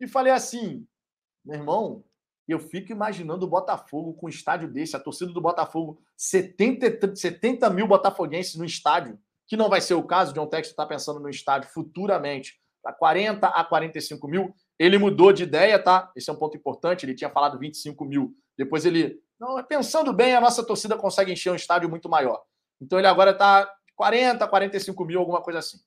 e 0.00 0.06
falei 0.06 0.32
assim: 0.32 0.86
meu 1.44 1.56
irmão, 1.56 2.04
eu 2.46 2.58
fico 2.58 2.92
imaginando 2.92 3.46
o 3.46 3.48
Botafogo 3.48 4.14
com 4.14 4.26
um 4.26 4.30
estádio 4.30 4.68
desse, 4.68 4.96
a 4.96 5.00
torcida 5.00 5.32
do 5.32 5.40
Botafogo, 5.40 6.00
70, 6.16 7.14
70 7.14 7.70
mil 7.70 7.86
botafoguenses 7.86 8.56
no 8.56 8.64
estádio, 8.64 9.18
que 9.46 9.56
não 9.56 9.68
vai 9.68 9.80
ser 9.80 9.94
o 9.94 10.02
caso, 10.02 10.34
John 10.34 10.46
Texto 10.46 10.70
está 10.70 10.84
pensando 10.84 11.20
no 11.20 11.28
estádio 11.28 11.70
futuramente, 11.70 12.60
para 12.82 12.92
40 12.92 13.46
a 13.46 13.64
45 13.64 14.26
mil. 14.28 14.54
Ele 14.78 14.98
mudou 14.98 15.32
de 15.32 15.42
ideia, 15.42 15.78
tá? 15.82 16.10
Esse 16.14 16.30
é 16.30 16.32
um 16.32 16.36
ponto 16.36 16.56
importante. 16.56 17.04
Ele 17.04 17.14
tinha 17.14 17.30
falado 17.30 17.58
25 17.58 18.04
mil. 18.04 18.34
Depois 18.56 18.84
ele. 18.84 19.20
Não, 19.38 19.62
pensando 19.64 20.12
bem, 20.12 20.34
a 20.34 20.40
nossa 20.40 20.64
torcida 20.64 20.96
consegue 20.96 21.32
encher 21.32 21.50
um 21.50 21.56
estádio 21.56 21.88
muito 21.88 22.08
maior. 22.08 22.42
Então 22.80 22.98
ele 22.98 23.08
agora 23.08 23.32
está 23.32 23.72
40, 23.96 24.46
45 24.46 25.04
mil, 25.04 25.20
alguma 25.20 25.42
coisa 25.42 25.58
assim 25.60 25.78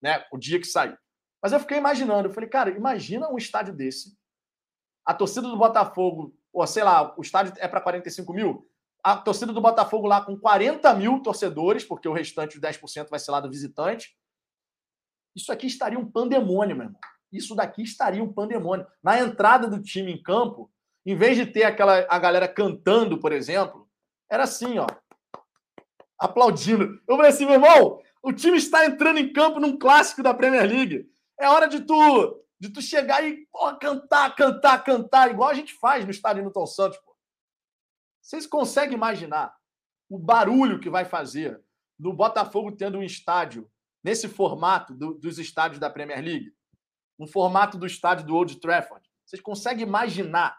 né? 0.00 0.24
O 0.32 0.38
dia 0.38 0.58
que 0.58 0.66
sair. 0.66 0.98
Mas 1.42 1.52
eu 1.52 1.60
fiquei 1.60 1.78
imaginando, 1.78 2.28
eu 2.28 2.32
falei, 2.32 2.48
cara, 2.48 2.70
imagina 2.70 3.28
um 3.28 3.36
estádio 3.36 3.74
desse. 3.74 4.16
A 5.04 5.14
torcida 5.14 5.48
do 5.48 5.56
Botafogo, 5.56 6.36
ou 6.52 6.66
sei 6.66 6.84
lá, 6.84 7.14
o 7.16 7.22
estádio 7.22 7.54
é 7.58 7.68
para 7.68 7.80
45 7.80 8.32
mil. 8.32 8.68
A 9.02 9.16
torcida 9.16 9.52
do 9.52 9.60
Botafogo 9.60 10.06
lá 10.06 10.22
com 10.22 10.38
40 10.38 10.92
mil 10.94 11.22
torcedores, 11.22 11.84
porque 11.84 12.08
o 12.08 12.12
restante, 12.12 12.56
os 12.56 12.62
10%, 12.62 13.08
vai 13.08 13.18
ser 13.18 13.30
lá 13.30 13.40
do 13.40 13.50
visitante. 13.50 14.14
Isso 15.34 15.50
aqui 15.50 15.66
estaria 15.66 15.98
um 15.98 16.10
pandemônio, 16.10 16.76
meu 16.76 16.86
irmão. 16.86 17.00
Isso 17.32 17.54
daqui 17.54 17.82
estaria 17.82 18.22
um 18.22 18.32
pandemônio. 18.32 18.86
Na 19.02 19.18
entrada 19.20 19.68
do 19.68 19.82
time 19.82 20.12
em 20.12 20.22
campo, 20.22 20.70
em 21.06 21.14
vez 21.14 21.36
de 21.36 21.46
ter 21.46 21.64
aquela 21.64 22.06
a 22.08 22.18
galera 22.18 22.48
cantando, 22.48 23.18
por 23.18 23.32
exemplo, 23.32 23.88
era 24.30 24.44
assim, 24.44 24.78
ó. 24.78 24.86
Aplaudindo. 26.18 27.00
Eu 27.08 27.16
falei 27.16 27.30
assim, 27.30 27.46
meu 27.46 27.54
irmão, 27.54 28.00
o 28.22 28.32
time 28.32 28.58
está 28.58 28.84
entrando 28.84 29.18
em 29.18 29.32
campo 29.32 29.58
num 29.58 29.78
clássico 29.78 30.22
da 30.22 30.34
Premier 30.34 30.68
League. 30.68 31.10
É 31.38 31.48
hora 31.48 31.66
de 31.66 31.80
tu, 31.80 32.44
de 32.58 32.68
tu 32.68 32.82
chegar 32.82 33.24
e 33.24 33.46
cantar, 33.80 34.34
cantar, 34.36 34.84
cantar, 34.84 35.30
igual 35.30 35.48
a 35.48 35.54
gente 35.54 35.72
faz 35.74 36.04
no 36.04 36.10
estádio 36.10 36.42
Newton 36.42 36.66
Santos. 36.66 36.98
Pô. 36.98 37.16
Vocês 38.20 38.46
conseguem 38.46 38.94
imaginar 38.94 39.56
o 40.08 40.18
barulho 40.18 40.78
que 40.78 40.90
vai 40.90 41.04
fazer 41.04 41.60
no 41.98 42.12
Botafogo 42.12 42.72
tendo 42.72 42.98
um 42.98 43.02
estádio 43.02 43.70
nesse 44.04 44.28
formato 44.28 44.94
do, 44.94 45.14
dos 45.14 45.38
estádios 45.38 45.80
da 45.80 45.88
Premier 45.88 46.22
League? 46.22 46.52
Um 47.20 47.26
formato 47.26 47.76
do 47.76 47.86
estádio 47.86 48.26
do 48.26 48.34
Old 48.34 48.58
Trafford. 48.60 49.08
Vocês 49.24 49.40
conseguem 49.40 49.86
imaginar 49.86 50.58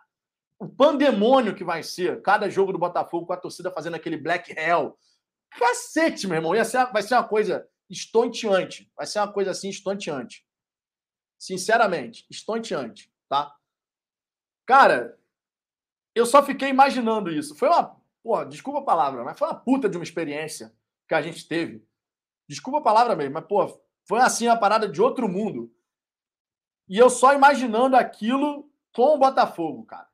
o 0.60 0.70
pandemônio 0.70 1.56
que 1.56 1.64
vai 1.64 1.82
ser 1.82 2.22
cada 2.22 2.48
jogo 2.50 2.72
do 2.72 2.78
Botafogo 2.78 3.26
com 3.26 3.34
a 3.34 3.38
torcida 3.38 3.72
fazendo 3.72 3.96
aquele 3.96 4.16
Black 4.16 4.54
Hell, 4.58 4.96
Cacete, 5.50 6.28
meu 6.28 6.38
irmão. 6.38 6.64
Ser, 6.64 6.86
vai 6.92 7.02
ser 7.02 7.16
uma 7.16 7.28
coisa 7.28 7.68
estonteante. 7.90 8.90
Vai 8.96 9.06
ser 9.06 9.20
uma 9.20 9.32
coisa 9.32 9.52
assim 9.52 9.70
estonteante. 9.70 10.46
Sinceramente, 11.38 12.26
estonteante, 12.30 13.12
tá? 13.28 13.54
Cara, 14.66 15.20
eu 16.16 16.26
só 16.26 16.44
fiquei 16.44 16.70
imaginando 16.70 17.32
isso. 17.32 17.56
Foi 17.56 17.68
uma. 17.68 18.00
Pô, 18.24 18.46
desculpa 18.46 18.80
a 18.80 18.84
palavra, 18.84 19.24
mas 19.24 19.38
foi 19.38 19.48
uma 19.48 19.60
puta 19.60 19.90
de 19.90 19.98
uma 19.98 20.04
experiência 20.04 20.72
que 21.08 21.16
a 21.16 21.22
gente 21.22 21.48
teve. 21.48 21.84
Desculpa 22.48 22.78
a 22.78 22.84
palavra 22.84 23.16
mesmo, 23.16 23.34
mas, 23.34 23.46
pô, 23.46 23.82
foi 24.08 24.20
assim 24.20 24.48
uma 24.48 24.60
parada 24.60 24.88
de 24.88 25.02
outro 25.02 25.28
mundo. 25.28 25.74
E 26.92 26.98
eu 26.98 27.10
só 27.10 27.34
imaginando 27.34 27.96
aquilo 27.96 28.70
com 28.94 29.16
o 29.16 29.18
Botafogo, 29.18 29.86
cara. 29.86 30.10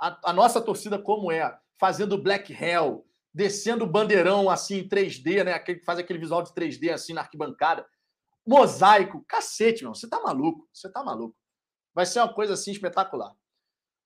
A, 0.00 0.30
a 0.30 0.32
nossa 0.32 0.60
torcida 0.60 0.98
como 0.98 1.30
é, 1.30 1.56
fazendo 1.78 2.20
Black 2.20 2.52
Hell, 2.52 3.06
descendo 3.32 3.84
o 3.84 3.86
bandeirão 3.86 4.50
assim 4.50 4.78
em 4.78 4.88
3D, 4.88 5.44
né? 5.44 5.52
Aquele 5.52 5.78
que 5.78 5.84
faz 5.84 6.00
aquele 6.00 6.18
visual 6.18 6.42
de 6.42 6.50
3D 6.50 6.92
assim 6.92 7.12
na 7.12 7.20
arquibancada. 7.20 7.86
Mosaico, 8.44 9.24
cacete, 9.28 9.84
meu. 9.84 9.94
Você 9.94 10.08
tá 10.08 10.20
maluco? 10.20 10.68
Você 10.72 10.90
tá 10.90 11.04
maluco. 11.04 11.36
Vai 11.94 12.04
ser 12.04 12.18
uma 12.18 12.34
coisa 12.34 12.54
assim 12.54 12.72
espetacular. 12.72 13.32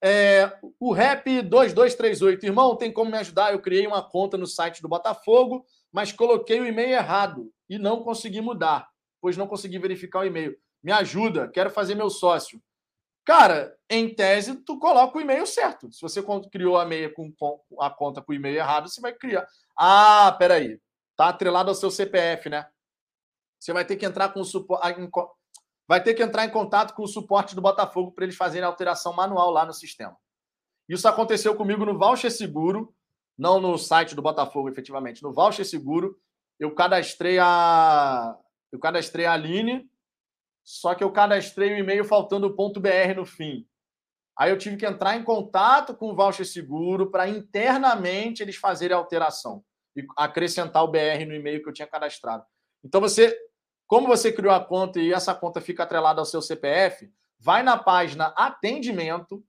É, 0.05 0.55
o 0.79 0.93
Rap 0.93 1.41
2238, 1.41 2.45
irmão, 2.45 2.77
tem 2.77 2.93
como 2.93 3.11
me 3.11 3.17
ajudar? 3.17 3.55
Eu 3.55 3.63
criei 3.63 3.87
uma 3.87 4.07
conta 4.07 4.37
no 4.37 4.47
site 4.47 4.83
do 4.83 4.89
Botafogo, 4.89 5.65
mas 5.91 6.13
coloquei 6.13 6.61
o 6.61 6.67
e-mail 6.67 6.91
errado 6.91 7.51
e 7.71 7.79
não 7.79 8.03
consegui 8.03 8.43
mudar, 8.43 8.87
pois 9.19 9.35
não 9.39 9.47
consegui 9.47 9.79
verificar 9.79 10.19
o 10.19 10.27
e-mail. 10.27 10.55
Me 10.83 10.93
ajuda, 10.93 11.49
quero 11.49 11.71
fazer 11.71 11.95
meu 11.95 12.11
sócio. 12.11 12.63
Cara, 13.25 13.77
em 13.91 14.15
tese, 14.15 14.55
tu 14.55 14.79
coloca 14.79 15.19
o 15.19 15.21
e-mail 15.21 15.45
certo. 15.47 15.93
Se 15.93 16.01
você 16.01 16.23
criou 16.51 16.79
a 16.79 16.85
meia 16.85 17.13
com 17.13 17.33
a 17.81 17.91
conta 17.91 18.23
com 18.23 18.31
o 18.31 18.35
e-mail 18.35 18.57
errado, 18.57 18.89
você 18.89 19.01
vai 19.01 19.13
criar. 19.13 19.45
Ah, 19.77 20.35
peraí. 20.39 20.81
Tá 21.17 21.29
atrelado 21.29 21.69
ao 21.69 21.75
seu 21.75 21.91
CPF, 21.91 22.49
né? 22.49 22.69
Você 23.59 23.73
vai 23.73 23.85
ter 23.85 23.97
que 23.97 24.07
entrar 24.07 24.29
com 24.29 24.41
o 24.41 24.45
suporte. 24.45 24.97
Vai 25.89 26.03
ter 26.03 26.15
que 26.15 26.23
entrar 26.23 26.45
em 26.45 26.51
contato 26.51 26.95
com 26.95 27.03
o 27.03 27.09
suporte 27.09 27.55
do 27.55 27.61
Botafogo 27.61 28.13
para 28.13 28.25
eles 28.25 28.37
fazerem 28.37 28.65
a 28.65 28.69
alteração 28.69 29.13
manual 29.13 29.51
lá 29.51 29.65
no 29.65 29.73
sistema. 29.73 30.17
Isso 30.89 31.09
aconteceu 31.09 31.57
comigo 31.57 31.85
no 31.85 31.99
Voucher 31.99 32.31
Seguro, 32.31 32.95
não 33.37 33.61
no 33.61 33.77
site 33.77 34.15
do 34.15 34.23
Botafogo, 34.23 34.69
efetivamente. 34.69 35.23
No 35.23 35.33
Voucher 35.33 35.65
Seguro, 35.65 36.17
eu 36.61 36.75
cadastrei 36.75 37.39
a. 37.41 38.39
Eu 38.71 38.79
cadastrei 38.79 39.27
a 39.27 39.33
Aline 39.33 39.91
só 40.67 40.97
que 40.97 41.05
eu 41.05 41.13
cadastrei 41.13 41.73
o 41.73 41.79
e-mail 41.79 42.05
faltando 42.05 42.53
ponto 42.57 42.81
.br 42.81 43.15
no 43.15 43.25
fim. 43.25 43.65
Aí 44.37 44.51
eu 44.51 44.59
tive 44.59 44.77
que 44.77 44.85
entrar 44.85 45.17
em 45.17 45.23
contato 45.23 45.95
com 45.95 46.11
o 46.11 46.17
voucher 46.17 46.45
seguro 46.45 47.09
para 47.09 47.29
internamente 47.29 48.43
eles 48.43 48.57
fazerem 48.57 48.95
a 48.95 48.99
alteração 48.99 49.65
e 49.95 50.05
acrescentar 50.17 50.83
o 50.83 50.89
BR 50.89 51.25
no 51.25 51.35
e-mail 51.35 51.63
que 51.63 51.69
eu 51.69 51.73
tinha 51.73 51.87
cadastrado. 51.87 52.45
Então 52.85 53.01
você, 53.01 53.39
como 53.87 54.09
você 54.09 54.33
criou 54.33 54.53
a 54.53 54.63
conta 54.63 54.99
e 54.99 55.13
essa 55.13 55.33
conta 55.33 55.61
fica 55.61 55.85
atrelada 55.85 56.21
ao 56.21 56.27
seu 56.27 56.43
CPF, 56.43 57.09
vai 57.39 57.63
na 57.63 57.79
página 57.79 58.35
atendimento 58.37 59.43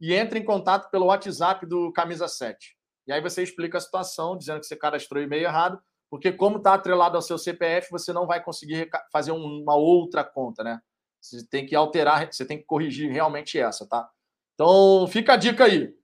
e 0.00 0.14
entra 0.14 0.38
em 0.38 0.44
contato 0.44 0.90
pelo 0.92 1.06
WhatsApp 1.06 1.66
do 1.66 1.92
Camisa 1.92 2.28
7. 2.28 2.78
E 3.08 3.12
aí 3.12 3.20
você 3.20 3.42
explica 3.42 3.78
a 3.78 3.80
situação, 3.80 4.38
dizendo 4.38 4.60
que 4.60 4.66
você 4.66 4.76
cadastrou 4.76 5.20
o 5.20 5.24
e-mail 5.24 5.44
errado 5.44 5.82
porque, 6.12 6.30
como 6.30 6.58
está 6.58 6.74
atrelado 6.74 7.16
ao 7.16 7.22
seu 7.22 7.38
CPF, 7.38 7.90
você 7.90 8.12
não 8.12 8.26
vai 8.26 8.44
conseguir 8.44 8.90
fazer 9.10 9.32
uma 9.32 9.74
outra 9.74 10.22
conta, 10.22 10.62
né? 10.62 10.78
Você 11.18 11.42
tem 11.46 11.64
que 11.64 11.74
alterar, 11.74 12.30
você 12.30 12.44
tem 12.44 12.58
que 12.58 12.64
corrigir 12.64 13.10
realmente 13.10 13.58
essa, 13.58 13.88
tá? 13.88 14.10
Então, 14.52 15.06
fica 15.08 15.32
a 15.32 15.36
dica 15.38 15.64
aí. 15.64 15.96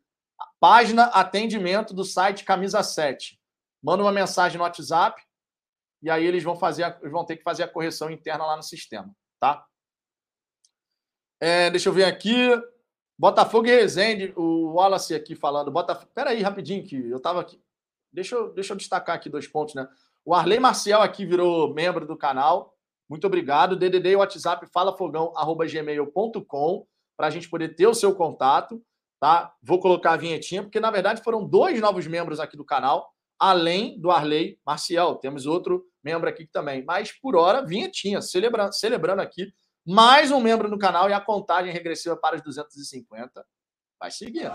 Página 0.58 1.04
atendimento 1.08 1.92
do 1.92 2.04
site 2.04 2.42
Camisa 2.42 2.82
7. 2.82 3.38
Manda 3.82 4.02
uma 4.02 4.10
mensagem 4.10 4.56
no 4.56 4.64
WhatsApp 4.64 5.22
e 6.00 6.08
aí 6.08 6.24
eles 6.24 6.42
vão 6.42 6.56
fazer, 6.56 6.84
eles 7.02 7.12
vão 7.12 7.26
ter 7.26 7.36
que 7.36 7.42
fazer 7.42 7.64
a 7.64 7.68
correção 7.68 8.10
interna 8.10 8.46
lá 8.46 8.56
no 8.56 8.62
sistema, 8.62 9.14
tá? 9.38 9.62
É, 11.38 11.68
deixa 11.68 11.90
eu 11.90 11.92
ver 11.92 12.04
aqui. 12.04 12.48
Botafogo 13.18 13.66
e 13.66 13.76
Resende, 13.76 14.32
o 14.34 14.72
Wallace 14.72 15.14
aqui 15.14 15.34
falando. 15.34 15.70
Botafogo. 15.70 16.10
Pera 16.14 16.30
aí, 16.30 16.40
rapidinho, 16.40 16.82
que 16.82 16.96
eu 16.96 17.20
tava 17.20 17.42
aqui. 17.42 17.62
Deixa 18.12 18.34
eu, 18.34 18.52
deixa 18.52 18.72
eu 18.72 18.76
destacar 18.76 19.14
aqui 19.16 19.28
dois 19.28 19.46
pontos, 19.46 19.74
né? 19.74 19.86
O 20.24 20.34
Arley 20.34 20.60
Marcial 20.60 21.02
aqui 21.02 21.24
virou 21.24 21.72
membro 21.72 22.04
do 22.06 22.16
canal. 22.16 22.74
Muito 23.08 23.26
obrigado. 23.26 23.76
DDD 23.76 24.10
e 24.10 24.16
WhatsApp 24.16 24.66
falafogão@gmail.com 24.72 26.86
para 27.16 27.28
a 27.28 27.30
gente 27.30 27.48
poder 27.48 27.74
ter 27.74 27.86
o 27.86 27.94
seu 27.94 28.14
contato, 28.14 28.82
tá? 29.18 29.54
Vou 29.62 29.80
colocar 29.80 30.12
a 30.12 30.16
vinhetinha 30.16 30.62
porque 30.62 30.78
na 30.78 30.90
verdade 30.90 31.22
foram 31.22 31.46
dois 31.46 31.80
novos 31.80 32.06
membros 32.06 32.38
aqui 32.40 32.56
do 32.56 32.64
canal, 32.64 33.10
além 33.38 33.98
do 34.00 34.10
Arley 34.10 34.58
Marcial. 34.66 35.16
Temos 35.16 35.46
outro 35.46 35.86
membro 36.02 36.28
aqui 36.28 36.46
também. 36.46 36.84
Mas 36.84 37.12
por 37.12 37.34
hora, 37.34 37.64
vinhetinha, 37.64 38.20
celebrando, 38.20 38.74
celebrando 38.74 39.22
aqui 39.22 39.50
mais 39.86 40.30
um 40.30 40.40
membro 40.40 40.68
no 40.68 40.78
canal 40.78 41.08
e 41.08 41.14
a 41.14 41.20
contagem 41.20 41.72
regressiva 41.72 42.16
para 42.16 42.36
os 42.36 42.42
250 42.42 43.44
vai 43.98 44.10
seguindo. 44.10 44.52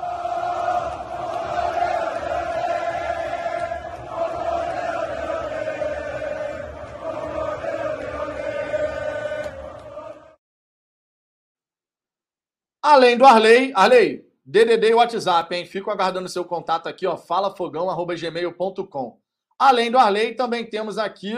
Além 12.84 13.18
do 13.18 13.26
Arley, 13.26 13.72
Arley, 13.74 14.30
DDD 14.46 14.90
e 14.90 14.94
WhatsApp, 14.94 15.56
hein? 15.56 15.66
Fico 15.66 15.90
aguardando 15.90 16.28
seu 16.28 16.44
contato 16.44 16.88
aqui, 16.88 17.08
ó, 17.08 17.16
falafogão@gmail.com. 17.16 19.22
Além 19.58 19.90
do 19.90 19.98
Arley, 19.98 20.36
também 20.36 20.70
temos 20.70 20.98
aqui, 20.98 21.34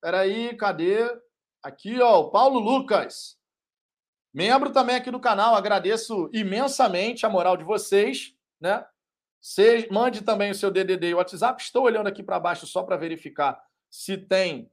peraí, 0.00 0.56
cadê? 0.56 1.04
Aqui, 1.62 2.00
ó, 2.00 2.20
o 2.20 2.30
Paulo 2.30 2.58
Lucas. 2.58 3.36
Membro 4.32 4.70
também 4.70 4.96
aqui 4.96 5.10
do 5.10 5.20
canal, 5.20 5.54
agradeço 5.54 6.30
imensamente 6.32 7.26
a 7.26 7.28
moral 7.28 7.58
de 7.58 7.64
vocês, 7.64 8.34
né? 8.58 8.82
Cê, 9.42 9.86
mande 9.90 10.22
também 10.22 10.52
o 10.52 10.54
seu 10.54 10.70
DDD 10.70 11.08
e 11.08 11.14
WhatsApp. 11.14 11.62
Estou 11.62 11.84
olhando 11.84 12.06
aqui 12.06 12.22
para 12.22 12.40
baixo 12.40 12.66
só 12.66 12.82
para 12.82 12.96
verificar 12.96 13.62
se 13.90 14.16
tem 14.16 14.70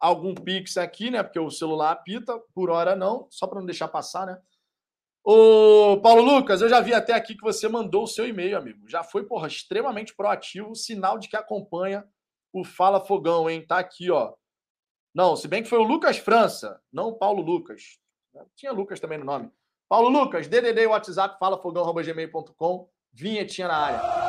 algum 0.00 0.34
Pix 0.34 0.76
aqui, 0.76 1.12
né? 1.12 1.22
Porque 1.22 1.38
o 1.38 1.48
celular 1.48 1.92
apita, 1.92 2.36
por 2.52 2.70
hora 2.70 2.96
não, 2.96 3.28
só 3.30 3.46
para 3.46 3.60
não 3.60 3.66
deixar 3.66 3.86
passar, 3.86 4.26
né? 4.26 4.36
Ô, 5.26 5.98
Paulo 6.02 6.20
Lucas, 6.20 6.60
eu 6.60 6.68
já 6.68 6.80
vi 6.80 6.92
até 6.92 7.14
aqui 7.14 7.34
que 7.34 7.42
você 7.42 7.66
mandou 7.66 8.04
o 8.04 8.06
seu 8.06 8.28
e-mail, 8.28 8.58
amigo. 8.58 8.86
Já 8.86 9.02
foi, 9.02 9.24
porra, 9.24 9.48
extremamente 9.48 10.14
proativo, 10.14 10.74
sinal 10.74 11.18
de 11.18 11.28
que 11.28 11.36
acompanha 11.36 12.04
o 12.52 12.62
Fala 12.62 13.00
Fogão, 13.00 13.48
hein? 13.48 13.66
Tá 13.66 13.78
aqui, 13.78 14.10
ó. 14.10 14.34
Não, 15.14 15.34
se 15.34 15.48
bem 15.48 15.62
que 15.62 15.68
foi 15.68 15.78
o 15.78 15.82
Lucas 15.82 16.18
França, 16.18 16.78
não 16.92 17.08
o 17.08 17.16
Paulo 17.16 17.40
Lucas. 17.40 17.98
Tinha 18.54 18.70
Lucas 18.70 19.00
também 19.00 19.16
no 19.16 19.24
nome. 19.24 19.50
Paulo 19.88 20.10
Lucas, 20.10 20.46
DDD 20.46 20.86
WhatsApp, 20.86 21.38
falafogão.gmail.com, 21.38 22.90
vinhetinha 23.10 23.68
na 23.68 23.76
área. 23.76 24.23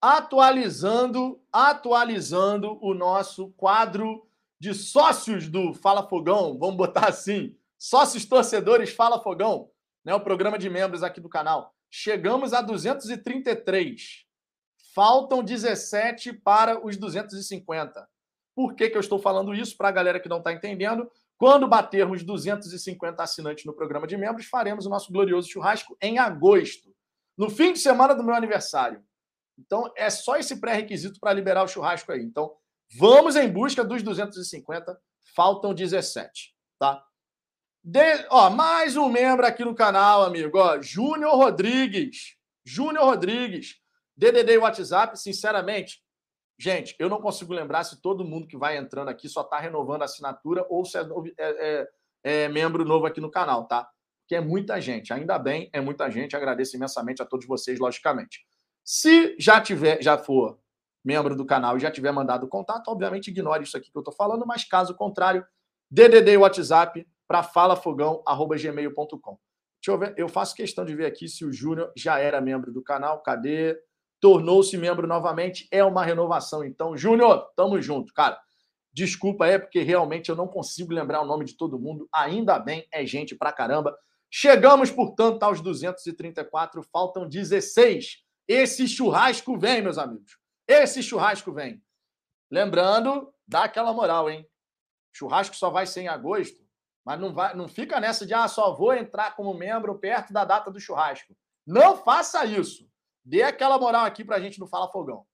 Atualizando, 0.00 1.40
atualizando 1.52 2.78
o 2.80 2.94
nosso 2.94 3.50
quadro 3.50 4.26
de 4.58 4.74
sócios 4.74 5.48
do 5.48 5.74
Fala 5.74 6.08
Fogão, 6.08 6.58
vamos 6.58 6.76
botar 6.76 7.08
assim, 7.08 7.56
sócios 7.78 8.24
torcedores 8.24 8.90
Fala 8.90 9.22
Fogão, 9.22 9.70
né, 10.04 10.14
o 10.14 10.20
programa 10.20 10.58
de 10.58 10.70
membros 10.70 11.02
aqui 11.02 11.20
do 11.20 11.28
canal. 11.28 11.74
Chegamos 11.90 12.52
a 12.52 12.62
233. 12.62 14.24
Faltam 14.94 15.42
17 15.42 16.32
para 16.32 16.84
os 16.84 16.96
250. 16.96 18.08
Por 18.54 18.74
que, 18.74 18.90
que 18.90 18.96
eu 18.96 19.00
estou 19.00 19.18
falando 19.18 19.54
isso? 19.54 19.76
Para 19.76 19.88
a 19.88 19.92
galera 19.92 20.20
que 20.20 20.28
não 20.28 20.38
está 20.38 20.52
entendendo, 20.52 21.10
quando 21.36 21.68
batermos 21.68 22.22
250 22.22 23.22
assinantes 23.22 23.64
no 23.64 23.72
programa 23.72 24.06
de 24.06 24.16
membros, 24.16 24.46
faremos 24.46 24.86
o 24.86 24.90
nosso 24.90 25.12
glorioso 25.12 25.48
churrasco 25.48 25.96
em 26.00 26.18
agosto, 26.18 26.94
no 27.36 27.48
fim 27.48 27.72
de 27.72 27.78
semana 27.78 28.14
do 28.14 28.22
meu 28.22 28.34
aniversário. 28.34 29.02
Então, 29.60 29.92
é 29.96 30.08
só 30.08 30.36
esse 30.36 30.60
pré-requisito 30.60 31.20
para 31.20 31.32
liberar 31.32 31.62
o 31.62 31.68
churrasco 31.68 32.10
aí. 32.12 32.22
Então, 32.22 32.52
vamos 32.96 33.36
em 33.36 33.50
busca 33.50 33.84
dos 33.84 34.02
250. 34.02 34.98
Faltam 35.34 35.74
17, 35.74 36.54
tá? 36.78 37.04
De... 37.82 38.26
Ó, 38.30 38.50
mais 38.50 38.96
um 38.96 39.08
membro 39.08 39.46
aqui 39.46 39.64
no 39.64 39.74
canal, 39.74 40.22
amigo. 40.22 40.58
Ó, 40.58 40.80
Júnior 40.80 41.36
Rodrigues. 41.36 42.36
Júnior 42.64 43.04
Rodrigues. 43.04 43.76
DDD 44.16 44.52
e 44.52 44.58
WhatsApp, 44.58 45.18
sinceramente, 45.18 46.02
gente, 46.58 46.94
eu 46.98 47.08
não 47.08 47.22
consigo 47.22 47.54
lembrar 47.54 47.84
se 47.84 48.02
todo 48.02 48.24
mundo 48.24 48.46
que 48.46 48.56
vai 48.56 48.76
entrando 48.76 49.08
aqui 49.08 49.30
só 49.30 49.40
está 49.40 49.58
renovando 49.58 50.02
a 50.02 50.04
assinatura 50.04 50.66
ou 50.68 50.84
se 50.84 50.98
é, 50.98 51.00
é, 51.00 51.08
é, 51.38 51.88
é, 52.22 52.48
membro 52.48 52.84
novo 52.84 53.06
aqui 53.06 53.18
no 53.18 53.30
canal, 53.30 53.66
tá? 53.66 53.88
Que 54.28 54.34
é 54.34 54.40
muita 54.40 54.78
gente. 54.78 55.10
Ainda 55.10 55.38
bem, 55.38 55.70
é 55.72 55.80
muita 55.80 56.10
gente. 56.10 56.36
Agradeço 56.36 56.76
imensamente 56.76 57.22
a 57.22 57.24
todos 57.24 57.46
vocês, 57.46 57.78
logicamente. 57.78 58.46
Se 58.84 59.36
já 59.38 59.60
tiver, 59.60 60.02
já 60.02 60.18
for 60.18 60.58
membro 61.04 61.34
do 61.34 61.46
canal 61.46 61.76
e 61.76 61.80
já 61.80 61.90
tiver 61.90 62.12
mandado 62.12 62.48
contato, 62.48 62.88
obviamente 62.88 63.28
ignore 63.28 63.62
isso 63.62 63.76
aqui 63.76 63.90
que 63.90 63.96
eu 63.96 64.00
estou 64.00 64.14
falando, 64.14 64.46
mas 64.46 64.64
caso 64.64 64.94
contrário, 64.94 65.44
DDD 65.90 66.32
e 66.32 66.36
WhatsApp 66.36 67.06
para 67.26 67.42
falafogão@gmail.com. 67.42 69.38
Deixa 69.82 69.90
eu 69.92 69.98
ver, 69.98 70.14
eu 70.18 70.28
faço 70.28 70.54
questão 70.54 70.84
de 70.84 70.94
ver 70.94 71.06
aqui 71.06 71.26
se 71.26 71.44
o 71.44 71.52
Júnior 71.52 71.90
já 71.96 72.18
era 72.18 72.40
membro 72.40 72.70
do 72.70 72.82
canal. 72.82 73.22
Cadê? 73.22 73.78
Tornou-se 74.20 74.76
membro 74.76 75.06
novamente. 75.06 75.66
É 75.70 75.82
uma 75.82 76.04
renovação, 76.04 76.62
então. 76.62 76.96
Júnior, 76.96 77.50
tamo 77.56 77.80
junto, 77.80 78.12
cara. 78.12 78.38
Desculpa 78.92 79.46
é 79.46 79.58
porque 79.58 79.80
realmente 79.80 80.28
eu 80.28 80.36
não 80.36 80.46
consigo 80.46 80.92
lembrar 80.92 81.22
o 81.22 81.26
nome 81.26 81.46
de 81.46 81.56
todo 81.56 81.78
mundo. 81.78 82.06
Ainda 82.12 82.58
bem, 82.58 82.86
é 82.92 83.06
gente 83.06 83.34
pra 83.34 83.52
caramba. 83.52 83.96
Chegamos, 84.28 84.90
portanto, 84.90 85.42
aos 85.42 85.60
234, 85.60 86.82
faltam 86.92 87.26
16 87.26 88.18
esse 88.52 88.88
churrasco 88.88 89.56
vem, 89.56 89.80
meus 89.80 89.96
amigos. 89.96 90.36
Esse 90.66 91.04
churrasco 91.04 91.52
vem. 91.52 91.80
Lembrando, 92.50 93.32
dá 93.46 93.62
aquela 93.62 93.92
moral, 93.92 94.28
hein? 94.28 94.44
Churrasco 95.12 95.54
só 95.54 95.70
vai 95.70 95.86
ser 95.86 96.00
em 96.00 96.08
agosto, 96.08 96.60
mas 97.04 97.20
não, 97.20 97.32
vai, 97.32 97.54
não 97.54 97.68
fica 97.68 98.00
nessa 98.00 98.26
de, 98.26 98.34
ah, 98.34 98.48
só 98.48 98.74
vou 98.74 98.92
entrar 98.92 99.36
como 99.36 99.54
membro 99.54 99.96
perto 100.00 100.32
da 100.32 100.44
data 100.44 100.68
do 100.68 100.80
churrasco. 100.80 101.32
Não 101.64 101.96
faça 101.96 102.44
isso. 102.44 102.90
Dê 103.24 103.44
aquela 103.44 103.78
moral 103.78 104.04
aqui 104.04 104.24
para 104.24 104.34
a 104.34 104.40
gente 104.40 104.58
no 104.58 104.66
Fala 104.66 104.90
Fogão. 104.90 105.24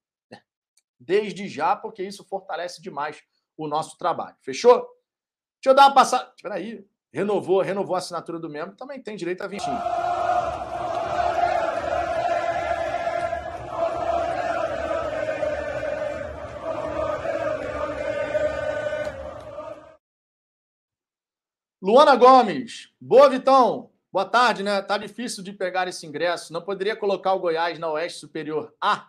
Desde 1.00 1.48
já, 1.48 1.74
porque 1.74 2.02
isso 2.02 2.22
fortalece 2.22 2.82
demais 2.82 3.22
o 3.56 3.66
nosso 3.66 3.96
trabalho. 3.96 4.36
Fechou? 4.42 4.80
Deixa 5.62 5.70
eu 5.70 5.74
dar 5.74 5.86
uma 5.86 5.94
passada. 5.94 6.30
Espera 6.36 6.56
aí. 6.56 6.86
Renovou, 7.10 7.62
renovou 7.62 7.94
a 7.94 7.98
assinatura 7.98 8.38
do 8.38 8.50
membro, 8.50 8.76
também 8.76 9.02
tem 9.02 9.16
direito 9.16 9.40
a 9.40 9.46
20. 9.46 9.62
Luana 21.86 22.16
Gomes. 22.16 22.92
Boa, 23.00 23.30
Vitão. 23.30 23.92
Boa 24.12 24.24
tarde, 24.24 24.64
né? 24.64 24.82
Tá 24.82 24.98
difícil 24.98 25.44
de 25.44 25.52
pegar 25.52 25.86
esse 25.86 26.04
ingresso. 26.04 26.52
Não 26.52 26.60
poderia 26.60 26.96
colocar 26.96 27.32
o 27.32 27.38
Goiás 27.38 27.78
na 27.78 27.88
Oeste 27.92 28.18
Superior 28.18 28.74
A? 28.82 29.08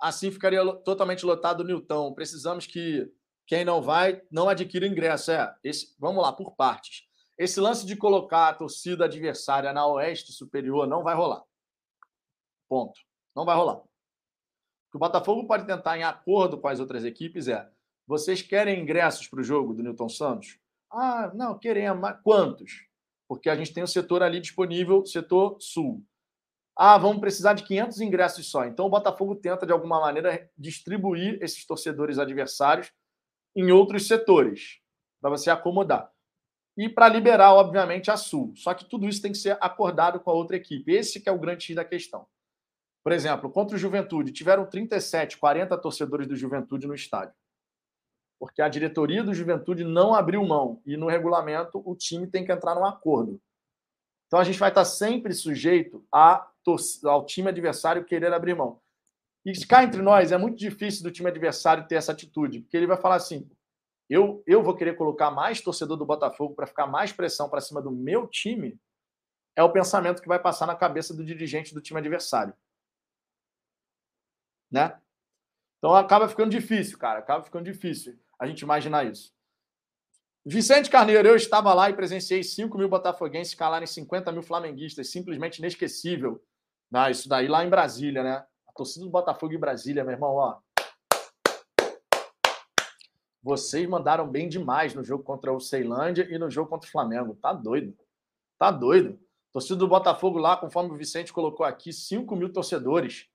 Assim 0.00 0.30
ficaria 0.30 0.64
totalmente 0.76 1.26
lotado 1.26 1.60
o 1.60 1.64
Nilton. 1.64 2.14
Precisamos 2.14 2.66
que 2.66 3.12
quem 3.46 3.66
não 3.66 3.82
vai 3.82 4.22
não 4.30 4.48
adquira 4.48 4.86
ingresso. 4.86 5.30
É, 5.30 5.54
esse, 5.62 5.94
vamos 5.98 6.22
lá, 6.22 6.32
por 6.32 6.56
partes. 6.56 7.02
Esse 7.36 7.60
lance 7.60 7.84
de 7.84 7.94
colocar 7.94 8.48
a 8.48 8.54
torcida 8.54 9.04
adversária 9.04 9.70
na 9.74 9.86
Oeste 9.86 10.32
Superior 10.32 10.86
não 10.86 11.02
vai 11.02 11.14
rolar. 11.14 11.44
Ponto. 12.66 12.98
Não 13.34 13.44
vai 13.44 13.54
rolar. 13.54 13.76
O 13.76 13.88
que 14.90 14.96
o 14.96 14.98
Botafogo 14.98 15.46
pode 15.46 15.66
tentar, 15.66 15.98
em 15.98 16.02
acordo 16.02 16.58
com 16.58 16.68
as 16.68 16.80
outras 16.80 17.04
equipes, 17.04 17.46
é: 17.46 17.70
vocês 18.06 18.40
querem 18.40 18.80
ingressos 18.80 19.28
para 19.28 19.40
o 19.40 19.44
jogo 19.44 19.74
do 19.74 19.82
Newton 19.82 20.08
Santos? 20.08 20.58
Ah, 20.90 21.30
não, 21.34 21.58
queremos. 21.58 22.00
Mas 22.00 22.20
quantos? 22.22 22.86
Porque 23.28 23.50
a 23.50 23.56
gente 23.56 23.72
tem 23.72 23.82
o 23.82 23.88
setor 23.88 24.22
ali 24.22 24.40
disponível, 24.40 25.04
setor 25.04 25.56
sul. 25.60 26.04
Ah, 26.76 26.98
vamos 26.98 27.20
precisar 27.20 27.54
de 27.54 27.64
500 27.64 28.00
ingressos 28.00 28.50
só. 28.50 28.64
Então 28.64 28.86
o 28.86 28.90
Botafogo 28.90 29.34
tenta, 29.34 29.66
de 29.66 29.72
alguma 29.72 30.00
maneira, 30.00 30.48
distribuir 30.56 31.38
esses 31.42 31.66
torcedores 31.66 32.18
adversários 32.18 32.92
em 33.54 33.72
outros 33.72 34.06
setores, 34.06 34.80
para 35.20 35.30
você 35.30 35.50
acomodar. 35.50 36.10
E 36.76 36.90
para 36.90 37.08
liberar, 37.08 37.54
obviamente, 37.54 38.10
a 38.10 38.18
Sul. 38.18 38.52
Só 38.54 38.74
que 38.74 38.84
tudo 38.84 39.08
isso 39.08 39.22
tem 39.22 39.32
que 39.32 39.38
ser 39.38 39.56
acordado 39.62 40.20
com 40.20 40.30
a 40.30 40.34
outra 40.34 40.56
equipe. 40.56 40.92
Esse 40.92 41.18
que 41.18 41.28
é 41.28 41.32
o 41.32 41.38
grande 41.38 41.74
da 41.74 41.84
questão. 41.84 42.26
Por 43.02 43.12
exemplo, 43.12 43.50
contra 43.50 43.76
o 43.76 43.78
Juventude, 43.78 44.30
tiveram 44.30 44.66
37, 44.66 45.38
40 45.38 45.78
torcedores 45.78 46.26
do 46.28 46.36
Juventude 46.36 46.86
no 46.86 46.94
estádio 46.94 47.34
porque 48.38 48.60
a 48.60 48.68
diretoria 48.68 49.24
do 49.24 49.34
Juventude 49.34 49.84
não 49.84 50.14
abriu 50.14 50.44
mão 50.44 50.82
e 50.84 50.96
no 50.96 51.08
regulamento 51.08 51.82
o 51.84 51.94
time 51.94 52.26
tem 52.26 52.44
que 52.44 52.52
entrar 52.52 52.74
num 52.74 52.84
acordo. 52.84 53.40
Então 54.26 54.38
a 54.38 54.44
gente 54.44 54.58
vai 54.58 54.68
estar 54.68 54.84
sempre 54.84 55.32
sujeito 55.32 56.04
a, 56.12 56.48
ao 57.04 57.24
time 57.24 57.48
adversário 57.48 58.04
querer 58.04 58.32
abrir 58.32 58.54
mão. 58.54 58.80
E 59.44 59.52
cá 59.66 59.84
entre 59.84 60.02
nós 60.02 60.32
é 60.32 60.36
muito 60.36 60.58
difícil 60.58 61.02
do 61.02 61.10
time 61.10 61.28
adversário 61.28 61.86
ter 61.86 61.94
essa 61.94 62.12
atitude, 62.12 62.60
porque 62.60 62.76
ele 62.76 62.86
vai 62.86 62.96
falar 62.96 63.14
assim: 63.14 63.48
eu, 64.10 64.42
eu 64.46 64.62
vou 64.62 64.76
querer 64.76 64.96
colocar 64.96 65.30
mais 65.30 65.60
torcedor 65.60 65.96
do 65.96 66.04
Botafogo 66.04 66.54
para 66.54 66.66
ficar 66.66 66.86
mais 66.86 67.12
pressão 67.12 67.48
para 67.48 67.60
cima 67.60 67.80
do 67.80 67.90
meu 67.90 68.26
time. 68.26 68.78
É 69.54 69.62
o 69.62 69.72
pensamento 69.72 70.20
que 70.20 70.28
vai 70.28 70.38
passar 70.38 70.66
na 70.66 70.74
cabeça 70.74 71.14
do 71.14 71.24
dirigente 71.24 71.72
do 71.72 71.80
time 71.80 71.98
adversário. 71.98 72.52
Né? 74.70 75.00
Então 75.78 75.94
acaba 75.94 76.28
ficando 76.28 76.50
difícil, 76.50 76.98
cara. 76.98 77.20
Acaba 77.20 77.42
ficando 77.42 77.64
difícil 77.64 78.18
a 78.38 78.46
gente 78.46 78.60
imaginar 78.60 79.06
isso. 79.06 79.32
Vicente 80.44 80.88
Carneiro, 80.88 81.26
eu 81.26 81.34
estava 81.34 81.74
lá 81.74 81.90
e 81.90 81.94
presenciei 81.94 82.42
5 82.42 82.78
mil 82.78 82.88
botafoguenses 82.88 83.54
calarem 83.54 83.86
50 83.86 84.30
mil 84.30 84.42
flamenguistas, 84.42 85.10
simplesmente 85.10 85.58
inesquecível. 85.58 86.40
Ah, 86.92 87.10
isso 87.10 87.28
daí 87.28 87.48
lá 87.48 87.64
em 87.64 87.68
Brasília, 87.68 88.22
né? 88.22 88.46
A 88.68 88.72
torcida 88.72 89.04
do 89.04 89.10
Botafogo 89.10 89.52
em 89.52 89.58
Brasília, 89.58 90.04
meu 90.04 90.12
irmão, 90.12 90.34
ó. 90.36 90.58
Vocês 93.42 93.88
mandaram 93.88 94.28
bem 94.28 94.48
demais 94.48 94.94
no 94.94 95.02
jogo 95.02 95.24
contra 95.24 95.52
o 95.52 95.60
Ceilândia 95.60 96.28
e 96.30 96.38
no 96.38 96.50
jogo 96.50 96.70
contra 96.70 96.88
o 96.88 96.92
Flamengo. 96.92 97.34
Tá 97.34 97.52
doido. 97.52 97.96
Tá 98.58 98.70
doido. 98.70 99.18
Torcida 99.52 99.76
do 99.76 99.88
Botafogo 99.88 100.38
lá, 100.38 100.56
conforme 100.56 100.92
o 100.92 100.96
Vicente 100.96 101.32
colocou 101.32 101.64
aqui, 101.66 101.92
5 101.92 102.36
mil 102.36 102.52
torcedores. 102.52 103.26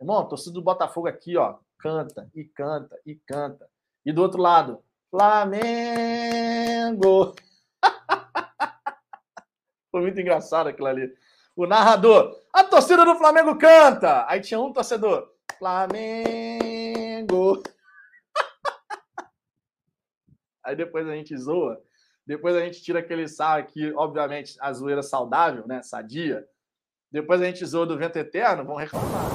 Irmão, 0.00 0.26
torcida 0.26 0.54
do 0.54 0.62
Botafogo 0.62 1.08
aqui, 1.08 1.36
ó, 1.36 1.58
canta 1.78 2.30
e 2.34 2.44
canta 2.44 2.98
e 3.04 3.16
canta. 3.16 3.68
E 4.04 4.12
do 4.12 4.22
outro 4.22 4.40
lado, 4.40 4.82
Flamengo. 5.10 5.64
Foi 9.90 10.02
muito 10.02 10.20
engraçado 10.20 10.68
aquilo 10.68 10.88
ali. 10.88 11.12
O 11.56 11.66
narrador, 11.66 12.36
a 12.52 12.64
torcida 12.64 13.04
do 13.04 13.14
Flamengo 13.14 13.56
canta. 13.56 14.26
Aí 14.28 14.40
tinha 14.40 14.60
um 14.60 14.72
torcedor, 14.72 15.30
Flamengo. 15.58 17.62
Aí 20.64 20.74
depois 20.74 21.08
a 21.08 21.14
gente 21.14 21.36
zoa. 21.36 21.80
Depois 22.26 22.56
a 22.56 22.60
gente 22.60 22.82
tira 22.82 23.00
aquele 23.00 23.28
sal 23.28 23.58
aqui, 23.58 23.92
obviamente, 23.94 24.56
a 24.60 24.72
zoeira 24.72 25.02
saudável, 25.02 25.66
né? 25.66 25.82
Sadia. 25.82 26.46
Depois 27.10 27.40
a 27.40 27.44
gente 27.44 27.64
zoa 27.64 27.86
do 27.86 27.96
vento 27.96 28.16
eterno, 28.16 28.64
vão 28.64 28.76
reclamar. 28.76 29.33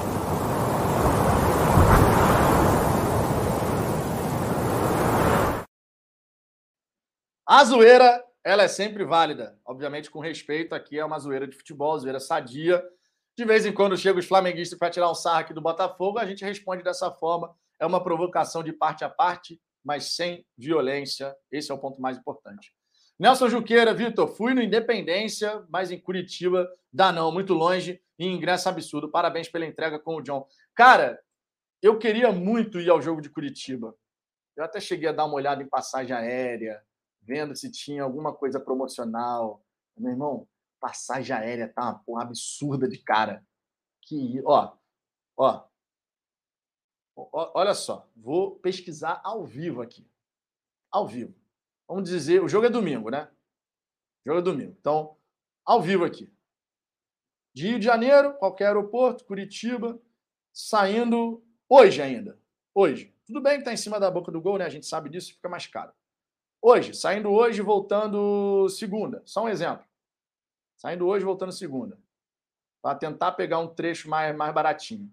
A 7.52 7.64
zoeira, 7.64 8.24
ela 8.44 8.62
é 8.62 8.68
sempre 8.68 9.04
válida. 9.04 9.58
Obviamente, 9.66 10.08
com 10.08 10.20
respeito, 10.20 10.72
aqui 10.72 11.00
é 11.00 11.04
uma 11.04 11.18
zoeira 11.18 11.48
de 11.48 11.56
futebol, 11.56 11.98
zoeira 11.98 12.20
sadia. 12.20 12.80
De 13.36 13.44
vez 13.44 13.66
em 13.66 13.72
quando 13.72 13.96
chega 13.96 14.20
os 14.20 14.24
flamenguistas 14.24 14.78
para 14.78 14.88
tirar 14.88 15.10
um 15.10 15.16
sarro 15.16 15.40
aqui 15.40 15.52
do 15.52 15.60
Botafogo, 15.60 16.20
a 16.20 16.24
gente 16.24 16.44
responde 16.44 16.84
dessa 16.84 17.10
forma. 17.10 17.52
É 17.80 17.84
uma 17.84 18.04
provocação 18.04 18.62
de 18.62 18.72
parte 18.72 19.02
a 19.02 19.08
parte, 19.08 19.60
mas 19.84 20.14
sem 20.14 20.46
violência. 20.56 21.34
Esse 21.50 21.72
é 21.72 21.74
o 21.74 21.78
ponto 21.78 22.00
mais 22.00 22.16
importante. 22.16 22.72
Nelson 23.18 23.48
Juqueira, 23.48 23.92
Vitor, 23.92 24.28
fui 24.28 24.54
no 24.54 24.62
Independência, 24.62 25.66
mas 25.68 25.90
em 25.90 25.98
Curitiba, 25.98 26.70
dá 26.92 27.10
não, 27.10 27.32
muito 27.32 27.52
longe, 27.52 28.00
e 28.16 28.28
ingresso 28.28 28.68
absurdo. 28.68 29.10
Parabéns 29.10 29.48
pela 29.48 29.66
entrega 29.66 29.98
com 29.98 30.14
o 30.14 30.22
John. 30.22 30.46
Cara, 30.72 31.18
eu 31.82 31.98
queria 31.98 32.30
muito 32.30 32.78
ir 32.78 32.90
ao 32.90 33.02
jogo 33.02 33.20
de 33.20 33.28
Curitiba. 33.28 33.92
Eu 34.56 34.62
até 34.62 34.78
cheguei 34.78 35.08
a 35.08 35.12
dar 35.12 35.24
uma 35.24 35.34
olhada 35.34 35.60
em 35.60 35.68
passagem 35.68 36.14
aérea, 36.14 36.80
vendo 37.22 37.54
se 37.54 37.70
tinha 37.70 38.02
alguma 38.02 38.34
coisa 38.34 38.58
promocional. 38.60 39.64
Meu 39.96 40.12
irmão, 40.12 40.48
passagem 40.80 41.34
aérea 41.36 41.68
tá 41.68 41.82
uma 41.82 41.98
porra 41.98 42.22
absurda 42.22 42.88
de 42.88 42.98
cara. 42.98 43.44
Que, 44.02 44.42
ó, 44.44 44.76
ó, 45.36 45.68
olha 47.32 47.74
só, 47.74 48.08
vou 48.16 48.56
pesquisar 48.56 49.20
ao 49.22 49.44
vivo 49.44 49.82
aqui. 49.82 50.08
Ao 50.90 51.06
vivo. 51.06 51.34
Vamos 51.86 52.08
dizer, 52.08 52.42
o 52.42 52.48
jogo 52.48 52.66
é 52.66 52.70
domingo, 52.70 53.10
né? 53.10 53.30
O 54.24 54.28
jogo 54.28 54.40
é 54.40 54.42
domingo. 54.42 54.76
Então, 54.78 55.16
ao 55.64 55.82
vivo 55.82 56.04
aqui. 56.04 56.32
De 57.52 57.66
Rio 57.66 57.78
de 57.78 57.84
Janeiro, 57.84 58.34
qualquer 58.34 58.66
aeroporto, 58.66 59.24
Curitiba, 59.24 60.00
saindo 60.52 61.44
hoje 61.68 62.00
ainda. 62.00 62.38
Hoje. 62.74 63.14
Tudo 63.26 63.40
bem 63.40 63.54
que 63.54 63.60
está 63.60 63.72
em 63.72 63.76
cima 63.76 64.00
da 64.00 64.10
boca 64.10 64.32
do 64.32 64.40
gol, 64.40 64.58
né? 64.58 64.64
A 64.64 64.70
gente 64.70 64.86
sabe 64.86 65.08
disso, 65.08 65.34
fica 65.34 65.48
mais 65.48 65.66
caro. 65.66 65.92
Hoje, 66.62 66.94
saindo 66.94 67.30
hoje, 67.30 67.62
voltando 67.62 68.68
segunda. 68.68 69.22
Só 69.24 69.44
um 69.44 69.48
exemplo. 69.48 69.86
Saindo 70.76 71.06
hoje, 71.06 71.24
voltando 71.24 71.52
segunda. 71.52 71.98
Para 72.82 72.98
tentar 72.98 73.32
pegar 73.32 73.58
um 73.58 73.74
trecho 73.74 74.08
mais, 74.08 74.34
mais 74.36 74.54
baratinho. 74.54 75.12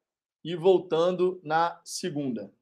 e 0.43 0.55
voltando 0.55 1.41
na 1.43 1.81
segunda. 1.83 2.53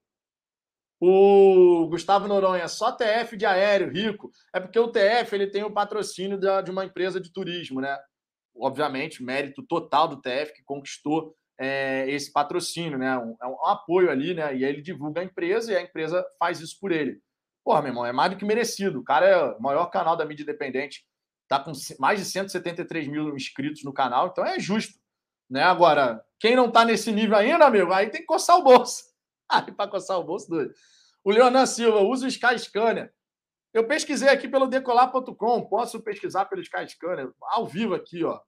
O 1.01 1.87
Gustavo 1.89 2.29
Noronha, 2.29 2.69
só 2.69 2.93
TF 2.93 3.35
de 3.35 3.47
aéreo, 3.47 3.91
rico. 3.91 4.31
É 4.55 4.61
porque 4.61 4.79
o 4.79 4.89
TF 4.89 5.35
ele 5.35 5.47
tem 5.47 5.65
o 5.65 5.73
patrocínio 5.73 6.39
de 6.39 6.71
uma 6.71 6.85
empresa 6.85 7.19
de 7.19 7.33
turismo, 7.33 7.81
né? 7.81 7.99
Obviamente, 8.55 9.23
mérito 9.23 9.63
total 9.63 10.07
do 10.07 10.21
TF 10.21 10.53
que 10.53 10.63
conquistou 10.63 11.35
é, 11.59 12.05
esse 12.09 12.31
patrocínio, 12.31 12.99
né? 12.99 13.17
Um, 13.17 13.35
é 13.43 13.47
um 13.47 13.67
apoio 13.67 14.11
ali, 14.11 14.35
né? 14.35 14.55
E 14.55 14.65
aí 14.65 14.71
ele 14.71 14.83
divulga 14.83 15.23
a 15.23 15.25
empresa 15.25 15.73
e 15.73 15.77
a 15.77 15.81
empresa 15.81 16.23
faz 16.39 16.61
isso 16.61 16.79
por 16.79 16.93
ele. 16.93 17.19
Porra, 17.65 17.81
meu 17.81 17.91
irmão, 17.91 18.05
é 18.07 18.13
mais 18.13 18.31
do 18.31 18.37
que 18.37 18.45
merecido. 18.45 19.01
O 19.01 19.05
cara 19.05 19.27
é 19.27 19.37
o 19.37 19.61
maior 19.61 19.87
canal 19.87 20.17
da 20.17 20.27
mídia 20.27 20.43
independente. 20.43 21.05
Tá 21.49 21.59
com 21.59 21.73
mais 21.99 22.19
de 22.19 22.27
173 22.27 23.09
mil 23.09 23.35
inscritos 23.35 23.83
no 23.85 23.93
canal, 23.93 24.29
então 24.29 24.45
é 24.45 24.59
justo. 24.59 24.99
Né? 25.49 25.63
Agora, 25.63 26.25
quem 26.39 26.55
não 26.55 26.69
está 26.69 26.85
nesse 26.85 27.11
nível 27.11 27.37
ainda, 27.37 27.67
amigo, 27.67 27.93
aí 27.93 28.09
tem 28.09 28.21
que 28.21 28.27
coçar 28.27 28.57
o 28.57 28.63
bolso. 28.63 29.10
Para 29.77 29.91
coçar 29.91 30.19
o 30.19 30.25
bolso, 30.25 30.49
doido. 30.49 30.75
O 31.23 31.31
Leonan 31.31 31.67
Silva, 31.67 32.01
usa 32.01 32.27
o 32.27 32.29
Sky 32.29 32.59
Scanner. 32.59 33.13
Eu 33.73 33.87
pesquisei 33.87 34.29
aqui 34.29 34.49
pelo 34.49 34.67
decolar.com, 34.67 35.67
posso 35.67 36.01
pesquisar 36.01 36.47
pelo 36.47 36.63
Sky 36.63 36.89
Scanner, 36.89 37.33
ao 37.43 37.67
vivo 37.67 37.95
aqui, 37.95 38.25
ó. 38.25 38.41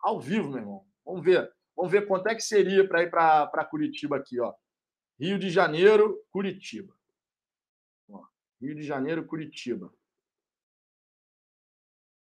Ao 0.00 0.20
vivo, 0.20 0.50
meu 0.50 0.58
irmão. 0.58 0.86
Vamos 1.04 1.24
ver. 1.24 1.52
Vamos 1.76 1.90
ver 1.90 2.06
quanto 2.06 2.28
é 2.28 2.34
que 2.34 2.42
seria 2.42 2.86
para 2.86 3.02
ir 3.02 3.10
para 3.10 3.64
Curitiba 3.64 4.16
aqui, 4.16 4.40
ó. 4.40 4.52
Rio 5.18 5.38
de 5.38 5.50
Janeiro, 5.50 6.24
Curitiba. 6.30 6.94
Ó, 8.08 8.22
Rio 8.60 8.74
de 8.74 8.82
Janeiro, 8.82 9.24
Curitiba. 9.24 9.92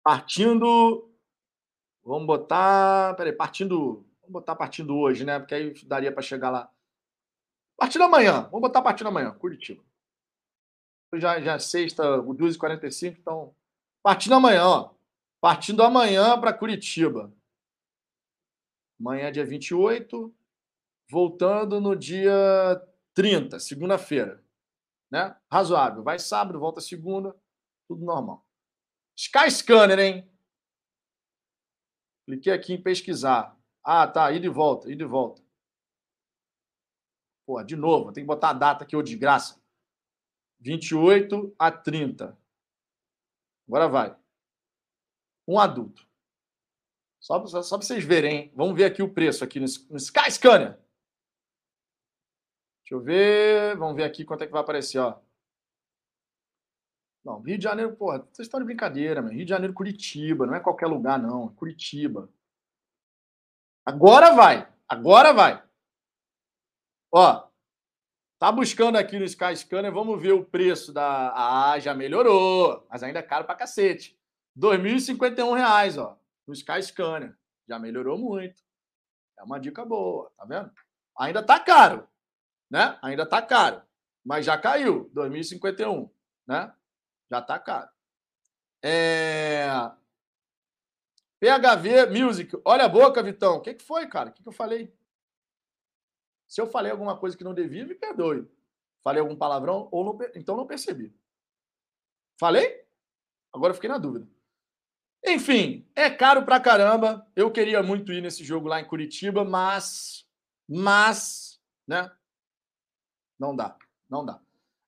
Partindo. 0.02 1.10
Vamos 2.02 2.26
botar. 2.26 3.14
Peraí, 3.16 3.32
partindo 3.34 4.06
Vamos 4.30 4.42
botar 4.42 4.54
partindo 4.54 4.96
hoje, 4.96 5.24
né? 5.24 5.40
Porque 5.40 5.54
aí 5.54 5.74
daria 5.84 6.12
para 6.12 6.22
chegar 6.22 6.50
lá. 6.50 6.70
Partindo 7.80 8.02
amanhã. 8.04 8.42
Vamos 8.42 8.60
botar 8.60 8.82
partindo 8.82 9.06
amanhã, 9.06 9.32
Curitiba. 9.32 9.82
Já, 11.14 11.40
já 11.40 11.54
é 11.54 11.58
sexta, 11.58 12.18
2h45, 12.18 13.16
então. 13.18 13.56
Partindo 14.02 14.34
amanhã, 14.34 14.66
ó. 14.66 14.94
Partindo 15.40 15.82
amanhã 15.82 16.38
para 16.38 16.52
Curitiba. 16.52 17.34
Amanhã, 19.00 19.32
dia 19.32 19.46
28. 19.46 20.32
voltando 21.10 21.80
no 21.80 21.96
dia 21.96 22.32
30, 23.14 23.58
segunda-feira. 23.58 24.44
Né? 25.10 25.34
Razoável. 25.50 26.02
Vai 26.02 26.18
sábado, 26.18 26.60
volta 26.60 26.82
segunda, 26.82 27.34
tudo 27.88 28.04
normal. 28.04 28.46
Sky 29.16 29.50
Scanner, 29.50 29.98
hein? 29.98 30.30
Cliquei 32.26 32.52
aqui 32.52 32.74
em 32.74 32.82
pesquisar. 32.82 33.58
Ah, 33.82 34.06
tá, 34.06 34.30
ida 34.30 34.44
e 34.44 34.50
volta, 34.50 34.92
ida 34.92 35.02
e 35.02 35.06
volta. 35.06 35.42
Pô, 37.50 37.60
de 37.64 37.74
novo, 37.74 38.12
tem 38.12 38.22
que 38.22 38.28
botar 38.28 38.50
a 38.50 38.52
data 38.52 38.84
aqui, 38.84 38.94
ô 38.94 39.02
de 39.02 39.16
graça. 39.16 39.60
28 40.60 41.52
a 41.58 41.72
30. 41.72 42.38
Agora 43.66 43.88
vai. 43.88 44.16
Um 45.48 45.58
adulto. 45.58 46.06
Só, 47.18 47.44
só, 47.46 47.60
só 47.60 47.76
para 47.76 47.84
vocês 47.84 48.04
verem, 48.04 48.36
hein? 48.36 48.52
Vamos 48.54 48.76
ver 48.76 48.84
aqui 48.84 49.02
o 49.02 49.12
preço 49.12 49.42
aqui 49.42 49.58
no, 49.58 49.66
no 49.90 49.96
Sky 49.96 50.30
Scanner. 50.30 50.78
Deixa 52.84 52.94
eu 52.94 53.00
ver. 53.00 53.76
Vamos 53.76 53.96
ver 53.96 54.04
aqui 54.04 54.24
quanto 54.24 54.44
é 54.44 54.46
que 54.46 54.52
vai 54.52 54.62
aparecer, 54.62 55.00
ó. 55.00 55.20
Não, 57.24 57.40
Rio 57.40 57.58
de 57.58 57.64
Janeiro, 57.64 57.96
porra, 57.96 58.20
vocês 58.30 58.46
estão 58.46 58.60
de 58.60 58.66
brincadeira, 58.66 59.20
meu. 59.20 59.32
Rio 59.32 59.44
de 59.44 59.50
Janeiro, 59.50 59.74
Curitiba, 59.74 60.46
não 60.46 60.54
é 60.54 60.60
qualquer 60.60 60.86
lugar, 60.86 61.18
não. 61.18 61.52
Curitiba. 61.56 62.32
Agora 63.84 64.36
vai. 64.36 64.72
Agora 64.88 65.32
vai. 65.32 65.68
Ó, 67.12 67.48
tá 68.38 68.52
buscando 68.52 68.96
aqui 68.96 69.18
no 69.18 69.24
Sky 69.24 69.56
Scanner, 69.56 69.92
vamos 69.92 70.20
ver 70.20 70.32
o 70.32 70.44
preço 70.44 70.92
da. 70.92 71.32
Ah, 71.34 71.78
já 71.78 71.92
melhorou, 71.94 72.86
mas 72.88 73.02
ainda 73.02 73.18
é 73.18 73.22
caro 73.22 73.44
pra 73.44 73.54
cacete. 73.54 74.18
R$ 74.56 74.62
2.051, 74.62 75.98
ó, 75.98 76.16
no 76.46 76.54
Sky 76.54 76.82
Scanner. 76.82 77.36
Já 77.68 77.78
melhorou 77.78 78.16
muito. 78.16 78.62
É 79.38 79.42
uma 79.42 79.58
dica 79.58 79.84
boa, 79.84 80.30
tá 80.36 80.44
vendo? 80.44 80.70
Ainda 81.18 81.42
tá 81.42 81.58
caro, 81.58 82.08
né? 82.70 82.98
Ainda 83.02 83.26
tá 83.26 83.42
caro, 83.42 83.82
mas 84.24 84.46
já 84.46 84.56
caiu, 84.56 85.10
2051, 85.12 86.10
né? 86.46 86.72
Já 87.30 87.42
tá 87.42 87.58
caro. 87.58 87.88
É... 88.82 89.68
PHV 91.38 92.06
Music. 92.10 92.60
Olha 92.64 92.84
a 92.84 92.88
boca, 92.88 93.22
Vitão. 93.22 93.56
O 93.56 93.60
que, 93.60 93.74
que 93.74 93.82
foi, 93.82 94.06
cara? 94.06 94.30
O 94.30 94.32
que, 94.32 94.42
que 94.42 94.48
eu 94.48 94.52
falei? 94.52 94.92
Se 96.50 96.60
eu 96.60 96.66
falei 96.66 96.90
alguma 96.90 97.16
coisa 97.16 97.36
que 97.36 97.44
não 97.44 97.54
devia, 97.54 97.86
me 97.86 97.94
perdoe. 97.94 98.50
Falei 99.04 99.20
algum 99.20 99.36
palavrão 99.36 99.88
ou 99.92 100.04
não, 100.04 100.18
então 100.34 100.56
não 100.56 100.66
percebi. 100.66 101.14
Falei? 102.40 102.84
Agora 103.52 103.72
fiquei 103.72 103.88
na 103.88 103.98
dúvida. 103.98 104.28
Enfim, 105.24 105.88
é 105.94 106.10
caro 106.10 106.44
pra 106.44 106.58
caramba. 106.58 107.24
Eu 107.36 107.52
queria 107.52 107.84
muito 107.84 108.12
ir 108.12 108.20
nesse 108.20 108.42
jogo 108.42 108.66
lá 108.66 108.80
em 108.80 108.84
Curitiba, 108.84 109.44
mas 109.44 110.26
mas, 110.68 111.60
né? 111.86 112.10
Não 113.38 113.54
dá, 113.54 113.76
não 114.08 114.26
dá. 114.26 114.40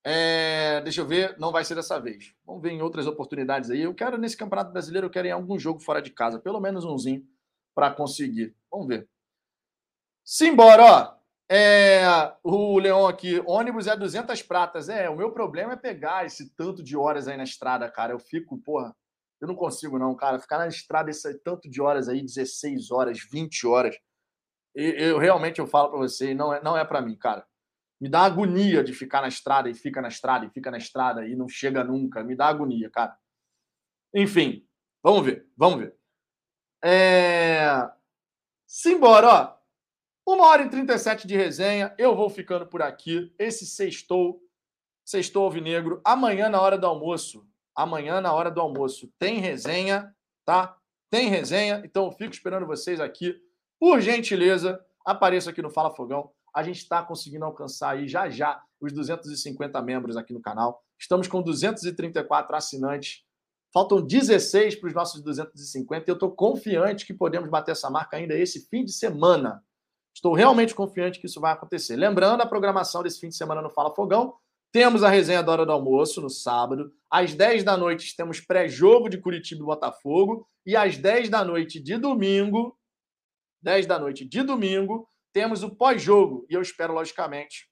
É, 0.05 0.81
deixa 0.81 1.01
eu 1.01 1.07
ver, 1.07 1.39
não 1.39 1.53
vai 1.53 1.65
ser 1.65 1.77
dessa 1.77 2.01
vez. 2.01 2.35
Vamos 2.45 2.61
ver 2.61 2.73
em 2.73 2.83
outras 2.83 3.07
oportunidades 3.07 3.71
aí. 3.71 3.83
Eu 3.83 3.95
quero, 3.95 4.19
nesse 4.19 4.37
Campeonato 4.37 4.73
Brasileiro, 4.73 5.07
eu 5.07 5.11
quero 5.11 5.29
em 5.29 5.33
algum 5.33 5.57
jogo 5.57 5.79
fora 5.79 6.03
de 6.03 6.11
casa, 6.11 6.41
pelo 6.41 6.61
menos 6.61 6.85
umzinho, 6.85 7.25
para 7.73 7.95
conseguir. 7.95 8.57
Vamos 8.69 8.89
ver. 8.89 9.09
Simbora, 10.25 10.85
ó. 10.85 11.22
É, 11.55 12.03
o 12.43 12.79
Leão 12.79 13.07
aqui, 13.07 13.43
ônibus 13.47 13.87
é 13.87 13.95
200 13.95 14.41
pratas. 14.41 14.89
É, 14.89 15.11
o 15.11 15.17
meu 15.17 15.33
problema 15.33 15.75
é 15.75 15.77
pegar 15.77 16.25
esse 16.25 16.49
tanto 16.57 16.83
de 16.83 16.97
horas 16.97 17.29
aí 17.29 17.37
na 17.37 17.43
estrada, 17.43 17.91
cara. 17.91 18.15
Eu 18.15 18.19
fico, 18.19 18.57
porra, 18.57 18.97
eu 19.39 19.47
não 19.47 19.55
consigo 19.55 19.99
não, 19.99 20.17
cara. 20.17 20.39
Ficar 20.39 20.57
na 20.57 20.67
estrada 20.67 21.11
esse 21.11 21.39
tanto 21.41 21.69
de 21.69 21.83
horas 21.83 22.09
aí, 22.09 22.23
16 22.23 22.91
horas, 22.91 23.19
20 23.31 23.67
horas. 23.67 23.95
Eu, 24.75 24.93
eu 24.95 25.19
realmente 25.19 25.59
eu 25.59 25.67
falo 25.67 25.91
para 25.91 25.99
você, 25.99 26.33
não 26.33 26.55
é, 26.55 26.63
não 26.63 26.75
é 26.75 26.87
para 26.87 27.03
mim, 27.03 27.17
cara. 27.17 27.47
Me 28.01 28.09
dá 28.09 28.23
agonia 28.23 28.83
de 28.83 28.95
ficar 28.95 29.21
na 29.21 29.29
estrada 29.29 29.69
e 29.69 29.75
fica 29.75 30.01
na 30.01 30.09
estrada 30.09 30.47
e 30.47 30.51
fica 30.51 30.71
na 30.71 30.79
estrada 30.79 31.27
e 31.27 31.37
não 31.37 31.51
chega 31.51 31.85
nunca. 31.85 32.25
Me 32.25 32.35
dá 32.35 32.47
agonia, 32.47 32.89
cara. 32.89 33.15
Enfim, 34.15 34.67
vamos 35.03 35.27
ver, 35.27 35.47
vamos 35.55 35.81
ver. 35.81 35.95
É... 36.83 37.91
Simbora, 38.67 39.29
ó. 39.29 39.62
Uma 40.27 40.47
hora 40.47 40.63
e 40.63 40.69
37 40.69 41.27
de 41.27 41.37
resenha. 41.37 41.95
Eu 41.99 42.15
vou 42.17 42.31
ficando 42.31 42.67
por 42.67 42.83
aqui. 42.83 43.35
Esse 43.39 43.67
sextou, 43.67 44.41
sextou 45.05 45.45
alvinegro. 45.45 46.01
Amanhã, 46.05 46.49
na 46.49 46.61
hora 46.61 46.79
do 46.79 46.87
almoço, 46.87 47.47
amanhã, 47.75 48.21
na 48.21 48.33
hora 48.33 48.51
do 48.51 48.61
almoço, 48.61 49.13
tem 49.19 49.39
resenha, 49.39 50.15
tá? 50.45 50.77
Tem 51.11 51.29
resenha. 51.29 51.83
Então, 51.85 52.07
eu 52.07 52.13
fico 52.13 52.33
esperando 52.33 52.67
vocês 52.67 53.01
aqui. 53.01 53.35
Por 53.81 54.01
gentileza, 54.01 54.85
apareça 55.05 55.51
aqui 55.51 55.61
no 55.61 55.71
Fala 55.71 55.95
Fogão 55.95 56.33
a 56.55 56.63
gente 56.63 56.79
está 56.79 57.03
conseguindo 57.03 57.45
alcançar 57.45 57.91
aí 57.91 58.07
já 58.07 58.29
já 58.29 58.63
os 58.81 58.93
250 58.93 59.81
membros 59.81 60.17
aqui 60.17 60.33
no 60.33 60.41
canal. 60.41 60.85
Estamos 60.99 61.27
com 61.27 61.41
234 61.41 62.55
assinantes. 62.55 63.25
Faltam 63.73 64.03
16 64.03 64.77
para 64.77 64.89
os 64.89 64.95
nossos 64.95 65.23
250 65.23 66.05
e 66.05 66.11
eu 66.11 66.15
estou 66.15 66.31
confiante 66.31 67.07
que 67.07 67.15
podemos 67.15 67.49
bater 67.49 67.73
essa 67.73 67.89
marca 67.89 68.19
ainda 68.19 68.37
esse 68.37 68.69
fim 68.69 68.85
de 68.85 68.93
semana. 68.93 69.65
Estou 70.15 70.35
realmente 70.35 70.75
confiante 70.75 71.19
que 71.19 71.27
isso 71.27 71.41
vai 71.41 71.53
acontecer. 71.53 71.97
Lembrando 71.97 72.43
a 72.43 72.47
programação 72.47 73.03
desse 73.03 73.21
fim 73.21 73.29
de 73.29 73.37
semana 73.37 73.63
no 73.63 73.71
Fala 73.71 73.95
Fogão. 73.95 74.35
Temos 74.71 75.03
a 75.03 75.09
resenha 75.09 75.43
da 75.43 75.53
hora 75.53 75.67
do 75.67 75.73
almoço 75.73 76.21
no 76.21 76.31
sábado. 76.31 76.93
Às 77.11 77.35
10 77.35 77.65
da 77.65 77.77
noite 77.77 78.17
temos 78.17 78.41
pré-jogo 78.41 79.09
de 79.09 79.19
Curitiba 79.19 79.63
e 79.63 79.67
Botafogo. 79.67 80.47
E 80.65 80.77
às 80.77 80.97
10 80.97 81.29
da 81.29 81.45
noite 81.45 81.81
de 81.81 81.99
domingo, 81.99 82.79
10 83.63 83.87
da 83.87 83.99
noite 83.99 84.25
de 84.25 84.43
domingo, 84.43 85.09
temos 85.33 85.63
o 85.63 85.71
pós-jogo 85.75 86.47
e 86.49 86.55
eu 86.55 86.63
espero, 86.63 86.93
logicamente, 86.93 87.69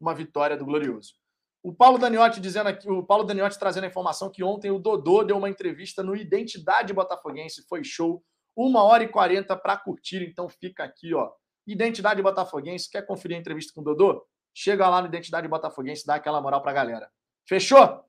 uma 0.00 0.14
vitória 0.14 0.56
do 0.56 0.64
Glorioso. 0.64 1.14
O 1.62 1.74
Paulo 1.74 1.98
Daniotti 1.98 2.40
dizendo 2.40 2.68
aqui, 2.68 2.88
o 2.88 3.02
Paulo 3.02 3.24
Daniotti 3.24 3.58
trazendo 3.58 3.84
a 3.84 3.88
informação 3.88 4.30
que 4.30 4.42
ontem 4.42 4.70
o 4.70 4.78
Dodô 4.78 5.22
deu 5.22 5.36
uma 5.36 5.50
entrevista 5.50 6.02
no 6.02 6.16
Identidade 6.16 6.94
Botafoguense, 6.94 7.66
foi 7.68 7.84
show, 7.84 8.24
uma 8.56 8.82
hora 8.82 9.04
e 9.04 9.08
quarenta 9.08 9.54
para 9.56 9.76
curtir, 9.76 10.22
então 10.22 10.48
fica 10.48 10.84
aqui, 10.84 11.14
ó. 11.14 11.30
Identidade 11.70 12.22
Botafoguense, 12.22 12.90
quer 12.90 13.06
conferir 13.06 13.36
a 13.36 13.40
entrevista 13.40 13.72
com 13.74 13.80
o 13.80 13.84
Dodô? 13.84 14.26
Chega 14.54 14.88
lá 14.88 15.00
no 15.00 15.08
Identidade 15.08 15.46
Botafoguense, 15.48 16.06
dá 16.06 16.16
aquela 16.16 16.40
moral 16.40 16.62
pra 16.62 16.72
galera. 16.72 17.10
Fechou? 17.48 18.04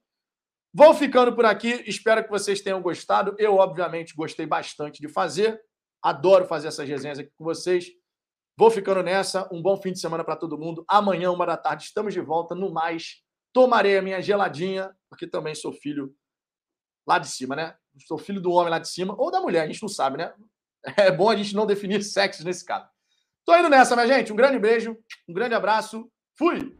Vou 0.73 0.93
ficando 0.93 1.35
por 1.35 1.45
aqui, 1.45 1.83
espero 1.85 2.23
que 2.23 2.29
vocês 2.29 2.61
tenham 2.61 2.81
gostado. 2.81 3.35
Eu, 3.37 3.55
obviamente, 3.55 4.15
gostei 4.15 4.45
bastante 4.45 5.01
de 5.01 5.07
fazer. 5.09 5.61
Adoro 6.01 6.45
fazer 6.45 6.69
essas 6.69 6.87
resenhas 6.87 7.19
aqui 7.19 7.31
com 7.37 7.43
vocês. 7.43 7.91
Vou 8.57 8.71
ficando 8.71 9.03
nessa. 9.03 9.47
Um 9.51 9.61
bom 9.61 9.75
fim 9.77 9.91
de 9.91 9.99
semana 9.99 10.23
para 10.23 10.35
todo 10.35 10.57
mundo. 10.57 10.83
Amanhã, 10.87 11.31
uma 11.31 11.45
da 11.45 11.57
tarde, 11.57 11.83
estamos 11.83 12.13
de 12.13 12.21
volta. 12.21 12.55
No 12.55 12.71
mais, 12.71 13.21
tomarei 13.53 13.97
a 13.97 14.01
minha 14.01 14.21
geladinha, 14.21 14.95
porque 15.09 15.27
também 15.27 15.53
sou 15.53 15.73
filho 15.73 16.15
lá 17.07 17.19
de 17.19 17.27
cima, 17.27 17.55
né? 17.55 17.75
Sou 18.07 18.17
filho 18.17 18.41
do 18.41 18.51
homem 18.51 18.69
lá 18.69 18.79
de 18.79 18.87
cima 18.87 19.15
ou 19.17 19.29
da 19.29 19.41
mulher, 19.41 19.61
a 19.61 19.67
gente 19.67 19.81
não 19.81 19.89
sabe, 19.89 20.17
né? 20.17 20.33
É 20.97 21.11
bom 21.11 21.29
a 21.29 21.35
gente 21.35 21.53
não 21.53 21.65
definir 21.65 22.01
sexo 22.03 22.43
nesse 22.43 22.65
caso. 22.65 22.87
Tô 23.45 23.55
indo 23.57 23.69
nessa, 23.69 23.95
minha 23.95 24.07
gente. 24.07 24.31
Um 24.31 24.35
grande 24.35 24.59
beijo, 24.59 24.95
um 25.27 25.33
grande 25.33 25.55
abraço. 25.55 26.09
Fui! 26.37 26.75